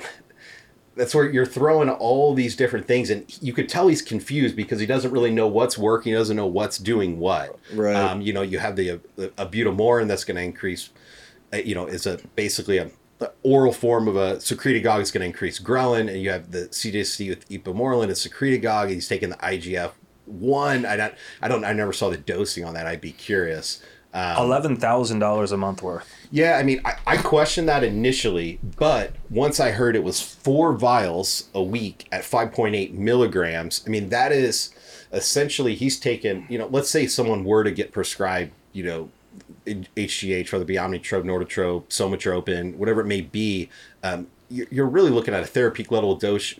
that's 0.96 1.14
where 1.14 1.30
you're 1.30 1.46
throwing 1.46 1.88
all 1.88 2.34
these 2.34 2.56
different 2.56 2.86
things, 2.86 3.10
and 3.10 3.24
you 3.42 3.52
could 3.52 3.68
tell 3.68 3.88
he's 3.88 4.02
confused 4.02 4.56
because 4.56 4.80
he 4.80 4.86
doesn't 4.86 5.10
really 5.10 5.30
know 5.30 5.48
what's 5.48 5.76
working, 5.76 6.12
he 6.12 6.18
doesn't 6.18 6.36
know 6.36 6.46
what's 6.46 6.78
doing 6.78 7.18
what. 7.18 7.58
Right. 7.72 7.96
Um, 7.96 8.20
you 8.20 8.32
know, 8.32 8.42
you 8.42 8.58
have 8.58 8.76
the 8.76 8.92
uh, 8.92 8.96
ibutamoren 9.16 10.08
that's 10.08 10.24
going 10.24 10.36
to 10.36 10.42
increase. 10.42 10.90
Uh, 11.52 11.58
you 11.58 11.74
know, 11.74 11.86
it's 11.86 12.06
a 12.06 12.18
basically 12.36 12.78
a 12.78 12.90
the 13.18 13.32
oral 13.42 13.72
form 13.72 14.08
of 14.08 14.16
a 14.16 14.36
secretagogue 14.36 15.00
is 15.00 15.10
going 15.10 15.20
to 15.20 15.26
increase 15.26 15.60
ghrelin, 15.60 16.08
and 16.08 16.20
you 16.20 16.30
have 16.30 16.50
the 16.50 16.66
CJC 16.68 17.28
with 17.28 17.48
ipamorelin, 17.48 18.04
and 18.04 18.12
a 18.12 18.14
secretagogue. 18.14 18.90
He's 18.90 19.08
taking 19.08 19.30
the 19.30 19.36
IGF 19.36 19.92
one. 20.26 20.84
I 20.84 20.96
don't, 20.96 21.14
I 21.40 21.48
don't, 21.48 21.64
I 21.64 21.72
never 21.72 21.92
saw 21.92 22.10
the 22.10 22.16
dosing 22.16 22.64
on 22.64 22.74
that. 22.74 22.86
I'd 22.86 23.00
be 23.00 23.12
curious. 23.12 23.82
Um, 24.14 24.36
Eleven 24.44 24.76
thousand 24.76 25.18
dollars 25.18 25.50
a 25.50 25.56
month 25.56 25.82
worth. 25.82 26.08
yeah, 26.30 26.56
I 26.56 26.62
mean, 26.62 26.80
I, 26.84 26.94
I 27.04 27.16
questioned 27.16 27.68
that 27.68 27.82
initially, 27.82 28.60
but 28.76 29.12
once 29.28 29.58
I 29.58 29.72
heard 29.72 29.96
it 29.96 30.04
was 30.04 30.20
four 30.20 30.72
vials 30.72 31.48
a 31.52 31.60
week 31.62 32.06
at 32.12 32.22
5.8 32.22 32.92
milligrams, 32.92 33.82
I 33.84 33.90
mean, 33.90 34.10
that 34.10 34.30
is 34.30 34.72
essentially 35.12 35.74
he's 35.74 35.98
taken, 35.98 36.46
you 36.48 36.58
know, 36.58 36.68
let's 36.68 36.88
say 36.88 37.08
someone 37.08 37.42
were 37.42 37.64
to 37.64 37.72
get 37.72 37.90
prescribed, 37.90 38.52
you 38.72 38.84
know, 38.84 39.10
HGH, 39.66 40.52
whether 40.52 40.62
it 40.62 40.66
be 40.68 40.74
Omnitrope, 40.76 41.24
Norditropin, 41.24 41.88
Somatropin, 41.88 42.76
whatever 42.76 43.00
it 43.00 43.06
may 43.06 43.20
be, 43.20 43.68
um, 44.04 44.28
you're 44.48 44.68
you're 44.70 44.86
really 44.86 45.10
looking 45.10 45.34
at 45.34 45.42
a 45.42 45.46
therapeutic 45.46 45.90
level 45.90 46.14
dose, 46.14 46.54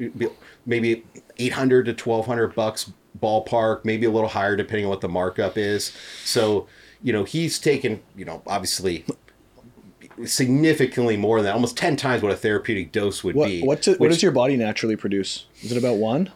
maybe 0.66 1.05
800 1.38 1.84
to 1.84 1.92
1200 1.92 2.55
bucks 2.57 2.92
ballpark, 3.22 3.84
maybe 3.84 4.07
a 4.07 4.11
little 4.11 4.30
higher 4.30 4.57
depending 4.57 4.86
on 4.86 4.90
what 4.90 5.00
the 5.02 5.09
markup 5.09 5.57
is. 5.57 5.92
So, 6.24 6.66
you 7.05 7.12
know, 7.12 7.22
he's 7.22 7.59
taken, 7.61 8.02
you 8.16 8.24
know, 8.24 8.42
obviously 8.46 9.05
significantly 10.24 11.16
more 11.16 11.38
than 11.38 11.44
that, 11.46 11.55
almost 11.55 11.76
10 11.76 11.96
times 11.96 12.22
what 12.22 12.32
a 12.32 12.36
therapeutic 12.36 12.92
dose 12.92 13.22
would 13.22 13.34
What 13.36 13.46
be. 13.48 13.62
what's 13.62 13.86
it, 13.86 14.00
what 14.00 14.09
does 14.09 14.22
your 14.22 14.32
body 14.32 14.57
naturally 14.57 14.96
produce? 14.96 15.46
Is 15.62 15.70
it 15.70 15.78
about 15.78 15.96
one? 15.98 16.30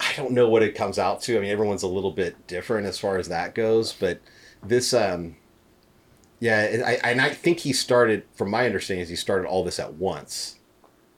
I 0.00 0.12
don't 0.16 0.32
know 0.32 0.48
what 0.48 0.62
it 0.62 0.74
comes 0.74 0.98
out 0.98 1.22
to. 1.22 1.36
I 1.36 1.40
mean, 1.40 1.50
everyone's 1.50 1.82
a 1.82 1.88
little 1.88 2.12
bit 2.12 2.46
different 2.46 2.86
as 2.86 2.98
far 2.98 3.18
as 3.18 3.28
that 3.28 3.54
goes, 3.54 3.92
but 3.92 4.20
this, 4.62 4.94
um, 4.94 5.36
yeah, 6.38 6.82
I, 6.86 6.92
and 7.10 7.20
I 7.20 7.30
think 7.30 7.60
he 7.60 7.72
started, 7.72 8.24
from 8.34 8.50
my 8.50 8.66
understanding, 8.66 9.02
is 9.02 9.08
he 9.08 9.16
started 9.16 9.48
all 9.48 9.64
this 9.64 9.80
at 9.80 9.94
once, 9.94 10.56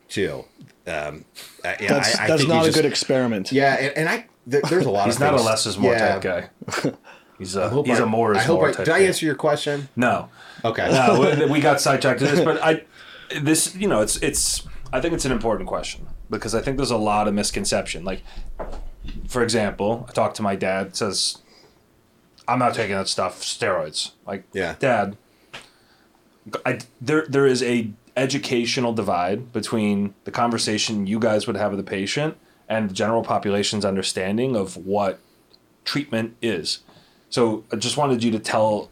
too. 0.09 0.45
Um, 0.87 1.25
yeah, 1.65 1.77
That's 1.89 2.17
I, 2.19 2.25
I 2.25 2.29
that's 2.29 2.41
think 2.43 2.49
not 2.55 2.63
a 2.63 2.69
just- 2.69 2.77
good 2.77 2.87
experiment. 2.87 3.53
Yeah, 3.53 3.75
and, 3.75 3.99
and 3.99 4.09
I 4.09 4.27
there, 4.47 4.63
there's 4.71 4.87
a 4.87 4.91
lot 4.91 5.01
of 5.01 5.07
He's 5.07 5.17
of 5.17 5.21
not 5.21 5.35
a 5.35 5.43
less 5.43 5.67
is 5.67 5.77
more 5.77 5.93
yeah. 5.93 6.19
type 6.19 6.23
guy. 6.23 6.93
He's 7.39 7.55
a 7.57 7.71
he's 7.85 8.01
I- 8.01 8.03
a 8.03 8.07
more 8.07 8.35
I 8.37 8.41
hope 8.43 8.63
I, 8.63 8.73
did 8.73 8.89
I 8.89 9.01
answer 9.01 9.25
your 9.27 9.35
question? 9.35 9.89
No, 9.97 10.29
Okay. 10.65 10.91
no, 10.91 11.37
we- 11.47 11.51
we 11.53 11.61
got 11.61 11.81
sidetracked 11.81 12.19
to 12.21 12.27
this, 12.27 12.41
but 12.45 12.63
I, 12.63 12.83
this, 13.41 13.75
you 13.77 13.87
know, 13.89 14.01
it's 14.01 14.17
it's. 14.23 14.67
I 14.93 15.01
think 15.01 15.13
it's 15.15 15.25
an 15.27 15.33
important 15.33 15.69
question 15.69 16.07
because 16.31 16.55
I 16.55 16.63
think 16.63 16.77
there's 16.79 16.91
a 16.91 16.97
lot 16.97 17.29
of 17.29 17.35
misconception. 17.35 18.05
Like, 18.05 18.23
for 19.29 19.43
example, 19.43 20.07
I 20.09 20.13
talked 20.13 20.37
to 20.37 20.43
my 20.43 20.57
dad. 20.57 20.97
Says, 20.97 21.39
"I'm 22.49 22.59
not 22.59 22.75
taking 22.75 22.97
that 22.97 23.07
stuff. 23.09 23.43
Steroids." 23.43 24.13
Like, 24.27 24.45
Yeah. 24.53 24.77
Dad, 24.79 25.17
I, 26.65 26.79
there 27.01 27.27
there 27.29 27.47
is 27.47 27.63
a 27.63 27.91
educational 28.17 28.93
divide 28.93 29.53
between 29.53 30.15
the 30.25 30.31
conversation 30.31 31.07
you 31.07 31.19
guys 31.21 31.47
would 31.47 31.57
have 31.57 31.71
with 31.73 31.79
the 31.85 31.89
patient 31.89 32.37
and 32.69 32.91
the 32.91 32.95
general 32.95 33.23
population's 33.23 33.85
understanding 33.85 34.57
of 34.57 34.77
what 34.77 35.21
treatment 35.85 36.37
is. 36.43 36.81
So 37.31 37.65
I 37.73 37.77
just 37.77 37.97
wanted 37.97 38.23
you 38.23 38.31
to 38.33 38.39
tell 38.39 38.91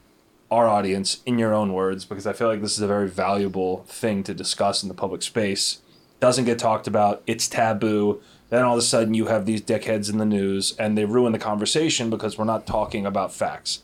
our 0.50 0.68
audience 0.68 1.22
in 1.26 1.38
your 1.38 1.54
own 1.54 1.72
words 1.72 2.04
because 2.04 2.26
I 2.26 2.32
feel 2.32 2.48
like 2.48 2.60
this 2.60 2.74
is 2.74 2.80
a 2.80 2.86
very 2.86 3.08
valuable 3.08 3.84
thing 3.88 4.22
to 4.24 4.34
discuss 4.34 4.82
in 4.82 4.88
the 4.88 4.94
public 4.94 5.22
space. 5.22 5.80
Doesn't 6.20 6.44
get 6.44 6.58
talked 6.58 6.86
about, 6.86 7.22
it's 7.26 7.48
taboo. 7.48 8.20
Then 8.48 8.62
all 8.62 8.74
of 8.74 8.78
a 8.78 8.82
sudden 8.82 9.14
you 9.14 9.26
have 9.26 9.44
these 9.44 9.60
dickheads 9.60 10.10
in 10.10 10.18
the 10.18 10.24
news 10.24 10.76
and 10.78 10.96
they 10.96 11.04
ruin 11.04 11.32
the 11.32 11.38
conversation 11.38 12.10
because 12.10 12.38
we're 12.38 12.44
not 12.44 12.66
talking 12.66 13.06
about 13.06 13.32
facts. 13.32 13.80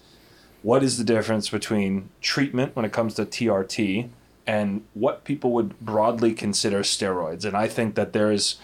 What 0.63 0.85
is 0.85 0.99
the 0.99 1.05
difference 1.05 1.49
between 1.49 2.11
treatment 2.21 2.77
when 2.77 2.85
it 2.85 2.93
comes 2.93 3.15
to 3.15 3.25
TRT 3.25 4.09
and 4.47 4.83
what 4.95 5.25
people 5.25 5.51
would 5.53 5.79
broadly 5.81 6.33
consider 6.33 6.81
steroids? 6.81 7.45
And 7.45 7.57
I 7.57 7.67
think 7.67 7.97
that 7.97 8.13
there 8.13 8.31
is 8.31 8.57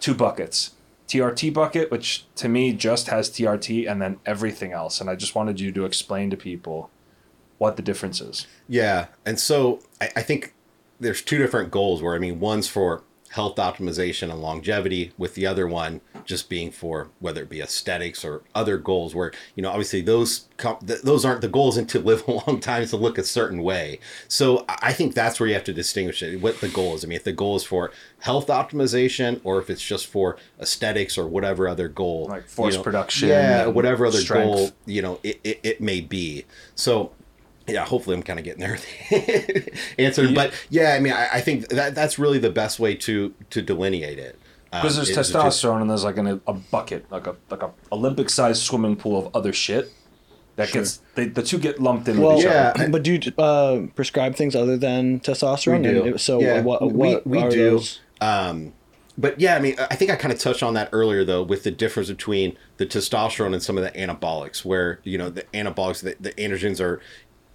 two 0.00 0.14
buckets. 0.14 0.72
TRT 1.08 1.52
bucket, 1.52 1.90
which 1.90 2.26
to 2.36 2.48
me 2.48 2.72
just 2.72 3.08
has 3.08 3.28
TRT 3.30 3.90
and 3.90 4.00
then 4.00 4.18
everything 4.24 4.72
else. 4.72 5.00
And 5.00 5.10
I 5.10 5.16
just 5.16 5.34
wanted 5.34 5.60
you 5.60 5.70
to 5.72 5.84
explain 5.84 6.30
to 6.30 6.36
people 6.36 6.90
what 7.58 7.76
the 7.76 7.82
difference 7.82 8.20
is. 8.20 8.46
Yeah, 8.68 9.06
and 9.24 9.38
so 9.38 9.80
I, 10.00 10.10
I 10.16 10.22
think 10.22 10.54
there's 10.98 11.22
two 11.22 11.38
different 11.38 11.70
goals. 11.70 12.02
Where 12.02 12.14
I 12.14 12.18
mean, 12.18 12.40
one's 12.40 12.68
for 12.68 13.02
health 13.34 13.56
optimization 13.56 14.30
and 14.30 14.40
longevity, 14.40 15.12
with 15.18 15.34
the 15.34 15.44
other 15.46 15.66
one 15.66 16.00
just 16.24 16.48
being 16.48 16.70
for 16.70 17.10
whether 17.18 17.42
it 17.42 17.48
be 17.48 17.60
aesthetics 17.60 18.24
or 18.24 18.42
other 18.54 18.78
goals. 18.78 19.14
Where 19.14 19.32
you 19.56 19.62
know, 19.62 19.70
obviously 19.70 20.00
those 20.00 20.48
com- 20.56 20.78
th- 20.86 21.02
those 21.02 21.24
aren't 21.24 21.40
the 21.40 21.48
goals 21.48 21.76
and 21.76 21.88
to 21.94 21.98
live 21.98 22.26
a 22.28 22.32
long 22.32 22.60
time 22.60 22.82
is 22.82 22.90
to 22.90 22.96
look 22.96 23.18
a 23.18 23.24
certain 23.24 23.62
way. 23.62 23.98
So 24.28 24.64
I 24.68 24.76
I 24.82 24.92
think 24.92 25.14
that's 25.14 25.40
where 25.40 25.48
you 25.48 25.54
have 25.54 25.64
to 25.64 25.72
distinguish 25.72 26.22
it. 26.22 26.40
What 26.40 26.60
the 26.60 26.68
goal 26.68 26.94
is. 26.94 27.04
I 27.04 27.08
mean, 27.08 27.16
if 27.16 27.24
the 27.24 27.32
goal 27.32 27.56
is 27.56 27.64
for 27.64 27.90
health 28.20 28.46
optimization 28.46 29.40
or 29.42 29.58
if 29.58 29.68
it's 29.68 29.82
just 29.82 30.06
for 30.06 30.36
aesthetics 30.60 31.18
or 31.18 31.26
whatever 31.26 31.66
other 31.68 31.88
goal, 31.88 32.28
Like 32.28 32.46
force 32.46 32.74
you 32.74 32.78
know, 32.78 32.84
production 32.84 33.28
yeah, 33.30 33.66
whatever 33.66 34.06
other 34.06 34.20
strength. 34.20 34.54
goal 34.54 34.70
you 34.86 35.02
know 35.02 35.18
it, 35.24 35.40
it, 35.42 35.60
it 35.64 35.80
may 35.80 36.00
be. 36.00 36.44
So 36.76 37.12
yeah, 37.66 37.84
hopefully 37.84 38.16
I'm 38.16 38.22
kind 38.22 38.38
of 38.38 38.44
getting 38.44 38.60
there 38.60 38.78
answered. 39.98 40.34
But 40.34 40.52
yeah, 40.70 40.94
I 40.94 41.00
mean, 41.00 41.12
I, 41.12 41.28
I 41.34 41.40
think 41.40 41.68
that 41.68 41.94
that's 41.94 42.18
really 42.18 42.38
the 42.38 42.50
best 42.50 42.78
way 42.78 42.94
to 42.96 43.34
to 43.50 43.62
delineate 43.62 44.18
it. 44.18 44.38
Um, 44.72 44.82
Because 44.82 44.96
there's 44.96 45.10
is 45.10 45.16
testosterone 45.16 45.80
and 45.80 45.88
there's 45.90 46.04
like 46.04 46.16
an, 46.18 46.40
a 46.46 46.52
bucket, 46.52 47.06
like 47.10 47.26
a 47.26 47.36
like 47.50 47.62
a 47.62 47.70
Olympic 47.92 48.28
sized 48.30 48.62
swimming 48.62 48.96
pool 48.96 49.18
of 49.26 49.34
other 49.34 49.52
shit 49.52 49.92
that 50.56 50.70
gets 50.72 51.00
they, 51.14 51.26
the 51.26 51.42
two 51.42 51.58
get 51.58 51.80
lumped 51.80 52.08
in 52.08 52.20
Well, 52.20 52.36
with 52.36 52.40
each 52.40 52.50
yeah. 52.50 52.72
other. 52.74 52.88
but 52.88 53.02
do 53.02 53.12
you 53.14 53.32
uh, 53.42 53.86
prescribe 53.94 54.34
things 54.36 54.54
other 54.54 54.76
than 54.76 55.20
testosterone? 55.20 55.82
We 55.86 55.92
do. 55.92 56.02
And 56.04 56.20
so 56.20 56.40
Yeah, 56.40 56.60
what, 56.62 56.82
we- 56.82 56.90
what 56.90 57.26
we 57.26 57.38
are 57.38 57.50
do. 57.50 57.70
those? 57.70 58.00
but 59.16 59.38
yeah, 59.40 59.54
I 59.54 59.60
mean, 59.60 59.76
I 59.78 59.94
think 59.94 60.10
I 60.10 60.16
kind 60.16 60.32
of 60.32 60.40
touched 60.40 60.62
on 60.62 60.74
that 60.74 60.88
earlier 60.92 61.24
though, 61.24 61.42
with 61.42 61.62
the 61.62 61.70
difference 61.70 62.08
between 62.08 62.56
the 62.78 62.86
testosterone 62.86 63.52
and 63.52 63.62
some 63.62 63.78
of 63.78 63.84
the 63.84 63.90
anabolics, 63.92 64.64
where 64.64 64.98
you 65.04 65.18
know 65.18 65.30
the 65.30 65.42
anabolics, 65.54 66.02
the, 66.02 66.16
the 66.20 66.32
androgens 66.32 66.80
are 66.80 67.00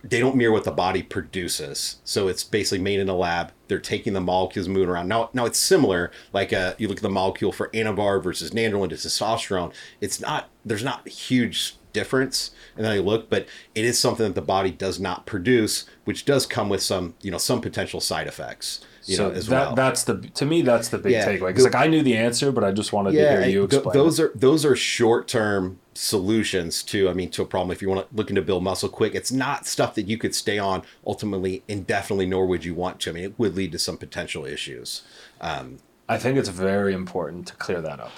they 0.04 0.20
don't 0.20 0.36
mirror 0.36 0.52
what 0.54 0.64
the 0.64 0.72
body 0.72 1.04
produces. 1.04 1.98
So 2.04 2.28
it's 2.28 2.44
basically 2.44 2.80
made 2.80 3.00
in 3.00 3.10
a 3.10 3.16
lab. 3.16 3.52
They're 3.68 3.80
taking 3.80 4.14
the 4.14 4.22
molecules 4.22 4.68
moving 4.68 4.90
around. 4.90 5.08
Now, 5.08 5.30
now 5.34 5.46
it's 5.46 5.60
similar. 5.60 6.12
Like 6.34 6.54
uh, 6.54 6.76
you 6.78 6.88
look 6.88 6.98
at 6.98 7.04
the 7.04 7.10
molecule 7.10 7.52
for 7.52 7.68
anavar 7.70 8.24
versus 8.24 8.52
nandrolone 8.52 8.90
to 8.90 8.96
testosterone. 8.96 9.74
It's 10.02 10.20
not. 10.20 10.50
There's 10.66 10.84
not 10.84 11.06
a 11.06 11.10
huge 11.10 11.76
difference. 11.92 12.52
And 12.76 12.86
then 12.86 12.94
I 12.94 13.00
look, 13.00 13.30
but 13.30 13.48
it 13.76 13.84
is 13.84 14.00
something 14.00 14.26
that 14.26 14.36
the 14.36 14.42
body 14.42 14.72
does 14.72 15.00
not 15.00 15.26
produce, 15.26 15.86
which 16.06 16.24
does 16.24 16.46
come 16.46 16.70
with 16.70 16.82
some, 16.82 17.16
you 17.22 17.32
know, 17.32 17.38
some 17.38 17.62
potential 17.62 18.00
side 18.00 18.28
effects. 18.28 18.86
You 19.06 19.16
so 19.16 19.30
know, 19.30 19.36
as 19.36 19.48
that 19.48 19.68
well. 19.68 19.76
that's 19.76 20.04
the 20.04 20.18
to 20.36 20.46
me 20.46 20.62
that's 20.62 20.90
the 20.90 21.00
big 21.00 21.14
Yeah, 21.14 21.28
takeaway 21.28 21.48
because 21.48 21.64
like 21.64 21.74
I 21.74 21.88
knew 21.88 22.04
the 22.04 22.16
answer 22.16 22.52
but 22.52 22.64
I 22.64 22.72
just 22.72 22.94
wanted 22.94 23.14
to 23.14 23.18
hear 23.18 23.42
you 23.42 23.66
th- 23.68 23.80
explain. 23.82 23.94
those 23.98 24.20
it. 24.20 24.24
are 24.24 24.32
those 24.36 24.66
are 24.66 24.76
short 24.76 25.28
term 25.28 25.80
solutions 26.00 26.82
to 26.82 27.10
I 27.10 27.14
mean 27.14 27.30
to 27.32 27.42
a 27.42 27.46
problem. 27.46 27.72
If 27.72 27.82
you 27.82 27.90
want 27.90 28.10
to 28.10 28.16
looking 28.16 28.36
to 28.38 28.42
build 28.42 28.64
muscle 28.64 28.88
quick, 28.88 29.16
it's 29.16 29.34
not 29.34 29.68
stuff 29.68 29.96
that 29.96 30.08
you 30.08 30.18
could 30.18 30.34
stay 30.34 30.58
on 30.58 30.84
ultimately 31.06 31.62
indefinitely, 31.68 32.26
nor 32.26 32.46
would 32.46 32.64
you 32.64 32.74
want 32.74 33.02
to. 33.02 33.10
I 33.10 33.14
mean, 33.14 33.24
it 33.26 33.34
would 33.38 33.56
lead 33.56 33.74
to 33.74 33.80
some 33.80 33.98
potential 33.98 34.46
issues. 34.46 35.02
Um, 35.42 35.80
I 36.08 36.18
think 36.18 36.38
it's 36.38 36.48
very 36.48 36.94
important 36.94 37.48
to 37.48 37.56
clear 37.56 37.82
that 37.82 38.00
up. 38.00 38.12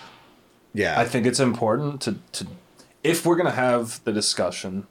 yeah, 0.75 0.99
I 0.99 1.05
think 1.05 1.25
it's 1.25 1.39
important 1.39 2.01
to, 2.01 2.19
to 2.33 2.47
if 3.03 3.25
we're 3.25 3.35
gonna 3.35 3.49
have 3.49 4.03
the 4.03 4.13
discussion 4.13 4.85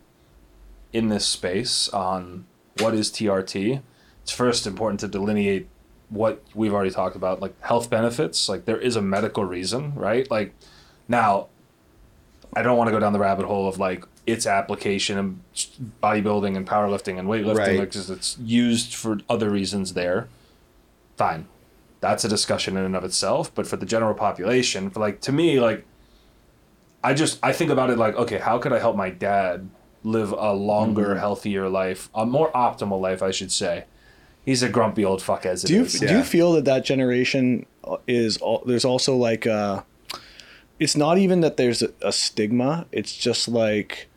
in 0.92 1.10
this 1.10 1.24
space 1.24 1.88
on 1.90 2.44
what 2.80 2.92
is 2.92 3.08
TRT, 3.10 3.82
it's 4.22 4.32
first 4.32 4.66
important 4.66 4.98
to 5.00 5.06
delineate 5.06 5.68
what 6.08 6.42
we've 6.56 6.74
already 6.74 6.90
talked 6.90 7.14
about, 7.14 7.40
like 7.40 7.58
health 7.60 7.88
benefits. 7.88 8.48
Like 8.48 8.64
there 8.64 8.80
is 8.80 8.96
a 8.96 9.02
medical 9.02 9.44
reason, 9.44 9.94
right? 9.94 10.28
Like 10.28 10.54
now 11.06 11.46
I 12.54 12.62
don't 12.62 12.76
want 12.76 12.88
to 12.88 12.92
go 12.92 12.98
down 12.98 13.12
the 13.12 13.18
rabbit 13.18 13.46
hole 13.46 13.68
of 13.68 13.78
like 13.78 14.04
its 14.26 14.46
application 14.46 15.18
and 15.18 15.40
bodybuilding 16.02 16.56
and 16.56 16.66
powerlifting 16.66 17.18
and 17.18 17.28
weightlifting 17.28 17.56
Right. 17.56 17.80
because 17.80 18.10
it's 18.10 18.36
used 18.38 18.94
for 18.94 19.18
other 19.28 19.50
reasons 19.50 19.94
there. 19.94 20.28
Fine, 21.16 21.46
that's 22.00 22.24
a 22.24 22.28
discussion 22.28 22.76
in 22.76 22.84
and 22.84 22.96
of 22.96 23.04
itself. 23.04 23.54
But 23.54 23.66
for 23.66 23.76
the 23.76 23.86
general 23.86 24.14
population, 24.14 24.90
for 24.90 25.00
like 25.00 25.20
to 25.22 25.32
me, 25.32 25.60
like 25.60 25.84
I 27.04 27.14
just 27.14 27.38
I 27.42 27.52
think 27.52 27.70
about 27.70 27.90
it 27.90 27.98
like, 27.98 28.14
okay, 28.16 28.38
how 28.38 28.58
could 28.58 28.72
I 28.72 28.78
help 28.78 28.96
my 28.96 29.10
dad 29.10 29.68
live 30.02 30.32
a 30.32 30.52
longer, 30.52 31.08
Mm-hmm. 31.10 31.18
healthier 31.18 31.68
life, 31.68 32.08
a 32.14 32.24
more 32.26 32.50
optimal 32.52 33.00
life, 33.00 33.22
I 33.22 33.30
should 33.30 33.52
say. 33.52 33.84
He's 34.44 34.62
a 34.62 34.68
grumpy 34.70 35.04
old 35.04 35.20
fuck 35.22 35.44
as 35.44 35.62
it 35.64 35.68
Do 35.68 35.74
you 35.74 35.82
is. 35.84 35.92
do 36.00 36.06
you 36.06 36.12
Yeah. 36.16 36.22
feel 36.22 36.52
that 36.54 36.64
that 36.64 36.84
generation 36.84 37.66
is 38.06 38.38
all, 38.38 38.62
there's 38.66 38.84
also 38.86 39.14
like 39.16 39.46
uh 39.46 39.82
it's 40.80 40.96
not 40.96 41.18
even 41.18 41.42
that 41.42 41.56
there's 41.56 41.82
a, 41.82 41.90
a 42.02 42.10
stigma. 42.12 42.86
It's 42.90 43.16
just 43.16 43.46
like 43.48 44.08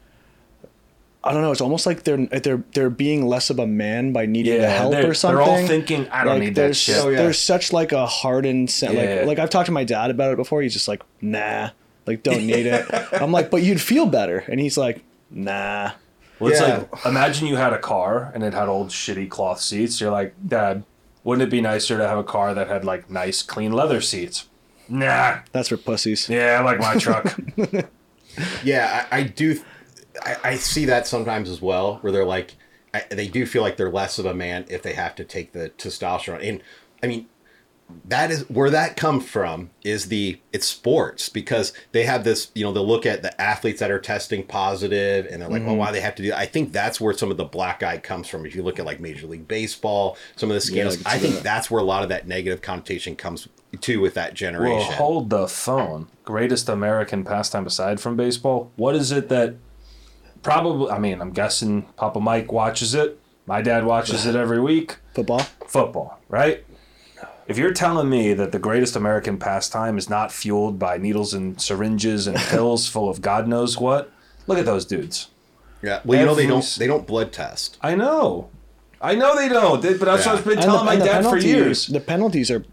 I 1.25 1.31
don't 1.31 1.41
know. 1.41 1.51
It's 1.51 1.61
almost 1.61 1.85
like 1.85 2.03
they're 2.03 2.25
they're 2.25 2.63
they're 2.73 2.89
being 2.89 3.25
less 3.27 3.49
of 3.49 3.59
a 3.59 3.67
man 3.67 4.11
by 4.11 4.25
needing 4.25 4.55
to 4.55 4.59
Yeah, 4.61 4.69
help 4.77 4.95
or 4.95 5.13
something. 5.13 5.37
they're 5.37 5.45
all 5.61 5.67
thinking, 5.67 6.07
I 6.09 6.23
don't 6.23 6.33
like 6.33 6.39
need 6.43 6.55
that 6.55 6.61
there's 6.61 6.77
shit. 6.77 6.97
Oh, 6.97 7.09
yeah. 7.09 7.17
there's 7.21 7.39
such 7.39 7.71
like 7.71 7.91
a 7.91 8.05
hardened 8.05 8.69
sen- 8.71 8.95
Yeah. 8.95 9.17
like 9.19 9.27
like 9.27 9.39
I've 9.39 9.49
talked 9.49 9.67
to 9.67 9.71
my 9.71 9.83
dad 9.85 10.09
about 10.11 10.31
it 10.33 10.37
before. 10.37 10.61
He's 10.61 10.73
just 10.73 10.87
like 10.87 11.01
nah, 11.21 11.69
like 12.05 12.23
don't 12.23 12.45
need 12.45 12.65
it. 12.65 12.85
I'm 13.13 13.31
like, 13.31 13.49
but 13.51 13.61
you'd 13.63 13.79
feel 13.81 14.05
better, 14.05 14.39
and 14.49 14.59
he's 14.59 14.77
like 14.77 15.03
nah. 15.29 15.91
Well, 16.39 16.51
it's 16.51 16.59
Yeah. 16.59 16.85
like 16.91 17.05
imagine 17.05 17.47
you 17.47 17.55
had 17.55 17.71
a 17.71 17.79
car 17.79 18.31
and 18.33 18.43
it 18.43 18.53
had 18.53 18.67
old 18.67 18.89
shitty 18.89 19.29
cloth 19.29 19.61
seats. 19.61 20.01
You're 20.01 20.11
like, 20.11 20.33
Dad, 20.45 20.83
wouldn't 21.23 21.47
it 21.47 21.51
be 21.51 21.61
nicer 21.61 21.97
to 21.97 22.05
have 22.07 22.17
a 22.17 22.23
car 22.23 22.53
that 22.53 22.67
had 22.67 22.83
like 22.83 23.09
nice 23.09 23.41
clean 23.43 23.71
leather 23.71 24.01
seats? 24.01 24.49
Nah. 24.89 25.39
That's 25.51 25.69
for 25.69 25.77
pussies. 25.77 26.29
Yeah, 26.29 26.57
I 26.59 26.63
like 26.63 26.79
my 26.79 26.95
truck. 26.95 27.35
Yeah, 28.63 29.05
I, 29.11 29.19
I 29.19 29.23
do. 29.23 29.61
I, 30.25 30.37
I 30.43 30.55
see 30.55 30.85
that 30.85 31.05
sometimes 31.07 31.49
as 31.49 31.61
well, 31.61 31.97
where 32.01 32.11
they're 32.11 32.25
like, 32.25 32.55
I, 32.93 33.03
they 33.09 33.27
do 33.27 33.45
feel 33.45 33.61
like 33.61 33.77
they're 33.77 33.91
less 33.91 34.19
of 34.19 34.25
a 34.25 34.33
man 34.33 34.65
if 34.69 34.81
they 34.81 34.93
have 34.93 35.15
to 35.15 35.23
take 35.23 35.51
the 35.53 35.69
testosterone. 35.77 36.47
And 36.47 36.63
I 37.03 37.07
mean, 37.07 37.27
that 38.05 38.31
is 38.31 38.49
where 38.49 38.69
that 38.69 38.95
comes 38.95 39.29
from. 39.29 39.69
Is 39.83 40.07
the 40.07 40.39
it's 40.51 40.67
sports 40.67 41.29
because 41.29 41.73
they 41.91 42.05
have 42.05 42.23
this. 42.23 42.51
You 42.55 42.63
know, 42.63 42.71
they'll 42.71 42.87
look 42.87 43.05
at 43.05 43.21
the 43.21 43.39
athletes 43.39 43.79
that 43.81 43.91
are 43.91 43.99
testing 43.99 44.43
positive, 44.45 45.27
and 45.29 45.41
they're 45.41 45.49
like, 45.49 45.61
"Oh, 45.61 45.65
mm-hmm. 45.65 45.77
why 45.77 45.91
they 45.91 46.01
have 46.01 46.15
to 46.15 46.23
do?" 46.23 46.29
That? 46.29 46.39
I 46.39 46.45
think 46.45 46.71
that's 46.71 46.99
where 46.99 47.13
some 47.13 47.29
of 47.29 47.37
the 47.37 47.45
black 47.45 47.83
eye 47.83 47.97
comes 47.97 48.27
from. 48.27 48.45
If 48.45 48.55
you 48.55 48.63
look 48.63 48.79
at 48.79 48.85
like 48.85 48.99
Major 48.99 49.27
League 49.27 49.47
Baseball, 49.47 50.17
some 50.35 50.49
of 50.49 50.55
the 50.59 50.71
Yeah, 50.73 50.87
I 50.87 50.89
scandals, 50.89 50.97
can 50.97 51.07
I 51.07 51.17
think 51.19 51.35
that. 51.35 51.43
that's 51.43 51.69
where 51.69 51.81
a 51.81 51.85
lot 51.85 52.03
of 52.03 52.09
that 52.09 52.27
negative 52.27 52.61
connotation 52.61 53.15
comes 53.15 53.47
to 53.81 53.99
with 54.01 54.13
that 54.15 54.33
generation. 54.33 54.69
well, 54.75 54.79
generation. 54.81 55.03
hold 55.03 55.29
the 55.29 55.47
phone. 55.47 56.07
Greatest 56.25 56.69
American 56.69 57.23
pastime 57.23 57.65
aside 57.65 57.99
from 57.99 58.15
baseball. 58.15 58.71
What 58.75 58.95
is 58.95 59.11
it 59.11 59.29
that 59.29 59.55
probably, 60.41 60.91
I 60.91 60.99
mean, 60.99 61.21
I'm 61.21 61.31
guessing 61.31 61.83
Papa 61.97 62.19
Mike 62.19 62.51
watches 62.51 62.93
it. 62.93 63.19
My 63.45 63.61
dad 63.61 63.85
watches 63.85 64.25
it 64.25 64.35
every 64.35 64.59
week. 64.61 64.97
Football. 65.13 65.41
football, 65.67 66.19
right? 66.29 66.65
If 67.45 67.57
you're 67.57 67.73
telling 67.73 68.09
me 68.09 68.33
that 68.33 68.53
the 68.53 68.59
greatest 68.59 68.95
American 68.95 69.37
pastime 69.37 69.97
is 69.97 70.09
not 70.09 70.31
fueled 70.31 70.79
by 70.79 70.97
needles 70.97 71.33
and 71.33 71.59
syringes 71.61 72.25
and 72.25 72.37
pills 72.49 72.87
full 72.87 73.09
of 73.09 73.21
God 73.21 73.47
knows 73.49 73.77
what, 73.77 74.11
look 74.47 74.57
at 74.57 74.65
those 74.65 74.85
dudes. 74.85 75.27
yeah, 75.81 75.99
well, 76.05 76.19
you 76.19 76.25
know 76.25 76.35
they 76.35 76.47
don't 76.47 76.75
they 76.79 76.87
don't 76.87 77.05
blood 77.05 77.33
test. 77.33 77.77
I 77.81 77.95
know. 77.95 78.49
I 79.01 79.15
know 79.15 79.35
they 79.35 79.49
don't, 79.49 79.81
they- 79.81 79.95
but 79.95 80.05
that's 80.05 80.25
Yeah. 80.25 80.31
what 80.31 80.39
I've 80.39 80.45
been 80.45 80.61
telling 80.61 80.79
the- 80.79 80.85
my 80.85 80.93
and 80.93 81.01
the 81.01 81.05
dad 81.05 81.25
for 81.25 81.37
years. 81.37 81.87
The 81.87 81.99
penalties 81.99 82.49
are 82.49 82.63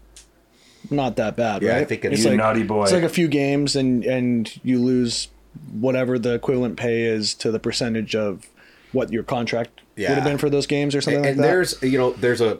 not 0.91 1.15
that 1.15 1.35
bad, 1.37 1.61
Yeah, 1.63 1.77
I 1.77 1.85
think 1.85 2.05
it's- 2.05 2.19
it's 2.19 2.27
like 2.27 2.37
naughty 2.37 2.63
boy. 2.63 2.83
It's 2.83 2.91
like 2.91 3.03
a 3.03 3.09
few 3.09 3.27
games, 3.27 3.75
and 3.75 4.03
and 4.05 4.51
you 4.63 4.79
lose 4.79 5.29
whatever 5.73 6.17
the 6.19 6.33
equivalent 6.33 6.77
pay 6.77 7.03
is 7.03 7.33
to 7.35 7.51
the 7.51 7.59
percentage 7.59 8.15
of 8.15 8.45
what 8.91 9.11
your 9.11 9.23
contract 9.23 9.81
would 10.09 10.15
have 10.15 10.23
been 10.23 10.37
for 10.37 10.49
those 10.49 10.67
games 10.67 10.95
or 10.95 11.01
something 11.01 11.25
and 11.25 11.37
like 11.37 11.37
that. 11.37 11.43
And 11.43 11.49
there's 11.51 11.81
you 11.81 11.97
know 11.97 12.11
there's 12.11 12.41
a 12.41 12.59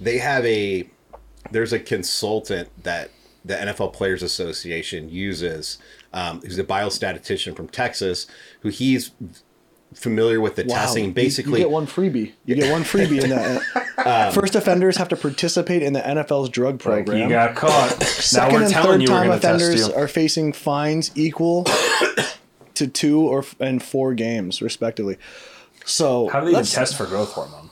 they 0.00 0.18
have 0.18 0.44
a 0.44 0.88
there's 1.50 1.72
a 1.72 1.78
consultant 1.78 2.68
that 2.84 3.10
the 3.44 3.54
NFL 3.54 3.92
Players 3.92 4.22
Association 4.22 5.08
uses 5.08 5.78
um, 6.12 6.40
who's 6.42 6.58
a 6.58 6.64
biostatistician 6.64 7.54
from 7.56 7.68
Texas 7.68 8.26
who 8.60 8.68
he's 8.68 9.10
familiar 9.94 10.40
with 10.40 10.56
the 10.56 10.64
Wow, 10.64 10.76
testing 10.76 11.12
basically 11.12 11.60
you, 11.60 11.66
get 11.66 11.70
one 11.70 11.86
freebie. 11.86 12.32
You 12.44 12.54
get 12.56 12.70
one 12.72 12.82
freebie 12.84 13.22
in 13.22 13.30
that. 13.30 13.84
Um, 13.98 14.32
First 14.32 14.54
offenders 14.54 14.96
have 14.96 15.08
to 15.08 15.16
participate 15.16 15.82
in 15.82 15.92
the 15.92 15.98
NFL's 16.00 16.50
drug 16.50 16.74
Like, 16.74 17.04
program. 17.04 17.18
you 17.22 17.28
got 17.30 17.56
caught. 17.56 17.90
now 18.00 18.06
Second 18.06 18.54
we're 18.54 18.62
and 18.62 18.72
telling 18.72 18.90
third 18.92 19.00
you 19.02 19.08
time 19.08 19.26
going 19.26 19.40
to 19.40 19.42
test 19.46 19.60
offenders 19.64 19.88
are 19.88 20.06
facing 20.06 20.52
fines 20.52 21.10
equal 21.16 21.64
to 22.74 22.86
two 22.86 23.20
or 23.22 23.44
and 23.58 23.82
four 23.82 24.14
games, 24.14 24.62
respectively. 24.62 25.18
So 25.84 26.28
How 26.28 26.38
do 26.40 26.46
they 26.46 26.52
even 26.52 26.64
test 26.64 26.96
for 26.96 27.06
growth 27.06 27.32
hormone? 27.32 27.67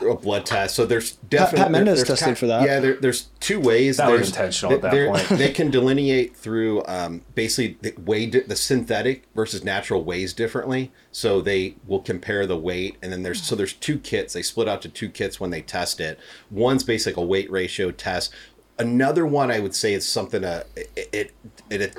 A 0.00 0.14
blood 0.14 0.46
test. 0.46 0.74
So 0.74 0.86
there's 0.86 1.12
definitely 1.12 1.62
Pat 1.62 1.70
Mendez 1.70 1.98
there's 1.98 2.20
tested 2.20 2.38
for 2.38 2.46
that. 2.46 2.62
Yeah, 2.62 2.80
there, 2.80 2.94
there's 2.94 3.28
two 3.40 3.60
ways. 3.60 3.96
That 3.96 4.10
was 4.10 4.28
intentional 4.28 4.74
at 4.74 4.82
that 4.82 5.08
point. 5.08 5.28
They 5.38 5.52
can 5.52 5.70
delineate 5.70 6.36
through 6.36 6.84
um, 6.86 7.22
basically 7.34 7.78
the 7.80 8.00
way 8.00 8.26
di- 8.26 8.40
the 8.40 8.56
synthetic 8.56 9.24
versus 9.34 9.64
natural 9.64 10.04
weighs 10.04 10.32
differently. 10.32 10.92
So 11.12 11.40
they 11.40 11.76
will 11.86 12.00
compare 12.00 12.46
the 12.46 12.56
weight, 12.56 12.96
and 13.02 13.12
then 13.12 13.22
there's 13.22 13.42
so 13.42 13.54
there's 13.54 13.72
two 13.72 13.98
kits. 13.98 14.34
They 14.34 14.42
split 14.42 14.68
out 14.68 14.82
to 14.82 14.88
two 14.88 15.08
kits 15.08 15.40
when 15.40 15.50
they 15.50 15.62
test 15.62 16.00
it. 16.00 16.18
One's 16.50 16.84
basically 16.84 17.22
a 17.22 17.26
weight 17.26 17.50
ratio 17.50 17.90
test. 17.90 18.32
Another 18.78 19.26
one 19.26 19.50
I 19.50 19.58
would 19.58 19.74
say 19.74 19.92
is 19.92 20.06
something 20.06 20.44
uh, 20.44 20.64
it 20.76 20.90
it, 21.12 21.34
it, 21.70 21.82
it 21.82 21.98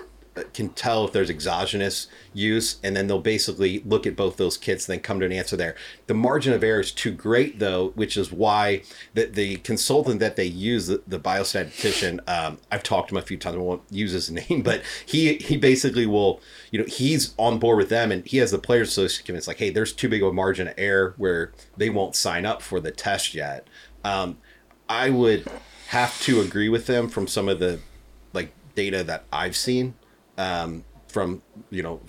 can 0.54 0.70
tell 0.70 1.06
if 1.06 1.12
there's 1.12 1.30
exogenous 1.30 2.08
use, 2.34 2.78
and 2.84 2.96
then 2.96 3.08
they'll 3.08 3.20
basically 3.20 3.80
look 3.86 4.06
at 4.06 4.16
both 4.16 4.38
those 4.38 4.58
kits 4.58 4.88
and 4.88 4.94
then 4.94 5.02
come 5.02 5.20
to 5.20 5.26
an 5.26 5.32
answer 5.32 5.56
there. 5.56 5.76
The 6.08 6.14
margin 6.14 6.54
of 6.54 6.64
error 6.64 6.80
is 6.80 6.92
too 6.92 7.12
great, 7.12 7.60
though, 7.60 7.90
which 7.96 8.18
is 8.18 8.32
why 8.32 8.84
the, 9.14 9.26
the 9.26 9.58
consultant 9.58 10.20
that 10.20 10.36
they 10.36 10.46
use, 10.46 10.88
the, 10.88 11.02
the 11.08 11.20
biostatistician, 11.20 12.20
um, 12.30 12.58
I've 12.72 12.84
talked 12.84 13.10
to 13.10 13.16
him 13.16 13.20
a 13.20 13.26
few 13.26 13.38
times. 13.38 13.56
I 13.56 13.60
won't 13.60 13.84
use 13.90 14.12
his 14.12 14.32
name, 14.50 14.62
but 14.62 14.84
he 15.06 15.36
he 15.36 15.58
basically 15.58 16.06
will, 16.06 16.42
you 16.72 16.80
know, 16.80 16.86
he's 16.86 17.34
on 17.38 17.60
board 17.60 17.78
with 17.78 17.90
them, 17.90 18.12
and 18.12 18.26
he 18.26 18.38
has 18.38 18.52
the 18.52 18.60
players 18.60 18.90
association. 18.90 19.36
It's 19.36 19.48
like, 19.48 19.58
hey, 19.58 19.70
there's 19.70 19.94
too 19.94 20.10
big 20.10 20.22
of 20.22 20.30
a 20.30 20.34
margin 20.34 20.68
of 20.68 20.74
error 20.78 21.14
where 21.18 21.52
they 21.78 21.90
won't 21.90 22.16
sign 22.16 22.46
up 22.46 22.62
for 22.62 22.80
the 22.80 22.92
test 22.92 23.34
yet. 23.34 23.68
Um, 24.04 24.38
I 24.88 25.10
would 25.10 25.48
have 25.90 26.20
to 26.22 26.42
agree 26.42 26.70
with 26.70 26.88
them 26.88 27.10
from 27.10 27.28
some 27.28 27.50
of 27.50 27.60
the 27.60 27.80
like 28.34 28.52
data 28.76 29.04
that 29.04 29.24
I've 29.32 29.56
seen 29.56 29.96
um, 30.40 30.86
from 31.08 31.42
you 31.70 31.84
know 31.84 32.00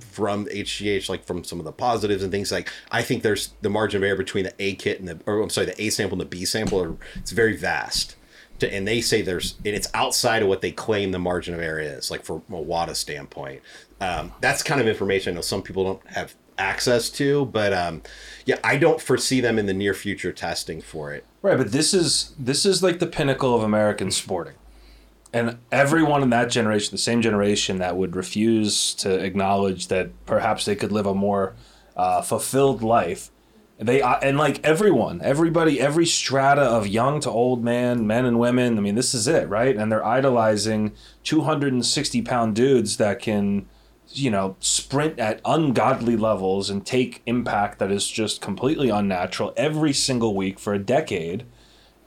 from 0.00 0.46
HGH, 0.46 1.08
like 1.08 1.24
from 1.24 1.42
some 1.42 1.58
of 1.58 1.64
the 1.64 1.72
positives 1.72 2.22
and 2.22 2.30
things 2.30 2.52
like. 2.52 2.70
I 2.90 3.02
think 3.02 3.22
there's 3.22 3.52
the 3.62 3.70
margin 3.70 4.02
of 4.02 4.06
error 4.06 4.16
between 4.16 4.44
the 4.44 4.54
A 4.60 4.74
kit 4.74 5.00
and 5.00 5.08
the 5.08 5.18
or 5.26 5.40
I'm 5.40 5.50
sorry, 5.50 5.66
the 5.66 5.82
A 5.82 5.90
sample 5.90 6.14
and 6.14 6.20
the 6.20 6.36
B 6.36 6.44
sample 6.44 6.80
are 6.80 6.96
it's 7.16 7.32
very 7.32 7.56
vast. 7.56 8.16
To, 8.60 8.72
and 8.72 8.86
they 8.86 9.00
say 9.00 9.22
there's 9.22 9.54
and 9.64 9.74
it's 9.74 9.88
outside 9.94 10.42
of 10.42 10.48
what 10.48 10.60
they 10.60 10.70
claim 10.70 11.12
the 11.12 11.18
margin 11.18 11.54
of 11.54 11.60
error 11.60 11.80
is, 11.80 12.10
like 12.10 12.22
from 12.22 12.42
a 12.50 12.60
WADA 12.60 12.94
standpoint. 12.94 13.62
Um, 14.00 14.32
that's 14.40 14.62
kind 14.62 14.80
of 14.80 14.86
information 14.86 15.32
I 15.32 15.34
know 15.36 15.40
some 15.40 15.62
people 15.62 15.84
don't 15.84 16.06
have 16.08 16.34
access 16.58 17.08
to, 17.10 17.46
but 17.46 17.72
um, 17.72 18.02
yeah, 18.44 18.58
I 18.62 18.76
don't 18.76 19.00
foresee 19.00 19.40
them 19.40 19.58
in 19.58 19.66
the 19.66 19.72
near 19.72 19.94
future 19.94 20.32
testing 20.32 20.82
for 20.82 21.12
it. 21.12 21.24
Right, 21.42 21.56
but 21.56 21.72
this 21.72 21.94
is 21.94 22.34
this 22.38 22.66
is 22.66 22.82
like 22.82 22.98
the 22.98 23.06
pinnacle 23.06 23.54
of 23.56 23.62
American 23.62 24.10
sporting. 24.10 24.54
And 25.32 25.58
everyone 25.70 26.22
in 26.24 26.30
that 26.30 26.50
generation, 26.50 26.90
the 26.90 26.98
same 26.98 27.22
generation 27.22 27.78
that 27.78 27.96
would 27.96 28.16
refuse 28.16 28.94
to 28.94 29.14
acknowledge 29.14 29.86
that 29.86 30.10
perhaps 30.26 30.64
they 30.64 30.74
could 30.74 30.90
live 30.90 31.06
a 31.06 31.14
more 31.14 31.54
uh, 31.96 32.22
fulfilled 32.22 32.82
life, 32.82 33.30
they 33.78 34.02
uh, 34.02 34.18
and 34.20 34.36
like 34.36 34.62
everyone, 34.64 35.22
everybody, 35.22 35.80
every 35.80 36.04
strata 36.04 36.62
of 36.62 36.86
young 36.86 37.20
to 37.20 37.30
old 37.30 37.62
man, 37.62 38.06
men 38.06 38.26
and 38.26 38.38
women. 38.38 38.76
I 38.76 38.80
mean, 38.80 38.94
this 38.94 39.14
is 39.14 39.26
it, 39.28 39.48
right? 39.48 39.76
And 39.76 39.90
they're 39.90 40.04
idolizing 40.04 40.92
two 41.22 41.42
hundred 41.42 41.72
and 41.72 41.86
sixty 41.86 42.20
pound 42.22 42.56
dudes 42.56 42.96
that 42.96 43.20
can, 43.20 43.66
you 44.08 44.30
know, 44.30 44.56
sprint 44.60 45.18
at 45.18 45.40
ungodly 45.44 46.16
levels 46.16 46.68
and 46.68 46.84
take 46.84 47.22
impact 47.24 47.78
that 47.78 47.90
is 47.90 48.06
just 48.10 48.40
completely 48.42 48.90
unnatural 48.90 49.54
every 49.56 49.92
single 49.92 50.34
week 50.34 50.58
for 50.58 50.74
a 50.74 50.78
decade. 50.78 51.44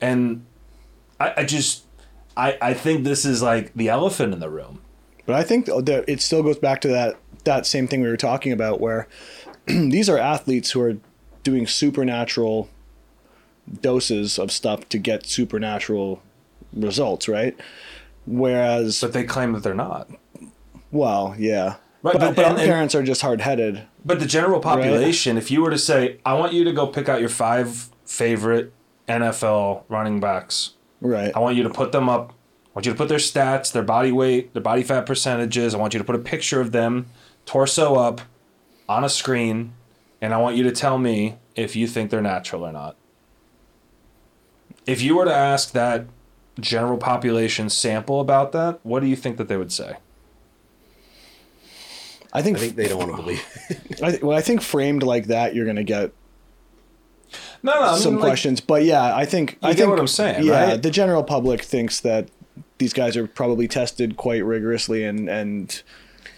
And 0.00 0.44
I, 1.18 1.34
I 1.38 1.44
just, 1.44 1.83
I, 2.36 2.58
I 2.60 2.74
think 2.74 3.04
this 3.04 3.24
is 3.24 3.42
like 3.42 3.72
the 3.74 3.88
elephant 3.88 4.32
in 4.32 4.40
the 4.40 4.50
room. 4.50 4.80
But 5.26 5.36
I 5.36 5.42
think 5.42 5.66
that 5.66 6.04
it 6.06 6.20
still 6.20 6.42
goes 6.42 6.58
back 6.58 6.80
to 6.82 6.88
that 6.88 7.16
that 7.44 7.66
same 7.66 7.86
thing 7.88 8.00
we 8.02 8.08
were 8.08 8.16
talking 8.16 8.52
about, 8.52 8.80
where 8.80 9.06
these 9.66 10.08
are 10.08 10.18
athletes 10.18 10.70
who 10.72 10.80
are 10.80 10.96
doing 11.42 11.66
supernatural 11.66 12.68
doses 13.80 14.38
of 14.38 14.50
stuff 14.52 14.88
to 14.90 14.98
get 14.98 15.26
supernatural 15.26 16.22
results, 16.72 17.28
right? 17.28 17.58
Whereas, 18.26 19.00
But 19.00 19.12
they 19.12 19.24
claim 19.24 19.52
that 19.52 19.62
they're 19.62 19.74
not. 19.74 20.08
well, 20.90 21.34
yeah, 21.38 21.76
Right, 22.02 22.12
but, 22.12 22.20
but- 22.20 22.36
but 22.36 22.44
and- 22.46 22.58
our 22.58 22.64
parents 22.64 22.94
are 22.94 23.02
just 23.02 23.22
hard 23.22 23.40
headed. 23.42 23.82
But 24.04 24.20
the 24.20 24.26
general 24.26 24.60
population, 24.60 25.38
if 25.38 25.50
you 25.50 25.62
were 25.62 25.70
to 25.70 25.78
say, 25.78 26.18
I 26.26 26.34
want 26.34 26.52
you 26.52 26.64
to 26.64 26.72
go 26.72 26.86
pick 26.86 27.08
out 27.08 27.20
your 27.20 27.30
five 27.30 27.88
favorite 28.04 28.72
NFL 29.08 29.84
running 29.88 30.20
backs, 30.20 30.72
Right. 31.04 31.30
I 31.36 31.38
want 31.38 31.56
you 31.56 31.62
to 31.64 31.70
put 31.70 31.92
them 31.92 32.08
up. 32.08 32.30
I 32.30 32.70
want 32.74 32.86
you 32.86 32.92
to 32.92 32.98
put 32.98 33.08
their 33.08 33.18
stats, 33.18 33.70
their 33.70 33.82
body 33.82 34.10
weight, 34.10 34.54
their 34.54 34.62
body 34.62 34.82
fat 34.82 35.06
percentages. 35.06 35.74
I 35.74 35.78
want 35.78 35.92
you 35.92 35.98
to 35.98 36.04
put 36.04 36.16
a 36.16 36.20
picture 36.20 36.60
of 36.60 36.72
them, 36.72 37.06
torso 37.46 37.94
up, 37.94 38.22
on 38.88 39.04
a 39.04 39.08
screen, 39.08 39.74
and 40.20 40.34
I 40.34 40.38
want 40.38 40.56
you 40.56 40.62
to 40.64 40.72
tell 40.72 40.98
me 40.98 41.36
if 41.54 41.76
you 41.76 41.86
think 41.86 42.10
they're 42.10 42.22
natural 42.22 42.66
or 42.66 42.72
not. 42.72 42.96
If 44.86 45.02
you 45.02 45.16
were 45.16 45.26
to 45.26 45.34
ask 45.34 45.72
that 45.72 46.06
general 46.58 46.98
population 46.98 47.68
sample 47.68 48.20
about 48.20 48.52
that, 48.52 48.80
what 48.82 49.00
do 49.00 49.06
you 49.06 49.16
think 49.16 49.36
that 49.36 49.48
they 49.48 49.56
would 49.56 49.72
say? 49.72 49.96
I 52.32 52.42
think, 52.42 52.56
I 52.56 52.60
think 52.60 52.76
they 52.76 52.88
don't 52.88 52.98
want 52.98 53.10
to 53.10 53.16
believe. 53.16 53.44
it. 53.70 54.02
I, 54.22 54.24
well, 54.24 54.36
I 54.36 54.40
think 54.40 54.62
framed 54.62 55.02
like 55.02 55.26
that, 55.26 55.54
you're 55.54 55.66
gonna 55.66 55.84
get 55.84 56.12
No, 57.64 57.72
no, 57.74 57.80
I 57.80 57.92
mean, 57.94 58.00
some 58.00 58.14
like, 58.16 58.22
questions. 58.22 58.60
But 58.60 58.84
yeah, 58.84 59.16
I 59.16 59.24
think 59.24 59.58
I 59.62 59.70
get 59.70 59.78
think 59.78 59.90
what 59.90 59.98
I'm 59.98 60.06
saying, 60.06 60.44
Yeah, 60.44 60.70
right? 60.70 60.82
the 60.82 60.90
general 60.90 61.24
public 61.24 61.62
thinks 61.62 61.98
that 62.00 62.28
these 62.78 62.92
guys 62.92 63.16
are 63.16 63.26
probably 63.26 63.66
tested 63.66 64.16
quite 64.16 64.44
rigorously 64.44 65.02
and 65.04 65.28
and 65.28 65.82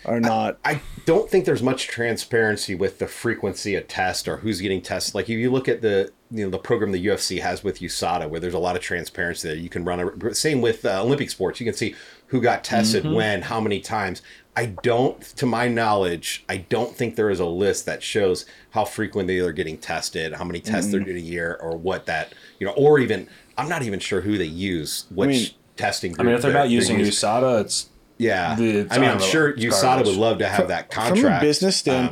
are 0.04 0.20
not. 0.20 0.58
I 0.64 0.80
don't 1.04 1.28
think 1.28 1.44
there's 1.44 1.62
much 1.64 1.88
transparency 1.88 2.74
with 2.76 3.00
the 3.00 3.08
frequency 3.08 3.74
of 3.74 3.88
test 3.88 4.28
or 4.28 4.36
who's 4.38 4.60
getting 4.60 4.80
tested. 4.80 5.14
Like 5.16 5.24
if 5.28 5.36
you 5.38 5.50
look 5.50 5.68
at 5.68 5.82
the 5.82 6.12
you 6.30 6.44
know 6.44 6.50
the 6.50 6.58
program 6.58 6.92
the 6.92 7.04
UFC 7.06 7.40
has 7.40 7.64
with 7.64 7.80
USADA, 7.80 8.28
where 8.30 8.38
there's 8.40 8.54
a 8.54 8.58
lot 8.58 8.76
of 8.76 8.82
transparency 8.82 9.48
there. 9.48 9.56
You 9.56 9.68
can 9.68 9.84
run 9.84 9.98
a 10.00 10.34
same 10.34 10.60
with 10.60 10.84
uh, 10.84 11.02
Olympic 11.02 11.30
sports. 11.30 11.58
You 11.60 11.66
can 11.66 11.74
see 11.74 11.94
who 12.28 12.40
got 12.40 12.62
tested 12.64 13.02
Mm-hmm. 13.04 13.14
when, 13.14 13.42
how 13.42 13.60
many 13.60 13.80
times. 13.80 14.22
I 14.56 14.66
don't, 14.82 15.20
to 15.36 15.44
my 15.46 15.68
knowledge, 15.68 16.44
I 16.48 16.56
don't 16.56 16.96
think 16.96 17.14
there 17.16 17.28
is 17.28 17.40
a 17.40 17.46
list 17.46 17.84
that 17.86 18.02
shows 18.02 18.46
how 18.70 18.84
frequently 18.86 19.38
they're 19.38 19.52
getting 19.52 19.76
tested, 19.76 20.32
how 20.32 20.44
many 20.44 20.60
tests 20.60 20.86
Mm-hmm. 20.86 20.92
they're 20.92 21.04
doing 21.04 21.16
a 21.18 21.20
year, 21.20 21.58
or 21.60 21.76
what 21.76 22.06
that 22.06 22.32
you 22.58 22.66
know, 22.66 22.72
or 22.72 22.98
even 22.98 23.28
I'm 23.58 23.68
not 23.68 23.82
even 23.82 24.00
sure 24.00 24.22
who 24.22 24.38
they 24.38 24.44
use, 24.44 25.04
which 25.14 25.28
mean- 25.28 25.48
testing. 25.76 26.18
I 26.18 26.22
mean, 26.22 26.34
if 26.34 26.42
they're 26.42 26.52
not 26.52 26.70
using 26.70 26.98
using 26.98 27.12
USADA, 27.12 27.60
it's 27.60 27.90
yeah. 28.18 28.54
the- 28.54 28.86
I 28.90 28.98
mean, 28.98 29.10
I'm 29.10 29.16
it's 29.18 29.26
sure 29.26 29.48
garbage. 29.52 29.64
USADA 29.64 30.06
would 30.06 30.16
love 30.16 30.38
to 30.38 30.48
have 30.48 30.68
that 30.68 30.90
contract 30.90 31.20
From 31.20 31.32
a 31.34 31.40
business 31.40 31.86
um, 31.88 32.08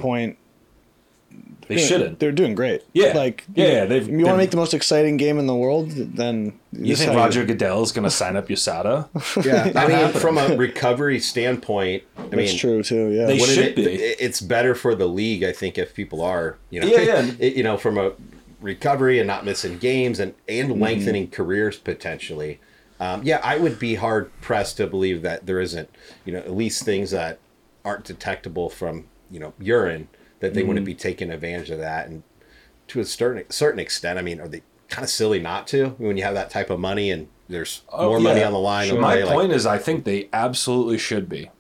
standpoint, 1.65 1.69
they 1.69 1.87
shouldn't. 1.87 2.19
They're 2.19 2.33
doing 2.33 2.55
great. 2.55 2.83
Yeah. 2.93 3.13
like 3.17 3.45
Yeah, 3.55 3.67
yeah, 3.67 3.85
they've- 3.87 4.03
if 4.03 4.09
you 4.09 4.19
want 4.25 4.35
to 4.35 4.37
make 4.39 4.51
the 4.51 4.57
most 4.57 4.75
exciting 4.75 5.17
game 5.17 5.39
in 5.39 5.47
the 5.47 5.55
world, 5.55 5.91
then 5.91 6.53
You 6.73 6.89
this 6.89 6.99
is 7.01 7.05
think 7.07 7.13
how 7.13 7.25
Roger 7.25 7.45
Goodell 7.45 7.83
is 7.83 7.93
going 7.93 8.05
to 8.05 8.11
sign 8.11 8.37
up 8.37 8.49
USADA? 8.49 9.09
Yeah, 9.45 9.73
I 9.75 9.87
mean, 9.89 9.97
happening. 9.97 10.21
from 10.21 10.39
a 10.39 10.57
recovery 10.57 11.21
standpoint, 11.21 12.03
I 12.17 12.23
That's 12.23 12.35
mean, 12.37 12.59
true 12.59 12.83
too. 12.83 13.11
Yeah, 13.11 13.27
They 13.27 13.39
should 13.39 13.59
it- 13.67 13.77
be. 13.77 13.83
It's 13.85 14.41
better 14.41 14.75
for 14.75 14.95
the 14.95 15.07
league, 15.09 15.43
I 15.45 15.53
think, 15.53 15.79
if 15.79 15.95
people 15.95 16.21
are, 16.23 16.57
you 16.71 16.81
know, 16.81 16.87
Yeah, 16.87 17.01
yeah. 17.01 17.31
it- 17.39 17.57
you 17.57 17.63
know, 17.63 17.77
from 17.77 17.99
a 17.99 18.13
recovery 18.61 19.19
and 19.19 19.27
not 19.27 19.45
missing 19.45 19.79
games 19.79 20.19
and 20.21 20.33
Mm-hmm. 20.49 20.71
and 20.73 20.81
lengthening 20.81 21.29
careers 21.31 21.77
potentially. 21.79 22.61
Um, 23.01 23.23
yeah, 23.25 23.41
I 23.43 23.59
would 23.59 23.79
be 23.79 23.97
hard 23.97 24.31
pressed 24.41 24.77
to 24.77 24.87
believe 24.87 25.23
that 25.23 25.47
there 25.47 25.61
isn't, 25.61 25.91
you 26.25 26.33
know, 26.33 26.39
at 26.39 26.55
least 26.55 26.85
things 26.85 27.11
that 27.11 27.39
aren't 27.85 28.05
detectable 28.05 28.71
from, 28.71 29.07
you 29.31 29.41
know, 29.41 29.53
urine 29.59 30.09
that 30.41 30.55
they 30.55 30.61
Mm-hmm. 30.61 30.69
wouldn't 30.69 30.87
be 30.87 30.95
taking 30.95 31.31
advantage 31.31 31.71
of 31.71 31.79
that. 31.79 32.07
And 32.09 32.23
to 32.89 33.01
a 33.01 33.05
certain 33.05 33.49
certain 33.51 33.81
extent, 33.81 34.19
I 34.19 34.23
mean, 34.23 34.41
are 34.41 34.49
they 34.49 34.63
kind 34.89 35.05
of 35.05 35.11
silly 35.11 35.41
not 35.41 35.67
to 35.69 35.91
when 35.99 36.17
you 36.17 36.25
have 36.25 36.35
that 36.35 36.51
type 36.51 36.71
of 36.71 36.79
money 36.81 37.11
and 37.11 37.29
there's 37.49 37.83
Oh, 37.93 38.09
more 38.11 38.21
money 38.21 38.43
on 38.43 38.53
the 38.53 38.59
line? 38.59 38.89
to 38.89 38.95
My 39.01 39.15
play, 39.15 39.25
like- 39.25 39.35
point 39.35 39.53
is, 39.53 39.67
I 39.67 39.79
think 39.79 40.05
they 40.05 40.29
absolutely 40.33 40.99
should 40.99 41.29
be. 41.29 41.51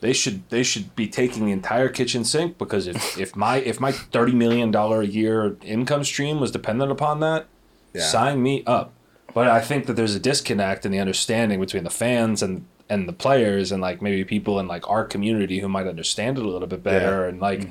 They 0.00 0.12
should 0.12 0.48
they 0.50 0.62
should 0.62 0.94
be 0.94 1.06
taking 1.08 1.46
the 1.46 1.52
entire 1.52 1.88
kitchen 1.88 2.24
sink 2.24 2.58
because 2.58 2.86
if, 2.86 3.18
if 3.18 3.34
my 3.46 3.56
if 3.56 3.80
my 3.80 3.92
thirty 3.92 4.32
million 4.32 4.70
dollar 4.70 5.00
a 5.00 5.06
year 5.06 5.56
income 5.62 6.04
stream 6.04 6.40
was 6.40 6.50
dependent 6.50 6.92
upon 6.92 7.20
that, 7.20 7.46
Yeah. 7.94 8.02
sign 8.02 8.42
me 8.42 8.62
up. 8.66 8.92
But 9.32 9.48
I 9.48 9.60
think 9.60 9.86
that 9.86 9.94
there's 9.94 10.14
a 10.14 10.20
disconnect 10.20 10.84
in 10.86 10.92
the 10.92 10.98
understanding 11.00 11.58
between 11.58 11.84
the 11.84 11.90
fans 11.90 12.42
and 12.42 12.66
and 12.90 13.08
the 13.08 13.14
players 13.14 13.72
and 13.72 13.80
like 13.80 14.02
maybe 14.02 14.24
people 14.24 14.60
in 14.60 14.68
like 14.68 14.88
our 14.90 15.04
community 15.06 15.60
who 15.60 15.68
might 15.68 15.86
understand 15.86 16.36
it 16.36 16.44
a 16.44 16.48
little 16.48 16.68
bit 16.68 16.82
better 16.82 17.22
Yeah. 17.22 17.28
and 17.30 17.40
like 17.40 17.66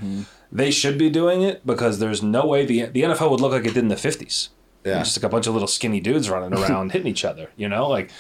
they 0.54 0.70
should 0.70 1.00
be 1.00 1.10
doing 1.10 1.42
it 1.42 1.66
because 1.66 1.98
there's 2.00 2.22
no 2.22 2.46
way 2.46 2.66
the 2.66 2.86
the 2.86 3.02
NFL 3.02 3.32
would 3.32 3.42
look 3.42 3.52
like 3.52 3.66
it 3.66 3.74
did 3.74 3.78
in 3.78 3.88
the 3.88 3.98
fifties. 3.98 4.50
Yeah. 4.86 5.00
Just 5.00 5.18
like 5.18 5.24
a 5.24 5.30
bunch 5.30 5.48
of 5.48 5.54
little 5.54 5.68
skinny 5.68 6.00
dudes 6.00 6.30
running 6.30 6.54
around 6.60 6.92
hitting 6.92 7.08
each 7.08 7.26
other, 7.26 7.50
you 7.58 7.68
know? 7.68 7.90
Like 7.90 8.12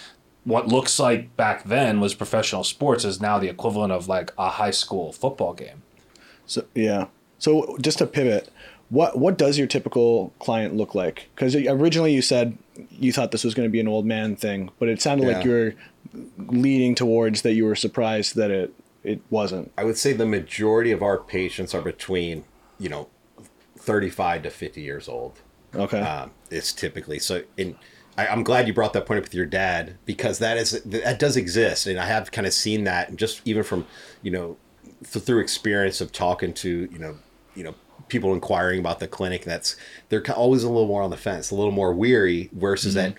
what 0.43 0.67
looks 0.67 0.99
like 0.99 1.35
back 1.37 1.63
then 1.63 1.99
was 1.99 2.15
professional 2.15 2.63
sports 2.63 3.05
is 3.05 3.21
now 3.21 3.37
the 3.37 3.49
equivalent 3.49 3.93
of 3.93 4.07
like 4.07 4.33
a 4.37 4.49
high 4.49 4.71
school 4.71 5.13
football 5.13 5.53
game. 5.53 5.83
So 6.45 6.65
yeah. 6.73 7.07
So 7.37 7.77
just 7.81 7.99
to 7.99 8.07
pivot, 8.07 8.49
what 8.89 9.19
what 9.19 9.37
does 9.37 9.57
your 9.57 9.67
typical 9.67 10.33
client 10.39 10.75
look 10.75 10.95
like? 10.95 11.29
Because 11.35 11.55
originally 11.55 12.13
you 12.13 12.21
said 12.21 12.57
you 12.89 13.13
thought 13.13 13.31
this 13.31 13.43
was 13.43 13.53
going 13.53 13.67
to 13.67 13.71
be 13.71 13.79
an 13.79 13.87
old 13.87 14.05
man 14.05 14.35
thing, 14.35 14.71
but 14.79 14.89
it 14.89 15.01
sounded 15.01 15.27
like 15.27 15.45
you 15.45 15.51
were 15.51 15.75
leaning 16.47 16.95
towards 16.95 17.43
that 17.43 17.53
you 17.53 17.65
were 17.65 17.75
surprised 17.75 18.35
that 18.35 18.49
it 18.49 18.73
it 19.03 19.21
wasn't. 19.29 19.71
I 19.77 19.83
would 19.83 19.97
say 19.97 20.13
the 20.13 20.25
majority 20.25 20.91
of 20.91 21.01
our 21.01 21.17
patients 21.17 21.73
are 21.73 21.81
between, 21.81 22.45
you 22.79 22.89
know, 22.89 23.09
35 23.77 24.43
to 24.43 24.49
50 24.49 24.81
years 24.81 25.09
old. 25.09 25.41
Okay. 25.75 25.99
Um, 25.99 26.31
it's 26.49 26.71
typically 26.71 27.19
so. 27.19 27.43
In 27.57 27.75
I, 28.17 28.27
I'm 28.27 28.43
glad 28.43 28.67
you 28.67 28.73
brought 28.73 28.93
that 28.93 29.05
point 29.05 29.19
up 29.19 29.23
with 29.23 29.33
your 29.33 29.45
dad 29.45 29.97
because 30.05 30.39
that 30.39 30.57
is 30.57 30.81
that 30.83 31.19
does 31.19 31.35
exist, 31.35 31.87
and 31.87 31.99
I 31.99 32.05
have 32.05 32.31
kind 32.31 32.45
of 32.45 32.53
seen 32.53 32.83
that, 32.83 33.09
and 33.09 33.17
just 33.17 33.41
even 33.45 33.63
from, 33.63 33.85
you 34.21 34.31
know, 34.31 34.57
th- 35.11 35.25
through 35.25 35.39
experience 35.39 35.99
of 35.99 36.11
talking 36.11 36.53
to 36.55 36.87
you 36.91 36.99
know, 36.99 37.17
you 37.55 37.63
know, 37.63 37.75
people 38.07 38.33
inquiring 38.33 38.79
about 38.79 38.99
the 38.99 39.07
clinic. 39.07 39.43
That's 39.45 39.75
they're 40.09 40.23
always 40.31 40.63
a 40.63 40.69
little 40.69 40.87
more 40.87 41.01
on 41.01 41.09
the 41.09 41.17
fence, 41.17 41.49
a 41.49 41.55
little 41.55 41.71
more 41.71 41.93
weary. 41.93 42.49
Versus 42.53 42.93
that 42.93 43.15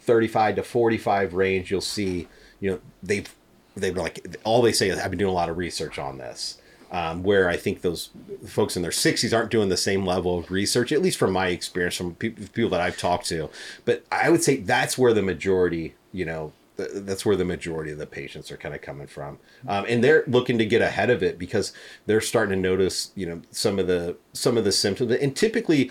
35 0.00 0.56
to 0.56 0.62
45 0.62 1.34
range, 1.34 1.70
you'll 1.70 1.80
see, 1.80 2.28
you 2.60 2.70
know, 2.70 2.80
they've 3.02 3.34
they've 3.76 3.94
been 3.94 4.02
like 4.02 4.38
all 4.44 4.62
they 4.62 4.72
say 4.72 4.88
is 4.88 4.98
I've 4.98 5.10
been 5.10 5.18
doing 5.18 5.30
a 5.30 5.34
lot 5.34 5.48
of 5.48 5.56
research 5.58 5.98
on 5.98 6.18
this. 6.18 6.58
Um, 6.88 7.24
where 7.24 7.48
I 7.48 7.56
think 7.56 7.80
those 7.80 8.10
folks 8.46 8.76
in 8.76 8.82
their 8.82 8.92
60s 8.92 9.36
aren't 9.36 9.50
doing 9.50 9.70
the 9.70 9.76
same 9.76 10.06
level 10.06 10.38
of 10.38 10.52
research, 10.52 10.92
at 10.92 11.02
least 11.02 11.18
from 11.18 11.32
my 11.32 11.48
experience, 11.48 11.96
from 11.96 12.14
pe- 12.14 12.28
people 12.30 12.70
that 12.70 12.80
I've 12.80 12.96
talked 12.96 13.26
to. 13.26 13.50
But 13.84 14.04
I 14.12 14.30
would 14.30 14.44
say 14.44 14.58
that's 14.58 14.96
where 14.96 15.12
the 15.12 15.20
majority, 15.20 15.96
you 16.12 16.24
know, 16.24 16.52
th- 16.76 16.90
that's 16.94 17.26
where 17.26 17.34
the 17.34 17.44
majority 17.44 17.90
of 17.90 17.98
the 17.98 18.06
patients 18.06 18.52
are 18.52 18.56
kind 18.56 18.72
of 18.72 18.82
coming 18.82 19.08
from, 19.08 19.40
um, 19.66 19.84
and 19.88 20.02
they're 20.02 20.22
looking 20.28 20.58
to 20.58 20.64
get 20.64 20.80
ahead 20.80 21.10
of 21.10 21.24
it 21.24 21.40
because 21.40 21.72
they're 22.06 22.20
starting 22.20 22.54
to 22.54 22.68
notice, 22.68 23.10
you 23.16 23.26
know, 23.26 23.42
some 23.50 23.80
of 23.80 23.88
the 23.88 24.16
some 24.32 24.56
of 24.56 24.64
the 24.64 24.70
symptoms, 24.70 25.10
and 25.10 25.34
typically, 25.34 25.90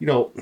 you 0.00 0.06
know, 0.08 0.32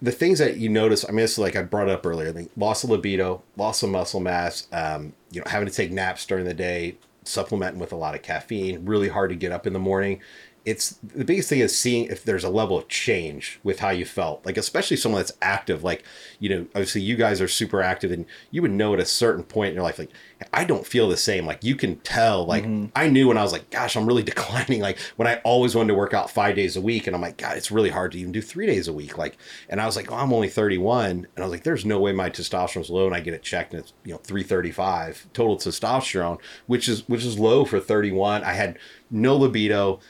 the 0.00 0.12
things 0.12 0.38
that 0.38 0.58
you 0.58 0.68
notice, 0.68 1.04
I 1.08 1.12
mean, 1.12 1.24
it's 1.24 1.38
like 1.38 1.56
I 1.56 1.62
brought 1.62 1.88
up 1.88 2.06
earlier, 2.06 2.30
the 2.32 2.48
loss 2.56 2.84
of 2.84 2.90
libido, 2.90 3.42
loss 3.56 3.82
of 3.82 3.90
muscle 3.90 4.20
mass, 4.20 4.68
um, 4.72 5.12
you 5.30 5.40
know, 5.40 5.46
having 5.50 5.68
to 5.68 5.74
take 5.74 5.90
naps 5.90 6.24
during 6.24 6.44
the 6.44 6.54
day, 6.54 6.96
supplementing 7.24 7.80
with 7.80 7.92
a 7.92 7.96
lot 7.96 8.14
of 8.14 8.22
caffeine, 8.22 8.84
really 8.84 9.08
hard 9.08 9.30
to 9.30 9.36
get 9.36 9.52
up 9.52 9.66
in 9.66 9.72
the 9.72 9.78
morning. 9.78 10.20
It's 10.68 10.98
the 11.02 11.24
biggest 11.24 11.48
thing 11.48 11.60
is 11.60 11.78
seeing 11.78 12.06
if 12.06 12.24
there's 12.24 12.44
a 12.44 12.50
level 12.50 12.76
of 12.76 12.88
change 12.88 13.58
with 13.62 13.80
how 13.80 13.88
you 13.88 14.04
felt, 14.04 14.44
like 14.44 14.58
especially 14.58 14.98
someone 14.98 15.20
that's 15.20 15.32
active. 15.40 15.82
Like, 15.82 16.04
you 16.38 16.50
know, 16.50 16.66
obviously 16.74 17.00
you 17.00 17.16
guys 17.16 17.40
are 17.40 17.48
super 17.48 17.80
active, 17.80 18.12
and 18.12 18.26
you 18.50 18.60
would 18.60 18.70
know 18.70 18.92
at 18.92 19.00
a 19.00 19.06
certain 19.06 19.44
point 19.44 19.70
in 19.70 19.74
your 19.76 19.84
life, 19.84 19.98
like, 19.98 20.10
I 20.52 20.64
don't 20.64 20.86
feel 20.86 21.08
the 21.08 21.16
same. 21.16 21.46
Like, 21.46 21.64
you 21.64 21.74
can 21.74 21.96
tell. 22.00 22.44
Like, 22.44 22.64
mm-hmm. 22.64 22.86
I 22.94 23.08
knew 23.08 23.28
when 23.28 23.38
I 23.38 23.42
was 23.42 23.52
like, 23.52 23.70
gosh, 23.70 23.96
I'm 23.96 24.06
really 24.06 24.22
declining. 24.34 24.80
Like, 24.80 24.98
when 25.16 25.26
I 25.26 25.36
always 25.36 25.74
wanted 25.74 25.88
to 25.88 25.94
work 25.94 26.12
out 26.12 26.30
five 26.30 26.54
days 26.54 26.76
a 26.76 26.82
week, 26.82 27.06
and 27.06 27.16
I'm 27.16 27.22
like, 27.22 27.38
God, 27.38 27.56
it's 27.56 27.70
really 27.70 27.90
hard 27.90 28.12
to 28.12 28.18
even 28.18 28.32
do 28.32 28.42
three 28.42 28.66
days 28.66 28.88
a 28.88 28.92
week. 28.92 29.16
Like, 29.16 29.38
and 29.70 29.80
I 29.80 29.86
was 29.86 29.96
like, 29.96 30.12
oh, 30.12 30.16
I'm 30.16 30.32
only 30.32 30.48
31, 30.48 31.10
and 31.10 31.26
I 31.38 31.42
was 31.42 31.50
like, 31.50 31.64
there's 31.64 31.86
no 31.86 31.98
way 31.98 32.12
my 32.12 32.28
testosterone's 32.28 32.90
low, 32.90 33.06
and 33.06 33.14
I 33.14 33.20
get 33.20 33.32
it 33.34 33.42
checked, 33.42 33.72
and 33.72 33.82
it's 33.82 33.94
you 34.04 34.12
know 34.12 34.18
335 34.18 35.28
total 35.32 35.56
testosterone, 35.56 36.38
which 36.66 36.88
is 36.88 37.08
which 37.08 37.24
is 37.24 37.38
low 37.38 37.64
for 37.64 37.80
31. 37.80 38.44
I 38.44 38.52
had 38.52 38.78
no 39.10 39.36
libido 39.36 40.00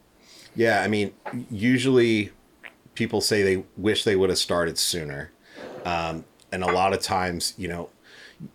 Yeah, 0.57 0.83
I 0.83 0.89
mean, 0.89 1.13
usually 1.51 2.31
people 2.95 3.21
say 3.21 3.43
they 3.43 3.65
wish 3.77 4.05
they 4.05 4.17
would 4.17 4.31
have 4.31 4.39
started 4.39 4.79
sooner. 4.79 5.33
Um, 5.85 6.25
and 6.51 6.65
a 6.65 6.73
lot 6.73 6.93
of 6.93 7.01
times, 7.01 7.55
you 7.59 7.69
know, 7.69 7.91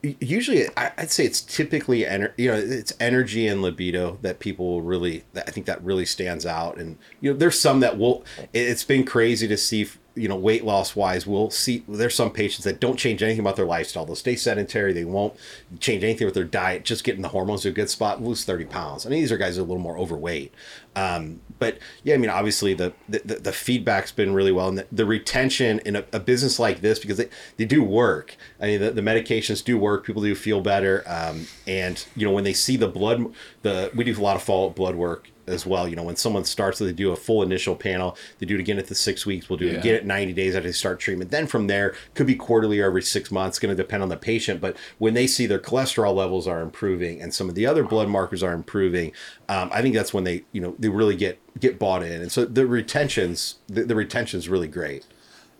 usually 0.04 0.68
I'd 0.78 1.12
say 1.12 1.26
it's 1.26 1.42
typically 1.42 2.02
ener- 2.02 2.34
you 2.38 2.52
know 2.52 2.58
it's 2.58 2.94
energy 3.00 3.48
and 3.48 3.62
libido 3.62 4.18
that 4.22 4.40
people 4.40 4.82
really 4.82 5.24
I 5.36 5.52
think 5.52 5.66
that 5.66 5.84
really 5.84 6.06
stands 6.06 6.46
out. 6.46 6.78
And 6.78 6.98
you 7.22 7.32
know 7.32 7.38
there's 7.38 7.60
some 7.60 7.80
that 7.82 7.98
will 7.98 8.24
it's 8.54 8.84
been 8.84 9.06
crazy 9.06 9.48
to 9.48 9.58
see 9.58 9.88
you 10.16 10.28
know 10.28 10.36
weight 10.36 10.66
loss 10.66 10.96
wise 10.96 11.26
we'll 11.26 11.50
see 11.50 11.84
there's 11.88 12.16
some 12.16 12.32
patients 12.32 12.66
that 12.66 12.80
don't 12.80 12.98
change 12.98 13.24
anything 13.24 13.40
about 13.40 13.56
their 13.56 13.66
lifestyle. 13.66 14.06
They'll 14.06 14.16
stay 14.16 14.36
sedentary. 14.36 14.92
They 14.94 15.06
won't 15.06 15.36
change 15.80 16.04
anything 16.04 16.26
with 16.26 16.34
their 16.34 16.44
diet. 16.44 16.84
Just 16.84 17.04
getting 17.04 17.22
the 17.22 17.30
hormones 17.30 17.62
to 17.62 17.70
a 17.70 17.72
good 17.72 17.90
spot 17.90 18.22
lose 18.22 18.44
30 18.44 18.66
pounds. 18.66 19.06
I 19.06 19.10
mean 19.10 19.20
these 19.20 19.32
are 19.32 19.38
guys 19.38 19.58
are 19.58 19.62
a 19.62 19.66
little 19.66 19.82
more 19.82 19.98
overweight. 19.98 20.54
Um, 20.96 21.42
but 21.60 21.78
yeah 22.04 22.16
I 22.16 22.18
mean 22.18 22.30
obviously 22.30 22.74
the, 22.74 22.94
the 23.08 23.20
the 23.20 23.52
feedback's 23.52 24.12
been 24.12 24.34
really 24.34 24.52
well 24.52 24.68
and 24.68 24.80
the, 24.80 24.88
the 24.92 25.06
retention 25.06 25.80
in 25.80 25.96
a, 25.96 26.04
a, 26.12 26.20
business 26.20 26.60
like 26.60 26.82
this 26.82 27.00
because 27.00 27.18
they, 27.18 27.30
they 27.58 27.66
do 27.66 27.84
work. 27.84 28.36
I 28.60 28.66
mean 28.66 28.82
the, 28.82 28.92
the 28.92 29.02
medications 29.02 29.64
do 29.64 29.78
work. 29.78 30.06
People 30.06 30.22
do 30.22 30.36
feel 30.36 30.62
better. 30.62 31.04
Um, 31.08 31.48
and 31.68 32.04
you 32.16 32.26
know 32.26 32.34
when 32.34 32.44
they 32.44 32.54
see 32.54 32.78
the 32.78 32.88
blood 32.88 33.34
the 33.62 33.92
we 33.96 34.04
do 34.04 34.20
a 34.20 34.22
lot 34.22 34.36
of 34.36 34.44
follow-up 34.44 34.76
blood 34.76 34.96
work 34.96 35.30
as 35.50 35.66
well. 35.66 35.88
You 35.88 35.96
know, 35.96 36.04
when 36.04 36.16
someone 36.16 36.46
starts, 36.46 36.80
they 36.80 36.92
do 36.94 37.12
a 37.12 37.16
full 37.16 37.44
initial 37.44 37.76
panel. 37.76 38.18
They 38.40 38.46
do 38.46 38.56
it 38.56 38.60
again 38.60 38.78
at 38.78 38.88
the 38.88 38.96
six 38.96 39.26
weeks. 39.26 39.50
We'll 39.50 39.60
do 39.60 39.68
it 39.68 39.78
again 39.78 39.96
at 39.96 40.06
90 40.06 40.34
days 40.34 40.56
after 40.56 40.68
they 40.68 40.74
start 40.74 41.00
treatment. 41.00 41.32
Then 41.32 41.48
from 41.48 41.68
there, 41.68 41.96
could 42.14 42.28
be 42.28 42.36
quarterly 42.36 42.80
or 42.80 42.86
every 42.86 43.02
six 43.02 43.32
months. 43.32 43.60
Going 43.60 43.76
to 43.76 43.82
depend 43.82 44.04
on 44.04 44.10
the 44.10 44.18
patient. 44.18 44.62
But 44.62 44.78
when 44.98 45.14
they 45.14 45.28
see 45.28 45.46
their 45.46 45.60
cholesterol 45.60 46.14
levels 46.16 46.48
are 46.48 46.62
improving 46.62 47.22
and 47.22 47.34
some 47.34 47.50
of 47.50 47.56
the 47.56 47.66
other 47.66 47.84
blood 47.84 48.10
markers 48.10 48.44
are 48.44 48.54
improving, 48.54 49.12
um, 49.48 49.70
I 49.74 49.82
think 49.82 49.96
that's 49.96 50.14
when 50.14 50.24
they, 50.24 50.44
you 50.52 50.62
know, 50.62 50.76
they 50.80 50.90
really 50.90 51.16
get 51.16 51.40
get 51.60 51.80
bought 51.80 52.04
in. 52.04 52.22
And 52.22 52.32
so 52.32 52.46
the 52.46 52.66
retentions, 52.66 53.56
the, 53.68 53.84
the 53.84 53.96
retention 53.96 54.38
is 54.38 54.48
really 54.48 54.68
great. 54.68 55.06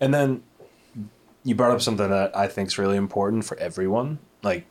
And 0.00 0.14
then 0.14 0.42
you 1.44 1.54
brought 1.54 1.72
up 1.72 1.82
something 1.82 2.08
that 2.08 2.36
I 2.36 2.46
think 2.48 2.68
is 2.68 2.78
really 2.78 2.96
important 2.96 3.44
for 3.44 3.56
everyone. 3.58 4.18
Like 4.42 4.66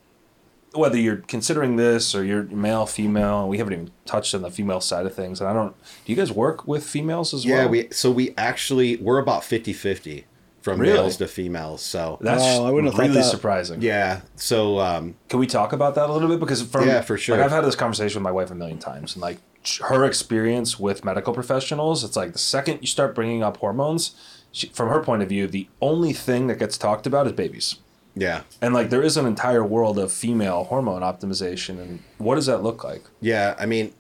whether 0.74 0.98
you're 0.98 1.18
considering 1.18 1.76
this 1.76 2.14
or 2.14 2.24
you're 2.24 2.44
male, 2.44 2.86
female, 2.86 3.48
we 3.48 3.58
haven't 3.58 3.74
even 3.74 3.92
touched 4.06 4.36
on 4.36 4.42
the 4.42 4.52
female 4.52 4.82
side 4.82 5.06
of 5.06 5.14
things. 5.14 5.40
And 5.42 5.50
I 5.50 5.54
don't, 5.54 5.76
do 6.06 6.12
you 6.12 6.16
guys 6.16 6.32
work 6.32 6.68
with 6.68 6.86
females 6.86 7.34
as 7.34 7.46
yeah, 7.46 7.56
well? 7.56 7.64
Yeah, 7.64 7.70
we, 7.72 7.88
so 7.92 8.12
we 8.12 8.34
actually, 8.38 8.98
we're 8.98 9.20
about 9.20 9.44
50 9.44 9.74
50 9.74 10.26
from 10.62 10.80
really? 10.80 10.94
males 10.94 11.18
to 11.18 11.28
females. 11.28 11.82
So 11.82 12.18
that's 12.22 12.44
oh, 12.44 12.66
I 12.66 12.72
wouldn't 12.72 12.98
really 12.98 13.24
surprising. 13.24 13.82
Yeah. 13.82 14.22
So, 14.36 14.80
um, 14.80 15.16
can 15.28 15.40
we 15.40 15.48
talk 15.48 15.74
about 15.74 15.96
that 15.96 16.10
a 16.10 16.14
little 16.14 16.28
bit? 16.28 16.40
Because 16.40 16.62
from, 16.62 16.88
yeah, 16.88 17.02
for 17.02 17.18
sure. 17.18 17.38
Like 17.38 17.46
I've 17.46 17.52
had 17.52 17.66
this 17.66 17.76
conversation 17.76 18.20
with 18.20 18.24
my 18.24 18.32
wife 18.32 18.52
a 18.52 18.56
million 18.56 18.78
times 18.78 19.16
and 19.16 19.22
like 19.22 19.40
her 19.88 20.06
experience 20.06 20.80
with 20.80 21.04
medical 21.04 21.34
professionals, 21.34 22.04
it's 22.04 22.16
like 22.16 22.34
the 22.34 22.40
second 22.40 22.80
you 22.82 22.88
start 22.88 23.16
bringing 23.16 23.44
up 23.44 23.58
hormones, 23.58 24.16
she, 24.52 24.68
from 24.68 24.90
her 24.90 25.02
point 25.02 25.22
of 25.22 25.30
view, 25.30 25.48
the 25.48 25.68
only 25.82 26.14
thing 26.14 26.48
that 26.48 26.60
gets 26.60 26.78
talked 26.78 27.06
about 27.06 27.28
is 27.28 27.34
babies. 27.34 27.78
Yeah. 28.16 28.44
And 28.62 28.74
like 28.74 28.90
there 28.90 29.02
is 29.02 29.18
an 29.18 29.26
entire 29.26 29.64
world 29.64 29.98
of 30.00 30.12
female 30.12 30.66
hormone 30.66 31.02
optimization 31.02 31.80
and 31.80 32.00
what 32.18 32.36
does 32.36 32.48
that 32.48 32.64
look 32.64 32.84
like? 32.84 33.04
Yeah, 33.22 33.56
I 33.58 33.66
mean 33.66 33.94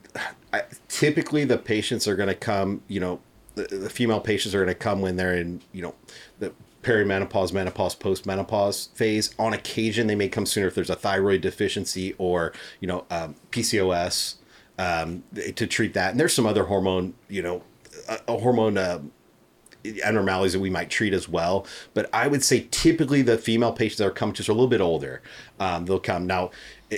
I, 0.53 0.63
typically 0.87 1.45
the 1.45 1.57
patients 1.57 2.07
are 2.07 2.15
going 2.15 2.29
to 2.29 2.35
come, 2.35 2.81
you 2.87 2.99
know, 2.99 3.19
the, 3.55 3.63
the 3.63 3.89
female 3.89 4.19
patients 4.19 4.55
are 4.55 4.59
going 4.59 4.75
to 4.75 4.75
come 4.75 5.01
when 5.01 5.15
they're 5.15 5.35
in, 5.35 5.61
you 5.71 5.81
know, 5.81 5.95
the 6.39 6.53
perimenopause, 6.83 7.53
menopause, 7.53 7.95
postmenopause 7.95 8.93
phase. 8.93 9.33
On 9.37 9.53
occasion, 9.53 10.07
they 10.07 10.15
may 10.15 10.29
come 10.29 10.45
sooner 10.45 10.67
if 10.67 10.75
there's 10.75 10.89
a 10.89 10.95
thyroid 10.95 11.41
deficiency 11.41 12.15
or 12.17 12.53
you 12.79 12.87
know 12.87 13.05
um, 13.11 13.35
PCOS 13.51 14.35
um, 14.77 15.23
to 15.55 15.67
treat 15.67 15.93
that. 15.93 16.11
And 16.11 16.19
there's 16.19 16.33
some 16.33 16.45
other 16.45 16.65
hormone, 16.65 17.13
you 17.27 17.41
know, 17.41 17.63
a, 18.07 18.19
a 18.29 18.37
hormone 18.37 18.77
uh, 18.77 18.99
abnormalities 20.03 20.53
that 20.53 20.59
we 20.59 20.69
might 20.69 20.89
treat 20.89 21.13
as 21.13 21.27
well. 21.27 21.65
But 21.93 22.09
I 22.13 22.27
would 22.27 22.43
say 22.43 22.67
typically 22.71 23.21
the 23.21 23.37
female 23.37 23.71
patients 23.71 23.97
that 23.99 24.07
are 24.07 24.11
coming 24.11 24.33
to 24.35 24.43
us 24.43 24.49
are 24.49 24.51
a 24.51 24.55
little 24.55 24.69
bit 24.69 24.81
older. 24.81 25.21
Um, 25.59 25.85
they'll 25.85 25.99
come 25.99 26.27
now. 26.27 26.51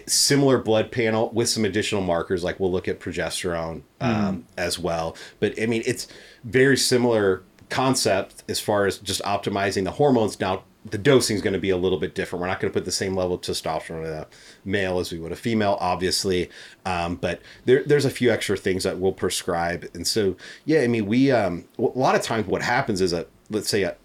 Similar 0.08 0.60
blood 0.60 0.90
panel 0.90 1.32
with 1.32 1.50
some 1.50 1.66
additional 1.66 2.02
markers, 2.02 2.46
like 2.46 2.62
we'll 2.62 2.72
look 2.72 2.88
at 2.88 3.02
progesterone 3.02 3.82
um, 4.00 4.38
mm. 4.38 4.44
as 4.58 4.80
well. 4.80 5.18
But 5.42 5.62
I 5.62 5.66
mean, 5.66 5.84
it's 5.86 6.08
very 6.46 6.78
similar 6.78 7.44
concept 7.70 8.44
as 8.48 8.60
far 8.60 8.86
as 8.86 9.00
just 9.00 9.22
optimizing 9.24 9.84
the 9.84 9.92
hormones. 9.92 10.40
Now, 10.40 10.64
the 10.84 10.98
dosing 10.98 11.36
is 11.36 11.42
going 11.42 11.54
to 11.54 11.60
be 11.60 11.70
a 11.70 11.78
little 11.78 12.00
bit 12.00 12.16
different. 12.16 12.42
We're 12.42 12.48
not 12.48 12.60
going 12.60 12.72
to 12.72 12.78
put 12.78 12.86
the 12.86 12.92
same 12.92 13.16
level 13.16 13.36
of 13.36 13.42
testosterone 13.42 14.06
in 14.06 14.14
a 14.14 14.28
male 14.66 15.00
as 15.00 15.12
we 15.12 15.20
would 15.20 15.32
a 15.32 15.36
female, 15.36 15.78
obviously. 15.80 16.50
Um, 16.86 17.16
but 17.16 17.42
there, 17.66 17.84
there's 17.84 18.06
a 18.06 18.10
few 18.10 18.32
extra 18.32 18.58
things 18.58 18.84
that 18.84 18.98
we'll 18.98 19.12
prescribe. 19.12 19.88
And 19.94 20.08
so, 20.08 20.36
yeah, 20.66 20.82
I 20.82 20.88
mean, 20.88 21.06
we, 21.06 21.32
um, 21.32 21.66
a 21.78 21.84
lot 21.84 22.16
of 22.16 22.24
times 22.24 22.48
what 22.48 22.64
happens 22.64 23.00
is 23.00 23.14
a, 23.14 23.28
let's 23.52 23.70
say 23.70 23.84
a, 23.84 23.96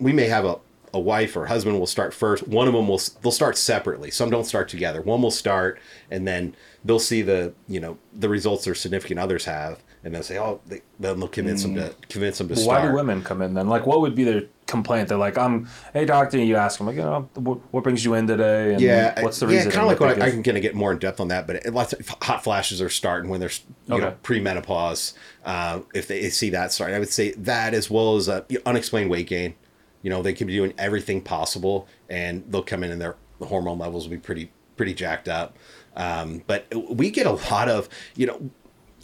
we 0.00 0.12
may 0.12 0.26
have 0.26 0.44
a, 0.44 0.58
a 0.92 0.98
wife 0.98 1.36
or 1.36 1.46
husband 1.46 1.78
will 1.78 1.86
start 1.86 2.12
first. 2.12 2.48
One 2.48 2.66
of 2.66 2.74
them 2.74 2.88
will, 2.88 3.00
they'll 3.22 3.32
start 3.32 3.56
separately. 3.56 4.10
Some 4.10 4.30
don't 4.30 4.44
start 4.44 4.68
together. 4.68 5.02
One 5.02 5.22
will 5.22 5.30
start 5.30 5.78
and 6.10 6.26
then 6.26 6.56
they'll 6.84 6.98
see 6.98 7.22
the, 7.22 7.52
you 7.68 7.78
know, 7.78 7.98
the 8.12 8.28
results 8.28 8.64
their 8.64 8.74
significant 8.74 9.20
others 9.20 9.44
have 9.44 9.83
and 10.04 10.14
they'll 10.14 10.22
say, 10.22 10.38
"Oh," 10.38 10.60
they, 10.66 10.82
then 11.00 11.18
they'll 11.18 11.28
convince 11.28 11.64
mm. 11.64 11.74
them 11.74 11.88
to 11.88 12.06
convince 12.08 12.38
them 12.38 12.48
to 12.48 12.54
well, 12.54 12.62
start. 12.62 12.82
Why 12.82 12.88
do 12.88 12.94
women 12.94 13.22
come 13.22 13.40
in 13.40 13.54
then? 13.54 13.68
Like, 13.68 13.86
what 13.86 14.02
would 14.02 14.14
be 14.14 14.24
their 14.24 14.42
complaint? 14.66 15.08
They're 15.08 15.18
like, 15.18 15.38
"I'm, 15.38 15.66
hey 15.94 16.04
doctor," 16.04 16.38
and 16.38 16.46
you 16.46 16.56
ask 16.56 16.78
them 16.78 16.86
like, 16.86 16.96
"You 16.96 17.02
know, 17.02 17.28
what, 17.34 17.58
what 17.72 17.82
brings 17.82 18.04
you 18.04 18.12
in 18.14 18.26
today?" 18.26 18.74
And 18.74 18.80
yeah, 18.82 19.20
what's 19.22 19.40
the 19.40 19.46
reason? 19.46 19.70
Yeah, 19.70 19.74
kind 19.74 19.82
of 19.84 19.88
like 19.88 20.00
what 20.00 20.22
I, 20.22 20.26
I'm 20.26 20.42
going 20.42 20.54
to 20.54 20.60
get 20.60 20.74
more 20.74 20.92
in 20.92 20.98
depth 20.98 21.20
on 21.20 21.28
that, 21.28 21.46
but 21.46 21.64
lots 21.72 21.94
of 21.94 22.06
hot 22.20 22.44
flashes 22.44 22.82
are 22.82 22.90
starting 22.90 23.30
when 23.30 23.40
there's 23.40 23.62
you 23.88 23.94
okay. 23.94 24.04
know 24.04 24.16
pre-menopause. 24.22 25.14
Uh, 25.44 25.80
if 25.94 26.06
they 26.06 26.28
see 26.28 26.50
that 26.50 26.70
starting, 26.70 26.94
I 26.94 26.98
would 26.98 27.08
say 27.08 27.32
that 27.32 27.72
as 27.72 27.90
well 27.90 28.16
as 28.16 28.28
uh, 28.28 28.44
unexplained 28.66 29.10
weight 29.10 29.26
gain. 29.26 29.54
You 30.02 30.10
know, 30.10 30.20
they 30.20 30.34
can 30.34 30.46
be 30.46 30.54
doing 30.54 30.74
everything 30.76 31.22
possible, 31.22 31.88
and 32.10 32.44
they'll 32.48 32.62
come 32.62 32.84
in 32.84 32.90
and 32.90 33.00
their 33.00 33.16
hormone 33.40 33.78
levels 33.78 34.04
will 34.04 34.10
be 34.10 34.18
pretty 34.18 34.52
pretty 34.76 34.92
jacked 34.92 35.28
up. 35.28 35.56
Um, 35.96 36.42
but 36.46 36.66
we 36.90 37.10
get 37.10 37.26
a 37.26 37.32
lot 37.50 37.70
of 37.70 37.88
you 38.14 38.26
know 38.26 38.50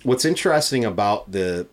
what's 0.02 0.24
interesting 0.24 0.84
about 0.84 1.30
the 1.30 1.66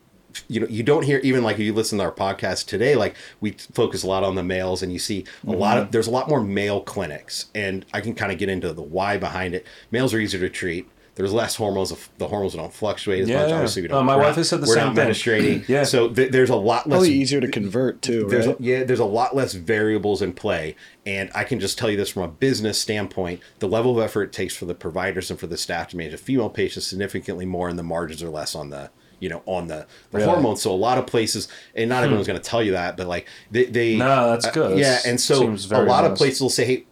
you 0.47 0.59
know 0.59 0.67
you 0.67 0.83
don't 0.83 1.03
hear 1.03 1.19
even 1.23 1.43
like 1.43 1.57
you 1.57 1.73
listen 1.73 1.97
to 1.97 2.03
our 2.03 2.11
podcast 2.11 2.67
today 2.67 2.95
like 2.95 3.15
we 3.41 3.51
focus 3.73 4.03
a 4.03 4.07
lot 4.07 4.23
on 4.23 4.35
the 4.35 4.43
males 4.43 4.83
and 4.83 4.93
you 4.93 4.99
see 4.99 5.19
a 5.19 5.23
mm-hmm. 5.23 5.51
lot 5.51 5.77
of 5.77 5.91
there's 5.91 6.07
a 6.07 6.11
lot 6.11 6.29
more 6.29 6.41
male 6.41 6.81
clinics 6.81 7.47
and 7.55 7.85
i 7.93 8.01
can 8.01 8.13
kind 8.13 8.31
of 8.31 8.37
get 8.37 8.49
into 8.49 8.71
the 8.73 8.81
why 8.81 9.17
behind 9.17 9.55
it 9.55 9.65
males 9.89 10.13
are 10.13 10.19
easier 10.19 10.39
to 10.39 10.49
treat 10.49 10.87
there's 11.17 11.33
less 11.33 11.55
hormones. 11.55 11.91
The 12.19 12.27
hormones 12.27 12.53
don't 12.53 12.71
fluctuate 12.71 13.23
as 13.23 13.29
yeah, 13.29 13.39
much. 13.39 13.49
Yeah. 13.49 13.55
Obviously, 13.55 13.81
we 13.81 13.87
don't. 13.87 13.97
Uh, 13.97 14.03
my 14.03 14.15
wife 14.15 14.35
has 14.35 14.49
said 14.49 14.61
the 14.61 14.67
we're 14.67 14.75
same 14.75 14.93
not 14.93 15.15
thing. 15.15 15.65
yeah. 15.67 15.83
So 15.83 16.09
th- 16.09 16.31
there's 16.31 16.51
a 16.51 16.55
lot 16.55 16.85
less. 16.87 16.99
Probably 16.99 17.13
easier 17.13 17.41
to 17.41 17.47
convert 17.47 18.03
too. 18.03 18.27
There's 18.29 18.45
right? 18.45 18.59
a, 18.59 18.63
yeah. 18.63 18.83
There's 18.83 18.99
a 18.99 19.05
lot 19.05 19.35
less 19.35 19.53
variables 19.53 20.21
in 20.21 20.33
play, 20.33 20.75
and 21.07 21.31
I 21.33 21.45
can 21.45 21.61
just 21.61 21.77
tell 21.77 21.89
you 21.89 21.95
this 21.95 22.09
from 22.09 22.23
a 22.23 22.27
business 22.27 22.79
standpoint: 22.79 23.39
the 23.59 23.67
level 23.67 23.97
of 23.97 24.03
effort 24.03 24.23
it 24.23 24.33
takes 24.33 24.55
for 24.55 24.65
the 24.65 24.75
providers 24.75 25.31
and 25.31 25.39
for 25.39 25.47
the 25.47 25.57
staff 25.57 25.87
to 25.89 25.97
manage 25.97 26.13
a 26.13 26.17
female 26.17 26.49
patient 26.49 26.83
significantly 26.83 27.45
more, 27.45 27.69
and 27.69 27.79
the 27.79 27.83
margins 27.83 28.21
are 28.21 28.29
less 28.29 28.55
on 28.55 28.69
the 28.69 28.91
you 29.21 29.29
know 29.29 29.41
on 29.45 29.67
the, 29.67 29.87
the 30.11 30.17
really? 30.19 30.29
hormones 30.29 30.61
so 30.61 30.71
a 30.71 30.75
lot 30.75 30.99
of 30.99 31.07
places 31.07 31.47
and 31.73 31.89
not 31.89 31.99
hmm. 31.99 32.03
everyone's 32.03 32.27
going 32.27 32.39
to 32.39 32.49
tell 32.49 32.61
you 32.61 32.73
that 32.73 32.95
but 32.95 33.07
like 33.07 33.27
they, 33.49 33.65
they 33.65 33.95
no 33.95 34.29
that's 34.29 34.51
good 34.51 34.73
uh, 34.73 34.75
yeah 34.75 34.99
and 35.07 35.19
so 35.19 35.55
a 35.71 35.81
lot 35.81 36.05
of 36.05 36.15
places 36.15 36.39
will 36.39 36.51
say 36.51 36.65
hey 36.65 36.85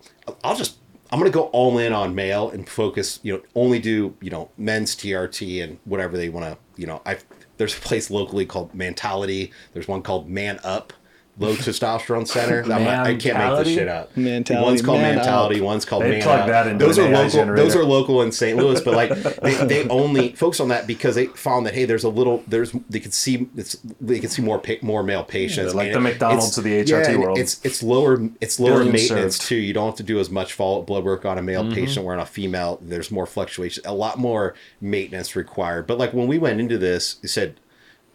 i'll 0.43 0.55
just 0.55 0.79
I'm 1.11 1.19
gonna 1.19 1.29
go 1.29 1.43
all 1.43 1.77
in 1.77 1.93
on 1.93 2.15
male 2.15 2.49
and 2.49 2.67
focus. 2.67 3.19
You 3.21 3.33
know, 3.33 3.41
only 3.53 3.77
do 3.77 4.17
you 4.21 4.31
know 4.31 4.49
men's 4.57 4.95
TRT 4.95 5.63
and 5.63 5.77
whatever 5.85 6.17
they 6.17 6.29
want 6.29 6.45
to. 6.45 6.57
You 6.81 6.87
know, 6.87 7.01
I 7.05 7.19
there's 7.57 7.77
a 7.77 7.79
place 7.79 8.09
locally 8.09 8.45
called 8.45 8.73
Mantality. 8.73 9.53
There's 9.73 9.87
one 9.87 10.01
called 10.01 10.27
Man 10.27 10.59
Up 10.63 10.93
low 11.37 11.53
testosterone 11.53 12.25
center. 12.27 12.61
I'm 12.63 12.83
not- 12.85 13.05
I 13.07 13.15
can't 13.15 13.37
make 13.37 13.65
this 13.65 13.73
shit 13.75 13.87
up. 13.89 14.15
Mantality, 14.15 14.65
One's 14.65 14.81
called 14.81 15.01
man 15.01 15.15
Mantality. 15.17 15.59
up. 15.59 15.65
One's 15.65 15.83
called 15.83 16.03
They 16.03 16.11
man 16.11 16.21
plug 16.21 16.39
up. 16.41 16.47
that 16.47 16.67
into 16.67 16.85
Those 16.85 16.97
are 16.97 17.09
local. 17.09 17.29
generator. 17.29 17.63
Those 17.63 17.75
are 17.75 17.83
local 17.83 18.21
in 18.21 18.31
St. 18.31 18.57
Louis, 18.57 18.79
but 18.81 18.93
like 18.93 19.09
they, 19.41 19.53
they 19.65 19.87
only 19.89 20.29
focus 20.33 20.59
on 20.61 20.69
that 20.69 20.87
because 20.87 21.15
they 21.15 21.25
found 21.27 21.65
that 21.65 21.73
hey, 21.73 21.83
there's 21.85 22.05
a 22.05 22.09
little 22.09 22.41
there's 22.47 22.71
they 22.89 23.01
could 23.01 23.13
see 23.13 23.47
it's 23.57 23.75
they 23.99 24.19
can 24.19 24.29
see 24.29 24.41
more 24.41 24.59
pa- 24.59 24.73
more 24.81 25.03
male 25.03 25.23
patients. 25.25 25.73
they're 25.73 25.75
like 25.75 25.87
And 25.87 25.95
the 25.95 25.99
McDonald's 25.99 26.57
of 26.57 26.63
the 26.63 26.71
HRT 26.83 27.09
and 27.09 27.19
world. 27.21 27.37
It's 27.37 27.59
it's 27.65 27.83
lower 27.83 28.21
it's 28.39 28.59
lower 28.59 28.77
Billion 28.77 28.93
maintenance 28.93 29.35
served. 29.37 29.49
too. 29.49 29.55
You 29.57 29.73
don't 29.73 29.87
have 29.87 29.95
to 29.95 30.03
do 30.03 30.19
as 30.19 30.29
much 30.29 30.53
follow 30.53 30.79
up 30.79 30.87
blood 30.87 31.03
work 31.03 31.25
on 31.25 31.37
a 31.37 31.41
male 31.41 31.63
Mm-hmm. 31.63 31.73
patient 31.73 32.05
where 32.05 32.15
on 32.15 32.21
a 32.21 32.25
female 32.25 32.79
there's 32.81 33.11
more 33.11 33.25
fluctuation, 33.25 33.83
a 33.85 33.93
lot 33.93 34.17
more 34.19 34.53
maintenance 34.79 35.35
required. 35.35 35.85
But 35.87 35.97
like 35.97 36.13
when 36.13 36.27
we 36.27 36.37
went 36.37 36.59
into 36.59 36.77
this, 36.77 37.17
you 37.21 37.27
said, 37.27 37.59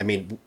I 0.00 0.04
mean, 0.04 0.38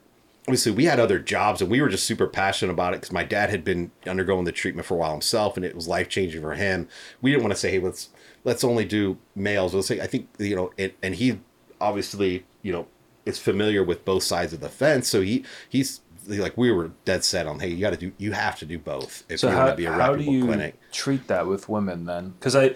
obviously 0.48 0.72
we 0.72 0.86
had 0.86 1.00
other 1.00 1.20
jobs 1.20 1.62
and 1.62 1.72
we 1.72 1.82
were 1.82 1.90
just 1.90 2.06
super 2.06 2.28
passionate 2.28 2.72
about 2.72 2.94
it 2.94 2.98
because 2.98 3.12
my 3.12 3.24
dad 3.24 3.50
had 3.50 3.64
been 3.64 3.92
undergoing 4.06 4.44
the 4.46 4.52
treatment 4.52 4.86
for 4.86 4.96
a 4.96 4.98
while 4.98 5.12
himself 5.12 5.56
and 5.56 5.66
it 5.66 5.76
was 5.76 5.88
life 5.88 6.10
changing 6.10 6.42
for 6.42 6.54
him. 6.54 6.88
We 7.22 7.32
didn't 7.32 7.44
want 7.44 7.54
to 7.54 7.60
say, 7.60 7.72
hey, 7.72 7.80
let's 7.80 8.10
let's 8.44 8.64
only 8.64 8.86
do 8.86 9.18
males. 9.36 9.74
Let's 9.74 9.88
say 9.88 10.02
I 10.02 10.08
think 10.08 10.28
you 10.38 10.56
know, 10.56 10.72
it, 10.78 10.96
and 11.02 11.16
he 11.16 11.40
obviously 11.80 12.46
you 12.62 12.74
know 12.74 12.88
is 13.26 13.40
familiar 13.40 13.84
with 13.84 14.04
both 14.04 14.24
sides 14.24 14.52
of 14.54 14.60
the 14.60 14.70
fence, 14.70 15.08
so 15.08 15.22
he 15.22 15.46
he's 15.70 16.02
like 16.28 16.58
we 16.58 16.72
were 16.72 16.92
dead 17.04 17.22
set 17.24 17.46
on 17.48 17.60
hey 17.60 17.68
you 17.68 17.82
got 17.82 17.90
to 17.90 17.98
do 17.98 18.14
you 18.18 18.32
have 18.32 18.58
to 18.58 18.66
do 18.66 18.80
both 18.80 19.24
if 19.28 19.42
So 19.42 19.50
you 19.50 19.56
want 19.56 19.66
how, 19.68 19.72
to 19.72 19.78
be 19.78 19.86
a 19.86 19.92
how 19.92 20.16
do 20.16 20.24
you 20.24 20.46
clinic. 20.46 20.80
treat 20.92 21.28
that 21.28 21.48
with 21.48 21.68
women 21.68 22.06
then? 22.06 22.30
Because 22.40 22.56
I 22.56 22.76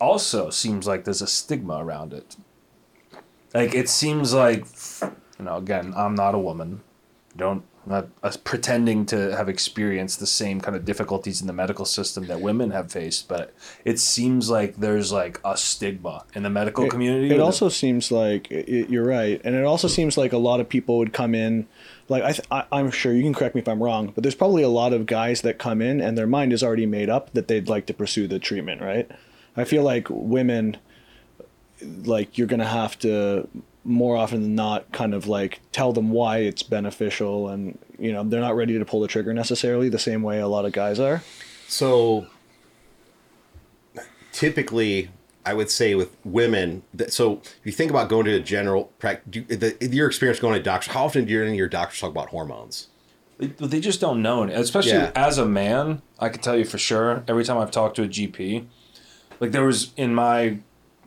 also 0.00 0.48
seems 0.50 0.86
like 0.86 1.04
there's 1.04 1.22
a 1.22 1.26
stigma 1.26 1.78
around 1.84 2.12
it. 2.14 2.36
Like 3.54 3.74
it 3.74 3.88
seems 3.88 4.32
like, 4.34 4.66
you 5.02 5.44
know, 5.44 5.56
again, 5.56 5.92
I'm 5.96 6.14
not 6.14 6.34
a 6.34 6.38
woman. 6.38 6.82
Don't 7.36 7.64
not 7.86 8.08
uh, 8.22 8.32
pretending 8.42 9.06
to 9.06 9.36
have 9.36 9.48
experienced 9.48 10.18
the 10.18 10.26
same 10.26 10.60
kind 10.60 10.76
of 10.76 10.84
difficulties 10.84 11.40
in 11.40 11.46
the 11.46 11.52
medical 11.52 11.84
system 11.84 12.26
that 12.26 12.40
women 12.40 12.72
have 12.72 12.90
faced, 12.90 13.28
but 13.28 13.54
it 13.84 13.98
seems 13.98 14.50
like 14.50 14.76
there's 14.76 15.12
like 15.12 15.40
a 15.44 15.56
stigma 15.56 16.24
in 16.34 16.42
the 16.42 16.50
medical 16.50 16.88
community. 16.88 17.32
It 17.32 17.40
also 17.40 17.68
seems 17.68 18.10
like 18.10 18.50
it, 18.50 18.90
you're 18.90 19.06
right, 19.06 19.40
and 19.44 19.54
it 19.54 19.64
also 19.64 19.86
seems 19.86 20.18
like 20.18 20.32
a 20.32 20.38
lot 20.38 20.58
of 20.60 20.68
people 20.68 20.98
would 20.98 21.12
come 21.12 21.34
in. 21.34 21.66
Like 22.08 22.24
I, 22.24 22.32
th- 22.32 22.48
I, 22.50 22.64
I'm 22.72 22.90
sure 22.90 23.12
you 23.12 23.22
can 23.22 23.34
correct 23.34 23.54
me 23.54 23.60
if 23.60 23.68
I'm 23.68 23.82
wrong, 23.82 24.12
but 24.14 24.22
there's 24.22 24.34
probably 24.34 24.62
a 24.62 24.68
lot 24.68 24.92
of 24.92 25.06
guys 25.06 25.42
that 25.42 25.58
come 25.58 25.80
in 25.80 26.00
and 26.00 26.18
their 26.18 26.26
mind 26.26 26.52
is 26.52 26.62
already 26.62 26.86
made 26.86 27.08
up 27.08 27.32
that 27.34 27.48
they'd 27.48 27.68
like 27.68 27.86
to 27.86 27.94
pursue 27.94 28.26
the 28.26 28.38
treatment. 28.38 28.80
Right? 28.80 29.08
I 29.56 29.64
feel 29.64 29.84
like 29.84 30.08
women, 30.10 30.76
like 31.80 32.36
you're 32.36 32.48
gonna 32.48 32.66
have 32.66 32.98
to 33.00 33.48
more 33.86 34.16
often 34.16 34.42
than 34.42 34.54
not 34.54 34.90
kind 34.92 35.14
of 35.14 35.26
like 35.28 35.60
tell 35.72 35.92
them 35.92 36.10
why 36.10 36.38
it's 36.38 36.62
beneficial 36.62 37.48
and 37.48 37.78
you 37.98 38.12
know 38.12 38.24
they're 38.24 38.40
not 38.40 38.56
ready 38.56 38.78
to 38.78 38.84
pull 38.84 39.00
the 39.00 39.08
trigger 39.08 39.32
necessarily 39.32 39.88
the 39.88 39.98
same 39.98 40.22
way 40.22 40.40
a 40.40 40.48
lot 40.48 40.64
of 40.64 40.72
guys 40.72 40.98
are 40.98 41.22
So 41.68 42.26
typically, 44.32 45.10
I 45.44 45.54
would 45.54 45.70
say 45.70 45.94
with 45.94 46.16
women 46.24 46.82
that 46.94 47.12
so 47.12 47.34
if 47.44 47.60
you 47.64 47.72
think 47.72 47.90
about 47.90 48.08
going 48.08 48.24
to 48.26 48.32
a 48.34 48.40
general 48.40 48.84
practice, 48.98 49.44
your 49.92 50.06
experience 50.06 50.40
going 50.40 50.54
to 50.54 50.62
doctors, 50.62 50.92
how 50.92 51.04
often 51.04 51.24
do 51.24 51.32
you 51.32 51.42
and 51.44 51.56
your 51.56 51.68
doctors 51.68 52.00
talk 52.00 52.10
about 52.10 52.28
hormones? 52.28 52.88
They, 53.38 53.46
they 53.46 53.80
just 53.80 54.00
don't 54.00 54.22
know, 54.22 54.44
especially 54.44 54.92
Yeah. 54.92 55.12
as 55.14 55.38
a 55.38 55.44
man. 55.46 56.02
I 56.18 56.30
can 56.30 56.40
tell 56.40 56.56
you 56.56 56.64
for 56.64 56.78
sure. 56.78 57.22
Every 57.28 57.44
time 57.44 57.58
I've 57.58 57.70
talked 57.70 57.96
to 57.96 58.02
a 58.02 58.08
GP, 58.08 58.66
like 59.40 59.52
there 59.52 59.64
was 59.64 59.92
in 59.96 60.14
my, 60.14 60.58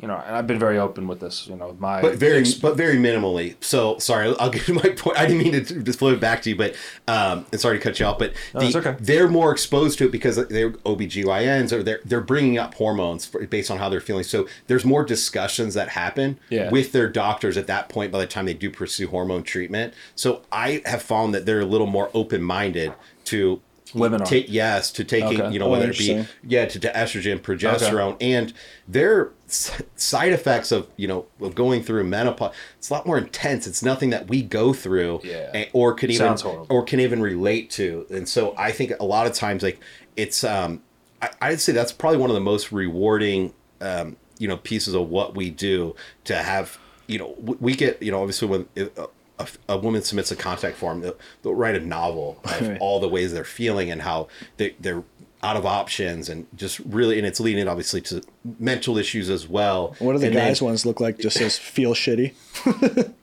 you 0.01 0.07
know, 0.07 0.15
and 0.15 0.33
I've 0.35 0.47
been 0.47 0.59
very 0.59 0.77
open 0.77 1.07
with 1.07 1.19
this. 1.19 1.45
You 1.47 1.55
know, 1.57 1.75
my 1.79 2.01
but 2.01 2.15
very 2.15 2.45
but 2.61 2.77
very 2.77 2.95
minimally. 2.97 3.55
So 3.61 3.97
sorry, 3.99 4.33
I'll 4.39 4.49
get 4.49 4.63
to 4.63 4.73
my 4.73 4.81
point. 4.97 5.17
I 5.19 5.25
didn't 5.25 5.43
mean 5.43 5.63
to 5.65 5.83
just 5.83 5.99
flow 5.99 6.13
it 6.13 6.19
back 6.19 6.41
to 6.43 6.49
you, 6.49 6.55
but 6.55 6.75
um, 7.07 7.45
and 7.51 7.59
sorry 7.59 7.77
to 7.77 7.83
cut 7.83 7.99
you 7.99 8.05
off, 8.05 8.17
but 8.17 8.33
No, 8.53 8.61
the, 8.61 8.77
okay. 8.79 8.95
they're 8.99 9.27
more 9.27 9.51
exposed 9.51 9.97
to 9.99 10.05
it 10.05 10.11
because 10.11 10.37
they're 10.47 10.71
OBGYNs 10.71 11.71
or 11.71 11.83
they're 11.83 11.99
they're 12.05 12.21
bringing 12.21 12.57
up 12.57 12.75
hormones 12.75 13.25
for, 13.25 13.45
based 13.45 13.69
on 13.71 13.77
how 13.77 13.89
they're 13.89 13.99
feeling. 14.01 14.23
So 14.23 14.47
there's 14.67 14.85
more 14.85 15.03
discussions 15.03 15.73
that 15.73 15.89
happen 15.89 16.39
Yeah. 16.49 16.69
with 16.69 16.91
their 16.91 17.09
doctors 17.09 17.57
at 17.57 17.67
that 17.67 17.89
point 17.89 18.11
by 18.11 18.19
the 18.19 18.27
time 18.27 18.45
they 18.45 18.53
do 18.53 18.69
pursue 18.69 19.07
hormone 19.07 19.43
treatment. 19.43 19.93
So 20.15 20.41
I 20.51 20.81
have 20.85 21.01
found 21.01 21.33
that 21.33 21.45
they're 21.45 21.59
a 21.61 21.65
little 21.65 21.87
more 21.87 22.09
open 22.13 22.41
minded 22.41 22.93
to 23.25 23.61
Women 23.93 24.21
are. 24.21 24.25
take 24.25 24.45
yes 24.49 24.91
to 24.93 25.03
taking 25.03 25.41
Okay. 25.41 25.51
you 25.53 25.59
know 25.59 25.65
Oh, 25.65 25.71
whether 25.71 25.89
it 25.89 25.97
be 25.97 26.25
yeah 26.47 26.65
to, 26.65 26.79
to 26.79 26.91
estrogen 26.93 27.39
progesterone 27.39 28.17
and 28.21 28.53
their 28.87 29.31
s- 29.47 29.81
side 29.95 30.31
effects 30.31 30.71
of 30.71 30.87
you 30.97 31.07
know 31.07 31.25
of 31.41 31.55
going 31.55 31.81
through 31.83 32.03
menopause 32.03 32.53
it's 32.77 32.89
a 32.89 32.93
lot 32.93 33.05
more 33.07 33.17
intense 33.17 33.65
it's 33.67 33.81
nothing 33.83 34.09
that 34.11 34.27
we 34.27 34.41
go 34.41 34.73
through 34.73 35.21
Yeah. 35.23 35.49
and- 35.53 35.67
or 35.73 35.93
can 35.93 36.11
even 36.11 36.37
or 36.69 36.83
can 36.83 36.99
even 36.99 37.21
relate 37.21 37.69
to 37.71 38.05
and 38.09 38.27
so 38.29 38.53
i 38.57 38.71
think 38.71 38.93
a 38.99 39.05
lot 39.05 39.25
of 39.27 39.33
times 39.33 39.63
like 39.63 39.79
it's 40.17 40.43
um 40.43 40.81
I, 41.21 41.29
i'd 41.41 41.61
say 41.61 41.71
that's 41.73 41.91
probably 41.91 42.17
one 42.19 42.29
of 42.29 42.35
the 42.35 42.41
most 42.41 42.71
rewarding 42.71 43.53
um 43.81 44.17
you 44.37 44.47
know 44.47 44.57
pieces 44.57 44.93
of 44.93 45.09
what 45.09 45.35
we 45.35 45.49
do 45.49 45.95
to 46.25 46.35
have 46.35 46.77
you 47.07 47.17
know 47.19 47.35
we 47.39 47.73
get 47.75 48.01
you 48.01 48.11
know 48.11 48.21
obviously 48.21 48.47
when 48.47 48.67
uh, 48.77 49.05
a, 49.39 49.47
a 49.69 49.77
woman 49.77 50.01
submits 50.01 50.31
a 50.31 50.35
contact 50.35 50.77
form 50.77 51.01
they'll, 51.01 51.15
they'll 51.41 51.55
write 51.55 51.75
a 51.75 51.79
novel 51.79 52.39
of 52.43 52.61
Right. 52.67 52.77
all 52.81 52.99
the 52.99 53.07
ways 53.09 53.33
they're 53.33 53.43
feeling 53.45 53.89
and 53.91 54.01
how 54.01 54.27
they, 54.57 54.75
they're 54.79 55.03
out 55.41 55.55
of 55.55 55.65
options 55.65 56.27
and 56.27 56.45
just 56.55 56.79
really 56.79 57.17
and 57.17 57.25
it's 57.25 57.39
leading 57.39 57.67
obviously 57.67 58.01
to 58.01 58.21
mental 58.59 58.97
issues 58.97 59.29
as 59.29 59.47
well. 59.47 59.95
What 59.99 60.11
do 60.13 60.19
the 60.19 60.27
And 60.27 60.35
then- 60.35 60.47
guys 60.49 60.61
ones 60.61 60.85
look 60.85 60.99
like 60.99 61.17
just 61.19 61.37
says 61.37 61.57
feel 61.57 61.93
shitty? 61.93 62.33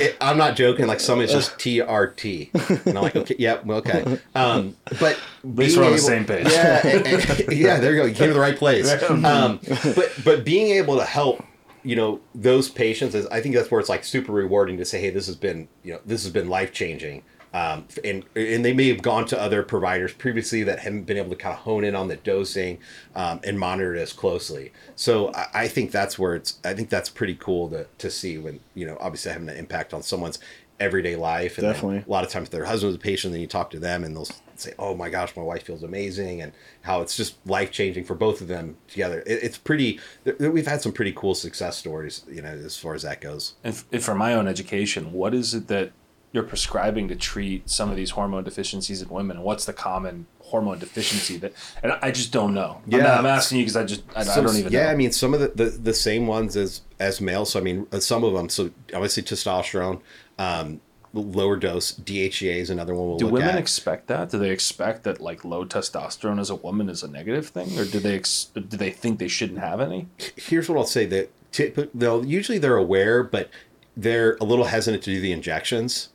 it, 0.00 0.16
i'm 0.20 0.38
not 0.38 0.56
joking 0.56 0.86
like 0.86 1.00
some 1.00 1.20
is 1.20 1.30
just 1.30 1.52
trt 1.58 2.50
and 2.86 2.96
i'm 2.98 3.04
like 3.04 3.16
okay 3.16 3.36
yeah 3.38 3.60
okay. 3.68 4.18
Um 4.34 4.76
but 4.98 5.12
at 5.44 5.54
least 5.56 5.76
we're 5.76 5.84
on 5.84 5.92
the 5.92 5.98
same 5.98 6.24
page. 6.24 6.46
yeah 6.50 6.80
and- 6.86 7.06
and- 7.06 7.52
yeah 7.52 7.78
there 7.78 7.92
you 7.94 8.00
go 8.00 8.06
you 8.06 8.14
came 8.14 8.28
to 8.28 8.34
the 8.34 8.40
right 8.40 8.56
place. 8.56 8.90
Um 9.10 9.60
but 9.94 10.12
but 10.24 10.44
being 10.44 10.72
able 10.76 10.96
to 10.98 11.04
help 11.04 11.44
you 11.84 11.94
know 11.94 12.20
those 12.34 12.68
patients 12.68 13.14
is 13.14 13.26
i 13.26 13.40
think 13.40 13.54
that's 13.54 13.70
where 13.70 13.78
it's 13.78 13.88
like 13.88 14.04
super 14.04 14.32
rewarding 14.32 14.76
to 14.78 14.84
say 14.84 15.00
hey 15.00 15.10
this 15.10 15.26
has 15.26 15.36
been 15.36 15.68
you 15.82 15.92
know 15.92 16.00
this 16.04 16.24
has 16.24 16.32
been 16.32 16.48
life 16.48 16.72
changing 16.72 17.22
um, 17.54 17.86
and 18.02 18.24
and 18.34 18.64
they 18.64 18.72
may 18.72 18.88
have 18.88 19.00
gone 19.00 19.26
to 19.26 19.40
other 19.40 19.62
providers 19.62 20.12
previously 20.12 20.64
that 20.64 20.80
haven't 20.80 21.04
been 21.04 21.16
able 21.16 21.30
to 21.30 21.36
kind 21.36 21.52
of 21.52 21.60
hone 21.60 21.84
in 21.84 21.94
on 21.94 22.08
the 22.08 22.16
dosing 22.16 22.78
um, 23.14 23.38
and 23.44 23.60
monitor 23.60 23.94
it 23.94 24.00
as 24.00 24.12
closely. 24.12 24.72
So 24.96 25.32
I, 25.32 25.46
I 25.54 25.68
think 25.68 25.92
that's 25.92 26.18
where 26.18 26.34
it's. 26.34 26.58
I 26.64 26.74
think 26.74 26.90
that's 26.90 27.08
pretty 27.08 27.36
cool 27.36 27.70
to 27.70 27.86
to 27.98 28.10
see 28.10 28.38
when 28.38 28.58
you 28.74 28.84
know 28.84 28.96
obviously 28.98 29.30
having 29.30 29.48
an 29.48 29.56
impact 29.56 29.94
on 29.94 30.02
someone's 30.02 30.40
everyday 30.80 31.16
life. 31.16 31.58
And 31.58 31.66
Definitely. 31.66 32.04
a 32.06 32.10
lot 32.10 32.24
of 32.24 32.30
times 32.30 32.48
their 32.48 32.64
husband's 32.64 32.96
a 32.96 32.98
patient, 32.98 33.32
then 33.32 33.40
you 33.40 33.46
talk 33.46 33.70
to 33.70 33.78
them 33.78 34.04
and 34.04 34.14
they'll 34.16 34.28
say, 34.56 34.72
"Oh 34.78 34.94
my 34.94 35.08
gosh, 35.10 35.36
my 35.36 35.42
wife 35.42 35.62
feels 35.64 35.82
amazing," 35.82 36.42
and 36.42 36.52
how 36.82 37.00
it's 37.00 37.16
just 37.16 37.36
life 37.46 37.70
changing 37.70 38.04
for 38.04 38.14
both 38.14 38.40
of 38.40 38.48
them 38.48 38.76
together. 38.88 39.20
It, 39.26 39.42
it's 39.42 39.58
pretty. 39.58 40.00
there- 40.24 40.50
We've 40.50 40.66
had 40.66 40.82
some 40.82 40.92
pretty 40.92 41.12
cool 41.12 41.34
success 41.34 41.76
stories, 41.76 42.24
you 42.28 42.42
know, 42.42 42.48
as 42.48 42.76
far 42.76 42.94
as 42.94 43.02
that 43.02 43.20
goes. 43.20 43.54
if, 43.64 43.84
if 43.92 44.04
for 44.04 44.14
my 44.14 44.34
own 44.34 44.46
education, 44.48 45.12
what 45.12 45.34
is 45.34 45.54
it 45.54 45.68
that 45.68 45.92
you're 46.32 46.42
prescribing 46.42 47.06
to 47.06 47.14
treat 47.14 47.70
some 47.70 47.90
of 47.90 47.96
these 47.96 48.10
hormone 48.10 48.42
deficiencies 48.42 49.00
in 49.00 49.08
women? 49.08 49.36
And 49.36 49.44
what's 49.46 49.66
the 49.66 49.72
common 49.72 50.26
hormone 50.40 50.80
deficiency 50.80 51.36
that? 51.36 51.52
And 51.80 51.92
I 52.02 52.10
just 52.10 52.32
don't 52.32 52.54
know. 52.54 52.80
I'm, 52.86 52.92
Yeah. 52.98 53.16
I'm 53.18 53.24
asking 53.26 53.58
you 53.58 53.64
because 53.64 53.76
I 53.76 53.84
just 53.84 54.02
I, 54.16 54.22
I 54.22 54.24
don't 54.42 54.56
even 54.56 54.72
yeah, 54.72 54.86
know. 54.86 54.90
I 54.90 54.94
mean, 54.96 55.12
some 55.12 55.32
of 55.32 55.38
the, 55.38 55.48
the, 55.48 55.66
the 55.70 55.94
same 55.94 56.26
ones 56.26 56.56
as 56.56 56.80
as 56.98 57.20
males. 57.20 57.52
So 57.52 57.60
I 57.60 57.62
mean, 57.62 57.86
uh, 57.92 58.00
some 58.00 58.24
of 58.24 58.32
them. 58.34 58.48
So 58.48 58.70
obviously 58.92 59.22
testosterone, 59.22 60.00
um, 60.38 60.80
lower 61.12 61.56
dose 61.56 61.92
DHEA 61.92 62.56
is 62.56 62.70
another 62.70 62.94
one 62.94 63.06
we'll 63.08 63.18
do 63.18 63.26
women 63.28 63.50
at. 63.50 63.58
expect 63.58 64.08
that? 64.08 64.30
Do 64.30 64.38
they 64.38 64.50
expect 64.50 65.04
that 65.04 65.20
like 65.20 65.44
low 65.44 65.64
testosterone 65.64 66.40
as 66.40 66.50
a 66.50 66.56
woman 66.56 66.88
is 66.88 67.02
a 67.02 67.08
negative 67.08 67.48
thing, 67.48 67.78
or 67.78 67.84
do 67.84 68.00
they 68.00 68.16
ex- 68.16 68.50
do 68.54 68.76
they 68.76 68.90
think 68.90 69.18
they 69.18 69.28
shouldn't 69.28 69.60
have 69.60 69.80
any? 69.80 70.08
Here's 70.36 70.68
what 70.68 70.78
I'll 70.78 70.84
say: 70.84 71.06
that 71.06 71.30
tip, 71.52 71.90
they'll 71.94 72.24
usually 72.24 72.58
they're 72.58 72.76
aware, 72.76 73.22
but 73.22 73.50
they're 73.96 74.36
a 74.40 74.44
little 74.44 74.66
hesitant 74.66 75.04
to 75.04 75.10
do 75.14 75.20
the 75.20 75.32
injections. 75.32 76.08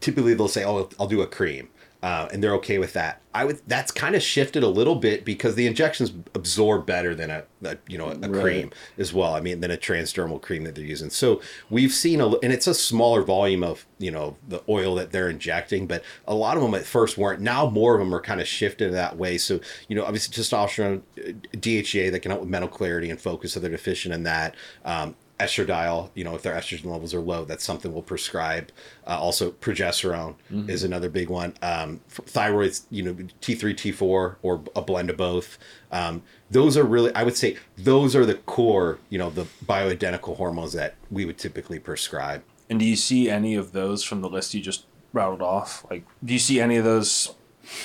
Typically, 0.00 0.34
they'll 0.34 0.48
say, 0.48 0.64
"Oh, 0.64 0.88
I'll 0.98 1.08
do 1.08 1.20
a 1.22 1.26
cream." 1.26 1.68
Uh, 2.06 2.28
and 2.32 2.40
they're 2.40 2.54
okay 2.54 2.78
with 2.78 2.92
that. 2.92 3.20
I 3.34 3.44
would. 3.44 3.60
That's 3.66 3.90
kind 3.90 4.14
of 4.14 4.22
shifted 4.22 4.62
a 4.62 4.68
little 4.68 4.94
bit 4.94 5.24
because 5.24 5.56
the 5.56 5.66
injections 5.66 6.12
absorb 6.36 6.86
better 6.86 7.16
than 7.16 7.30
a, 7.30 7.42
a 7.64 7.78
you 7.88 7.98
know 7.98 8.10
a, 8.10 8.14
Right. 8.14 8.42
cream 8.42 8.70
as 8.96 9.12
well. 9.12 9.34
I 9.34 9.40
mean, 9.40 9.58
than 9.60 9.72
a 9.72 9.76
transdermal 9.76 10.40
cream 10.40 10.62
that 10.64 10.76
they're 10.76 10.84
using. 10.84 11.10
So 11.10 11.40
we've 11.68 11.90
seen 11.90 12.20
a, 12.20 12.28
and 12.44 12.52
it's 12.52 12.68
a 12.68 12.74
smaller 12.74 13.22
volume 13.22 13.64
of 13.64 13.86
you 13.98 14.12
know 14.12 14.36
the 14.46 14.62
oil 14.68 14.94
that 14.94 15.10
they're 15.10 15.28
injecting, 15.28 15.88
but 15.88 16.04
a 16.28 16.34
lot 16.34 16.56
of 16.56 16.62
them 16.62 16.76
at 16.76 16.84
first 16.84 17.18
weren't. 17.18 17.40
Now 17.40 17.68
more 17.68 17.94
of 17.94 17.98
them 17.98 18.14
are 18.14 18.20
kind 18.20 18.40
of 18.40 18.46
shifted 18.46 18.92
that 18.94 19.16
way. 19.16 19.36
So 19.36 19.58
you 19.88 19.96
know, 19.96 20.04
obviously 20.04 20.40
testosterone, 20.40 21.02
uh, 21.18 21.32
DHEA 21.56 22.12
that 22.12 22.20
can 22.20 22.30
help 22.30 22.42
with 22.42 22.50
mental 22.50 22.68
clarity 22.70 23.10
and 23.10 23.20
focus 23.20 23.54
so 23.54 23.58
they're 23.58 23.68
deficient 23.68 24.14
in 24.14 24.22
that. 24.22 24.54
Um, 24.84 25.16
estradiol, 25.38 26.10
you 26.14 26.24
know, 26.24 26.34
if 26.34 26.42
their 26.42 26.54
estrogen 26.54 26.86
levels 26.86 27.12
are 27.12 27.20
low, 27.20 27.44
that's 27.44 27.64
something 27.64 27.92
we'll 27.92 28.02
prescribe. 28.02 28.70
Uh, 29.06 29.18
also, 29.18 29.50
progesterone 29.50 30.34
is 30.68 30.82
another 30.82 31.08
big 31.08 31.28
one. 31.28 31.54
Um, 31.62 32.00
thyroid's, 32.10 32.86
you 32.90 33.02
know, 33.02 33.12
T3, 33.14 33.74
T4, 33.74 34.36
or 34.42 34.62
a 34.74 34.80
blend 34.82 35.10
of 35.10 35.16
both. 35.18 35.58
Um, 35.92 36.22
those 36.50 36.76
are 36.76 36.84
really, 36.84 37.14
I 37.14 37.22
would 37.22 37.36
say, 37.36 37.56
those 37.76 38.16
are 38.16 38.24
the 38.24 38.34
core, 38.36 38.98
you 39.10 39.18
know, 39.18 39.28
the 39.30 39.46
bioidentical 39.66 40.36
hormones 40.36 40.72
that 40.72 40.94
we 41.10 41.24
would 41.24 41.38
typically 41.38 41.78
prescribe. 41.78 42.42
And 42.70 42.78
do 42.80 42.84
you 42.86 42.96
see 42.96 43.28
any 43.30 43.54
of 43.54 43.72
those 43.72 44.02
from 44.02 44.22
the 44.22 44.28
list 44.28 44.54
you 44.54 44.60
just 44.62 44.86
rattled 45.12 45.42
off? 45.42 45.84
Like, 45.90 46.04
do 46.24 46.32
you 46.32 46.38
see 46.38 46.60
any 46.60 46.76
of 46.76 46.84
those 46.84 47.34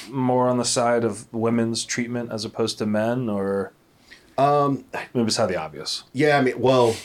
more 0.10 0.48
on 0.48 0.58
the 0.58 0.66
side 0.66 1.04
of 1.04 1.32
women's 1.34 1.84
treatment 1.86 2.32
as 2.32 2.46
opposed 2.46 2.78
to 2.78 2.86
men, 2.86 3.28
or 3.30 3.74
Um, 4.38 4.86
maybe 5.14 5.26
beside 5.26 5.48
the 5.48 5.56
obvious? 5.58 6.04
yeah, 6.14 6.38
I 6.38 6.42
mean, 6.42 6.60
well, 6.60 6.96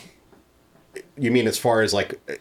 you 1.16 1.30
mean 1.30 1.46
as 1.46 1.58
far 1.58 1.82
as 1.82 1.94
like, 1.94 2.20
uh, 2.28 2.34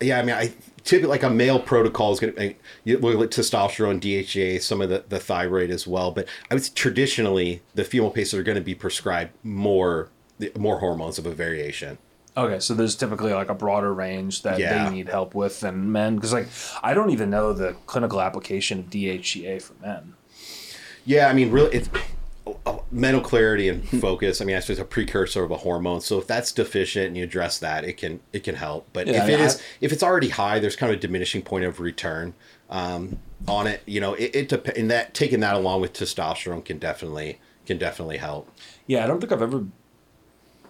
yeah, 0.00 0.18
I 0.18 0.22
mean, 0.22 0.34
I 0.34 0.52
typically 0.84 1.08
like 1.10 1.22
a 1.22 1.30
male 1.30 1.60
protocol 1.60 2.12
is 2.12 2.20
going 2.20 2.34
to 2.34 2.54
you 2.84 2.98
look 2.98 3.20
at 3.22 3.30
testosterone, 3.38 4.00
DHEA, 4.00 4.60
some 4.62 4.80
of 4.80 4.88
the, 4.88 5.04
the 5.08 5.18
thyroid 5.18 5.70
as 5.70 5.86
well. 5.86 6.10
But 6.10 6.26
I 6.50 6.54
would 6.54 6.64
say 6.64 6.72
traditionally 6.74 7.62
the 7.74 7.84
female 7.84 8.10
patients 8.10 8.34
are 8.34 8.42
going 8.42 8.56
to 8.56 8.62
be 8.64 8.74
prescribed 8.74 9.32
more 9.42 10.08
more 10.56 10.78
hormones 10.78 11.18
of 11.18 11.26
a 11.26 11.32
variation. 11.34 11.98
Okay, 12.36 12.60
so 12.60 12.72
there's 12.74 12.94
typically 12.96 13.32
like 13.34 13.50
a 13.50 13.54
broader 13.54 13.92
range 13.92 14.42
that 14.42 14.58
Yeah. 14.58 14.84
they 14.88 14.90
need 14.94 15.08
help 15.08 15.34
with 15.34 15.60
than 15.60 15.92
men, 15.92 16.14
because 16.14 16.32
like 16.32 16.48
I 16.82 16.94
don't 16.94 17.10
even 17.10 17.28
know 17.28 17.52
the 17.52 17.74
clinical 17.86 18.20
application 18.20 18.78
of 18.78 18.86
DHEA 18.86 19.60
for 19.60 19.74
men. 19.82 20.14
Yeah, 21.04 21.28
I 21.28 21.32
mean, 21.32 21.50
really, 21.50 21.74
it's 21.76 21.90
mental 22.90 23.20
clarity 23.20 23.68
and 23.68 23.86
focus. 24.00 24.40
I 24.40 24.44
mean, 24.44 24.54
that's 24.54 24.66
just 24.66 24.80
a 24.80 24.84
precursor 24.84 25.44
of 25.44 25.50
a 25.50 25.58
hormone. 25.58 26.00
So 26.00 26.18
if 26.18 26.26
that's 26.26 26.52
deficient 26.52 27.08
and 27.08 27.16
you 27.16 27.24
address 27.24 27.58
that, 27.58 27.84
it 27.84 27.96
can 27.96 28.20
it 28.32 28.44
can 28.44 28.54
help. 28.56 28.88
But 28.92 29.06
Yeah, 29.06 29.22
if 29.22 29.28
it 29.28 29.40
is 29.40 29.62
if 29.80 29.92
it's 29.92 30.02
already 30.02 30.28
high, 30.30 30.58
there's 30.58 30.76
kind 30.76 30.92
of 30.92 30.98
a 30.98 31.00
diminishing 31.00 31.42
point 31.42 31.64
of 31.64 31.80
return 31.80 32.34
um, 32.68 33.18
on 33.46 33.66
it. 33.66 33.82
You 33.86 34.00
know, 34.00 34.14
it, 34.14 34.34
it 34.34 34.48
dep- 34.48 34.76
and 34.76 34.90
that 34.90 35.14
taking 35.14 35.40
that 35.40 35.54
along 35.54 35.80
with 35.80 35.92
testosterone 35.92 36.64
can 36.64 36.78
definitely 36.78 37.38
can 37.66 37.78
definitely 37.78 38.16
help. 38.18 38.50
Yeah, 38.86 39.04
I 39.04 39.06
don't 39.06 39.20
think 39.20 39.32
I've 39.32 39.42
ever, 39.42 39.64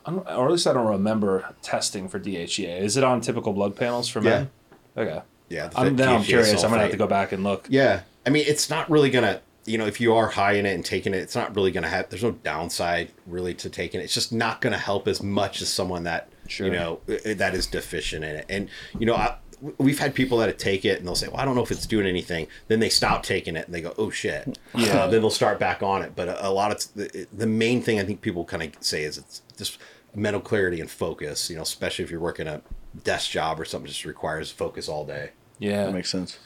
I 0.05 0.11
don't, 0.11 0.27
or 0.28 0.47
at 0.47 0.51
least 0.51 0.66
I 0.66 0.73
don't 0.73 0.86
remember 0.86 1.55
testing 1.62 2.09
for 2.09 2.20
DHEA. 2.20 2.81
Is 2.81 2.97
it 2.97 3.05
on 3.05 3.20
typical 3.20 3.52
blood 3.52 3.77
panels 3.77 4.09
for 4.09 4.20
men? 4.20 4.51
Okay. 4.97 5.23
Yeah, 5.48 5.69
the 5.69 5.78
I'm, 5.78 5.97
now 5.97 6.16
I'm 6.16 6.23
curious. 6.23 6.62
I'm 6.62 6.70
gonna 6.70 6.82
have 6.82 6.90
to 6.93 6.97
go 6.97 7.07
back 7.07 7.32
and 7.32 7.43
look. 7.43 7.66
Yeah, 7.69 8.02
I 8.27 8.31
mean, 8.31 8.44
it's 8.47 8.70
not 8.70 8.90
really 8.90 9.11
gonna. 9.11 9.40
You 9.70 9.78
know, 9.78 9.86
if 9.86 10.01
you 10.01 10.14
are 10.14 10.28
high 10.28 10.52
in 10.55 10.66
it 10.66 10.74
and 10.74 10.84
taking 10.84 11.14
it, 11.14 11.18
it's 11.18 11.36
not 11.36 11.55
really 11.55 11.70
gonna 11.70 11.88
have. 11.88 12.09
There's 12.10 12.22
no 12.22 12.32
downside 12.32 13.12
really 13.26 13.55
to 13.55 13.70
taking 13.70 14.01
it. 14.01 14.05
It's 14.05 14.14
just 14.14 14.32
not 14.32 14.60
gonna 14.60 14.78
help 14.78 15.06
as 15.09 15.22
much 15.22 15.62
as 15.62 15.68
someone 15.68 16.05
that 16.05 16.28
Sure. 16.48 16.66
you 16.66 16.72
know 16.72 17.01
uh, 17.09 17.34
that 17.34 17.55
is 17.55 17.66
deficient 17.66 18.24
in 18.24 18.36
it. 18.36 18.47
And 18.48 18.68
you 18.98 19.06
know, 19.06 19.14
I, 19.14 19.36
we've 19.78 20.01
had 20.01 20.14
people 20.14 20.38
that 20.38 20.59
take 20.59 20.84
it 20.84 20.98
and 20.98 21.06
they'll 21.06 21.14
say, 21.14 21.28
"Well, 21.28 21.36
I 21.40 21.44
don't 21.44 21.55
know 21.55 21.62
if 21.62 21.70
it's 21.70 21.86
doing 21.86 22.06
anything." 22.06 22.48
Then 22.68 22.80
they 22.80 22.88
stop 22.88 23.22
taking 23.22 23.55
it 23.56 23.66
and 23.66 23.74
they 23.74 23.80
go, 23.80 23.94
"Oh 23.97 24.10
shit!" 24.10 24.59
Yeah. 24.74 25.02
Uh, 25.05 25.06
then 25.06 25.20
they'll 25.20 25.30
start 25.30 25.60
back 25.60 25.82
on 25.82 26.02
it. 26.02 26.12
But 26.16 26.28
a, 26.28 26.48
a 26.48 26.51
lot 26.51 26.72
of 26.72 26.94
the, 26.94 27.26
the 27.32 27.47
main 27.47 27.80
thing 27.82 28.01
I 28.01 28.05
think 28.05 28.20
people 28.20 28.44
kind 28.44 28.62
of 28.64 28.82
say 28.82 29.05
is 29.05 29.16
it's 29.18 29.42
just 29.56 29.78
mental 30.14 30.40
clarity 30.40 30.80
and 30.80 30.90
focus. 30.90 31.48
You 31.48 31.56
know, 31.56 31.62
especially 31.62 32.05
if 32.05 32.10
you're 32.10 32.18
working 32.18 32.48
a 32.48 32.62
desk 33.05 33.30
job 33.30 33.60
or 33.60 33.64
something 33.64 33.86
just 33.88 34.05
requires 34.05 34.51
focus 34.51 34.88
all 34.88 35.05
day. 35.06 35.30
Yeah. 35.60 35.84
That 35.84 35.94
makes 35.94 36.10
sense. 36.10 36.38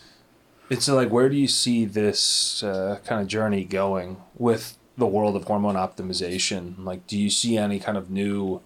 It's 0.71 0.89
like, 0.89 1.11
where 1.11 1.29
do 1.29 1.37
you 1.37 1.49
see 1.49 1.85
this 1.85 2.63
uh, 2.63 2.99
kind 3.05 3.21
of 3.21 3.29
journey 3.29 3.65
going 3.65 4.17
with 4.37 4.79
the 4.97 5.07
world 5.07 5.37
of 5.37 5.45
hormone 5.45 5.75
optimization? 5.75 6.85
Like, 6.85 7.07
do 7.07 7.19
you 7.19 7.31
see 7.31 7.57
any 7.57 7.79
kind 7.79 7.99
of 7.99 8.11
new 8.11 8.63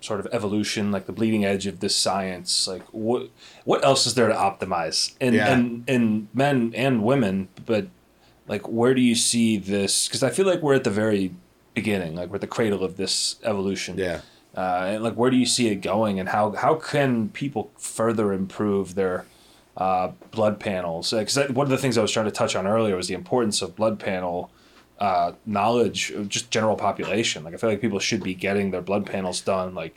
sort 0.00 0.18
of 0.20 0.26
evolution, 0.32 0.90
like 0.90 1.06
the 1.06 1.12
bleeding 1.12 1.44
edge 1.44 1.66
of 1.66 1.80
this 1.80 1.94
science? 1.94 2.66
Like, 2.66 2.82
what 2.92 3.28
what 3.64 3.84
else 3.84 4.06
is 4.06 4.14
there 4.14 4.28
to 4.28 4.34
optimize 4.34 5.14
And 5.20 5.34
Yeah. 5.34 5.52
in, 5.52 5.84
in 5.86 6.28
men 6.32 6.72
and 6.74 7.02
women? 7.04 7.48
But 7.66 7.88
like, 8.48 8.66
where 8.68 8.94
do 8.94 9.00
you 9.00 9.14
see 9.14 9.58
this? 9.58 10.08
Because 10.08 10.22
I 10.22 10.30
feel 10.30 10.46
like 10.46 10.62
we're 10.62 10.74
at 10.74 10.84
the 10.84 10.90
very 10.90 11.32
beginning, 11.74 12.14
like 12.16 12.30
we're 12.30 12.36
at 12.36 12.40
the 12.40 12.46
cradle 12.46 12.82
of 12.84 12.96
this 12.96 13.36
evolution. 13.44 13.98
Yeah. 13.98 14.20
Uh, 14.56 14.84
and 14.94 15.02
like, 15.04 15.14
where 15.14 15.30
do 15.30 15.36
you 15.36 15.46
see 15.46 15.68
it 15.68 15.76
going, 15.76 16.20
and 16.20 16.28
how 16.28 16.52
how 16.52 16.74
can 16.74 17.30
people 17.30 17.70
further 17.78 18.32
improve 18.34 18.94
their 18.94 19.24
uh, 19.76 20.12
blood 20.30 20.60
panels? 20.60 21.10
Because 21.10 21.36
one 21.50 21.64
of 21.66 21.70
the 21.70 21.78
things 21.78 21.96
I 21.98 22.02
was 22.02 22.12
trying 22.12 22.26
to 22.26 22.30
touch 22.32 22.54
on 22.56 22.66
earlier 22.66 22.96
was 22.96 23.08
the 23.08 23.14
importance 23.14 23.62
of 23.62 23.74
blood 23.76 23.98
panel 23.98 24.50
uh, 24.98 25.32
knowledge, 25.46 26.12
just 26.28 26.50
general 26.50 26.76
population. 26.76 27.42
Like, 27.42 27.54
I 27.54 27.56
feel 27.56 27.70
like 27.70 27.80
people 27.80 27.98
should 27.98 28.22
be 28.22 28.34
getting 28.34 28.70
their 28.70 28.82
blood 28.82 29.04
panels 29.06 29.40
done, 29.40 29.74
like, 29.74 29.96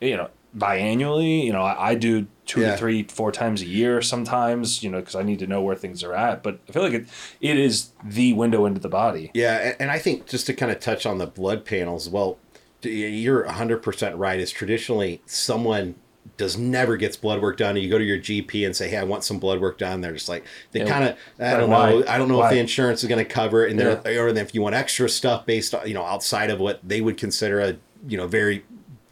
you 0.00 0.16
know, 0.16 0.30
biannually. 0.56 1.44
You 1.44 1.52
know, 1.52 1.62
I, 1.62 1.90
I 1.90 1.94
do 1.94 2.26
two 2.44 2.60
Yeah. 2.62 2.72
to 2.72 2.76
three, 2.76 3.04
four 3.04 3.30
times 3.30 3.62
a 3.62 3.66
year 3.66 4.02
sometimes. 4.02 4.82
You 4.82 4.90
know, 4.90 4.98
because 4.98 5.14
I 5.14 5.22
need 5.22 5.38
to 5.40 5.46
know 5.46 5.62
where 5.62 5.76
things 5.76 6.02
are 6.02 6.12
at. 6.14 6.42
But 6.42 6.58
I 6.68 6.72
feel 6.72 6.82
like 6.82 6.92
it 6.92 7.06
it 7.40 7.56
is 7.56 7.90
the 8.04 8.32
window 8.32 8.66
into 8.66 8.80
the 8.80 8.88
body. 8.88 9.30
Yeah, 9.34 9.58
a- 9.58 9.80
and 9.82 9.90
I 9.90 9.98
think 9.98 10.26
just 10.26 10.46
to 10.46 10.54
kind 10.54 10.72
of 10.72 10.80
touch 10.80 11.06
on 11.06 11.18
the 11.18 11.26
blood 11.26 11.64
panels, 11.64 12.08
well, 12.08 12.38
you're 12.82 13.44
100% 13.44 14.18
right. 14.18 14.40
Is 14.40 14.50
traditionally 14.50 15.22
someone 15.24 15.94
does 16.42 16.58
never 16.58 16.96
gets 16.96 17.16
blood 17.16 17.40
work 17.40 17.56
done 17.56 17.76
and 17.76 17.84
you 17.84 17.88
go 17.88 17.98
to 17.98 18.04
your 18.04 18.18
GP 18.18 18.66
and 18.66 18.76
say, 18.76 18.88
"Hey, 18.88 18.98
I 18.98 19.04
want 19.04 19.24
some 19.24 19.38
blood 19.38 19.60
work 19.60 19.78
done." 19.78 20.00
They're 20.00 20.12
just 20.12 20.28
like 20.28 20.44
they 20.72 20.80
Yeah, 20.80 20.86
kind 20.86 21.04
of 21.04 21.16
I 21.40 21.56
don't 21.56 21.70
why? 21.70 21.90
know. 21.92 22.04
I 22.06 22.18
don't 22.18 22.28
know 22.28 22.38
Why? 22.38 22.48
if 22.48 22.52
the 22.52 22.58
insurance 22.58 23.02
is 23.02 23.08
going 23.08 23.24
to 23.24 23.30
cover 23.30 23.64
it 23.64 23.70
and 23.70 23.80
Yeah. 23.80 23.94
they're 24.02 24.24
or 24.26 24.28
if 24.28 24.54
you 24.54 24.60
want 24.62 24.74
extra 24.74 25.08
stuff 25.08 25.46
based 25.46 25.74
on, 25.74 25.86
you 25.88 25.94
know, 25.94 26.04
outside 26.04 26.50
of 26.50 26.60
what 26.60 26.80
they 26.86 27.00
would 27.00 27.16
consider 27.16 27.60
a, 27.60 27.76
you 28.06 28.16
know, 28.16 28.26
very 28.26 28.64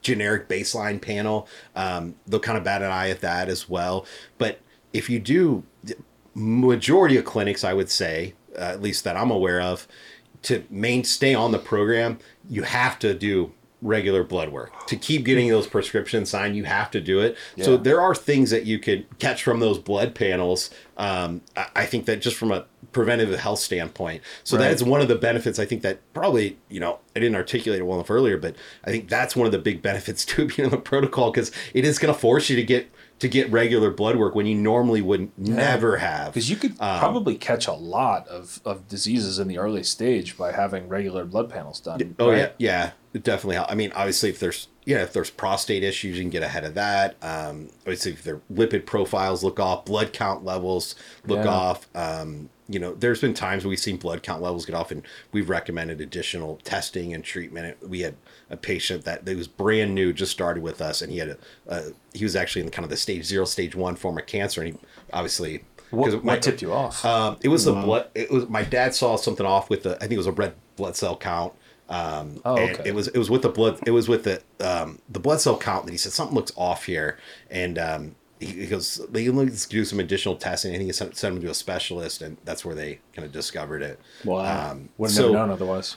generic 0.03 0.49
baseline 0.49 1.01
panel, 1.01 1.47
um, 1.77 2.15
they'll 2.27 2.41
kind 2.41 2.59
of 2.59 2.65
bat 2.65 2.83
an 2.83 2.91
eye 2.91 3.11
at 3.11 3.21
that 3.21 3.49
as 3.49 3.69
well. 3.69 4.07
But 4.39 4.61
if 4.93 5.09
you 5.09 5.19
do 5.19 5.63
majority 6.35 7.17
of 7.17 7.25
clinics, 7.25 7.65
I 7.65 7.75
would 7.75 7.91
say, 7.91 8.35
uh, 8.57 8.63
at 8.63 8.83
least 8.83 9.05
that 9.05 9.17
I'm 9.17 9.31
aware 9.31 9.61
of, 9.61 9.87
to 10.43 10.65
main 10.71 11.05
stay 11.05 11.35
on 11.35 11.53
the 11.53 11.59
program, 11.59 12.19
you 12.49 12.63
have 12.63 12.99
to 13.01 13.15
do 13.15 13.53
regular 13.83 14.23
blood 14.23 14.51
work 14.51 14.87
to 14.87 14.97
keep 14.97 15.25
getting 15.25 15.49
those 15.49 15.67
prescriptions 15.67 16.29
signed. 16.31 16.55
You 16.57 16.65
have 16.65 16.91
to 16.91 17.01
do 17.01 17.21
it. 17.21 17.37
So 17.61 17.77
there 17.77 18.01
are 18.01 18.15
things 18.15 18.51
that 18.51 18.67
you 18.67 18.79
could 18.79 19.07
catch 19.19 19.43
from 19.43 19.61
those 19.61 19.79
blood 19.79 20.15
panels. 20.15 20.71
Um, 20.99 21.41
I, 21.57 21.67
I 21.77 21.87
think 21.87 22.05
that 22.07 22.21
just 22.21 22.37
from 22.37 22.53
a 22.53 22.67
preventative 22.93 23.39
health 23.39 23.61
standpoint, 23.61 24.23
so 24.45 24.57
Right. 24.57 24.65
that 24.65 24.73
is 24.75 24.83
one 24.85 25.01
of 25.01 25.09
the 25.09 25.15
benefits. 25.15 25.59
I 25.59 25.65
think 25.65 25.83
that 25.83 26.01
probably 26.13 26.59
you 26.69 26.81
know 26.81 26.99
I 27.17 27.21
didn't 27.21 27.37
articulate 27.37 27.81
it 27.81 27.85
well 27.85 27.97
enough 27.99 28.11
earlier, 28.11 28.37
but 28.37 28.55
I 28.85 28.91
think 28.91 29.09
that's 29.09 29.35
one 29.35 29.47
of 29.47 29.53
the 29.53 29.59
big 29.59 29.81
benefits 29.81 30.25
to 30.27 30.47
being 30.47 30.67
in 30.67 30.71
the 30.71 30.77
protocol 30.77 31.31
because 31.31 31.51
it 31.73 31.85
is 31.85 31.99
going 31.99 32.13
to 32.13 32.21
force 32.21 32.51
you 32.51 32.57
to 32.57 32.63
get 32.65 32.91
to 33.21 33.29
get 33.29 33.51
regular 33.53 33.91
blood 33.91 34.17
work 34.17 34.35
when 34.35 34.47
you 34.47 34.55
normally 34.55 35.01
would 35.03 35.31
never 35.39 35.99
have. 35.99 36.33
Because 36.33 36.51
you 36.51 36.57
could 36.57 36.73
Um, 36.81 36.99
probably 36.99 37.37
catch 37.37 37.67
a 37.67 37.73
lot 37.73 38.27
of, 38.29 38.61
of 38.65 38.89
diseases 38.89 39.39
in 39.39 39.47
the 39.47 39.59
early 39.59 39.83
stage 39.83 40.37
by 40.37 40.53
having 40.53 40.89
regular 40.89 41.25
blood 41.25 41.49
panels 41.51 41.81
done. 41.81 42.17
Oh 42.19 42.31
right? 42.31 42.39
yeah, 42.39 42.49
yeah, 42.59 42.91
it 43.13 43.23
definitely. 43.23 43.59
I 43.59 43.75
mean, 43.75 43.93
obviously, 43.95 44.31
if 44.31 44.41
there's 44.41 44.69
yeah, 44.91 45.03
if 45.03 45.13
there's 45.13 45.31
prostate 45.31 45.85
issues, 45.85 46.17
you 46.17 46.23
can 46.25 46.31
get 46.31 46.43
ahead 46.43 46.65
of 46.65 46.75
that. 46.75 47.15
Um, 47.23 47.69
obviously, 47.83 48.13
if 48.13 48.25
their 48.25 48.41
lipid 48.53 48.87
profiles 48.87 49.45
look 49.45 49.61
off, 49.61 49.85
blood 49.85 50.13
count 50.13 50.45
levels 50.45 50.97
look 51.27 51.45
Yeah. 51.45 51.51
off. 51.51 51.87
Um, 51.95 52.51
you 52.69 52.79
know, 52.81 52.95
there's 52.95 53.21
been 53.21 53.35
times 53.35 53.65
we've 53.65 53.79
seen 53.79 53.97
blood 53.97 54.23
count 54.23 54.43
levels 54.43 54.67
get 54.67 54.75
off, 54.75 54.91
and 54.91 55.03
we've 55.33 55.49
recommended 55.49 56.01
additional 56.01 56.57
testing 56.65 57.15
and 57.15 57.23
treatment. 57.23 57.77
We 57.89 58.01
had 58.01 58.17
a 58.51 58.57
patient 58.57 59.05
that, 59.05 59.25
that 59.25 59.37
was 59.37 59.47
brand 59.49 59.95
new, 59.95 60.13
just 60.13 60.33
started 60.33 60.63
with 60.63 60.81
us, 60.81 61.03
and 61.03 61.13
he 61.13 61.19
had 61.19 61.29
a, 61.31 61.37
a 61.69 61.83
he 62.13 62.25
was 62.25 62.35
actually 62.35 62.63
in 62.63 62.71
kind 62.71 62.85
of 62.85 62.91
the 62.91 62.97
stage 62.97 63.25
zero, 63.25 63.45
stage 63.45 63.75
one 63.77 63.95
form 63.97 64.19
of 64.19 64.27
cancer, 64.27 64.61
and 64.63 64.73
he 64.75 64.79
obviously 65.13 65.65
what 65.91 66.25
my- 66.25 66.39
tipped 66.39 66.63
you 66.63 66.73
off? 66.73 67.05
um, 67.05 67.37
it 67.43 67.49
was 67.49 67.65
the 67.65 67.73
blood. 67.73 68.09
It 68.15 68.31
was 68.31 68.49
my 68.49 68.63
dad 68.65 68.95
saw 68.95 69.17
something 69.17 69.47
off 69.47 69.71
with 69.71 69.83
the. 69.85 69.95
I 69.97 70.01
think 70.01 70.13
it 70.13 70.19
was 70.19 70.27
a 70.29 70.33
red 70.33 70.55
blood 70.77 70.97
cell 70.97 71.17
count. 71.17 71.53
Um, 71.91 72.41
Oh, 72.45 72.57
okay. 72.57 72.83
It 72.87 72.95
was 72.95 73.09
it 73.09 73.19
was 73.19 73.29
with 73.29 73.43
the 73.43 73.49
blood. 73.49 73.81
It 73.85 73.91
was 73.91 74.09
with 74.09 74.25
the 74.25 74.43
um, 74.61 75.01
the 75.09 75.19
blood 75.21 75.41
cell 75.41 75.59
count. 75.59 75.87
that 75.87 75.93
he 75.93 75.99
said 75.99 76.13
something 76.13 76.35
looks 76.35 76.53
off 76.57 76.87
here, 76.87 77.19
and 77.51 77.79
um, 77.79 78.15
he, 78.39 78.47
he 78.47 78.67
goes, 78.67 79.01
"They 79.11 79.29
let's 79.29 79.67
do 79.67 79.85
some 79.85 80.01
additional 80.01 80.37
testing." 80.37 80.73
And 80.73 80.83
he 80.83 80.93
sent, 80.93 81.17
sent 81.17 81.37
him 81.37 81.43
to 81.43 81.51
a 81.51 81.55
specialist, 81.55 82.23
and 82.23 82.39
that's 82.45 82.65
where 82.65 82.75
they 82.75 83.01
kind 83.15 83.27
of 83.27 83.33
discovered 83.33 83.83
it. 83.83 84.01
Wow. 84.25 84.71
Um, 84.71 84.89
Would 84.99 85.09
have 85.09 85.15
so, 85.17 85.23
never 85.23 85.35
known 85.35 85.51
otherwise. 85.51 85.97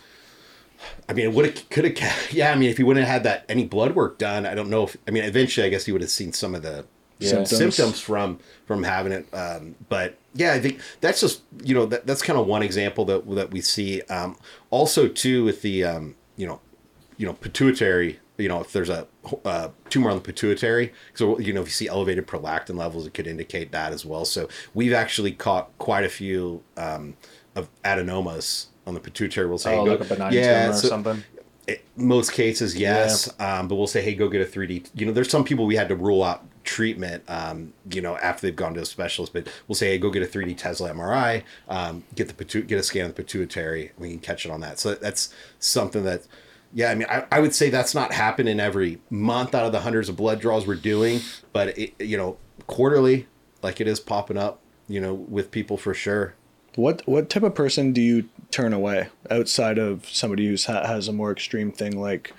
I 1.07 1.13
mean, 1.13 1.25
it 1.25 1.33
would 1.33 1.45
have 1.45 1.69
could 1.69 1.97
have. 1.97 2.27
Yeah, 2.33 2.51
I 2.51 2.55
mean, 2.55 2.69
if 2.69 2.77
he 2.77 2.83
wouldn't 2.83 3.05
have 3.05 3.13
had 3.13 3.23
that 3.23 3.45
any 3.47 3.65
blood 3.65 3.95
work 3.95 4.17
done, 4.17 4.45
I 4.45 4.55
don't 4.55 4.69
know 4.69 4.83
if. 4.83 4.97
I 5.07 5.11
mean, 5.11 5.23
eventually, 5.23 5.65
I 5.65 5.69
guess 5.69 5.85
he 5.85 5.91
would 5.91 6.01
have 6.01 6.09
seen 6.09 6.33
some 6.33 6.55
of 6.55 6.63
the 6.63 6.85
Yeah. 7.19 7.30
symptoms. 7.30 7.57
Symptoms. 7.76 7.99
from 8.02 8.40
from 8.65 8.84
having 8.84 9.11
it. 9.11 9.27
Um, 9.34 9.76
but 9.90 10.18
yeah, 10.34 10.53
I 10.53 10.60
think 10.60 10.80
that's 11.02 11.22
just 11.22 11.41
you 11.64 11.73
know 11.76 11.85
that, 11.85 12.06
that's 12.07 12.22
kind 12.22 12.40
of 12.40 12.48
one 12.48 12.64
example 12.64 13.06
that 13.06 13.30
that 13.35 13.52
we 13.52 13.61
see. 13.61 14.02
Um, 14.03 14.35
also, 14.69 15.07
too, 15.07 15.44
with 15.45 15.61
the 15.61 15.84
um, 15.84 16.15
you 16.38 16.48
know, 16.48 16.60
you 17.18 17.26
know, 17.26 17.34
pituitary. 17.34 18.19
You 18.38 18.49
know, 18.49 18.61
if 18.61 18.73
there's 18.73 18.90
a 18.90 19.07
uh, 19.45 19.69
tumor 19.91 20.10
on 20.10 20.15
the 20.18 20.22
pituitary, 20.23 20.91
so 21.14 21.38
you 21.40 21.53
know, 21.53 21.61
if 21.61 21.68
you 21.68 21.72
see 21.72 21.88
elevated 21.88 22.26
prolactin 22.26 22.76
levels, 22.76 23.06
it 23.06 23.14
could 23.14 23.27
indicate 23.27 23.72
that 23.73 23.94
as 23.94 24.03
well. 24.06 24.26
So 24.26 24.49
we've 24.73 24.91
actually 24.91 25.34
caught 25.34 25.69
quite 25.77 26.03
a 26.03 26.10
few 26.10 26.64
um, 26.76 27.15
of 27.56 27.69
adenomas 27.84 28.68
on 28.88 28.95
the 28.95 28.99
pituitary. 28.99 29.48
We'll 29.48 29.60
say, 29.60 29.77
Oh, 29.77 29.85
go- 29.85 29.91
like 29.91 29.99
a 30.02 30.06
benign 30.06 30.31
tumor 30.34 30.69
or 30.72 30.73
something. 30.73 31.23
it, 31.68 31.85
most 31.95 32.34
cases, 32.34 32.76
yes. 32.76 33.30
Um, 33.40 33.68
but 33.68 33.76
we'll 33.76 33.85
say, 33.85 34.02
hey, 34.02 34.15
go 34.15 34.27
get 34.30 34.41
a 34.41 34.45
3D. 34.49 34.90
You 34.95 35.06
know, 35.06 35.11
there's 35.11 35.30
some 35.30 35.44
people 35.44 35.68
we 35.68 35.76
had 35.76 35.90
to 35.90 35.95
rule 35.95 36.23
out 36.23 36.44
treatment, 36.64 37.23
um, 37.27 37.73
you 37.91 38.02
know, 38.02 38.18
after 38.18 38.48
they've 38.48 38.56
gone 38.56 38.73
to 38.76 38.81
a 38.81 38.85
specialist. 38.85 39.34
But 39.34 39.48
we'll 39.68 39.76
say, 39.76 39.88
hey, 39.88 39.98
go 39.98 40.10
get 40.10 40.23
a 40.23 40.26
3D 40.26 40.57
Tesla 40.57 40.91
MRI, 40.91 41.44
um, 41.68 42.03
get 42.15 42.27
the 42.27 42.45
pitu- 42.45 42.68
get 42.68 42.80
a 42.80 42.84
scan 42.84 43.06
of 43.06 43.15
the 43.15 43.23
pituitary. 43.23 43.91
We 43.98 44.10
can 44.10 44.19
catch 44.19 44.45
it 44.45 44.52
on 44.52 44.61
that. 44.61 44.80
So 44.80 44.95
that's 44.95 45.34
something 45.60 46.03
that 46.03 46.27
yeah, 46.73 46.90
I 46.90 46.95
mean, 46.95 47.07
I, 47.10 47.26
I 47.31 47.40
would 47.40 47.53
say 47.53 47.69
that's 47.69 47.94
not 47.94 48.14
happening 48.14 48.60
every 48.60 48.99
month 49.10 49.53
out 49.53 49.65
of 49.65 49.72
the 49.72 49.81
hundreds 49.81 50.10
of 50.10 50.18
blood 50.18 50.40
draws 50.40 50.65
we're 50.65 50.76
doing, 50.76 51.22
but 51.52 51.77
it, 51.77 51.94
you 51.99 52.18
know, 52.18 52.38
quarterly, 52.65 53.27
like 53.61 53.80
it 53.80 53.88
is 53.88 53.99
popping 53.99 54.38
up, 54.38 54.60
you 54.88 54.99
know, 54.99 55.14
with 55.14 55.52
people 55.52 55.77
for 55.77 55.94
sure. 55.94 56.34
What 56.76 57.03
what 57.07 57.30
type 57.30 57.44
of 57.44 57.53
person 57.53 57.94
do 57.94 58.02
you 58.02 58.27
turn 58.49 58.73
away 58.73 59.10
outside 59.30 59.77
of 59.77 60.10
somebody 60.10 60.48
who 60.48 60.56
ha- 60.65 60.88
has 60.88 61.07
a 61.07 61.14
more 61.14 61.31
extreme 61.31 61.72
thing 61.72 61.99
like 61.99 62.34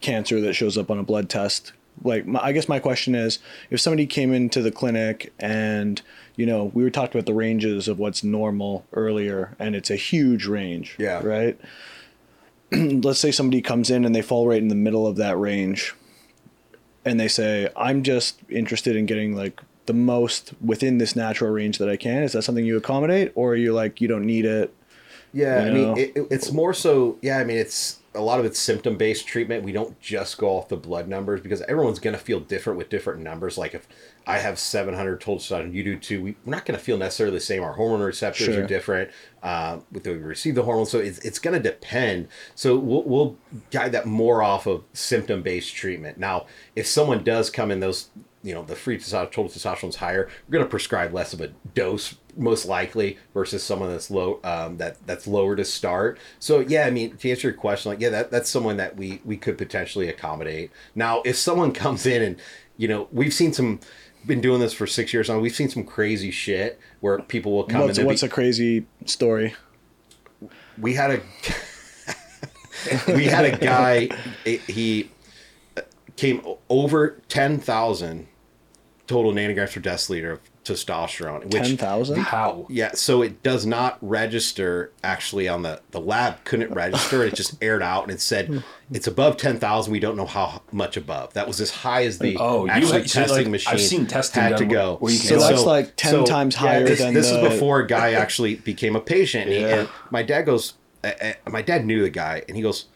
cancer 0.00 0.40
that 0.40 0.54
shows 0.54 0.78
up 0.78 0.90
on 0.90 0.98
a 0.98 1.02
blood 1.02 1.28
test? 1.28 1.72
Like, 2.04 2.26
my, 2.26 2.40
I 2.42 2.52
guess 2.52 2.68
my 2.68 2.78
question 2.78 3.14
is, 3.14 3.38
if 3.70 3.80
somebody 3.80 4.06
came 4.06 4.32
into 4.32 4.60
the 4.62 4.70
clinic 4.70 5.32
and 5.38 6.00
you 6.36 6.44
know 6.46 6.70
we 6.74 6.82
were 6.82 6.90
talking 6.90 7.18
about 7.18 7.26
the 7.26 7.34
ranges 7.34 7.88
of 7.88 7.98
what's 7.98 8.22
normal 8.22 8.84
earlier, 8.92 9.54
and 9.58 9.74
it's 9.74 9.90
a 9.90 9.96
huge 9.96 10.46
range, 10.46 10.94
Yeah. 10.98 11.22
right? 11.22 11.58
Let's 12.72 13.20
say 13.20 13.30
somebody 13.30 13.62
comes 13.62 13.90
in 13.90 14.04
and 14.04 14.14
they 14.14 14.22
fall 14.22 14.46
right 14.48 14.60
in 14.60 14.68
the 14.68 14.74
middle 14.74 15.06
of 15.06 15.16
that 15.16 15.38
range, 15.38 15.94
and 17.04 17.18
they 17.18 17.28
say, 17.28 17.68
"I'm 17.76 18.02
just 18.02 18.40
interested 18.48 18.96
in 18.96 19.06
getting 19.06 19.34
like." 19.36 19.60
The 19.86 19.92
most 19.92 20.52
within 20.60 20.98
this 20.98 21.14
natural 21.14 21.52
range 21.52 21.78
that 21.78 21.88
I 21.88 21.96
can. 21.96 22.24
Is 22.24 22.32
that 22.32 22.42
something 22.42 22.64
you 22.66 22.76
accommodate, 22.76 23.30
or 23.36 23.52
are 23.52 23.54
you 23.56 23.72
like 23.72 24.00
you 24.00 24.08
don't 24.08 24.26
need 24.26 24.44
it? 24.44 24.74
Yeah, 25.32 25.62
You 25.64 25.70
I 25.70 25.72
mean, 25.72 25.96
it- 25.96 26.26
it's 26.28 26.50
more 26.50 26.74
so. 26.74 27.18
Yeah, 27.22 27.38
I 27.38 27.44
mean, 27.44 27.56
it's 27.56 28.00
a 28.16 28.20
lot 28.20 28.40
of 28.40 28.46
it's 28.46 28.58
symptom 28.58 28.96
based 28.96 29.26
treatment. 29.26 29.62
We 29.62 29.72
don't 29.72 29.98
just 30.00 30.38
go 30.38 30.48
off 30.56 30.68
the 30.68 30.76
blood 30.76 31.08
numbers 31.08 31.40
because 31.40 31.62
everyone's 31.62 31.98
going 31.98 32.16
to 32.16 32.20
feel 32.22 32.40
different 32.40 32.78
with 32.78 32.88
different 32.88 33.20
numbers. 33.20 33.56
Like 33.58 33.74
if 33.74 33.86
I 34.26 34.38
have 34.38 34.58
700 34.58 35.20
total 35.20 35.36
testosterone, 35.36 35.72
you 35.72 35.84
do 35.84 35.98
too. 35.98 36.22
We, 36.22 36.36
we're 36.44 36.54
not 36.54 36.64
going 36.64 36.78
to 36.78 36.84
feel 36.84 36.98
necessarily 36.98 37.36
the 37.36 37.40
same. 37.40 37.62
Our 37.62 37.74
hormone 37.74 38.00
receptors 38.00 38.46
Sure. 38.46 38.64
are 38.64 38.66
different 38.66 39.10
uh, 39.42 39.78
with 39.92 40.02
the 40.04 40.10
way 40.10 40.16
we 40.16 40.22
receive 40.24 40.54
the 40.54 40.62
hormones. 40.64 40.90
So 40.90 40.98
it's, 40.98 41.18
it's 41.20 41.38
going 41.38 41.60
to 41.60 41.62
depend. 41.62 42.28
So 42.54 42.76
we'll, 42.76 43.04
we'll 43.04 43.36
guide 43.70 43.92
that 43.92 44.06
more 44.06 44.42
off 44.42 44.66
of 44.66 44.82
symptom 44.92 45.42
based 45.42 45.74
treatment. 45.74 46.18
Now, 46.18 46.46
if 46.74 46.86
someone 46.86 47.22
does 47.22 47.50
come 47.50 47.70
in 47.70 47.80
those 47.80 48.08
you 48.46 48.54
know 48.54 48.62
the 48.62 48.76
free 48.76 48.96
testosterone, 48.96 49.32
total 49.32 49.48
testosterone 49.48 49.88
is 49.88 49.96
higher, 49.96 50.28
we're 50.46 50.52
going 50.52 50.64
to 50.64 50.70
prescribe 50.70 51.12
less 51.12 51.32
of 51.32 51.40
a 51.40 51.48
dose 51.74 52.14
most 52.36 52.66
likely 52.66 53.18
versus 53.34 53.62
someone 53.62 53.90
that's 53.90 54.10
low 54.10 54.38
um, 54.44 54.76
that 54.76 55.04
that's 55.06 55.26
lower 55.26 55.56
to 55.56 55.64
start. 55.64 56.18
So 56.38 56.60
yeah, 56.60 56.86
I 56.86 56.90
mean 56.90 57.16
to 57.16 57.30
answer 57.30 57.48
your 57.48 57.56
question, 57.56 57.90
like 57.90 58.00
yeah, 58.00 58.10
that 58.10 58.30
that's 58.30 58.48
someone 58.48 58.76
that 58.76 58.96
we 58.96 59.20
we 59.24 59.36
could 59.36 59.58
potentially 59.58 60.08
accommodate. 60.08 60.70
Now, 60.94 61.22
if 61.24 61.36
someone 61.36 61.72
comes 61.84 62.06
in 62.06 62.22
and 62.22 62.40
you 62.76 62.88
know 62.88 63.08
we've 63.12 63.34
seen 63.34 63.52
some. 63.52 63.80
Been 64.24 64.40
doing 64.40 64.58
this 64.58 64.72
for 64.72 64.88
six 64.88 65.12
years 65.14 65.28
now. 65.28 65.38
We've 65.38 65.54
seen 65.54 65.68
some 65.68 65.84
crazy 65.84 66.32
shit 66.32 66.80
where 66.98 67.20
people 67.20 67.52
will 67.52 67.62
come 67.62 67.82
What's, 67.82 68.00
what's 68.00 68.22
be- 68.22 68.26
a 68.26 68.30
crazy 68.30 68.86
story? 69.04 69.54
we 70.76 70.94
had 70.94 71.12
a 71.12 71.20
we 73.14 73.26
had 73.26 73.44
a 73.44 73.56
guy 73.56 74.08
he 74.44 75.10
came 76.16 76.42
over 76.68 77.20
10,000 77.28 78.26
total 79.06 79.32
nanograms 79.32 79.72
per 79.72 79.80
deciliter 79.80 80.32
of 80.32 80.40
testosterone 80.64 81.44
which 81.44 81.52
Ten 81.62 81.76
thousand. 81.76 82.18
How? 82.18 82.66
yeah 82.68 82.90
so 82.94 83.22
it 83.22 83.40
does 83.44 83.64
not 83.64 83.98
register 84.00 84.90
actually 85.04 85.46
on 85.48 85.62
the 85.62 85.80
the 85.92 86.00
lab 86.00 86.42
couldn't 86.44 86.72
register. 86.72 87.22
It 87.24 87.34
just 87.36 87.56
aired 87.62 87.82
out 87.82 88.02
and 88.02 88.10
it 88.12 88.20
said 88.20 88.64
it's 88.90 89.06
above 89.06 89.36
10,000 89.36 89.92
we 89.92 90.00
don't 90.00 90.16
know 90.16 90.26
how 90.26 90.62
much 90.72 90.96
above. 90.96 91.32
That 91.34 91.46
was 91.46 91.60
as 91.60 91.70
high 91.70 92.04
as 92.04 92.18
the 92.18 92.36
Oh, 92.40 92.64
you 92.64 92.70
actually 92.72 93.00
had- 93.02 93.10
so, 93.10 93.20
testing 93.20 93.36
like, 93.44 93.50
machine 93.52 93.74
I've 93.74 93.80
seen 93.80 94.06
testing 94.08 94.42
had 94.42 94.56
to 94.56 94.64
go. 94.64 94.96
where 94.96 95.12
you 95.12 95.18
can 95.20 95.28
So 95.28 95.38
that's 95.38 95.62
like 95.64 95.94
10 95.94 96.24
times 96.24 96.56
higher 96.56 96.84
this, 96.84 96.98
than 96.98 97.14
this 97.14 97.30
the- 97.30 97.44
is 97.46 97.52
before 97.52 97.78
a 97.80 97.86
guy 97.86 98.12
actually 98.14 98.56
became 98.56 98.96
a 98.96 99.00
patient. 99.00 99.44
And, 99.44 99.52
he, 99.54 99.60
Yeah. 99.60 99.76
and 99.80 99.88
my 100.10 100.24
dad 100.24 100.42
goes 100.42 100.74
uh, 101.04 101.12
uh, 101.22 101.32
my 101.50 101.62
dad 101.62 101.86
knew 101.86 102.02
the 102.02 102.10
guy 102.10 102.42
and 102.48 102.56
he 102.56 102.62
goes 102.62 102.86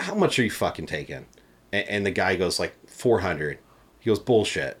how 0.00 0.14
much 0.16 0.36
are 0.40 0.42
you 0.42 0.50
fucking 0.50 0.86
taking? 0.86 1.26
And, 1.72 1.88
and 1.88 2.06
the 2.06 2.10
guy 2.10 2.34
goes 2.34 2.58
like 2.58 2.74
400 2.88 3.58
he 4.00 4.10
goes 4.10 4.18
bullshit 4.18 4.78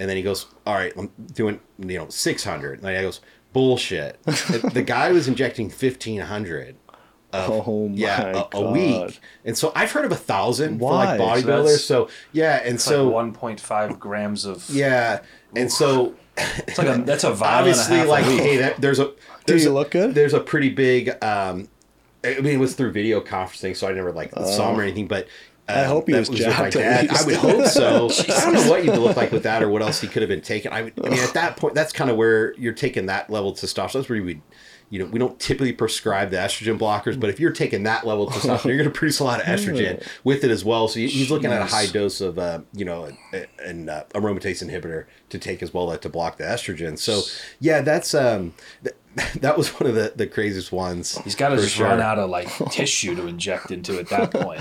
and 0.00 0.08
then 0.10 0.16
he 0.16 0.22
goes 0.24 0.46
all 0.66 0.74
right 0.74 0.92
i'm 0.96 1.10
doing 1.34 1.60
you 1.78 1.96
know 1.98 2.08
600 2.08 2.78
and 2.80 2.82
the 2.88 2.92
guy 2.92 3.02
goes 3.02 3.20
bullshit 3.52 4.20
the, 4.24 4.70
the 4.74 4.82
guy 4.82 5.12
was 5.12 5.28
injecting 5.28 5.66
1500 5.66 6.76
Oh 7.32 7.88
my 7.88 7.94
yeah 7.96 8.22
a, 8.32 8.38
a 8.40 8.48
God. 8.50 8.72
week 8.72 9.20
and 9.44 9.56
so 9.56 9.70
i've 9.76 9.92
heard 9.92 10.04
of 10.04 10.10
a 10.10 10.16
thousand 10.16 10.80
for 10.80 10.92
like 10.94 11.20
bodybuilders 11.20 11.44
that's- 11.44 11.84
so 11.84 12.08
yeah 12.32 12.60
and 12.64 12.74
It's 12.74 12.84
so 12.84 13.08
like 13.08 13.32
1.5 13.34 13.98
grams 14.00 14.44
of. 14.44 14.68
yeah 14.70 15.20
and 15.54 15.70
so 15.70 16.14
It's 16.36 16.76
like 16.78 16.88
a 16.88 17.02
that's 17.04 17.22
a 17.22 17.32
vial 17.32 17.58
obviously 17.60 18.00
and 18.00 18.08
a 18.10 18.12
half 18.14 18.24
like 18.24 18.24
a 18.26 18.28
week. 18.30 18.40
hey 18.40 18.56
that, 18.56 18.80
there's 18.80 18.98
a 18.98 19.12
there's 19.46 19.64
you 19.64 19.70
a, 19.70 19.74
look 19.74 19.92
good? 19.92 20.12
there's 20.14 20.34
a 20.34 20.40
pretty 20.40 20.70
big 20.70 21.10
um 21.22 21.68
i 22.24 22.34
mean 22.40 22.54
it 22.54 22.58
was 22.58 22.74
through 22.74 22.90
video 22.90 23.20
conferencing 23.20 23.76
so 23.76 23.86
i 23.88 23.92
never 23.92 24.10
like 24.12 24.32
saw 24.32 24.72
him 24.72 24.80
or 24.80 24.82
anything 24.82 25.06
but 25.06 25.28
I 25.76 25.84
hope 25.84 26.06
he 26.06 26.12
that 26.12 26.28
was 26.28 26.38
jacked 26.38 26.76
at 26.76 27.10
i 27.10 27.24
would 27.24 27.36
hope 27.36 27.66
so 27.66 28.08
i 28.28 28.40
don't 28.40 28.54
know 28.54 28.70
what 28.70 28.84
you'd 28.84 28.96
look 28.96 29.16
like 29.16 29.32
with 29.32 29.42
that 29.44 29.62
or 29.62 29.68
what 29.68 29.82
else 29.82 30.00
he 30.00 30.08
could 30.08 30.22
have 30.22 30.28
been 30.28 30.40
taking 30.40 30.72
i, 30.72 30.82
would, 30.82 30.92
I 31.04 31.10
mean 31.10 31.20
at 31.20 31.34
that 31.34 31.56
point 31.56 31.74
that's 31.74 31.92
kind 31.92 32.10
of 32.10 32.16
where 32.16 32.54
you're 32.54 32.72
taking 32.72 33.06
that 33.06 33.30
level 33.30 33.50
of 33.50 33.58
testosterone 33.58 33.92
that's 33.92 34.08
where 34.08 34.18
you 34.18 34.24
would 34.24 34.42
you 34.90 34.98
know, 34.98 35.04
we 35.06 35.20
don't 35.20 35.38
typically 35.38 35.72
prescribe 35.72 36.30
the 36.30 36.36
estrogen 36.36 36.76
blockers, 36.76 37.18
but 37.18 37.30
if 37.30 37.38
you're 37.38 37.52
taking 37.52 37.84
that 37.84 38.04
level 38.04 38.26
of 38.26 38.34
testosterone, 38.34 38.64
you're 38.66 38.76
going 38.76 38.90
to 38.90 38.98
produce 38.98 39.20
a 39.20 39.24
lot 39.24 39.40
of 39.40 39.46
estrogen 39.60 40.04
with 40.24 40.42
it 40.42 40.50
as 40.50 40.64
well. 40.64 40.88
So 40.88 40.98
he's 40.98 41.30
looking 41.30 41.52
at 41.52 41.62
a 41.62 41.66
high 41.66 41.86
dose 41.86 42.20
of, 42.20 42.40
uh, 42.40 42.62
you 42.72 42.84
know, 42.84 43.08
an 43.64 43.88
uh, 43.88 44.04
aromatase 44.14 44.68
inhibitor 44.68 45.06
to 45.28 45.38
take 45.38 45.62
as 45.62 45.72
well 45.72 45.90
uh, 45.90 45.96
to 45.98 46.08
block 46.08 46.38
the 46.38 46.44
estrogen. 46.44 46.98
So 46.98 47.22
yeah, 47.60 47.82
that's 47.82 48.14
um, 48.14 48.52
th- 48.82 48.96
that 49.40 49.56
was 49.56 49.68
one 49.80 49.88
of 49.88 49.94
the, 49.94 50.12
the 50.14 50.26
craziest 50.26 50.72
ones. 50.72 51.18
He's 51.18 51.36
got 51.36 51.50
to 51.50 51.56
just 51.56 51.76
sure. 51.76 51.86
run 51.86 52.00
out 52.00 52.18
of 52.18 52.28
like 52.28 52.48
tissue 52.70 53.14
to 53.14 53.28
inject 53.28 53.70
into 53.70 53.98
at 53.98 54.08
that 54.08 54.32
point. 54.32 54.60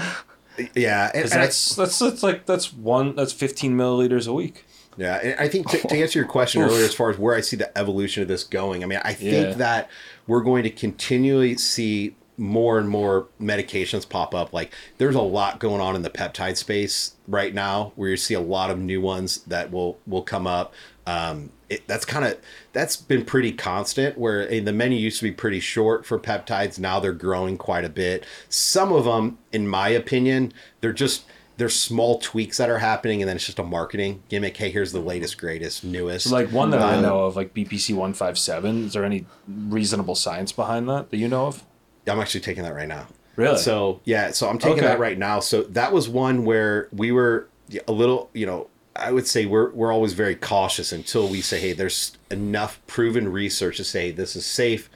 Yeah, 0.75 1.11
and, 1.13 1.25
and 1.25 1.33
I- 1.33 1.37
that's 1.45 1.75
that's 1.75 1.99
that's 1.99 2.23
like 2.23 2.45
that's 2.45 2.73
one 2.73 3.15
that's 3.15 3.33
15 3.33 3.75
milliliters 3.77 4.27
a 4.27 4.33
week. 4.33 4.65
Yeah, 4.97 5.15
and 5.23 5.39
I 5.39 5.47
think 5.47 5.69
to, 5.69 5.77
to 5.87 5.95
answer 6.01 6.19
your 6.19 6.27
question 6.27 6.61
earlier, 6.63 6.83
as 6.83 6.93
far 6.93 7.09
as 7.09 7.17
where 7.17 7.35
I 7.35 7.41
see 7.41 7.55
the 7.55 7.75
evolution 7.77 8.21
of 8.21 8.27
this 8.27 8.43
going, 8.43 8.83
I 8.83 8.87
mean, 8.87 8.99
I 9.03 9.13
think 9.13 9.47
Yeah. 9.49 9.53
that 9.53 9.89
we're 10.27 10.41
going 10.41 10.63
to 10.63 10.69
continually 10.69 11.55
see 11.57 12.15
more 12.35 12.79
and 12.79 12.87
more 12.89 13.27
medications 13.39 14.07
pop 14.07 14.33
up. 14.33 14.53
Like, 14.53 14.73
there's 14.97 15.15
a 15.15 15.21
lot 15.21 15.59
going 15.59 15.81
on 15.81 15.95
in 15.95 16.01
the 16.03 16.09
peptide 16.09 16.55
space 16.57 17.15
right 17.27 17.53
now, 17.53 17.91
where 17.95 18.09
you 18.09 18.17
see 18.17 18.33
a 18.33 18.39
lot 18.41 18.69
of 18.71 18.79
new 18.79 18.99
ones 19.01 19.37
that 19.47 19.71
will 19.71 19.99
will 20.05 20.21
come 20.23 20.45
up. 20.47 20.73
Um, 21.09 21.51
it, 21.69 21.87
that's 21.87 22.05
kind 22.05 22.25
of 22.25 22.37
that's 22.73 22.95
been 22.97 23.23
pretty 23.25 23.51
constant. 23.51 24.17
Where 24.17 24.49
eh, 24.51 24.59
the 24.59 24.73
menu 24.73 24.97
used 24.97 25.19
to 25.19 25.23
be 25.23 25.31
pretty 25.31 25.59
short 25.59 26.05
for 26.05 26.19
peptides, 26.19 26.79
now 26.79 26.99
they're 26.99 27.13
growing 27.13 27.57
quite 27.57 27.85
a 27.85 27.89
bit. 27.89 28.25
Some 28.49 28.91
of 28.91 29.05
them, 29.05 29.37
in 29.51 29.67
my 29.67 29.89
opinion, 29.89 30.51
they're 30.81 30.93
just 30.93 31.25
there's 31.57 31.75
small 31.75 32.19
tweaks 32.19 32.57
that 32.57 32.69
are 32.69 32.77
happening, 32.79 33.21
and 33.21 33.27
then 33.29 33.35
it's 33.35 33.45
just 33.45 33.59
a 33.59 33.63
marketing 33.63 34.23
gimmick. 34.29 34.55
Hey, 34.55 34.69
here's 34.71 34.91
the 34.93 34.99
latest, 35.01 35.37
greatest, 35.37 35.83
newest. 35.83 36.29
So 36.29 36.35
like 36.35 36.51
one 36.51 36.69
that 36.71 36.81
I 36.81 36.95
Um, 36.95 37.01
know 37.01 37.25
of, 37.25 37.35
like 37.35 37.53
BPC 37.53 37.93
157. 37.95 38.85
Is 38.85 38.93
there 38.93 39.03
any 39.03 39.25
reasonable 39.47 40.15
science 40.15 40.51
behind 40.51 40.87
that 40.89 41.09
that 41.11 41.17
you 41.17 41.27
know 41.27 41.47
of? 41.47 41.63
I'm 42.07 42.19
actually 42.19 42.41
taking 42.41 42.63
that 42.63 42.73
right 42.73 42.87
now. 42.87 43.07
Really? 43.35 43.57
So 43.57 43.99
yeah, 44.05 44.31
so 44.31 44.49
I'm 44.49 44.57
taking 44.57 44.79
Okay. 44.79 44.87
that 44.87 44.99
right 44.99 45.17
now. 45.17 45.39
So 45.39 45.63
that 45.63 45.91
was 45.93 46.09
one 46.09 46.45
where 46.45 46.87
we 46.91 47.11
were 47.11 47.47
a 47.87 47.91
little, 47.91 48.29
you 48.33 48.45
know, 48.45 48.67
I 48.99 49.11
would 49.11 49.27
say 49.27 49.45
we're 49.45 49.71
we're 49.71 49.91
always 49.91 50.13
very 50.13 50.35
cautious 50.35 50.91
until 50.91 51.27
we 51.27 51.41
say, 51.41 51.59
hey, 51.59 51.73
there's 51.73 52.17
enough 52.29 52.79
proven 52.87 53.31
research 53.31 53.77
to 53.77 53.83
say 53.83 54.11
this 54.11 54.35
is 54.35 54.45
safe, 54.45 54.89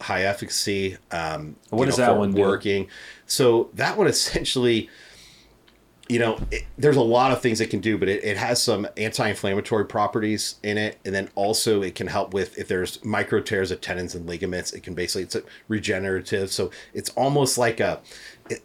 high 0.00 0.22
efficacy. 0.24 0.96
Um, 1.10 1.56
What 1.70 1.86
does 1.86 1.98
know, 1.98 2.06
that 2.06 2.18
one 2.18 2.32
do? 2.32 2.40
working? 2.40 2.88
So 3.26 3.70
that 3.74 3.96
one 3.96 4.06
essentially 4.08 4.88
you 6.10 6.18
know, 6.18 6.40
it, 6.50 6.64
there's 6.76 6.96
a 6.96 7.02
lot 7.02 7.30
of 7.30 7.40
things 7.40 7.60
it 7.60 7.70
can 7.70 7.78
do, 7.78 7.96
but 7.96 8.08
it, 8.08 8.24
it 8.24 8.36
has 8.36 8.60
some 8.60 8.84
anti-inflammatory 8.96 9.86
properties 9.86 10.56
in 10.64 10.76
it, 10.76 10.98
and 11.04 11.14
then 11.14 11.28
also 11.36 11.82
it 11.82 11.94
can 11.94 12.08
help 12.08 12.34
with 12.34 12.58
if 12.58 12.66
there's 12.66 13.02
micro 13.04 13.40
tears 13.40 13.70
of 13.70 13.80
tendons 13.80 14.16
and 14.16 14.26
ligaments. 14.26 14.72
It 14.72 14.82
can 14.82 14.94
basically 14.94 15.22
it's 15.22 15.36
a 15.36 15.44
regenerative, 15.68 16.50
so 16.50 16.72
it's 16.92 17.10
almost 17.10 17.58
like 17.58 17.78
a 17.78 18.00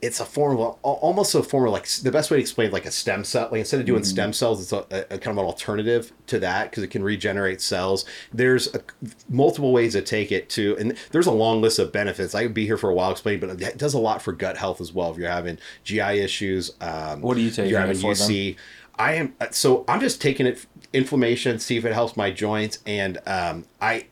it's 0.02 0.20
a 0.20 0.26
form 0.26 0.58
of 0.60 0.78
almost 0.82 1.36
a 1.36 1.44
form 1.44 1.66
of 1.66 1.74
like 1.74 1.88
the 1.88 2.12
best 2.12 2.32
way 2.32 2.38
to 2.38 2.42
explain 2.42 2.72
like 2.72 2.86
a 2.86 2.92
stem 2.92 3.24
cell. 3.24 3.50
Like 3.52 3.60
instead 3.60 3.80
of 3.80 3.86
doing 3.86 4.04
stem 4.04 4.34
cells, 4.34 4.62
it's 4.62 4.74
a, 4.74 5.06
a 5.14 5.18
kind 5.18 5.38
of 5.38 5.38
an 5.38 5.46
alternative 5.46 6.12
to 6.28 6.40
that 6.40 6.70
because 6.70 6.84
it 6.84 6.88
can 6.88 7.04
regenerate 7.04 7.62
cells. 7.62 8.06
There's 8.34 8.74
a, 8.74 8.82
multiple 9.30 9.72
ways 9.72 9.94
to 9.94 10.02
take 10.02 10.32
it 10.32 10.50
to, 10.52 10.78
and 10.78 10.98
there's 11.12 11.28
a 11.28 11.32
long 11.32 11.62
list 11.62 11.80
of 11.80 11.92
benefits. 11.92 12.36
I 12.36 12.44
could 12.44 12.54
be 12.54 12.66
here 12.66 12.78
for 12.78 12.90
a 12.90 12.94
while 12.94 13.12
explaining, 13.12 13.42
but 13.42 13.62
it 13.62 13.78
does 13.78 13.94
a 13.94 14.00
lot 14.00 14.22
for 14.22 14.32
gut 14.32 14.58
health 14.58 14.82
as 14.82 14.94
well. 14.94 15.12
If 15.12 15.18
you're 15.18 15.30
having 15.30 15.58
GI 15.84 16.00
issues, 16.20 16.72
um, 16.82 17.22
What 17.22 17.36
do 17.36 17.42
you 17.42 17.52
take 17.52 17.70
You're 17.70 17.80
having? 17.80 17.96
UC. 17.96 18.58
I 18.98 19.14
am 19.16 19.34
so 19.52 19.84
I'm 19.88 20.00
just 20.00 20.22
taking 20.22 20.46
it 20.46 20.66
inflammation, 20.94 21.60
see 21.60 21.78
if 21.78 21.86
it 21.86 21.94
helps 21.94 22.16
my 22.16 22.32
joints, 22.32 22.80
and 22.86 23.18
um, 23.28 23.66
I 23.82 24.08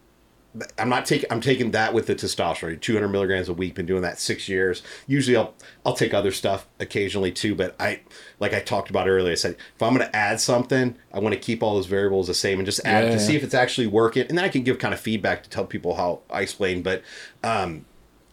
I'm 0.77 0.89
not 0.89 1.05
taking. 1.05 1.31
I'm 1.31 1.41
taking 1.41 1.71
that 1.71 1.93
with 1.93 2.05
the 2.07 2.13
testosterone, 2.15 2.79
200 2.79 3.07
milligrams 3.07 3.49
a 3.49 3.53
week. 3.53 3.73
Been 3.75 3.87
doing 3.87 4.03
that 4.03 4.19
six 4.19 4.47
years. 4.47 4.83
Usually, 5.07 5.35
I'll 5.35 5.55
I'll 5.85 5.95
take 5.95 6.13
other 6.13 6.31
stuff 6.31 6.67
occasionally 6.79 7.31
too. 7.31 7.55
But 7.55 7.75
I, 7.79 8.01
like 8.39 8.53
I 8.53 8.59
talked 8.59 8.89
about 8.91 9.07
earlier, 9.07 9.31
I 9.31 9.35
said 9.35 9.55
if 9.75 9.81
I'm 9.81 9.95
going 9.95 10.07
to 10.07 10.15
add 10.15 10.39
something, 10.39 10.95
I 11.11 11.19
want 11.19 11.33
to 11.33 11.39
keep 11.39 11.63
all 11.63 11.75
those 11.75 11.87
variables 11.87 12.27
the 12.27 12.35
same 12.35 12.59
and 12.59 12.65
just 12.67 12.81
add 12.85 13.05
Yeah, 13.05 13.09
to 13.11 13.15
yeah. 13.15 13.27
see 13.27 13.35
if 13.35 13.43
it's 13.43 13.55
actually 13.55 13.87
working. 13.87 14.27
And 14.27 14.37
then 14.37 14.45
I 14.45 14.49
can 14.49 14.61
give 14.63 14.77
kind 14.77 14.93
of 14.93 14.99
feedback 14.99 15.43
to 15.43 15.49
tell 15.49 15.65
people 15.65 15.95
how 15.95 16.21
I 16.29 16.41
explain. 16.41 16.83
But 16.83 17.01
um, 17.43 17.85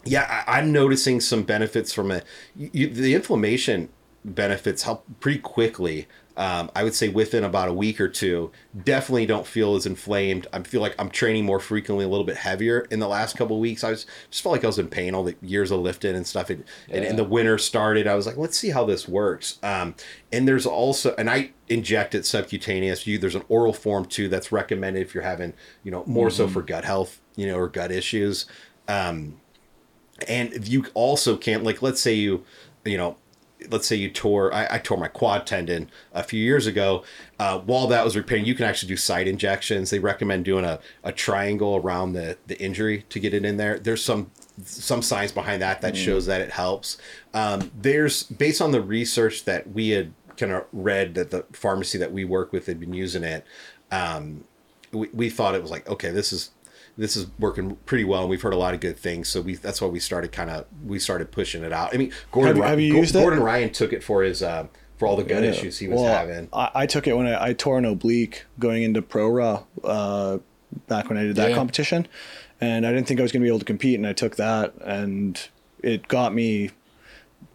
yeah, 0.05 0.43
I, 0.47 0.59
I'm 0.59 0.71
noticing 0.71 1.21
some 1.21 1.43
benefits 1.43 1.91
from 1.93 2.11
it. 2.11 2.23
You, 2.55 2.87
the 2.87 3.15
inflammation 3.15 3.89
benefits 4.23 4.83
help 4.83 5.05
pretty 5.19 5.39
quickly. 5.39 6.07
Um, 6.37 6.71
I 6.75 6.83
would 6.83 6.95
say 6.95 7.09
within 7.09 7.43
about 7.43 7.67
a 7.67 7.73
week 7.73 7.99
or 7.99 8.07
two, 8.07 8.51
definitely 8.83 9.25
don't 9.25 9.45
feel 9.45 9.75
as 9.75 9.85
inflamed. 9.85 10.47
I 10.53 10.63
feel 10.63 10.81
like 10.81 10.95
I'm 10.97 11.09
training 11.09 11.45
more 11.45 11.59
frequently, 11.59 12.05
a 12.05 12.07
little 12.07 12.25
bit 12.25 12.37
heavier 12.37 12.87
in 12.89 12.99
the 12.99 13.07
last 13.07 13.37
couple 13.37 13.57
of 13.57 13.61
weeks. 13.61 13.83
I 13.83 13.91
was 13.91 14.05
just 14.29 14.41
felt 14.41 14.53
like 14.53 14.63
I 14.63 14.67
was 14.67 14.79
in 14.79 14.87
pain 14.87 15.13
all 15.13 15.23
the 15.23 15.35
years 15.41 15.71
of 15.71 15.81
lifting 15.81 16.15
and 16.15 16.25
stuff. 16.25 16.49
And, 16.49 16.63
and, 16.89 17.03
and 17.03 17.19
the 17.19 17.23
winter 17.25 17.57
started. 17.57 18.07
I 18.07 18.15
was 18.15 18.25
like, 18.25 18.37
let's 18.37 18.57
see 18.57 18.69
how 18.69 18.85
this 18.85 19.07
works. 19.07 19.59
Um, 19.61 19.93
and 20.31 20.47
there's 20.47 20.65
also, 20.65 21.13
and 21.17 21.29
I 21.29 21.51
inject 21.67 22.15
it 22.15 22.25
subcutaneous. 22.25 23.05
You 23.05 23.17
there's 23.17 23.35
an 23.35 23.43
oral 23.49 23.73
form 23.73 24.05
too 24.05 24.29
that's 24.29 24.51
recommended 24.51 25.01
if 25.01 25.13
you're 25.13 25.23
having, 25.23 25.53
you 25.83 25.91
know, 25.91 26.03
more 26.07 26.29
so 26.29 26.47
for 26.47 26.61
gut 26.61 26.85
health, 26.85 27.19
you 27.35 27.45
know, 27.45 27.57
or 27.57 27.67
gut 27.67 27.91
issues. 27.91 28.45
Um, 28.87 29.41
and 30.27 30.67
you 30.67 30.85
also 30.93 31.37
can't 31.37 31.63
like 31.63 31.81
let's 31.81 32.01
say 32.01 32.13
you 32.13 32.43
you 32.85 32.97
know 32.97 33.17
let's 33.69 33.87
say 33.87 33.95
you 33.95 34.09
tore 34.09 34.53
I, 34.53 34.67
I 34.71 34.77
tore 34.79 34.97
my 34.97 35.07
quad 35.07 35.45
tendon 35.45 35.89
a 36.13 36.23
few 36.23 36.43
years 36.43 36.67
ago 36.67 37.03
uh, 37.39 37.59
while 37.59 37.87
that 37.87 38.03
was 38.03 38.15
repairing 38.15 38.45
you 38.45 38.55
can 38.55 38.65
actually 38.65 38.89
do 38.89 38.97
site 38.97 39.27
injections. 39.27 39.89
They 39.89 39.99
recommend 39.99 40.45
doing 40.45 40.65
a, 40.65 40.79
a 41.03 41.11
triangle 41.11 41.75
around 41.75 42.13
the, 42.13 42.37
the 42.47 42.59
injury 42.61 43.05
to 43.09 43.19
get 43.19 43.33
it 43.33 43.45
in 43.45 43.57
there. 43.57 43.79
There's 43.79 44.03
some 44.03 44.31
some 44.63 45.01
science 45.01 45.31
behind 45.31 45.61
that 45.61 45.81
that 45.81 45.97
shows 45.97 46.25
that 46.27 46.41
it 46.41 46.51
helps. 46.51 46.97
Um, 47.33 47.71
there's 47.75 48.23
based 48.23 48.61
on 48.61 48.71
the 48.71 48.81
research 48.81 49.45
that 49.45 49.71
we 49.71 49.89
had 49.89 50.13
kind 50.37 50.51
of 50.51 50.65
read 50.73 51.15
that 51.15 51.31
the 51.31 51.45
pharmacy 51.51 51.97
that 51.97 52.11
we 52.11 52.25
work 52.25 52.51
with 52.51 52.65
had 52.65 52.79
been 52.79 52.93
using 52.93 53.23
it 53.23 53.45
um, 53.91 54.43
we, 54.91 55.07
we 55.13 55.29
thought 55.29 55.55
it 55.55 55.61
was 55.61 55.71
like 55.71 55.87
okay 55.89 56.09
this 56.09 56.33
is 56.33 56.51
this 56.97 57.15
is 57.15 57.27
working 57.39 57.75
pretty 57.85 58.03
well 58.03 58.21
and 58.21 58.29
we've 58.29 58.41
heard 58.41 58.53
a 58.53 58.57
lot 58.57 58.73
of 58.73 58.79
good 58.79 58.97
things 58.97 59.27
so 59.29 59.41
we 59.41 59.55
that's 59.55 59.81
why 59.81 59.87
we 59.87 59.99
started 59.99 60.31
kind 60.31 60.49
of 60.49 60.65
we 60.85 60.99
started 60.99 61.31
pushing 61.31 61.63
it 61.63 61.71
out 61.71 61.93
i 61.93 61.97
mean 61.97 62.11
gordon, 62.31 62.55
Have- 62.57 62.65
have 62.71 62.79
you 62.79 62.95
used 62.97 63.13
gordon 63.13 63.39
ryan 63.41 63.69
took 63.71 63.93
it 63.93 64.03
for 64.03 64.23
his 64.23 64.43
uh, 64.43 64.67
for 64.97 65.07
all 65.07 65.15
the 65.15 65.23
gut 65.23 65.43
issues 65.43 65.79
he 65.79 65.87
was 65.87 65.99
Well, 66.01 66.13
having 66.13 66.47
I, 66.53 66.69
I 66.75 66.85
took 66.85 67.07
it 67.07 67.13
when 67.17 67.27
I, 67.27 67.47
I 67.47 67.53
tore 67.53 67.77
an 67.77 67.85
oblique 67.85 68.45
going 68.59 68.83
into 68.83 69.01
pro 69.01 69.27
raw 69.29 69.63
uh, 69.83 70.37
back 70.87 71.09
when 71.09 71.17
I 71.17 71.23
did 71.23 71.35
that 71.37 71.49
Yeah. 71.49 71.55
competition, 71.55 72.07
and 72.61 72.85
I 72.85 72.91
didn't 72.91 73.07
think 73.07 73.19
I 73.19 73.23
was 73.23 73.31
going 73.31 73.41
to 73.41 73.45
be 73.45 73.49
able 73.49 73.59
to 73.59 73.65
compete, 73.65 73.95
and 73.95 74.05
I 74.05 74.13
took 74.13 74.35
that, 74.35 74.73
and 74.85 75.41
it 75.81 76.07
got 76.07 76.33
me 76.35 76.69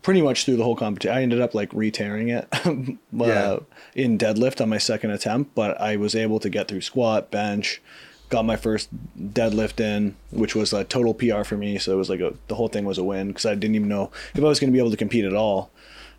pretty 0.02 0.22
much 0.22 0.44
through 0.44 0.56
the 0.56 0.64
whole 0.64 0.74
competition. 0.76 1.16
I 1.16 1.22
ended 1.22 1.40
up 1.40 1.54
like 1.54 1.72
re-tearing 1.72 2.28
it 2.30 2.48
uh, 2.52 2.72
Yeah. 3.12 3.58
in 3.94 4.18
deadlift 4.18 4.60
on 4.60 4.68
my 4.68 4.78
second 4.78 5.12
attempt, 5.12 5.54
but 5.54 5.80
I 5.80 5.94
was 5.96 6.14
able 6.16 6.40
to 6.40 6.48
get 6.50 6.66
through 6.68 6.80
squat, 6.82 7.30
bench, 7.30 7.80
got 8.28 8.44
my 8.44 8.56
first 8.56 8.88
deadlift 9.18 9.80
in, 9.80 10.16
which 10.30 10.54
was 10.54 10.72
a 10.72 10.84
total 10.84 11.14
PR 11.14 11.44
for 11.44 11.56
me. 11.56 11.78
So 11.78 11.92
it 11.92 11.96
was 11.96 12.10
like 12.10 12.20
a, 12.20 12.34
the 12.48 12.54
whole 12.54 12.68
thing 12.68 12.84
was 12.84 12.98
a 12.98 13.04
win 13.04 13.28
because 13.28 13.46
I 13.46 13.54
didn't 13.54 13.74
even 13.76 13.88
know 13.88 14.10
if 14.34 14.40
I 14.40 14.46
was 14.46 14.58
going 14.60 14.70
to 14.70 14.72
be 14.72 14.78
able 14.78 14.90
to 14.90 14.96
compete 14.96 15.24
at 15.24 15.34
all. 15.34 15.70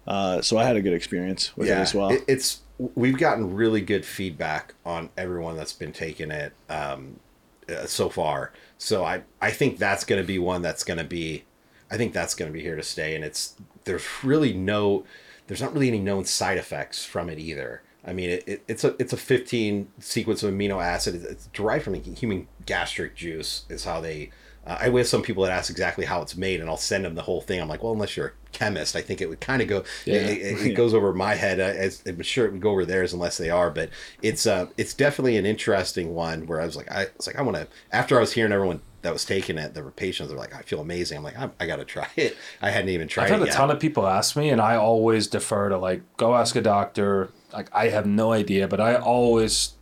Uh, 0.05 0.41
so 0.41 0.57
I 0.57 0.63
had 0.63 0.77
a 0.77 0.81
good 0.81 0.93
experience 0.93 1.55
with 1.57 1.67
it 1.79 1.81
as 1.81 1.93
well. 1.93 2.09
it- 2.11 2.23
it's 2.27 2.61
we've 2.95 3.17
gotten 3.17 3.53
really 3.55 3.81
good 3.81 4.05
feedback 4.05 4.73
on 4.85 5.09
everyone 5.17 5.57
that's 5.57 5.73
been 5.73 5.91
taking 5.91 6.29
it 6.31 6.53
um, 6.69 7.19
uh, 7.67 7.85
so 7.87 8.07
far. 8.07 8.53
So 8.77 9.03
I 9.03 9.23
I 9.41 9.51
think 9.51 9.77
that's 9.79 10.05
going 10.05 10.21
to 10.21 10.27
be 10.27 10.39
one 10.39 10.61
that's 10.61 10.83
going 10.83 10.99
to 10.99 11.03
be 11.03 11.43
I 11.91 11.97
think 11.97 12.13
that's 12.13 12.35
going 12.35 12.49
to 12.49 12.53
be 12.53 12.61
here 12.61 12.75
to 12.75 12.83
stay. 12.83 13.15
And 13.15 13.25
it's 13.25 13.55
there's 13.85 14.05
really 14.23 14.53
no 14.53 15.03
there's 15.47 15.61
not 15.61 15.73
really 15.73 15.87
any 15.87 15.99
known 15.99 16.23
side 16.25 16.57
effects 16.57 17.03
from 17.03 17.29
it 17.29 17.39
either. 17.39 17.81
I 18.07 18.13
mean, 18.13 18.29
it, 18.29 18.43
it, 18.47 18.63
it's 18.67 18.83
a 18.85 18.95
it's 18.99 19.11
a 19.11 19.17
15 19.17 19.89
sequence 19.99 20.41
of 20.41 20.53
amino 20.53 20.81
acid. 20.81 21.15
It's, 21.15 21.47
derived 21.47 21.83
from 21.83 21.93
the 21.93 21.99
human 21.99 22.47
gastric 22.65 23.15
juice. 23.15 23.65
Is 23.69 23.83
how 23.83 23.99
they. 23.99 24.31
Uh, 24.65 24.77
I 24.81 24.89
have 24.89 25.07
some 25.07 25.21
people 25.21 25.43
that 25.43 25.51
ask 25.51 25.69
exactly 25.69 26.05
how 26.05 26.21
it's 26.21 26.35
made, 26.35 26.59
and 26.59 26.69
I'll 26.69 26.77
send 26.77 27.05
them 27.05 27.15
the 27.15 27.21
whole 27.21 27.41
thing. 27.41 27.61
I'm 27.61 27.69
like, 27.69 27.83
well, 27.83 27.93
unless 27.93 28.17
you're 28.17 28.27
a 28.27 28.31
chemist, 28.51 28.95
I 28.95 29.01
think 29.01 29.21
it 29.21 29.29
would 29.29 29.39
kind 29.39 29.61
of 29.61 29.67
go. 29.67 29.83
Yeah. 30.05 30.15
It, 30.15 30.37
it, 30.37 30.65
it 30.71 30.73
goes 30.73 30.93
over 30.93 31.13
my 31.13 31.35
head. 31.35 31.59
As 31.59 32.01
I'm 32.05 32.21
sure 32.21 32.45
it 32.45 32.53
would 32.53 32.61
go 32.61 32.71
over 32.71 32.85
theirs, 32.85 33.13
unless 33.13 33.37
they 33.37 33.49
are. 33.49 33.69
But 33.69 33.89
it's 34.21 34.47
uh, 34.47 34.67
it's 34.77 34.93
definitely 34.93 35.35
an 35.35 35.45
interesting 35.45 36.15
one 36.15 36.47
where 36.47 36.61
I 36.61 36.65
was 36.65 36.77
like, 36.77 36.89
I 36.89 37.07
was 37.17 37.27
like, 37.27 37.37
I 37.37 37.41
want 37.41 37.57
to. 37.57 37.67
After 37.91 38.17
I 38.17 38.21
was 38.21 38.31
hearing 38.31 38.53
everyone 38.53 38.81
that 39.03 39.13
was 39.13 39.25
taking 39.25 39.57
it, 39.57 39.73
the 39.73 39.83
patients 39.83 40.31
are 40.31 40.35
like, 40.35 40.55
I 40.55 40.61
feel 40.61 40.79
amazing. 40.81 41.17
I'm 41.19 41.23
like, 41.23 41.37
I, 41.37 41.49
I 41.59 41.65
got 41.67 41.75
to 41.77 41.85
try 41.85 42.07
it. 42.15 42.35
I 42.61 42.71
hadn't 42.71 42.89
even 42.89 43.07
tried 43.07 43.25
I've 43.25 43.29
had 43.31 43.41
a 43.43 43.45
yet. 43.45 43.53
ton 43.53 43.71
of 43.71 43.79
people 43.79 44.07
ask 44.07 44.35
me, 44.35 44.49
and 44.49 44.59
I 44.61 44.75
always 44.75 45.27
defer 45.27 45.69
to 45.69 45.77
like 45.77 46.01
go 46.17 46.35
ask 46.35 46.55
a 46.55 46.61
doctor. 46.61 47.29
Like 47.53 47.69
I 47.73 47.89
have 47.89 48.05
no 48.05 48.31
idea, 48.33 48.67
but 48.67 48.81
I 48.81 48.95
always 48.95 49.73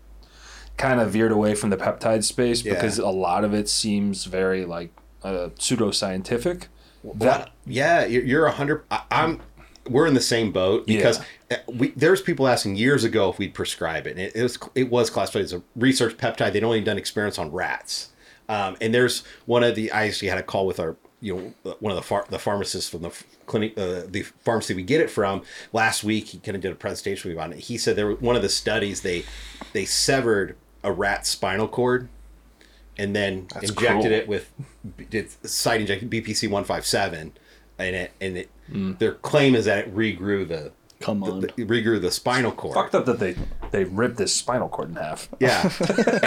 kind 0.78 1.00
of 1.00 1.12
veered 1.12 1.32
away 1.32 1.56
from 1.56 1.70
the 1.70 1.78
peptide 1.78 2.24
space 2.26 2.64
Yeah. 2.66 2.74
because 2.74 3.00
a 3.00 3.08
lot 3.10 3.44
of 3.46 3.54
it 3.54 3.70
seems 3.70 4.26
very 4.26 4.66
like 4.66 4.92
uh, 5.24 5.50
pseudoscientific. 5.58 6.68
That 7.16 7.52
yeah, 7.66 8.06
you're, 8.06 8.24
you're 8.24 8.46
a 8.46 8.52
hundred. 8.52 8.84
I'm. 9.12 9.42
We're 9.88 10.08
in 10.08 10.16
the 10.16 10.22
same 10.22 10.52
boat 10.52 10.88
because 10.88 11.20
uh, 11.52 11.58
we 11.72 11.92
there's 11.92 12.20
people 12.20 12.48
asking 12.48 12.76
years 12.76 13.04
ago 13.04 13.30
if 13.30 13.38
we'd 13.38 13.54
prescribe 13.54 14.08
it. 14.08 14.12
And 14.12 14.20
it, 14.20 14.36
it 14.36 14.42
was 14.42 14.58
it 14.74 14.90
was 14.90 15.12
classified 15.12 15.44
as 15.44 15.54
a 15.54 15.62
research 15.76 16.18
peptide. 16.18 16.54
They'd 16.54 16.64
only 16.64 16.82
done 16.82 16.98
experiments 16.98 17.38
on 17.38 17.52
rats. 17.52 18.10
Um, 18.50 18.78
and 18.82 18.94
there's 18.94 19.24
one 19.46 19.64
of 19.64 19.76
the 19.76 19.92
I 19.92 20.06
actually 20.08 20.28
had 20.30 20.38
a 20.38 20.44
call 20.44 20.66
with 20.68 20.80
our 20.80 20.96
you 21.22 21.36
know 21.64 21.74
one 21.80 21.92
of 21.92 21.96
the 21.96 22.02
phar- 22.04 22.26
the 22.30 22.38
pharmacists 22.40 22.90
from 22.90 23.02
the 23.02 23.12
clinic 23.48 23.78
uh, 23.78 24.04
the 24.08 24.22
pharmacy 24.44 24.74
we 24.74 24.84
get 24.84 25.02
it 25.02 25.10
from 25.10 25.42
last 25.74 26.04
week. 26.04 26.28
He 26.28 26.38
kind 26.40 26.56
of 26.56 26.62
did 26.62 26.72
a 26.72 26.76
presentation 26.76 27.30
with 27.30 27.38
me 27.38 27.44
on 27.44 27.54
it. 27.54 27.60
He 27.60 27.78
said 27.78 27.96
there 27.96 28.06
were 28.08 28.16
one 28.16 28.36
of 28.36 28.42
the 28.42 28.50
studies 28.50 29.02
they 29.02 29.24
they 29.74 29.86
severed 29.86 30.56
a 30.84 30.92
rat 30.92 31.26
spinal 31.26 31.68
cord 31.68 32.08
and 32.98 33.16
then 33.16 33.48
That's 33.54 33.70
injected 33.72 34.02
cruel. 34.04 34.14
it 34.14 34.28
with 34.28 34.52
did 35.10 35.30
site 35.50 35.82
injected 35.82 36.10
BPC 36.12 36.50
one 36.50 36.64
five 36.64 36.86
seven, 36.86 37.34
and 37.80 37.96
it 37.96 38.12
and 38.22 38.38
it 38.38 38.50
Mm. 38.72 38.98
their 38.98 39.14
claim 39.14 39.54
is 39.54 39.66
that 39.66 39.78
it 39.88 39.96
regrew 39.96 40.48
the 40.48 40.72
Come 41.00 41.22
on. 41.24 41.42
the- 41.42 41.50
it 41.50 41.68
regrew 41.68 42.02
the 42.02 42.10
spinal 42.10 42.52
cord. 42.52 42.74
Fucked 42.74 42.96
up 42.96 43.06
that 43.06 43.20
they 43.20 43.36
they 43.76 43.84
ripped 43.84 44.18
this 44.18 44.34
spinal 44.34 44.70
cord 44.70 44.90
in 44.90 44.96
half. 44.96 45.28
Yeah, 45.40 45.70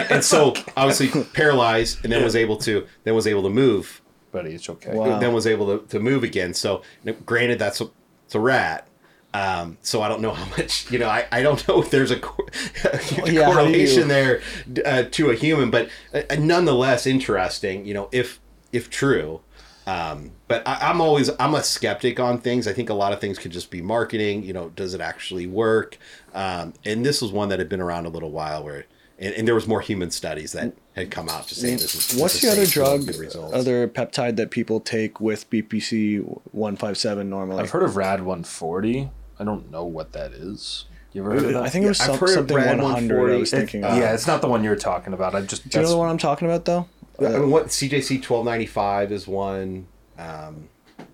and 0.10 0.22
so 0.22 0.54
obviously 0.76 1.24
paralyzed, 1.32 2.04
and 2.04 2.12
then 2.12 2.22
was 2.22 2.36
able 2.36 2.56
to 2.58 2.86
then 3.04 3.14
was 3.14 3.26
able 3.26 3.42
to 3.44 3.50
move, 3.50 4.02
But 4.32 4.46
it's 4.46 4.68
okay. 4.68 4.94
Wow. 4.94 5.18
then 5.18 5.32
was 5.32 5.46
able 5.46 5.78
to, 5.78 5.86
to 5.86 5.98
move 6.00 6.22
again. 6.24 6.52
So 6.54 6.82
granted, 7.24 7.58
that's 7.58 7.80
a, 7.80 7.88
it's 8.26 8.34
a 8.34 8.40
rat. 8.40 8.86
Um, 9.34 9.76
so 9.82 10.00
I 10.02 10.08
don't 10.08 10.22
know 10.22 10.32
how 10.32 10.48
much 10.56 10.90
you 10.90 10.98
know. 10.98 11.08
I, 11.08 11.26
I 11.30 11.42
don't 11.42 11.66
know 11.68 11.80
if 11.82 11.90
there's 11.90 12.10
a, 12.10 12.18
cor- 12.18 12.46
a 12.84 13.00
yeah, 13.14 13.18
how 13.18 13.24
do 13.24 13.32
you- 13.32 13.44
correlation 13.44 14.08
there 14.08 14.40
uh, 14.84 15.02
to 15.10 15.30
a 15.30 15.34
human, 15.34 15.70
but 15.70 15.88
uh, 16.14 16.22
nonetheless 16.38 17.06
interesting. 17.06 17.84
You 17.86 17.94
know, 17.94 18.08
if 18.12 18.40
if 18.72 18.90
true. 18.90 19.40
Um, 19.88 20.32
but 20.48 20.66
I, 20.68 20.90
I'm 20.90 21.00
always 21.00 21.30
I'm 21.40 21.54
a 21.54 21.62
skeptic 21.62 22.20
on 22.20 22.38
things. 22.40 22.68
I 22.68 22.72
think 22.72 22.90
a 22.90 22.94
lot 22.94 23.12
of 23.12 23.20
things 23.20 23.38
could 23.38 23.52
just 23.52 23.70
be 23.70 23.80
marketing. 23.80 24.42
You 24.42 24.52
know, 24.52 24.68
does 24.70 24.92
it 24.94 25.00
actually 25.00 25.46
work? 25.46 25.96
Um, 26.34 26.74
and 26.84 27.06
this 27.06 27.22
was 27.22 27.32
one 27.32 27.48
that 27.48 27.58
had 27.58 27.68
been 27.68 27.80
around 27.80 28.04
a 28.06 28.10
little 28.10 28.30
while, 28.30 28.62
where 28.64 28.84
and, 29.18 29.34
and 29.34 29.48
there 29.48 29.54
was 29.54 29.66
more 29.66 29.80
human 29.80 30.10
studies 30.10 30.52
that 30.52 30.74
had 30.94 31.10
come 31.10 31.28
out 31.28 31.48
to 31.48 31.54
say 31.54 31.70
this 31.72 31.94
is. 32.12 32.20
What's 32.20 32.34
this 32.40 32.42
the 32.42 32.50
other 32.52 32.66
drug, 32.66 33.54
other 33.54 33.88
peptide 33.88 34.36
that 34.36 34.50
people 34.50 34.78
take 34.80 35.20
with 35.20 35.48
BPC 35.48 36.18
157 36.52 37.30
normally? 37.30 37.62
I've 37.62 37.70
heard 37.70 37.82
of 37.82 37.96
Rad 37.96 38.20
140. 38.20 39.10
I 39.40 39.44
don't 39.44 39.70
know 39.70 39.84
what 39.84 40.12
that 40.12 40.32
is. 40.32 40.84
You 41.14 41.22
ever 41.22 41.30
heard 41.32 41.44
of 41.44 41.52
that? 41.54 41.62
I 41.62 41.68
think 41.70 41.84
it 41.86 41.88
was 41.88 41.98
Yeah, 42.00 42.06
some, 42.16 42.28
something 42.28 42.54
Brad 42.54 42.78
100 42.78 42.82
I 42.82 42.84
140. 42.84 43.38
was 43.40 43.52
It- 43.52 43.56
thinking 43.56 43.84
of. 43.84 43.96
yeah, 43.96 44.12
it's 44.12 44.26
not 44.26 44.42
the 44.42 44.48
one 44.48 44.62
you're 44.62 44.76
talking 44.76 45.14
about. 45.14 45.34
I 45.34 45.40
just 45.40 45.62
Do 45.62 45.68
you 45.68 45.70
know 45.70 45.82
that's- 45.82 45.90
the 45.92 45.96
one 45.98 46.10
I'm 46.10 46.18
talking 46.18 46.46
about 46.46 46.64
though? 46.66 46.86
I 47.20 47.28
mean, 47.30 47.50
what 47.50 47.66
CJC 47.66 48.22
twelve 48.22 48.44
ninety 48.44 48.66
five 48.66 49.10
is 49.12 49.26
one. 49.26 49.86
Um, 50.18 50.68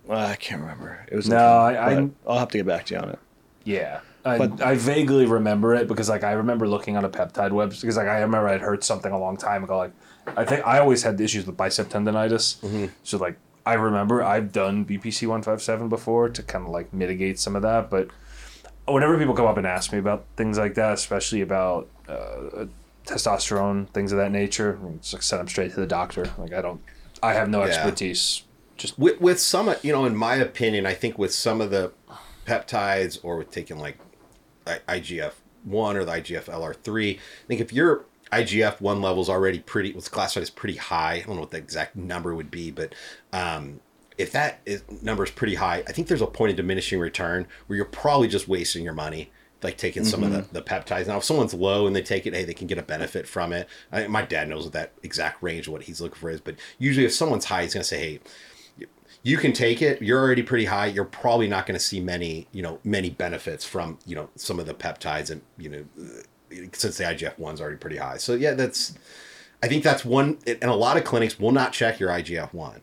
Uh, 0.08 0.14
I 0.14 0.36
can't 0.36 0.60
remember. 0.60 1.06
It 1.10 1.16
was 1.16 1.28
No, 1.28 1.36
I, 1.38 1.94
I 2.00 2.08
I'll 2.26 2.38
have 2.38 2.48
to 2.50 2.58
get 2.58 2.66
back 2.66 2.84
to 2.86 2.94
you 2.94 3.00
on 3.00 3.10
it. 3.10 3.18
Yeah. 3.64 4.00
I, 4.26 4.38
But- 4.38 4.62
I 4.62 4.74
vaguely 4.74 5.26
remember 5.26 5.74
it 5.74 5.86
because 5.88 6.08
like 6.08 6.24
I 6.24 6.32
remember 6.32 6.66
looking 6.68 6.96
on 6.96 7.04
a 7.04 7.08
peptide 7.10 7.52
web 7.52 7.70
because 7.70 7.96
like 7.96 8.08
I 8.08 8.20
remember 8.20 8.48
I'd 8.48 8.60
heard 8.62 8.82
something 8.84 9.12
a 9.12 9.18
long 9.18 9.36
time 9.36 9.64
ago 9.64 9.76
like 9.78 9.92
I 10.36 10.44
think 10.44 10.66
I 10.66 10.78
always 10.78 11.02
had 11.02 11.20
issues 11.20 11.46
with 11.46 11.56
bicep 11.56 11.88
tendonitis 11.88 12.58
Mm-hmm. 12.60 12.86
so 13.02 13.18
like 13.18 13.36
I 13.66 13.74
remember 13.74 14.22
I've 14.22 14.50
done 14.52 14.84
BPC 14.86 15.26
157 15.26 15.88
before 15.90 16.28
to 16.30 16.42
kind 16.42 16.64
of 16.66 16.70
like 16.70 16.92
mitigate 16.94 17.38
some 17.38 17.54
of 17.56 17.62
that 17.62 17.90
but 17.90 18.08
whenever 18.86 19.16
people 19.18 19.34
come 19.34 19.46
up 19.46 19.56
and 19.58 19.66
ask 19.66 19.92
me 19.92 19.98
about 19.98 20.24
things 20.36 20.56
like 20.58 20.74
that 20.74 20.94
especially 20.94 21.40
about 21.42 21.88
uh, 22.08 22.64
testosterone 23.04 23.88
things 23.90 24.12
of 24.12 24.18
that 24.18 24.32
nature 24.32 24.78
just 25.00 25.12
like 25.12 25.22
send 25.22 25.40
them 25.40 25.48
straight 25.48 25.72
to 25.72 25.80
the 25.80 25.86
doctor 25.86 26.24
like 26.38 26.52
I 26.52 26.62
don't 26.62 26.80
I 27.22 27.34
have 27.34 27.48
no 27.48 27.60
Yeah. 27.60 27.66
expertise 27.66 28.42
just 28.76 28.98
with 28.98 29.20
with 29.20 29.38
some, 29.38 29.72
you 29.82 29.92
know, 29.92 30.04
in 30.04 30.16
my 30.16 30.34
opinion, 30.34 30.84
I 30.84 30.94
think 30.94 31.16
with 31.16 31.32
some 31.32 31.60
of 31.60 31.70
the 31.70 31.92
peptides 32.44 33.18
or 33.22 33.36
with 33.36 33.50
taking 33.52 33.78
like 33.78 33.98
IGF 34.66 35.32
one 35.62 35.96
or 35.96 36.04
the 36.04 36.12
IGF 36.12 36.46
LR 36.46 36.74
three, 36.74 37.12
I 37.12 37.46
think 37.46 37.60
if 37.60 37.72
your 37.72 38.04
IGF 38.32 38.80
one 38.80 39.00
level's 39.00 39.28
already 39.28 39.60
pretty, 39.60 39.92
what's 39.92 40.08
classified 40.08 40.42
as 40.42 40.50
pretty 40.50 40.76
high. 40.76 41.14
I 41.14 41.20
don't 41.22 41.36
know 41.36 41.42
what 41.42 41.52
the 41.52 41.58
exact 41.58 41.94
number 41.94 42.34
would 42.34 42.50
be, 42.50 42.70
but 42.72 42.94
um, 43.32 43.80
if 44.18 44.32
that 44.32 44.60
is, 44.66 44.82
number 45.02 45.22
is 45.22 45.30
pretty 45.30 45.54
high, 45.54 45.84
I 45.86 45.92
think 45.92 46.08
there's 46.08 46.20
a 46.20 46.26
point 46.26 46.50
of 46.50 46.56
diminishing 46.56 46.98
return 46.98 47.46
where 47.66 47.76
you're 47.76 47.84
probably 47.86 48.26
just 48.28 48.48
wasting 48.48 48.82
your 48.82 48.94
money. 48.94 49.30
Like 49.64 49.78
taking 49.78 50.04
some 50.04 50.22
of 50.22 50.30
the, 50.30 50.44
the 50.52 50.62
peptides. 50.62 51.08
Now, 51.08 51.16
if 51.16 51.24
someone's 51.24 51.54
low 51.54 51.86
and 51.86 51.96
they 51.96 52.02
take 52.02 52.26
it, 52.26 52.34
hey, 52.34 52.44
they 52.44 52.54
can 52.54 52.66
get 52.66 52.78
a 52.78 52.82
benefit 52.82 53.26
from 53.26 53.52
it. 53.52 53.66
I, 53.90 54.06
my 54.06 54.22
dad 54.22 54.48
knows 54.48 54.64
what 54.64 54.74
that 54.74 54.92
exact 55.02 55.42
range 55.42 55.66
of 55.66 55.72
what 55.72 55.84
he's 55.84 56.00
looking 56.00 56.20
for 56.20 56.30
is. 56.30 56.40
But 56.40 56.56
usually, 56.78 57.06
if 57.06 57.12
someone's 57.14 57.46
high, 57.46 57.62
he's 57.62 57.74
going 57.74 57.82
to 57.82 57.88
say, 57.88 57.98
hey, 57.98 58.20
you 59.22 59.38
can 59.38 59.54
take 59.54 59.80
it. 59.80 60.02
You're 60.02 60.20
already 60.20 60.42
pretty 60.42 60.66
high. 60.66 60.86
You're 60.86 61.06
probably 61.06 61.48
not 61.48 61.66
going 61.66 61.78
to 61.78 61.84
see 61.84 61.98
many, 61.98 62.46
you 62.52 62.62
know, 62.62 62.78
many 62.84 63.08
benefits 63.08 63.64
from, 63.64 63.98
you 64.06 64.14
know, 64.14 64.28
some 64.36 64.60
of 64.60 64.66
the 64.66 64.74
peptides 64.74 65.30
and, 65.30 65.40
you 65.56 65.70
know, 65.70 65.84
since 66.72 66.98
the 66.98 67.04
IGF 67.04 67.38
one's 67.38 67.60
already 67.60 67.78
pretty 67.78 67.96
high. 67.96 68.18
So 68.18 68.34
yeah, 68.34 68.52
that's, 68.52 68.94
I 69.62 69.68
think 69.68 69.82
that's 69.82 70.04
one, 70.04 70.38
and 70.46 70.64
a 70.64 70.74
lot 70.74 70.98
of 70.98 71.04
clinics 71.04 71.40
will 71.40 71.52
not 71.52 71.72
check 71.72 71.98
your 71.98 72.10
IGF 72.10 72.52
one. 72.52 72.82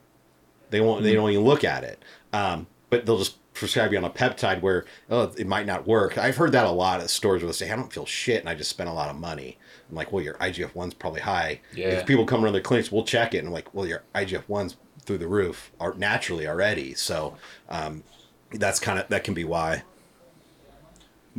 They 0.71 0.81
won't, 0.81 1.03
they 1.03 1.13
don't 1.13 1.29
even 1.29 1.45
look 1.45 1.63
at 1.63 1.83
it. 1.83 2.03
Um, 2.33 2.65
but 2.89 3.05
they'll 3.05 3.19
just 3.19 3.37
prescribe 3.53 3.91
you 3.91 3.97
on 3.97 4.05
a 4.05 4.09
peptide 4.09 4.61
where 4.61 4.85
oh, 5.09 5.31
it 5.37 5.47
might 5.47 5.65
not 5.65 5.87
work. 5.87 6.17
I've 6.17 6.37
heard 6.37 6.51
that 6.53 6.65
a 6.65 6.71
lot 6.71 7.01
at 7.01 7.09
stores 7.09 7.41
where 7.41 7.51
they 7.51 7.53
say, 7.53 7.69
I 7.69 7.75
don't 7.75 7.91
feel 7.91 8.05
shit 8.05 8.39
and 8.39 8.49
I 8.49 8.55
just 8.55 8.69
spent 8.69 8.89
a 8.89 8.93
lot 8.93 9.09
of 9.09 9.17
money. 9.17 9.57
I'm 9.89 9.95
like, 9.95 10.11
well, 10.11 10.23
your 10.23 10.35
IGF 10.35 10.73
1's 10.73 10.93
probably 10.93 11.21
high. 11.21 11.61
Yeah. 11.75 11.89
If 11.89 12.05
people 12.05 12.25
come 12.25 12.43
around 12.43 12.53
their 12.53 12.61
clinics, 12.61 12.91
we'll 12.91 13.03
check 13.03 13.33
it. 13.33 13.39
And 13.39 13.47
I'm 13.47 13.53
like, 13.53 13.73
well, 13.73 13.85
your 13.85 14.03
IGF 14.15 14.45
1's 14.45 14.77
through 15.03 15.17
the 15.17 15.27
roof 15.27 15.71
are 15.79 15.93
naturally 15.95 16.47
already. 16.47 16.93
So 16.93 17.35
um, 17.69 18.03
that's 18.51 18.79
kind 18.79 18.99
of, 18.99 19.07
that 19.09 19.23
can 19.23 19.33
be 19.33 19.43
why. 19.43 19.83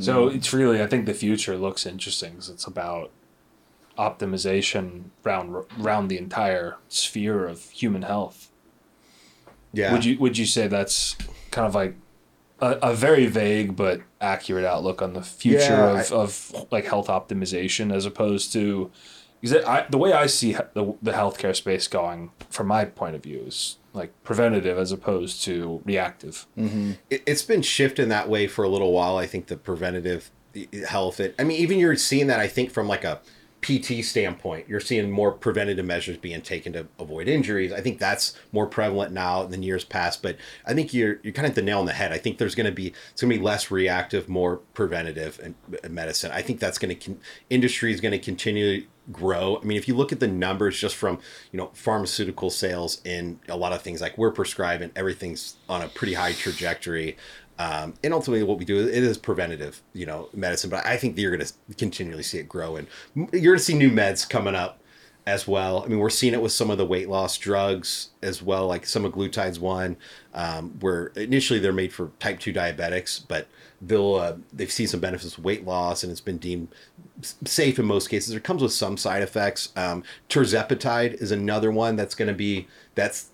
So 0.00 0.28
it's 0.28 0.52
really, 0.54 0.82
I 0.82 0.86
think 0.86 1.04
the 1.04 1.14
future 1.14 1.56
looks 1.56 1.84
interesting 1.84 2.32
because 2.32 2.48
it's 2.48 2.66
about 2.66 3.10
optimization 3.98 5.04
around 5.24 5.64
around 5.78 6.08
the 6.08 6.16
entire 6.16 6.76
sphere 6.88 7.46
of 7.46 7.68
human 7.70 8.02
health. 8.02 8.50
Yeah. 9.72 9.92
Would 9.92 10.04
you 10.04 10.18
would 10.18 10.38
you 10.38 10.46
say 10.46 10.66
that's 10.66 11.16
kind 11.50 11.66
of 11.66 11.74
like 11.74 11.94
a, 12.62 12.78
a 12.90 12.94
very 12.94 13.26
vague 13.26 13.76
but 13.76 14.00
accurate 14.20 14.64
outlook 14.64 15.02
on 15.02 15.12
the 15.12 15.22
future 15.22 15.58
Yeah, 15.58 16.00
of, 16.00 16.12
of 16.12 16.66
like 16.70 16.86
health 16.86 17.08
optimization 17.08 17.92
as 17.92 18.06
opposed 18.06 18.52
to 18.54 18.90
because 19.40 19.64
I, 19.64 19.86
the 19.90 19.98
way 19.98 20.12
I 20.12 20.26
see 20.26 20.52
the, 20.52 20.94
the 21.02 21.10
healthcare 21.10 21.54
space 21.54 21.88
going 21.88 22.30
from 22.48 22.68
my 22.68 22.84
point 22.84 23.16
of 23.16 23.24
view 23.24 23.42
is 23.44 23.76
like 23.92 24.12
preventative 24.22 24.78
as 24.78 24.92
opposed 24.92 25.42
to 25.44 25.82
reactive. 25.84 26.46
Mm-hmm. 26.56 26.92
it, 27.10 27.24
it's 27.26 27.42
been 27.42 27.62
shifting 27.62 28.08
that 28.08 28.28
way 28.28 28.46
for 28.46 28.64
a 28.64 28.68
little 28.68 28.92
while. 28.92 29.16
I 29.18 29.26
think 29.26 29.48
the 29.48 29.56
preventative 29.56 30.30
health. 30.86 31.18
It, 31.18 31.34
I 31.40 31.44
mean, 31.44 31.60
even 31.60 31.78
you're 31.78 31.96
seeing 31.96 32.28
that. 32.28 32.38
I 32.38 32.46
think 32.46 32.70
from 32.70 32.86
like 32.86 33.02
a 33.02 33.20
PT 33.62 34.04
standpoint, 34.04 34.68
you're 34.68 34.80
seeing 34.80 35.08
more 35.10 35.30
preventative 35.30 35.86
measures 35.86 36.16
being 36.16 36.42
taken 36.42 36.72
to 36.72 36.88
avoid 36.98 37.28
injuries. 37.28 37.72
I 37.72 37.80
think 37.80 38.00
that's 38.00 38.36
more 38.50 38.66
prevalent 38.66 39.12
now 39.12 39.44
than 39.44 39.62
years 39.62 39.84
past. 39.84 40.20
But 40.20 40.36
I 40.66 40.74
think 40.74 40.92
you're 40.92 41.20
you're 41.22 41.32
kind 41.32 41.46
of 41.46 41.54
the 41.54 41.62
nail 41.62 41.78
on 41.78 41.86
the 41.86 41.92
head. 41.92 42.12
I 42.12 42.18
think 42.18 42.38
there's 42.38 42.56
going 42.56 42.66
to 42.66 42.72
be 42.72 42.92
it's 43.12 43.22
going 43.22 43.32
to 43.32 43.38
be 43.38 43.42
less 43.42 43.70
reactive, 43.70 44.28
more 44.28 44.56
preventative 44.74 45.40
in 45.40 45.94
medicine. 45.94 46.32
I 46.32 46.42
think 46.42 46.58
that's 46.58 46.78
going 46.78 46.96
to 46.96 47.06
con- 47.06 47.20
industry 47.50 47.92
is 47.92 48.00
going 48.00 48.12
to 48.12 48.18
continue 48.18 48.80
to 48.80 48.86
grow. 49.10 49.58
I 49.60 49.64
mean, 49.64 49.78
if 49.78 49.88
you 49.88 49.94
look 49.94 50.12
at 50.12 50.20
the 50.20 50.28
numbers 50.28 50.78
just 50.78 50.94
from, 50.94 51.18
you 51.50 51.56
know, 51.56 51.70
pharmaceutical 51.74 52.50
sales 52.50 53.00
in 53.04 53.40
a 53.48 53.56
lot 53.56 53.72
of 53.72 53.82
things 53.82 54.00
like 54.00 54.16
we're 54.16 54.30
prescribing, 54.30 54.92
everything's 54.94 55.56
on 55.68 55.82
a 55.82 55.88
pretty 55.88 56.14
high 56.14 56.32
trajectory. 56.32 57.16
Um, 57.58 57.94
and 58.02 58.12
ultimately 58.12 58.42
what 58.42 58.58
we 58.58 58.64
do, 58.64 58.80
it 58.80 58.94
is 58.94 59.18
preventative, 59.18 59.82
you 59.92 60.06
know, 60.06 60.28
medicine, 60.32 60.70
but 60.70 60.84
I 60.86 60.96
think 60.96 61.18
you're 61.18 61.34
going 61.34 61.46
to 61.46 61.52
continually 61.76 62.22
see 62.22 62.38
it 62.38 62.48
grow 62.48 62.76
and 62.76 62.88
you're 63.14 63.26
going 63.26 63.58
to 63.58 63.64
see 63.64 63.74
new 63.74 63.90
meds 63.90 64.28
coming 64.28 64.54
up 64.54 64.80
as 65.26 65.46
well. 65.46 65.84
I 65.84 65.86
mean, 65.86 65.98
we're 65.98 66.10
seeing 66.10 66.34
it 66.34 66.42
with 66.42 66.52
some 66.52 66.70
of 66.70 66.78
the 66.78 66.86
weight 66.86 67.08
loss 67.08 67.38
drugs 67.38 68.08
as 68.22 68.42
well, 68.42 68.66
like 68.66 68.82
semaglutide's 68.82 69.60
one, 69.60 69.96
um, 70.34 70.70
where 70.80 71.08
initially 71.08 71.60
they're 71.60 71.72
made 71.72 71.92
for 71.92 72.10
type 72.18 72.40
2 72.40 72.52
diabetics, 72.52 73.24
but 73.28 73.46
they'll, 73.80 74.16
uh, 74.16 74.34
they've 74.52 74.72
seen 74.72 74.88
some 74.88 74.98
benefits 75.00 75.36
with 75.36 75.44
weight 75.44 75.64
loss 75.64 76.02
and 76.02 76.10
it's 76.10 76.20
been 76.20 76.38
deemed 76.38 76.68
safe 77.44 77.78
in 77.78 77.84
most 77.84 78.08
cases. 78.08 78.34
It 78.34 78.42
comes 78.42 78.62
with 78.62 78.72
some 78.72 78.96
side 78.96 79.22
effects. 79.22 79.68
Um, 79.76 80.02
tirzepatide 80.28 81.14
is 81.14 81.30
another 81.30 81.70
one 81.70 81.94
that's 81.94 82.16
going 82.16 82.28
to 82.28 82.34
be, 82.34 82.66
that's, 82.96 83.28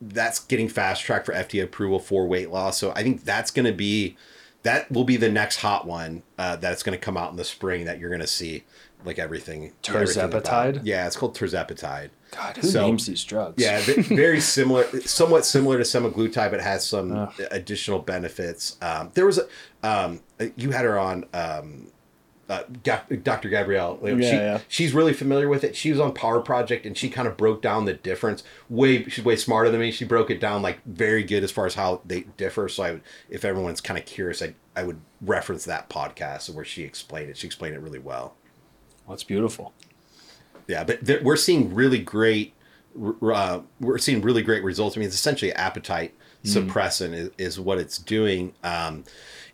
that's 0.00 0.40
getting 0.44 0.68
fast 0.68 1.02
track 1.02 1.24
for 1.24 1.32
FDA 1.32 1.62
approval 1.64 1.98
for 1.98 2.26
weight 2.26 2.50
loss. 2.50 2.78
So 2.78 2.92
I 2.92 3.02
think 3.02 3.24
that's 3.24 3.50
going 3.50 3.66
to 3.66 3.72
be, 3.72 4.16
that 4.62 4.90
will 4.90 5.04
be 5.04 5.16
the 5.16 5.30
next 5.30 5.56
hot 5.56 5.86
one 5.86 6.22
uh, 6.38 6.56
that's 6.56 6.82
going 6.82 6.98
to 6.98 7.02
come 7.02 7.16
out 7.16 7.30
in 7.30 7.36
the 7.36 7.44
spring 7.44 7.84
that 7.84 7.98
you're 7.98 8.10
going 8.10 8.20
to 8.20 8.26
see 8.26 8.64
like 9.04 9.18
everything. 9.18 9.72
Tirzepatide? 9.82 10.80
Yeah, 10.84 11.06
it's 11.06 11.16
called 11.16 11.36
tirzepatide. 11.36 12.10
God, 12.30 12.56
who 12.56 12.68
So- 12.68 12.86
names 12.86 13.06
these 13.06 13.22
drugs? 13.22 13.62
Yeah, 13.62 13.80
very 13.84 14.40
similar, 14.40 14.84
somewhat 15.02 15.44
similar 15.44 15.76
to 15.78 15.84
semaglutide, 15.84 16.50
but 16.50 16.60
has 16.60 16.86
some 16.86 17.12
Ugh. 17.14 17.32
additional 17.50 17.98
benefits. 18.00 18.76
Um, 18.82 19.10
there 19.14 19.26
was 19.26 19.38
a, 19.38 19.46
um, 19.88 20.20
you 20.56 20.70
had 20.70 20.84
her 20.84 20.98
on, 20.98 21.26
um, 21.34 21.88
uh, 22.48 22.62
Dr. 22.82 23.48
Gabrielle. 23.48 23.98
Like, 24.00 24.16
Yeah, 24.16 24.30
she, 24.30 24.36
yeah. 24.36 24.60
She's 24.68 24.92
really 24.92 25.12
familiar 25.12 25.48
with 25.48 25.64
it. 25.64 25.74
She 25.76 25.90
was 25.90 26.00
on 26.00 26.12
Power 26.12 26.40
Project 26.40 26.84
and 26.86 26.96
she 26.96 27.08
kind 27.08 27.26
of 27.26 27.36
broke 27.36 27.62
down 27.62 27.84
the 27.84 27.94
difference. 27.94 28.42
Way 28.68 29.04
she's 29.08 29.24
way 29.24 29.36
smarter 29.36 29.70
than 29.70 29.80
me. 29.80 29.90
She 29.90 30.04
broke 30.04 30.30
it 30.30 30.40
down 30.40 30.62
like 30.62 30.84
very 30.84 31.22
good 31.22 31.42
as 31.42 31.50
far 31.50 31.66
as 31.66 31.74
how 31.74 32.02
they 32.04 32.22
differ. 32.36 32.68
So 32.68 32.82
I 32.82 32.90
would, 32.92 33.02
if 33.28 33.44
everyone's 33.44 33.80
kind 33.80 33.98
of 33.98 34.04
curious, 34.04 34.42
I 34.42 34.54
I 34.76 34.82
would 34.84 35.00
reference 35.20 35.64
that 35.64 35.88
podcast 35.88 36.50
where 36.50 36.64
she 36.64 36.82
explained 36.82 37.30
it. 37.30 37.36
She 37.36 37.46
explained 37.46 37.74
it 37.74 37.80
really 37.80 37.98
well. 37.98 38.34
Well, 39.06 39.16
that's 39.16 39.24
beautiful. 39.24 39.72
Yeah, 40.66 40.84
but 40.84 41.06
th- 41.06 41.22
we're 41.22 41.36
seeing 41.36 41.74
really 41.74 41.98
great. 41.98 42.54
Uh, 43.22 43.60
we're 43.80 43.98
seeing 43.98 44.22
really 44.22 44.42
great 44.42 44.62
results. 44.62 44.96
I 44.96 45.00
mean, 45.00 45.06
it's 45.06 45.16
essentially 45.16 45.52
appetite 45.52 46.14
suppressant 46.44 47.14
is, 47.14 47.30
is 47.38 47.60
what 47.60 47.78
it's 47.78 47.98
doing. 47.98 48.52
Um, 48.62 49.04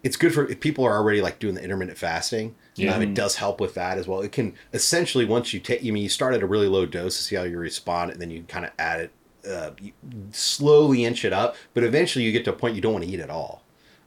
it's 0.02 0.16
good 0.16 0.34
for 0.34 0.46
if 0.48 0.60
people 0.60 0.84
are 0.84 0.96
already 0.96 1.20
like 1.20 1.38
doing 1.38 1.54
the 1.54 1.62
intermittent 1.62 1.98
fasting. 1.98 2.54
Yeah. 2.80 2.94
Um, 2.94 3.02
it 3.02 3.14
does 3.14 3.36
help 3.36 3.60
with 3.60 3.74
that 3.74 3.98
as 3.98 4.06
well. 4.08 4.20
It 4.20 4.32
can 4.32 4.54
essentially 4.72 5.24
once 5.24 5.52
you 5.52 5.60
take, 5.60 5.82
you 5.82 5.92
mean 5.92 6.02
you 6.02 6.08
start 6.08 6.34
at 6.34 6.42
a 6.42 6.46
really 6.46 6.68
low 6.68 6.86
dose 6.86 7.16
to 7.16 7.22
see 7.22 7.36
how 7.36 7.42
you 7.44 7.58
respond, 7.58 8.10
and 8.12 8.20
then 8.20 8.30
you 8.30 8.44
kind 8.48 8.64
of 8.64 8.72
add 8.78 9.00
it, 9.00 9.12
uh, 9.48 9.70
you 9.80 9.92
slowly 10.32 11.04
inch 11.04 11.24
it 11.24 11.32
up. 11.32 11.56
But 11.74 11.84
eventually, 11.84 12.24
you 12.24 12.32
get 12.32 12.44
to 12.44 12.50
a 12.50 12.56
point 12.56 12.74
you 12.74 12.80
don't 12.80 12.92
want 12.92 13.04
to 13.04 13.10
eat 13.10 13.20
at 13.20 13.30
all 13.30 13.62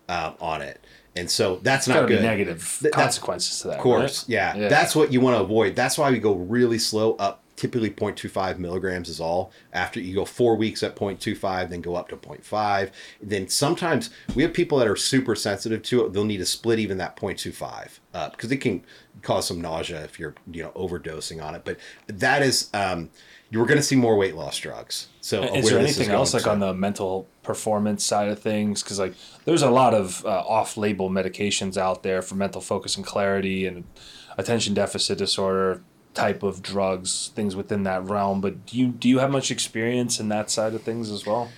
um, 0.09 0.35
on 0.39 0.61
it, 0.61 0.83
and 1.15 1.29
so 1.29 1.57
that's 1.63 1.87
Got 1.87 2.01
not 2.01 2.07
good. 2.07 2.21
negative 2.21 2.77
Th- 2.81 2.93
consequences 2.93 3.61
to 3.61 3.69
that. 3.69 3.77
Of 3.77 3.81
course, 3.83 4.23
right? 4.23 4.29
yeah. 4.29 4.67
That's 4.69 4.95
what 4.95 5.11
you 5.13 5.21
want 5.21 5.37
to 5.37 5.41
avoid. 5.43 5.75
That's 5.75 5.97
why 5.97 6.11
we 6.11 6.19
go 6.19 6.33
really 6.35 6.79
slow 6.79 7.15
up. 7.15 7.39
Typically 7.55 7.91
0.25 7.91 8.57
milligrams 8.57 9.07
is 9.07 9.19
all. 9.21 9.51
After 9.71 9.99
you 9.99 10.15
go 10.15 10.25
four 10.25 10.55
weeks 10.55 10.81
at 10.81 10.95
0.25, 10.95 11.69
then 11.69 11.81
go 11.81 11.93
up 11.95 12.09
to 12.09 12.17
0.5. 12.17 12.89
Then 13.21 13.47
sometimes 13.47 14.09
we 14.35 14.41
have 14.41 14.53
people 14.53 14.79
that 14.79 14.87
are 14.87 14.95
super 14.95 15.35
sensitive 15.35 15.83
to 15.83 16.03
it. 16.03 16.13
They'll 16.13 16.25
need 16.25 16.39
to 16.39 16.47
split 16.47 16.79
even 16.79 16.97
that 16.97 17.15
0.25 17.15 17.99
up 18.13 18.33
because 18.33 18.51
it 18.51 18.57
can 18.57 18.83
cause 19.21 19.47
some 19.47 19.61
nausea 19.61 20.03
if 20.03 20.19
you're 20.19 20.35
you 20.51 20.63
know 20.63 20.71
overdosing 20.71 21.43
on 21.43 21.55
it. 21.55 21.63
But 21.65 21.77
that 22.07 22.41
is 22.41 22.69
um, 22.73 23.09
you're 23.49 23.65
going 23.65 23.77
to 23.77 23.83
see 23.83 23.95
more 23.95 24.17
weight 24.17 24.35
loss 24.35 24.57
drugs. 24.57 25.07
So 25.21 25.43
Is 25.43 25.69
there 25.69 25.79
anything 25.79 26.07
going, 26.07 26.17
else 26.17 26.33
like 26.33 26.43
so- 26.43 26.51
on 26.51 26.59
the 26.59 26.73
mental 26.73 27.27
performance 27.43 28.03
side 28.03 28.29
of 28.29 28.39
things? 28.39 28.81
Because 28.83 28.99
like 28.99 29.13
there's 29.45 29.61
a 29.61 29.69
lot 29.69 29.93
of 29.93 30.25
uh, 30.25 30.29
off-label 30.29 31.09
medications 31.09 31.77
out 31.77 32.03
there 32.03 32.21
for 32.21 32.35
mental 32.35 32.61
focus 32.61 32.95
and 32.95 33.05
clarity 33.05 33.65
and 33.65 33.83
attention 34.37 34.73
deficit 34.73 35.17
disorder 35.17 35.83
type 36.13 36.43
of 36.43 36.61
drugs, 36.61 37.31
things 37.35 37.55
within 37.55 37.83
that 37.83 38.03
realm. 38.03 38.41
But 38.41 38.65
do 38.65 38.77
you 38.77 38.87
do 38.87 39.09
you 39.09 39.19
have 39.19 39.31
much 39.31 39.51
experience 39.51 40.19
in 40.19 40.29
that 40.29 40.49
side 40.49 40.73
of 40.73 40.81
things 40.81 41.09
as 41.09 41.25
well? 41.25 41.49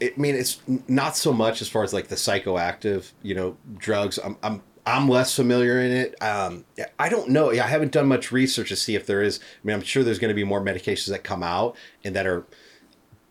I 0.00 0.12
mean, 0.16 0.34
it's 0.34 0.60
not 0.88 1.16
so 1.16 1.32
much 1.32 1.60
as 1.60 1.68
far 1.68 1.82
as 1.82 1.92
like 1.92 2.08
the 2.08 2.14
psychoactive, 2.16 3.12
you 3.22 3.34
know, 3.34 3.56
drugs. 3.76 4.18
I'm, 4.18 4.36
I'm, 4.42 4.62
I'm 4.88 5.08
less 5.08 5.36
familiar 5.36 5.78
in 5.80 5.92
it. 5.92 6.22
Um, 6.22 6.64
I 6.98 7.10
don't 7.10 7.28
know. 7.28 7.50
I 7.50 7.56
haven't 7.56 7.92
done 7.92 8.08
much 8.08 8.32
research 8.32 8.70
to 8.70 8.76
see 8.76 8.94
if 8.94 9.06
there 9.06 9.22
is. 9.22 9.38
I 9.38 9.66
mean, 9.66 9.74
I'm 9.74 9.82
sure 9.82 10.02
there's 10.02 10.18
going 10.18 10.30
to 10.30 10.34
be 10.34 10.44
more 10.44 10.62
medications 10.62 11.08
that 11.10 11.22
come 11.24 11.42
out 11.42 11.76
and 12.04 12.16
that 12.16 12.26
are 12.26 12.46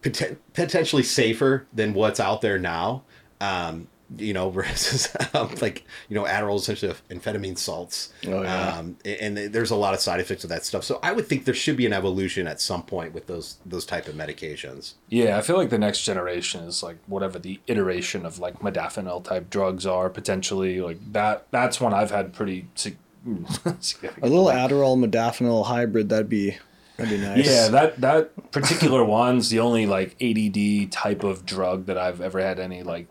poten- 0.04 0.38
potentially 0.54 1.04
safer 1.04 1.66
than 1.74 1.96
what's 1.96 2.20
out 2.20 2.42
there 2.42 2.60
now. 2.60 3.04
Um, 3.42 3.88
you 4.16 4.34
know, 4.34 4.50
versus 4.58 5.16
um, 5.34 5.54
like 5.62 5.84
you 6.10 6.16
know, 6.16 6.24
Adderall 6.24 6.56
is 6.56 6.64
essentially 6.64 6.94
amphetamine 7.10 7.58
salts. 7.58 8.14
Oh, 8.26 8.42
yeah. 8.44 8.78
Um, 8.78 8.98
and 9.06 9.38
there's 9.38 9.72
a 9.72 9.76
lot 9.76 9.94
of 9.94 10.00
side 10.00 10.20
effects 10.20 10.44
of 10.44 10.50
that 10.50 10.66
stuff. 10.66 10.84
So 10.84 11.00
I 11.04 11.12
would 11.12 11.28
think 11.28 11.46
there 11.46 11.54
should 11.54 11.78
be 11.78 11.86
an 11.86 11.94
evolution 11.94 12.48
at 12.48 12.62
some 12.62 12.84
point 12.84 13.14
with 13.14 13.28
those 13.28 13.58
those 13.66 13.86
type 13.86 14.08
of 14.08 14.16
medications. 14.16 14.94
Yeah, 15.10 15.38
I 15.38 15.42
feel 15.42 15.58
like 15.58 15.70
the 15.70 15.78
next 15.78 16.04
generation 16.04 16.64
is 16.64 16.84
like 16.84 16.98
whatever 17.08 17.40
the 17.40 17.60
iteration 17.68 18.26
of 18.26 18.40
like 18.40 18.60
modafinil 18.60 19.24
type 19.24 19.50
drugs 19.50 19.86
are 19.86 20.10
potentially 20.10 20.80
like 20.82 21.00
that. 21.14 21.48
That's 21.52 21.82
one 21.82 21.94
I've 21.94 22.12
had 22.12 22.34
pretty 22.34 22.68
sig- 22.76 22.98
significant. 23.80 24.24
A 24.24 24.28
little 24.28 24.46
Adderall 24.46 24.98
modafinil 25.04 25.66
hybrid 25.66 26.10
that'd 26.10 26.30
be 26.30 26.58
that'd 26.98 27.12
be 27.12 27.24
nice. 27.24 27.46
Yeah, 27.46 27.68
that 27.70 28.02
that 28.02 28.52
particular 28.52 29.04
one's 29.20 29.50
the 29.50 29.60
only 29.60 29.86
like 29.86 30.16
ADD 30.22 30.92
type 30.92 31.24
of 31.24 31.46
drug 31.46 31.86
that 31.88 31.98
I've 31.98 32.22
ever 32.22 32.40
had 32.40 32.60
any 32.60 32.84
like 32.84 33.08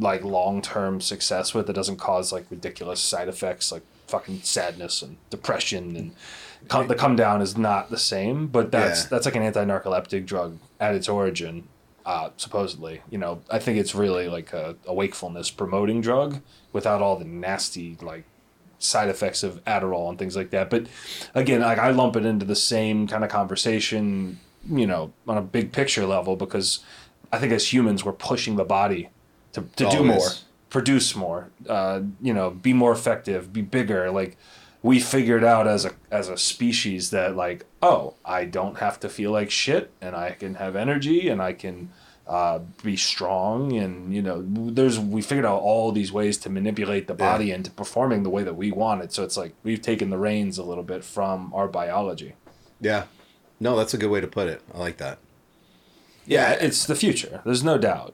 like 0.00 0.22
long 0.24 0.62
term 0.62 1.00
success 1.00 1.54
with. 1.54 1.68
It 1.70 1.74
doesn't 1.74 1.96
cause 1.98 2.32
like 2.32 2.46
ridiculous 2.50 3.00
side 3.00 3.28
effects 3.28 3.70
like 3.72 3.82
fucking 4.08 4.40
sadness 4.42 5.02
and 5.02 5.16
depression 5.30 5.96
and 5.96 6.14
come, 6.68 6.86
the 6.86 6.94
come 6.94 7.16
down 7.16 7.42
is 7.42 7.56
not 7.56 7.90
the 7.90 7.98
same. 7.98 8.46
But 8.46 8.70
that's 8.72 9.02
Yeah. 9.04 9.08
that's 9.10 9.26
like 9.26 9.36
an 9.36 9.42
anti 9.42 9.64
narcoleptic 9.64 10.26
drug 10.26 10.58
at 10.80 10.94
its 10.94 11.08
origin. 11.08 11.68
Uh, 12.04 12.30
supposedly, 12.36 13.00
you 13.10 13.18
know, 13.18 13.42
I 13.50 13.58
think 13.58 13.78
it's 13.78 13.92
really 13.92 14.28
like 14.28 14.52
a, 14.52 14.76
a 14.86 14.94
wakefulness 14.94 15.50
promoting 15.50 16.00
drug 16.00 16.40
without 16.72 17.02
all 17.02 17.16
the 17.16 17.24
nasty 17.24 17.96
like 18.00 18.22
side 18.78 19.08
effects 19.08 19.42
of 19.42 19.64
Adderall 19.64 20.08
and 20.10 20.16
things 20.16 20.36
like 20.36 20.50
that. 20.50 20.70
But 20.70 20.86
again, 21.34 21.62
like 21.62 21.78
I 21.78 21.90
lump 21.90 22.14
it 22.14 22.24
into 22.24 22.44
the 22.46 22.54
same 22.54 23.08
kind 23.08 23.24
of 23.24 23.30
conversation, 23.30 24.38
you 24.70 24.86
know, 24.86 25.12
on 25.26 25.36
a 25.36 25.42
big 25.42 25.72
picture 25.72 26.06
level 26.06 26.36
because 26.36 26.78
I 27.32 27.38
think 27.38 27.52
as 27.52 27.72
humans 27.72 28.04
we're 28.04 28.12
pushing 28.12 28.54
the 28.54 28.64
body 28.64 29.08
to, 29.56 29.84
to 29.84 29.90
do 29.90 30.04
more, 30.04 30.28
produce 30.70 31.16
more, 31.16 31.50
uh, 31.68 32.02
you 32.20 32.32
know, 32.32 32.50
be 32.50 32.72
more 32.72 32.92
effective, 32.92 33.52
be 33.52 33.62
bigger. 33.62 34.10
Like 34.10 34.36
we 34.82 35.00
figured 35.00 35.42
out 35.42 35.66
as 35.66 35.84
a 35.84 35.92
as 36.10 36.28
a 36.28 36.36
species 36.36 37.10
that 37.10 37.36
like, 37.36 37.64
oh, 37.82 38.14
I 38.24 38.44
don't 38.44 38.78
have 38.78 39.00
to 39.00 39.08
feel 39.08 39.32
like 39.32 39.50
shit, 39.50 39.90
and 40.00 40.14
I 40.14 40.32
can 40.32 40.54
have 40.56 40.76
energy, 40.76 41.28
and 41.28 41.40
I 41.40 41.54
can 41.54 41.90
uh, 42.26 42.60
be 42.82 42.96
strong, 42.96 43.72
and 43.72 44.14
you 44.14 44.20
know, 44.20 44.44
there's 44.46 44.98
we 44.98 45.22
figured 45.22 45.46
out 45.46 45.60
all 45.62 45.92
these 45.92 46.12
ways 46.12 46.36
to 46.38 46.50
manipulate 46.50 47.06
the 47.06 47.14
body 47.14 47.50
into 47.50 47.70
performing 47.70 48.22
the 48.22 48.30
way 48.30 48.42
that 48.42 48.54
we 48.54 48.70
want 48.70 49.02
it. 49.02 49.12
So 49.12 49.24
it's 49.24 49.36
like 49.36 49.54
we've 49.62 49.82
taken 49.82 50.10
the 50.10 50.18
reins 50.18 50.58
a 50.58 50.62
little 50.62 50.84
bit 50.84 51.04
from 51.04 51.52
our 51.54 51.68
biology. 51.68 52.34
Yeah. 52.80 53.04
No, 53.58 53.74
that's 53.74 53.94
a 53.94 53.98
good 53.98 54.10
way 54.10 54.20
to 54.20 54.26
put 54.26 54.48
it. 54.48 54.60
I 54.74 54.78
like 54.78 54.98
that. 54.98 55.18
Yeah, 56.26 56.52
it's 56.52 56.84
the 56.84 56.94
future. 56.94 57.40
There's 57.44 57.64
no 57.64 57.78
doubt. 57.78 58.12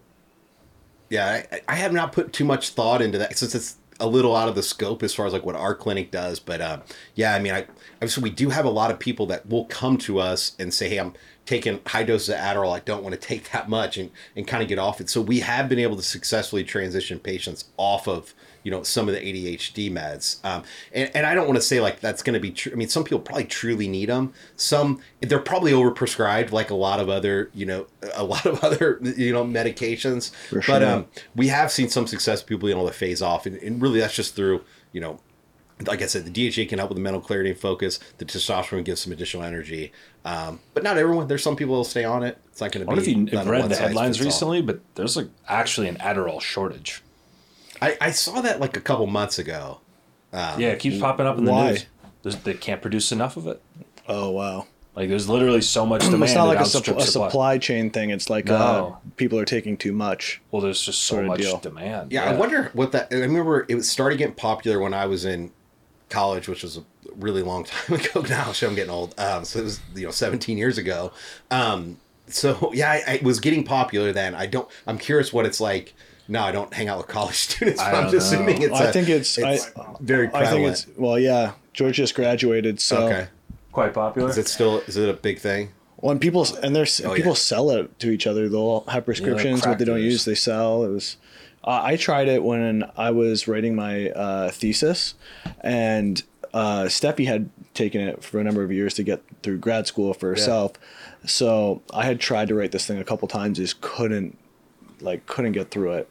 Yeah, 1.12 1.42
I, 1.52 1.60
I 1.68 1.74
have 1.74 1.92
not 1.92 2.12
put 2.12 2.32
too 2.32 2.46
much 2.46 2.70
thought 2.70 3.02
into 3.02 3.18
that 3.18 3.36
since 3.36 3.54
it's 3.54 3.76
a 4.00 4.06
little 4.06 4.34
out 4.34 4.48
of 4.48 4.54
the 4.54 4.62
scope 4.62 5.02
as 5.02 5.12
far 5.12 5.26
as 5.26 5.34
like 5.34 5.44
what 5.44 5.54
our 5.54 5.74
clinic 5.74 6.10
does. 6.10 6.40
But 6.40 6.62
uh, 6.62 6.80
yeah, 7.14 7.34
I 7.34 7.38
mean, 7.38 7.52
I 7.52 7.66
obviously 7.96 8.22
we 8.22 8.30
do 8.30 8.48
have 8.48 8.64
a 8.64 8.70
lot 8.70 8.90
of 8.90 8.98
people 8.98 9.26
that 9.26 9.46
will 9.46 9.66
come 9.66 9.98
to 9.98 10.18
us 10.18 10.56
and 10.58 10.72
say, 10.72 10.88
"Hey, 10.88 10.96
I'm 10.96 11.12
taking 11.44 11.80
high 11.86 12.04
doses 12.04 12.30
of 12.30 12.36
Adderall. 12.36 12.74
I 12.74 12.80
don't 12.80 13.02
want 13.02 13.12
to 13.14 13.20
take 13.20 13.50
that 13.52 13.68
much," 13.68 13.98
and 13.98 14.10
and 14.34 14.48
kind 14.48 14.62
of 14.62 14.70
get 14.70 14.78
off 14.78 15.02
it. 15.02 15.10
So 15.10 15.20
we 15.20 15.40
have 15.40 15.68
been 15.68 15.78
able 15.78 15.96
to 15.96 16.02
successfully 16.02 16.64
transition 16.64 17.18
patients 17.18 17.66
off 17.76 18.08
of 18.08 18.32
you 18.62 18.70
know 18.70 18.82
some 18.82 19.08
of 19.08 19.14
the 19.14 19.20
ADHD 19.20 19.90
meds. 19.90 20.44
Um, 20.44 20.62
and 20.92 21.10
and 21.14 21.26
I 21.26 21.34
don't 21.34 21.46
want 21.46 21.56
to 21.56 21.62
say 21.62 21.80
like 21.80 22.00
that's 22.00 22.22
going 22.22 22.34
to 22.34 22.40
be 22.40 22.50
true. 22.50 22.72
I 22.72 22.74
mean, 22.74 22.88
some 22.88 23.04
people 23.04 23.20
probably 23.20 23.44
truly 23.44 23.88
need 23.88 24.08
them. 24.08 24.32
Some 24.56 25.00
they're 25.20 25.38
probably 25.38 25.72
overprescribed, 25.72 26.52
like 26.52 26.70
a 26.70 26.74
lot 26.74 27.00
of 27.00 27.08
other 27.08 27.50
you 27.54 27.66
know 27.66 27.86
a 28.14 28.24
lot 28.24 28.46
of 28.46 28.62
other 28.64 28.98
you 29.02 29.32
know 29.32 29.44
medications. 29.44 30.34
For 30.48 30.62
But 30.66 30.82
um, 30.82 31.06
we 31.34 31.48
have 31.48 31.70
seen 31.70 31.88
some 31.88 32.06
success 32.06 32.42
people 32.42 32.66
being 32.66 32.78
able 32.78 32.88
to 32.88 32.94
phase 32.94 33.22
off, 33.22 33.46
and, 33.46 33.56
and 33.58 33.80
really 33.82 34.00
that's 34.00 34.14
just 34.14 34.34
through 34.36 34.64
you 34.92 35.00
know. 35.00 35.20
Like 35.86 36.00
I 36.00 36.06
said, 36.06 36.24
the 36.24 36.50
DHA 36.50 36.68
can 36.68 36.78
help 36.78 36.90
with 36.90 36.96
the 36.96 37.02
mental 37.02 37.20
clarity 37.20 37.50
and 37.50 37.58
focus. 37.58 37.98
The 38.18 38.24
testosterone 38.24 38.84
gives 38.84 39.00
some 39.00 39.12
additional 39.12 39.42
energy, 39.42 39.90
um, 40.24 40.60
but 40.74 40.84
not 40.84 40.96
everyone. 40.96 41.26
There's 41.26 41.42
some 41.42 41.56
people 41.56 41.74
that'll 41.74 41.84
stay 41.84 42.04
on 42.04 42.22
it. 42.22 42.38
It's 42.50 42.60
not 42.60 42.70
going 42.70 42.88
I 42.88 42.94
to 42.94 43.00
be. 43.00 43.10
if 43.10 43.32
not 43.32 43.32
you've 43.32 43.46
a 43.48 43.50
read 43.50 43.68
the 43.68 43.74
headlines 43.74 44.20
recently, 44.20 44.62
but 44.62 44.80
there's 44.94 45.16
like 45.16 45.26
actually 45.48 45.88
an 45.88 45.96
Adderall 45.96 46.40
shortage. 46.40 47.02
I, 47.82 47.96
I 48.00 48.10
saw 48.12 48.40
that 48.40 48.60
like 48.60 48.76
a 48.76 48.80
couple 48.80 49.06
months 49.06 49.38
ago. 49.38 49.80
yeah, 50.32 50.58
it 50.58 50.78
keeps 50.78 50.98
popping 50.98 51.26
up 51.26 51.36
in 51.36 51.44
the 51.44 51.52
why? 51.52 51.70
news. 51.70 51.86
There's, 52.22 52.36
they 52.36 52.54
can't 52.54 52.80
produce 52.80 53.10
enough 53.10 53.36
of 53.36 53.46
it. 53.46 53.60
Oh 54.08 54.30
wow. 54.30 54.66
Like 54.94 55.08
there's 55.08 55.28
literally 55.28 55.62
so 55.62 55.86
much 55.86 56.02
demand. 56.02 56.22
it's 56.24 56.34
not 56.34 56.44
like 56.44 56.58
a, 56.58 56.62
outstrips 56.62 57.08
a 57.08 57.10
supply 57.10 57.58
chain 57.58 57.90
thing. 57.90 58.10
It's 58.10 58.28
like 58.28 58.50
uh, 58.50 58.90
people 59.16 59.38
are 59.38 59.44
taking 59.44 59.76
too 59.76 59.92
much. 59.92 60.40
Well, 60.50 60.62
there's 60.62 60.82
just 60.82 61.02
so 61.02 61.22
much 61.22 61.40
deal. 61.40 61.58
demand. 61.58 62.12
Yeah, 62.12 62.24
I 62.24 62.36
wonder 62.36 62.70
what 62.74 62.92
that. 62.92 63.08
I 63.10 63.16
remember 63.16 63.64
it 63.68 63.74
was 63.74 63.90
started 63.90 64.18
getting 64.18 64.34
popular 64.34 64.78
when 64.78 64.92
I 64.92 65.06
was 65.06 65.24
in 65.24 65.50
college, 66.10 66.46
which 66.46 66.62
was 66.62 66.76
a 66.76 66.84
really 67.16 67.42
long 67.42 67.64
time 67.64 67.98
ago 67.98 68.20
now. 68.20 68.52
So 68.52 68.68
I'm 68.68 68.74
getting 68.74 68.90
old. 68.90 69.18
Um, 69.18 69.44
so 69.44 69.60
it 69.60 69.64
was 69.64 69.80
you 69.94 70.04
know 70.04 70.12
17 70.12 70.58
years 70.58 70.78
ago. 70.78 71.12
Um, 71.50 71.98
so 72.26 72.70
yeah, 72.74 72.90
I, 72.90 73.02
I 73.14 73.20
was 73.24 73.40
getting 73.40 73.64
popular 73.64 74.12
then. 74.12 74.34
I 74.34 74.46
don't. 74.46 74.68
I'm 74.86 74.98
curious 74.98 75.32
what 75.32 75.46
it's 75.46 75.60
like. 75.60 75.94
No, 76.28 76.42
I 76.42 76.52
don't 76.52 76.72
hang 76.72 76.88
out 76.88 76.98
with 76.98 77.08
college 77.08 77.34
students. 77.48 77.80
I 77.80 77.90
but 77.90 77.96
I'm 77.96 78.02
don't 78.04 78.12
just 78.12 78.32
know. 78.32 78.38
assuming 78.42 78.62
it's. 78.62 78.74
I 78.80 78.84
a- 78.84 78.92
think 78.92 79.08
it's, 79.08 79.38
it's 79.38 79.70
I, 79.76 79.92
very 80.00 80.28
I 80.28 80.30
prevalent. 80.30 80.52
think 80.52 80.68
it's 80.90 80.98
well, 80.98 81.18
yeah. 81.18 81.52
George 81.72 81.96
just 81.96 82.14
graduated, 82.14 82.80
so 82.80 83.06
okay. 83.06 83.28
Quite 83.72 83.94
popular. 83.94 84.28
Is 84.28 84.38
it 84.38 84.48
still? 84.48 84.80
Is 84.80 84.96
it 84.96 85.08
a 85.08 85.14
big 85.14 85.38
thing? 85.38 85.70
when 85.96 86.18
people 86.18 86.44
and 86.64 86.74
there's 86.74 87.00
Oh, 87.00 87.14
people 87.14 87.30
yeah. 87.30 87.36
sell 87.36 87.70
it 87.70 87.98
to 88.00 88.10
each 88.10 88.26
other. 88.26 88.48
They'll 88.48 88.80
have 88.88 89.04
prescriptions. 89.04 89.60
what 89.60 89.64
crack 89.64 89.78
they 89.78 89.84
don't 89.84 90.00
use, 90.02 90.24
they 90.24 90.34
sell. 90.34 90.84
It 90.84 90.88
was. 90.88 91.16
Uh, 91.64 91.80
I 91.82 91.96
tried 91.96 92.26
it 92.28 92.42
when 92.42 92.82
I 92.96 93.12
was 93.12 93.46
writing 93.46 93.76
my 93.76 94.10
uh, 94.10 94.50
thesis, 94.50 95.14
and 95.60 96.20
uh, 96.52 96.82
Stefi 96.86 97.26
had 97.26 97.50
taken 97.72 98.00
it 98.00 98.22
for 98.24 98.40
a 98.40 98.44
number 98.44 98.64
of 98.64 98.72
years 98.72 98.94
to 98.94 99.04
get 99.04 99.22
through 99.44 99.58
grad 99.58 99.86
school 99.86 100.12
for 100.12 100.28
herself. 100.28 100.72
So 101.24 101.82
I 101.94 102.04
had 102.04 102.18
tried 102.20 102.48
to 102.48 102.54
write 102.56 102.72
this 102.72 102.84
thing 102.84 102.98
a 102.98 103.04
couple 103.04 103.28
times, 103.28 103.58
just 103.58 103.80
couldn't, 103.80 104.36
like, 105.00 105.24
couldn't 105.26 105.52
get 105.52 105.70
through 105.70 105.92
it. 105.92 106.08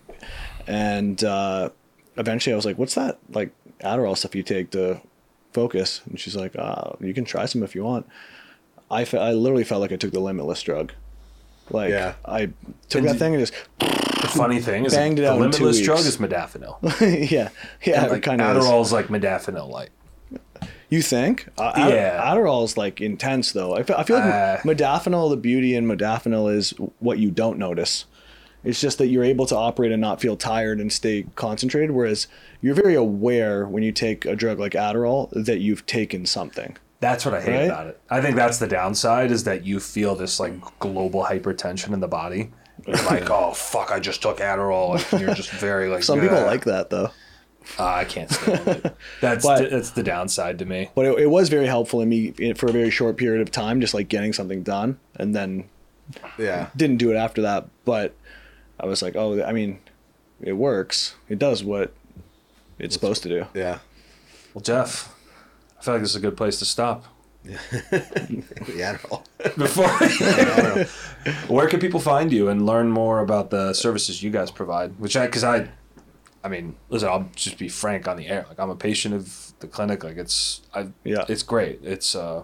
And 0.67 1.23
uh, 1.23 1.69
eventually, 2.17 2.53
I 2.53 2.55
was 2.55 2.65
like, 2.65 2.77
"What's 2.77 2.95
that 2.95 3.19
like 3.31 3.51
Adderall 3.79 4.17
stuff 4.17 4.35
you 4.35 4.43
take 4.43 4.71
to 4.71 5.01
focus?" 5.53 6.01
And 6.05 6.19
she's 6.19 6.35
like, 6.35 6.55
uh, 6.57 6.91
"You 6.99 7.13
can 7.13 7.25
try 7.25 7.45
some 7.45 7.63
if 7.63 7.75
you 7.75 7.83
want." 7.83 8.07
I, 8.89 9.05
fe- 9.05 9.19
I 9.19 9.31
literally 9.31 9.63
felt 9.63 9.79
like 9.81 9.91
I 9.93 9.95
took 9.95 10.11
the 10.11 10.19
limitless 10.19 10.61
drug. 10.61 10.91
Like 11.69 11.91
Yeah. 11.91 12.15
I 12.25 12.47
took 12.89 12.99
And 12.99 13.07
that 13.07 13.13
you- 13.13 13.19
thing 13.19 13.35
and 13.35 13.41
just 13.41 13.53
the 13.79 14.27
funny 14.27 14.59
thing 14.59 14.85
is, 14.85 14.93
Banged 14.93 15.19
it 15.19 15.21
the 15.23 15.31
out 15.31 15.39
limitless 15.39 15.79
drug 15.81 15.99
is 15.99 16.17
modafinil. 16.17 16.77
yeah 17.31 17.49
yeah 17.83 18.03
And, 18.03 18.11
like, 18.11 18.23
kind 18.23 18.41
of 18.41 18.57
Adderall's 18.57 18.91
like 18.91 19.07
modafinil 19.07 19.69
light. 19.69 19.89
You 20.89 21.01
think? 21.01 21.47
Uh, 21.57 21.71
Ad- 21.75 21.93
Yeah. 21.93 22.21
Adderall 22.21 22.65
is 22.65 22.75
like 22.75 22.99
intense 22.99 23.53
though. 23.53 23.73
I 23.75 23.83
feel, 23.83 23.95
I 23.95 24.03
feel 24.03 24.17
like 24.17 24.25
Uh, 24.33 24.57
modafinil. 24.59 25.29
The 25.29 25.37
beauty 25.37 25.73
in 25.75 25.85
modafinil 25.87 26.53
is 26.53 26.71
what 26.99 27.17
you 27.17 27.31
don't 27.31 27.57
notice. 27.57 28.05
It's 28.63 28.79
just 28.79 28.97
that 28.99 29.07
you're 29.07 29.23
able 29.23 29.45
to 29.47 29.55
operate 29.55 29.91
and 29.91 29.99
not 30.01 30.21
feel 30.21 30.37
tired 30.37 30.79
and 30.79 30.91
stay 30.93 31.25
concentrated. 31.35 31.91
Whereas 31.91 32.27
you're 32.61 32.75
very 32.75 32.93
aware 32.95 33.65
when 33.65 33.81
you 33.83 33.91
take 33.91 34.25
a 34.25 34.35
drug 34.35 34.59
like 34.59 34.73
Adderall 34.73 35.29
that 35.45 35.59
you've 35.59 35.85
taken 35.85 36.25
something. 36.25 36.77
That's 36.99 37.25
what 37.25 37.33
I 37.33 37.41
hate 37.41 37.51
Right? 37.55 37.63
about 37.65 37.87
it. 37.87 37.99
I 38.11 38.21
think 38.21 38.35
that's 38.35 38.59
the 38.59 38.67
downside 38.67 39.31
is 39.31 39.43
that 39.45 39.65
you 39.65 39.79
feel 39.79 40.13
this 40.13 40.39
like 40.39 40.53
global 40.79 41.23
hypertension 41.23 41.93
in 41.93 41.99
the 41.99 42.07
body. 42.07 42.51
You're 42.85 42.95
like, 43.05 43.29
oh 43.31 43.53
fuck, 43.53 43.91
I 43.91 43.99
just 43.99 44.21
took 44.21 44.37
Adderall, 44.37 45.11
and 45.11 45.21
you're 45.21 45.33
just 45.33 45.49
very 45.51 45.87
like. 45.89 46.03
Some 46.03 46.19
people 46.19 46.41
like 46.43 46.65
that 46.65 46.89
though. 46.91 47.09
Uh, 47.79 47.85
I 47.85 48.05
can't 48.05 48.29
stand 48.29 48.67
it. 48.67 48.95
That's 49.21 49.45
But- 49.45 49.63
the, 49.63 49.69
that's 49.69 49.91
the 49.91 50.01
downside 50.03 50.57
to 50.59 50.65
me. 50.65 50.89
But 50.95 51.05
it, 51.05 51.19
it 51.19 51.27
was 51.27 51.49
very 51.49 51.67
helpful 51.67 52.01
in 52.01 52.09
me 52.09 52.53
for 52.55 52.67
a 52.67 52.71
very 52.71 52.89
short 52.89 53.17
period 53.17 53.41
of 53.41 53.51
time, 53.51 53.81
just 53.81 53.93
like 53.93 54.07
getting 54.07 54.33
something 54.33 54.61
done, 54.63 54.99
and 55.15 55.33
then 55.35 55.65
Yeah. 56.39 56.69
didn't 56.75 56.97
do 56.97 57.11
it 57.11 57.15
after 57.15 57.41
that. 57.43 57.67
But 57.85 58.15
I 58.81 58.85
was 58.87 59.01
like, 59.01 59.15
oh, 59.15 59.41
I 59.43 59.51
mean, 59.53 59.79
it 60.41 60.53
works. 60.53 61.13
It 61.29 61.37
does 61.39 61.63
what 61.63 61.93
it's 62.79 62.93
supposed 62.95 63.21
to 63.23 63.29
do. 63.29 63.45
Yeah. 63.53 63.79
Well, 64.53 64.61
Jeff, 64.63 65.15
I 65.79 65.83
feel 65.83 65.93
like 65.93 66.01
this 66.01 66.09
is 66.09 66.15
a 66.17 66.19
good 66.19 66.35
place 66.35 66.59
to 66.59 66.65
stop. 66.65 67.05
Yeah. 67.43 67.57
Adderall. 68.97 69.23
Before, 69.57 69.87
where 71.55 71.67
can 71.67 71.79
people 71.79 71.99
find 71.99 72.31
you 72.31 72.49
and 72.49 72.65
learn 72.65 72.89
more 72.91 73.19
about 73.19 73.49
the 73.49 73.73
services 73.73 74.21
you 74.23 74.29
guys 74.29 74.51
provide? 74.51 74.99
Which 74.99 75.15
I, 75.17 75.25
because 75.25 75.43
I, 75.43 75.67
I 76.43 76.47
mean, 76.47 76.75
listen, 76.89 77.09
I'll 77.09 77.29
just 77.35 77.57
be 77.57 77.67
frank 77.69 78.07
on 78.07 78.17
the 78.17 78.27
air. 78.27 78.45
Like 78.47 78.59
I'm 78.59 78.69
a 78.69 78.75
patient 78.75 79.13
of 79.15 79.53
the 79.59 79.67
clinic. 79.67 80.03
Like 80.03 80.17
it's, 80.17 80.61
I, 80.73 80.87
Yeah. 81.03 81.25
it's 81.29 81.43
great. 81.43 81.79
It's 81.83 82.15
uh, 82.15 82.43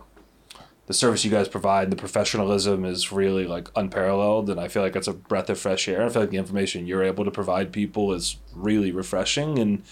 the 0.88 0.94
service 0.94 1.24
you 1.24 1.32
guys 1.32 1.48
provide. 1.48 1.92
The 1.92 1.96
professionalism 1.96 2.84
is 2.84 3.12
really 3.12 3.46
like 3.46 3.70
unparalleled, 3.76 4.50
and 4.50 4.60
I 4.60 4.68
feel 4.68 4.82
like 4.82 4.96
it's 4.96 5.08
a 5.08 5.14
breath 5.14 5.50
of 5.50 5.60
fresh 5.60 5.88
air. 5.88 6.04
I 6.04 6.10
feel 6.10 6.24
like 6.24 6.32
the 6.32 6.38
information 6.38 6.88
you're 6.88 7.04
able 7.04 7.26
to 7.26 7.32
provide 7.32 7.72
people 7.72 8.14
is 8.14 8.38
really 8.54 8.92
refreshing 8.92 9.60
and 9.60 9.84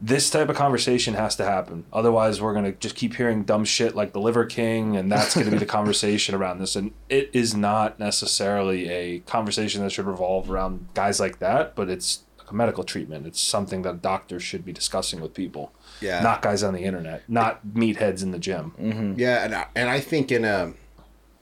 this 0.00 0.30
type 0.30 0.48
of 0.48 0.56
conversation 0.56 1.14
has 1.14 1.36
to 1.36 1.44
happen. 1.44 1.84
Otherwise, 1.92 2.40
we're 2.40 2.54
gonna 2.54 2.72
just 2.72 2.94
keep 2.94 3.16
hearing 3.16 3.42
dumb 3.42 3.64
shit 3.64 3.94
like 3.94 4.12
the 4.12 4.20
Liver 4.20 4.46
King, 4.46 4.96
and 4.96 5.12
that's 5.12 5.34
gonna 5.34 5.50
be 5.50 5.58
the 5.58 5.66
conversation 5.78 6.34
around 6.34 6.58
this. 6.58 6.74
And 6.74 6.92
it 7.08 7.28
is 7.34 7.54
not 7.54 7.98
necessarily 7.98 8.88
a 8.88 9.18
conversation 9.20 9.82
that 9.82 9.90
should 9.90 10.06
revolve 10.06 10.50
around 10.50 10.88
guys 10.94 11.20
like 11.20 11.38
that, 11.40 11.74
but 11.74 11.90
it's 11.90 12.24
a 12.48 12.54
medical 12.54 12.82
treatment. 12.82 13.26
It's 13.26 13.40
something 13.40 13.82
that 13.82 14.00
doctors 14.00 14.42
should 14.42 14.64
be 14.64 14.72
discussing 14.72 15.20
with 15.20 15.34
people, 15.34 15.72
Yeah. 16.00 16.22
not 16.22 16.42
guys 16.42 16.62
on 16.62 16.74
the 16.74 16.82
internet, 16.84 17.22
not 17.28 17.60
meatheads 17.66 18.22
in 18.22 18.30
the 18.30 18.38
gym. 18.38 18.72
Mm-hmm. 18.80 19.18
Yeah, 19.18 19.44
and 19.44 19.54
I, 19.54 19.66
and 19.74 19.88
I 19.90 20.00
think 20.00 20.32
in 20.32 20.44
a, 20.44 20.72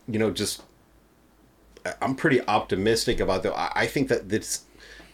you 0.07 0.19
know, 0.19 0.31
just 0.31 0.63
I'm 2.03 2.15
pretty 2.15 2.41
optimistic 2.47 3.21
about 3.21 3.43
though. 3.43 3.55
I 3.55 3.71
I 3.75 3.87
think 3.87 4.09
that 4.09 4.29
this 4.29 4.65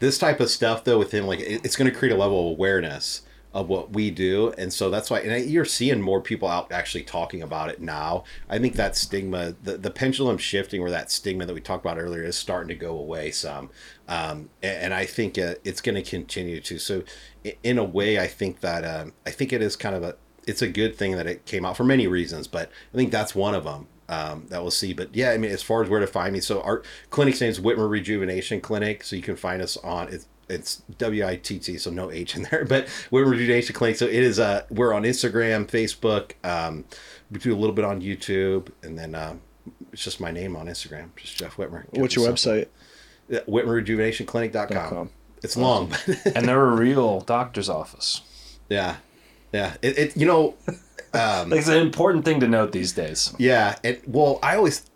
this 0.00 0.18
type 0.18 0.40
of 0.40 0.50
stuff 0.50 0.84
though 0.84 0.98
within 0.98 1.26
like 1.26 1.40
it- 1.40 1.64
it's 1.64 1.76
going 1.76 1.90
to 1.90 1.96
create 1.96 2.12
a 2.12 2.16
level 2.18 2.40
of 2.40 2.46
awareness 2.58 3.22
of 3.52 3.68
what 3.68 3.92
we 3.92 4.10
do, 4.10 4.52
and 4.58 4.72
so 4.72 4.90
that's 4.90 5.08
why. 5.10 5.20
And 5.20 5.32
I- 5.32 5.36
you're 5.36 5.64
seeing 5.64 6.00
more 6.00 6.20
people 6.20 6.48
out 6.48 6.72
actually 6.72 7.04
talking 7.04 7.40
about 7.42 7.70
it 7.70 7.80
now. 7.80 8.24
I 8.50 8.58
think 8.58 8.74
that 8.74 8.96
stigma, 8.96 9.54
the 9.62 9.76
the 9.76 9.90
pendulum 9.92 10.38
shifting, 10.38 10.80
where 10.82 10.90
that 10.90 11.12
stigma 11.12 11.46
that 11.46 11.54
we 11.54 11.60
talked 11.60 11.84
about 11.84 11.98
earlier 11.98 12.24
is 12.24 12.34
starting 12.36 12.68
to 12.68 12.74
go 12.74 12.98
away 12.98 13.30
some. 13.30 13.70
Um, 14.09 14.51
and, 14.62 14.82
and 14.85 14.94
I 14.94 15.06
think 15.06 15.39
uh, 15.39 15.55
it's 15.64 15.81
going 15.81 15.94
to 15.94 16.02
continue 16.02 16.60
to. 16.60 16.78
So, 16.78 17.05
in 17.62 17.78
a 17.78 17.85
way, 17.85 18.18
I 18.18 18.26
think 18.26 18.60
that 18.60 18.85
um, 18.85 19.12
I 19.26 19.31
think 19.31 19.52
it 19.52 19.62
is 19.62 19.76
kind 19.76 19.94
of 19.94 20.02
a 20.02 20.16
it's 20.47 20.62
a 20.62 20.68
good 20.68 20.97
thing 20.97 21.16
that 21.16 21.26
it 21.26 21.47
came 21.47 21.64
out 21.64 21.76
for 21.76 21.85
many 21.85 22.06
reasons, 22.06 22.47
but 22.47 22.70
I 22.93 22.97
think 22.97 23.10
that's 23.10 23.35
one 23.35 23.55
of 23.55 23.64
them 23.64 23.86
um, 24.09 24.47
that 24.48 24.60
we'll 24.62 24.70
see. 24.70 24.93
But 24.93 25.14
yeah, 25.14 25.31
I 25.31 25.39
mean, 25.39 25.51
as 25.51 25.62
far 25.62 25.82
as 25.82 25.89
where 25.89 26.01
to 26.01 26.06
find 26.06 26.32
me, 26.32 26.40
so 26.40 26.60
our 26.62 26.82
clinic's 27.10 27.40
name 27.40 27.51
is 27.51 27.60
Wittmer 27.60 27.89
Rejuvenation 27.89 28.60
Clinic, 28.60 29.05
so 29.05 29.16
you 29.16 29.22
can 29.22 29.36
find 29.36 29.62
us 29.62 29.76
on 29.78 30.09
it's 30.09 30.26
it's 30.48 30.82
W 30.98 31.26
I 31.26 31.36
T 31.36 31.59
T, 31.59 31.78
so 31.78 31.90
no 31.90 32.10
H 32.10 32.36
in 32.36 32.43
there, 32.44 32.64
but 32.68 32.86
Wittmer 33.10 33.31
Rejuvenation 33.31 33.74
Clinic. 33.74 33.97
So 33.97 34.06
it 34.06 34.22
is 34.22 34.39
uh 34.39 34.64
we're 34.70 34.93
on 34.93 35.05
Instagram, 35.05 35.66
Facebook, 35.66 36.32
um, 36.48 36.85
we 37.31 37.39
do 37.39 37.55
a 37.55 37.56
little 37.56 37.74
bit 37.74 37.85
on 37.85 38.01
YouTube, 38.01 38.68
and 38.82 38.98
then 38.98 39.14
um, 39.14 39.40
it's 39.93 40.05
just 40.05 40.20
my 40.20 40.31
name 40.31 40.56
on 40.56 40.66
Instagram, 40.66 41.09
just 41.16 41.36
Jeff 41.36 41.56
Wittmer. 41.56 41.86
What's 41.98 42.16
your 42.16 42.26
Kept 42.26 42.39
it 42.39 42.40
simple. 42.40 42.62
website? 42.62 42.68
WittmerRejuvenationClinic.com. 42.68 42.84
com. 44.90 45.10
It's 45.42 45.56
long, 45.56 45.88
but 45.88 46.09
and 46.36 46.46
they're 46.48 46.66
a 46.66 46.74
real 46.74 47.20
doctor's 47.20 47.68
office. 47.68 48.22
yeah, 48.68 48.96
yeah. 49.52 49.74
It, 49.82 49.98
it 49.98 50.16
you 50.16 50.26
know, 50.26 50.55
um, 51.12 51.52
it's 51.52 51.68
an 51.68 51.78
important 51.78 52.24
thing 52.24 52.40
to 52.40 52.48
note 52.48 52.72
these 52.72 52.92
days. 52.92 53.34
yeah. 53.38 53.76
It 53.82 54.09
well, 54.09 54.38
I 54.42 54.56
always 54.56 54.88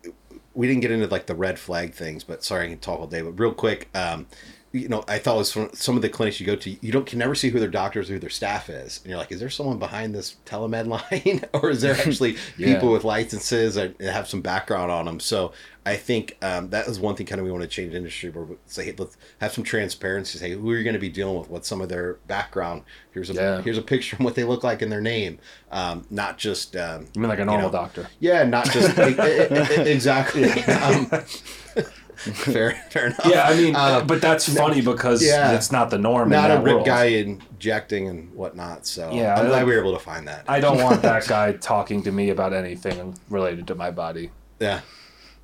we 0.54 0.66
didn't 0.66 0.80
get 0.80 0.90
into 0.90 1.06
like 1.06 1.26
the 1.26 1.34
red 1.34 1.58
flag 1.58 1.94
things, 1.94 2.24
but 2.24 2.42
sorry, 2.44 2.66
I 2.66 2.68
can 2.70 2.78
talk 2.78 2.98
all 2.98 3.06
day. 3.06 3.20
But 3.22 3.32
real 3.38 3.52
quick, 3.52 3.88
um, 3.94 4.26
you 4.72 4.88
know, 4.88 5.04
I 5.06 5.18
thought 5.18 5.34
it 5.36 5.38
was 5.38 5.52
from 5.52 5.70
some 5.72 5.96
of 5.96 6.02
the 6.02 6.08
clinics 6.08 6.40
you 6.40 6.46
go 6.46 6.56
to, 6.56 6.70
you 6.84 6.92
don't 6.92 7.06
can 7.06 7.18
never 7.18 7.34
see 7.34 7.48
who 7.50 7.58
their 7.60 7.70
doctors 7.70 8.10
or 8.10 8.14
who 8.14 8.18
their 8.18 8.28
staff 8.30 8.68
is, 8.68 8.98
and 9.02 9.08
you're 9.10 9.18
like, 9.18 9.30
is 9.32 9.40
there 9.40 9.48
someone 9.50 9.78
behind 9.78 10.14
this 10.14 10.36
telemed 10.44 10.86
line, 11.12 11.42
or 11.54 11.70
is 11.70 11.80
there 11.82 11.94
actually 12.06 12.36
Yeah. 12.56 12.74
people 12.74 12.90
with 12.92 13.04
licenses 13.04 13.76
and 13.76 13.98
have 14.00 14.28
some 14.28 14.40
background 14.42 14.90
on 14.90 15.04
them? 15.06 15.20
So 15.20 15.52
I 15.88 15.96
think 15.96 16.36
um, 16.42 16.70
that 16.70 16.86
is 16.86 17.00
one 17.00 17.14
thing 17.16 17.26
kind 17.26 17.40
of 17.40 17.44
we 17.46 17.50
want 17.52 17.62
to 17.62 17.68
change 17.68 17.94
industry 17.94 18.30
where 18.30 18.44
we 18.44 18.56
say 18.66 18.84
hey, 18.86 18.94
let's 18.98 19.16
have 19.40 19.52
some 19.52 19.64
transparency. 19.64 20.38
Say 20.38 20.50
who 20.52 20.70
are 20.70 20.76
you 20.76 20.84
going 20.84 20.94
to 20.94 21.00
be 21.00 21.08
dealing 21.08 21.38
with? 21.38 21.48
What's 21.50 21.68
some 21.68 21.80
of 21.80 21.88
their 21.88 22.14
background? 22.26 22.82
Here's 23.12 23.30
a 23.30 23.34
Yeah. 23.34 23.62
here's 23.62 23.78
a 23.78 23.82
picture 23.82 24.16
of 24.16 24.20
what 24.24 24.34
they 24.34 24.44
look 24.44 24.62
like 24.64 24.82
in 24.82 24.90
their 24.90 25.00
name, 25.00 25.38
um, 25.72 26.06
not 26.10 26.38
just 26.38 26.76
um, 26.76 27.06
You 27.14 27.20
mean 27.22 27.28
like 27.28 27.38
a 27.38 27.42
you 27.42 27.46
normal 27.46 27.68
know, 27.68 27.72
doctor? 27.72 28.08
yeah, 28.20 28.44
not 28.44 28.70
just 28.70 28.96
exactly. 28.98 30.50
Um, 30.68 31.06
fair, 32.34 32.72
fair 32.90 33.06
enough. 33.06 33.20
Yeah, 33.26 33.44
I 33.48 33.54
mean, 33.56 33.76
Um, 33.76 34.06
but 34.06 34.20
that's 34.20 34.52
funny 34.52 34.80
because 34.80 35.24
yeah. 35.24 35.52
it's 35.52 35.70
not 35.70 35.88
the 35.90 35.98
norm. 35.98 36.28
not 36.30 36.50
a 36.50 36.58
rip 36.60 36.74
world. 36.74 36.86
guy 36.86 37.04
injecting 37.04 38.08
and 38.08 38.34
whatnot. 38.34 38.86
So 38.86 39.10
Yeah, 39.12 39.36
I'm 39.36 39.46
glad 39.46 39.64
we 39.66 39.74
were 39.74 39.80
able 39.80 39.92
to 39.92 40.00
find 40.04 40.26
that. 40.26 40.44
I 40.48 40.58
don't 40.60 40.82
want 40.82 41.02
that 41.02 41.26
guy 41.28 41.52
talking 41.52 42.02
to 42.02 42.10
me 42.12 42.30
about 42.30 42.52
anything 42.52 43.16
related 43.30 43.66
to 43.68 43.74
my 43.76 43.90
body. 43.92 44.30
yeah, 44.58 44.80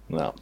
No. 0.08 0.34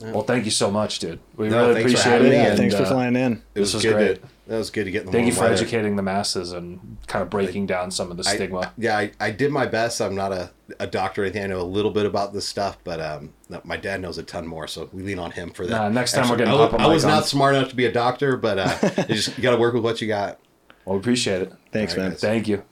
Well, 0.00 0.22
thank 0.22 0.44
you 0.44 0.50
so 0.52 0.70
much, 0.70 1.00
dude. 1.00 1.18
We 1.36 1.48
No, 1.48 1.68
really 1.68 1.80
appreciate 1.80 2.22
it. 2.22 2.24
me. 2.24 2.30
Yeah, 2.36 2.46
and, 2.50 2.58
thanks 2.58 2.74
for 2.76 2.82
uh, 2.84 2.86
flying 2.90 3.16
in. 3.16 3.32
it 3.34 3.42
This 3.54 3.60
was, 3.60 3.74
was 3.74 3.82
good. 3.82 3.92
great. 3.94 4.22
To, 4.22 4.28
that 4.46 4.58
was 4.58 4.70
good 4.70 4.84
to 4.84 4.90
get 4.90 5.00
in 5.00 5.06
the 5.06 5.12
Thank 5.12 5.26
you 5.26 5.32
for 5.32 5.40
weather. 5.42 5.54
educating 5.54 5.96
the 5.96 6.02
masses 6.02 6.52
and 6.52 6.96
kind 7.08 7.22
of 7.22 7.30
breaking 7.30 7.66
down 7.66 7.90
some 7.90 8.10
of 8.10 8.16
the 8.16 8.24
I- 8.28 8.34
stigma. 8.36 8.72
yeah, 8.78 8.96
I, 8.96 9.10
I 9.20 9.30
did 9.32 9.50
my 9.50 9.66
best. 9.66 10.00
I'm 10.00 10.14
not 10.14 10.32
a, 10.32 10.50
a 10.78 10.86
doctor 10.86 11.22
or 11.22 11.24
anything. 11.24 11.42
I 11.42 11.46
know 11.48 11.60
a 11.60 11.62
little 11.62 11.90
bit 11.90 12.06
about 12.06 12.32
this 12.32 12.46
stuff, 12.46 12.78
but 12.84 13.00
um, 13.00 13.32
no, 13.48 13.60
my 13.64 13.76
dad 13.76 14.00
knows 14.00 14.16
a 14.18 14.22
ton 14.22 14.46
more, 14.46 14.66
so 14.68 14.88
we 14.92 15.02
lean 15.02 15.18
on 15.18 15.32
him 15.32 15.50
for 15.50 15.66
that. 15.66 15.72
Nah, 15.76 15.88
next 15.88 16.12
time 16.12 16.22
we're 16.28 16.34
Actually, 16.34 16.44
getting 16.46 16.60
I, 16.60 16.68
Papa 16.68 16.82
I 16.82 16.86
was 16.86 17.04
on. 17.04 17.10
not 17.10 17.26
smart 17.26 17.54
enough 17.56 17.70
to 17.70 17.76
be 17.76 17.86
a 17.86 17.92
doctor, 17.92 18.36
but 18.36 18.58
uh, 18.58 18.90
you 19.08 19.14
just 19.16 19.40
got 19.40 19.50
to 19.52 19.56
work 19.56 19.74
with 19.74 19.82
what 19.84 20.00
you 20.00 20.06
got. 20.08 20.38
well, 20.84 20.94
we 20.96 21.00
appreciate 21.00 21.42
it. 21.42 21.52
Thanks, 21.72 21.92
All 21.94 21.98
right, 21.98 22.04
man. 22.04 22.10
guys. 22.12 22.20
Thank 22.20 22.46
you. 22.48 22.62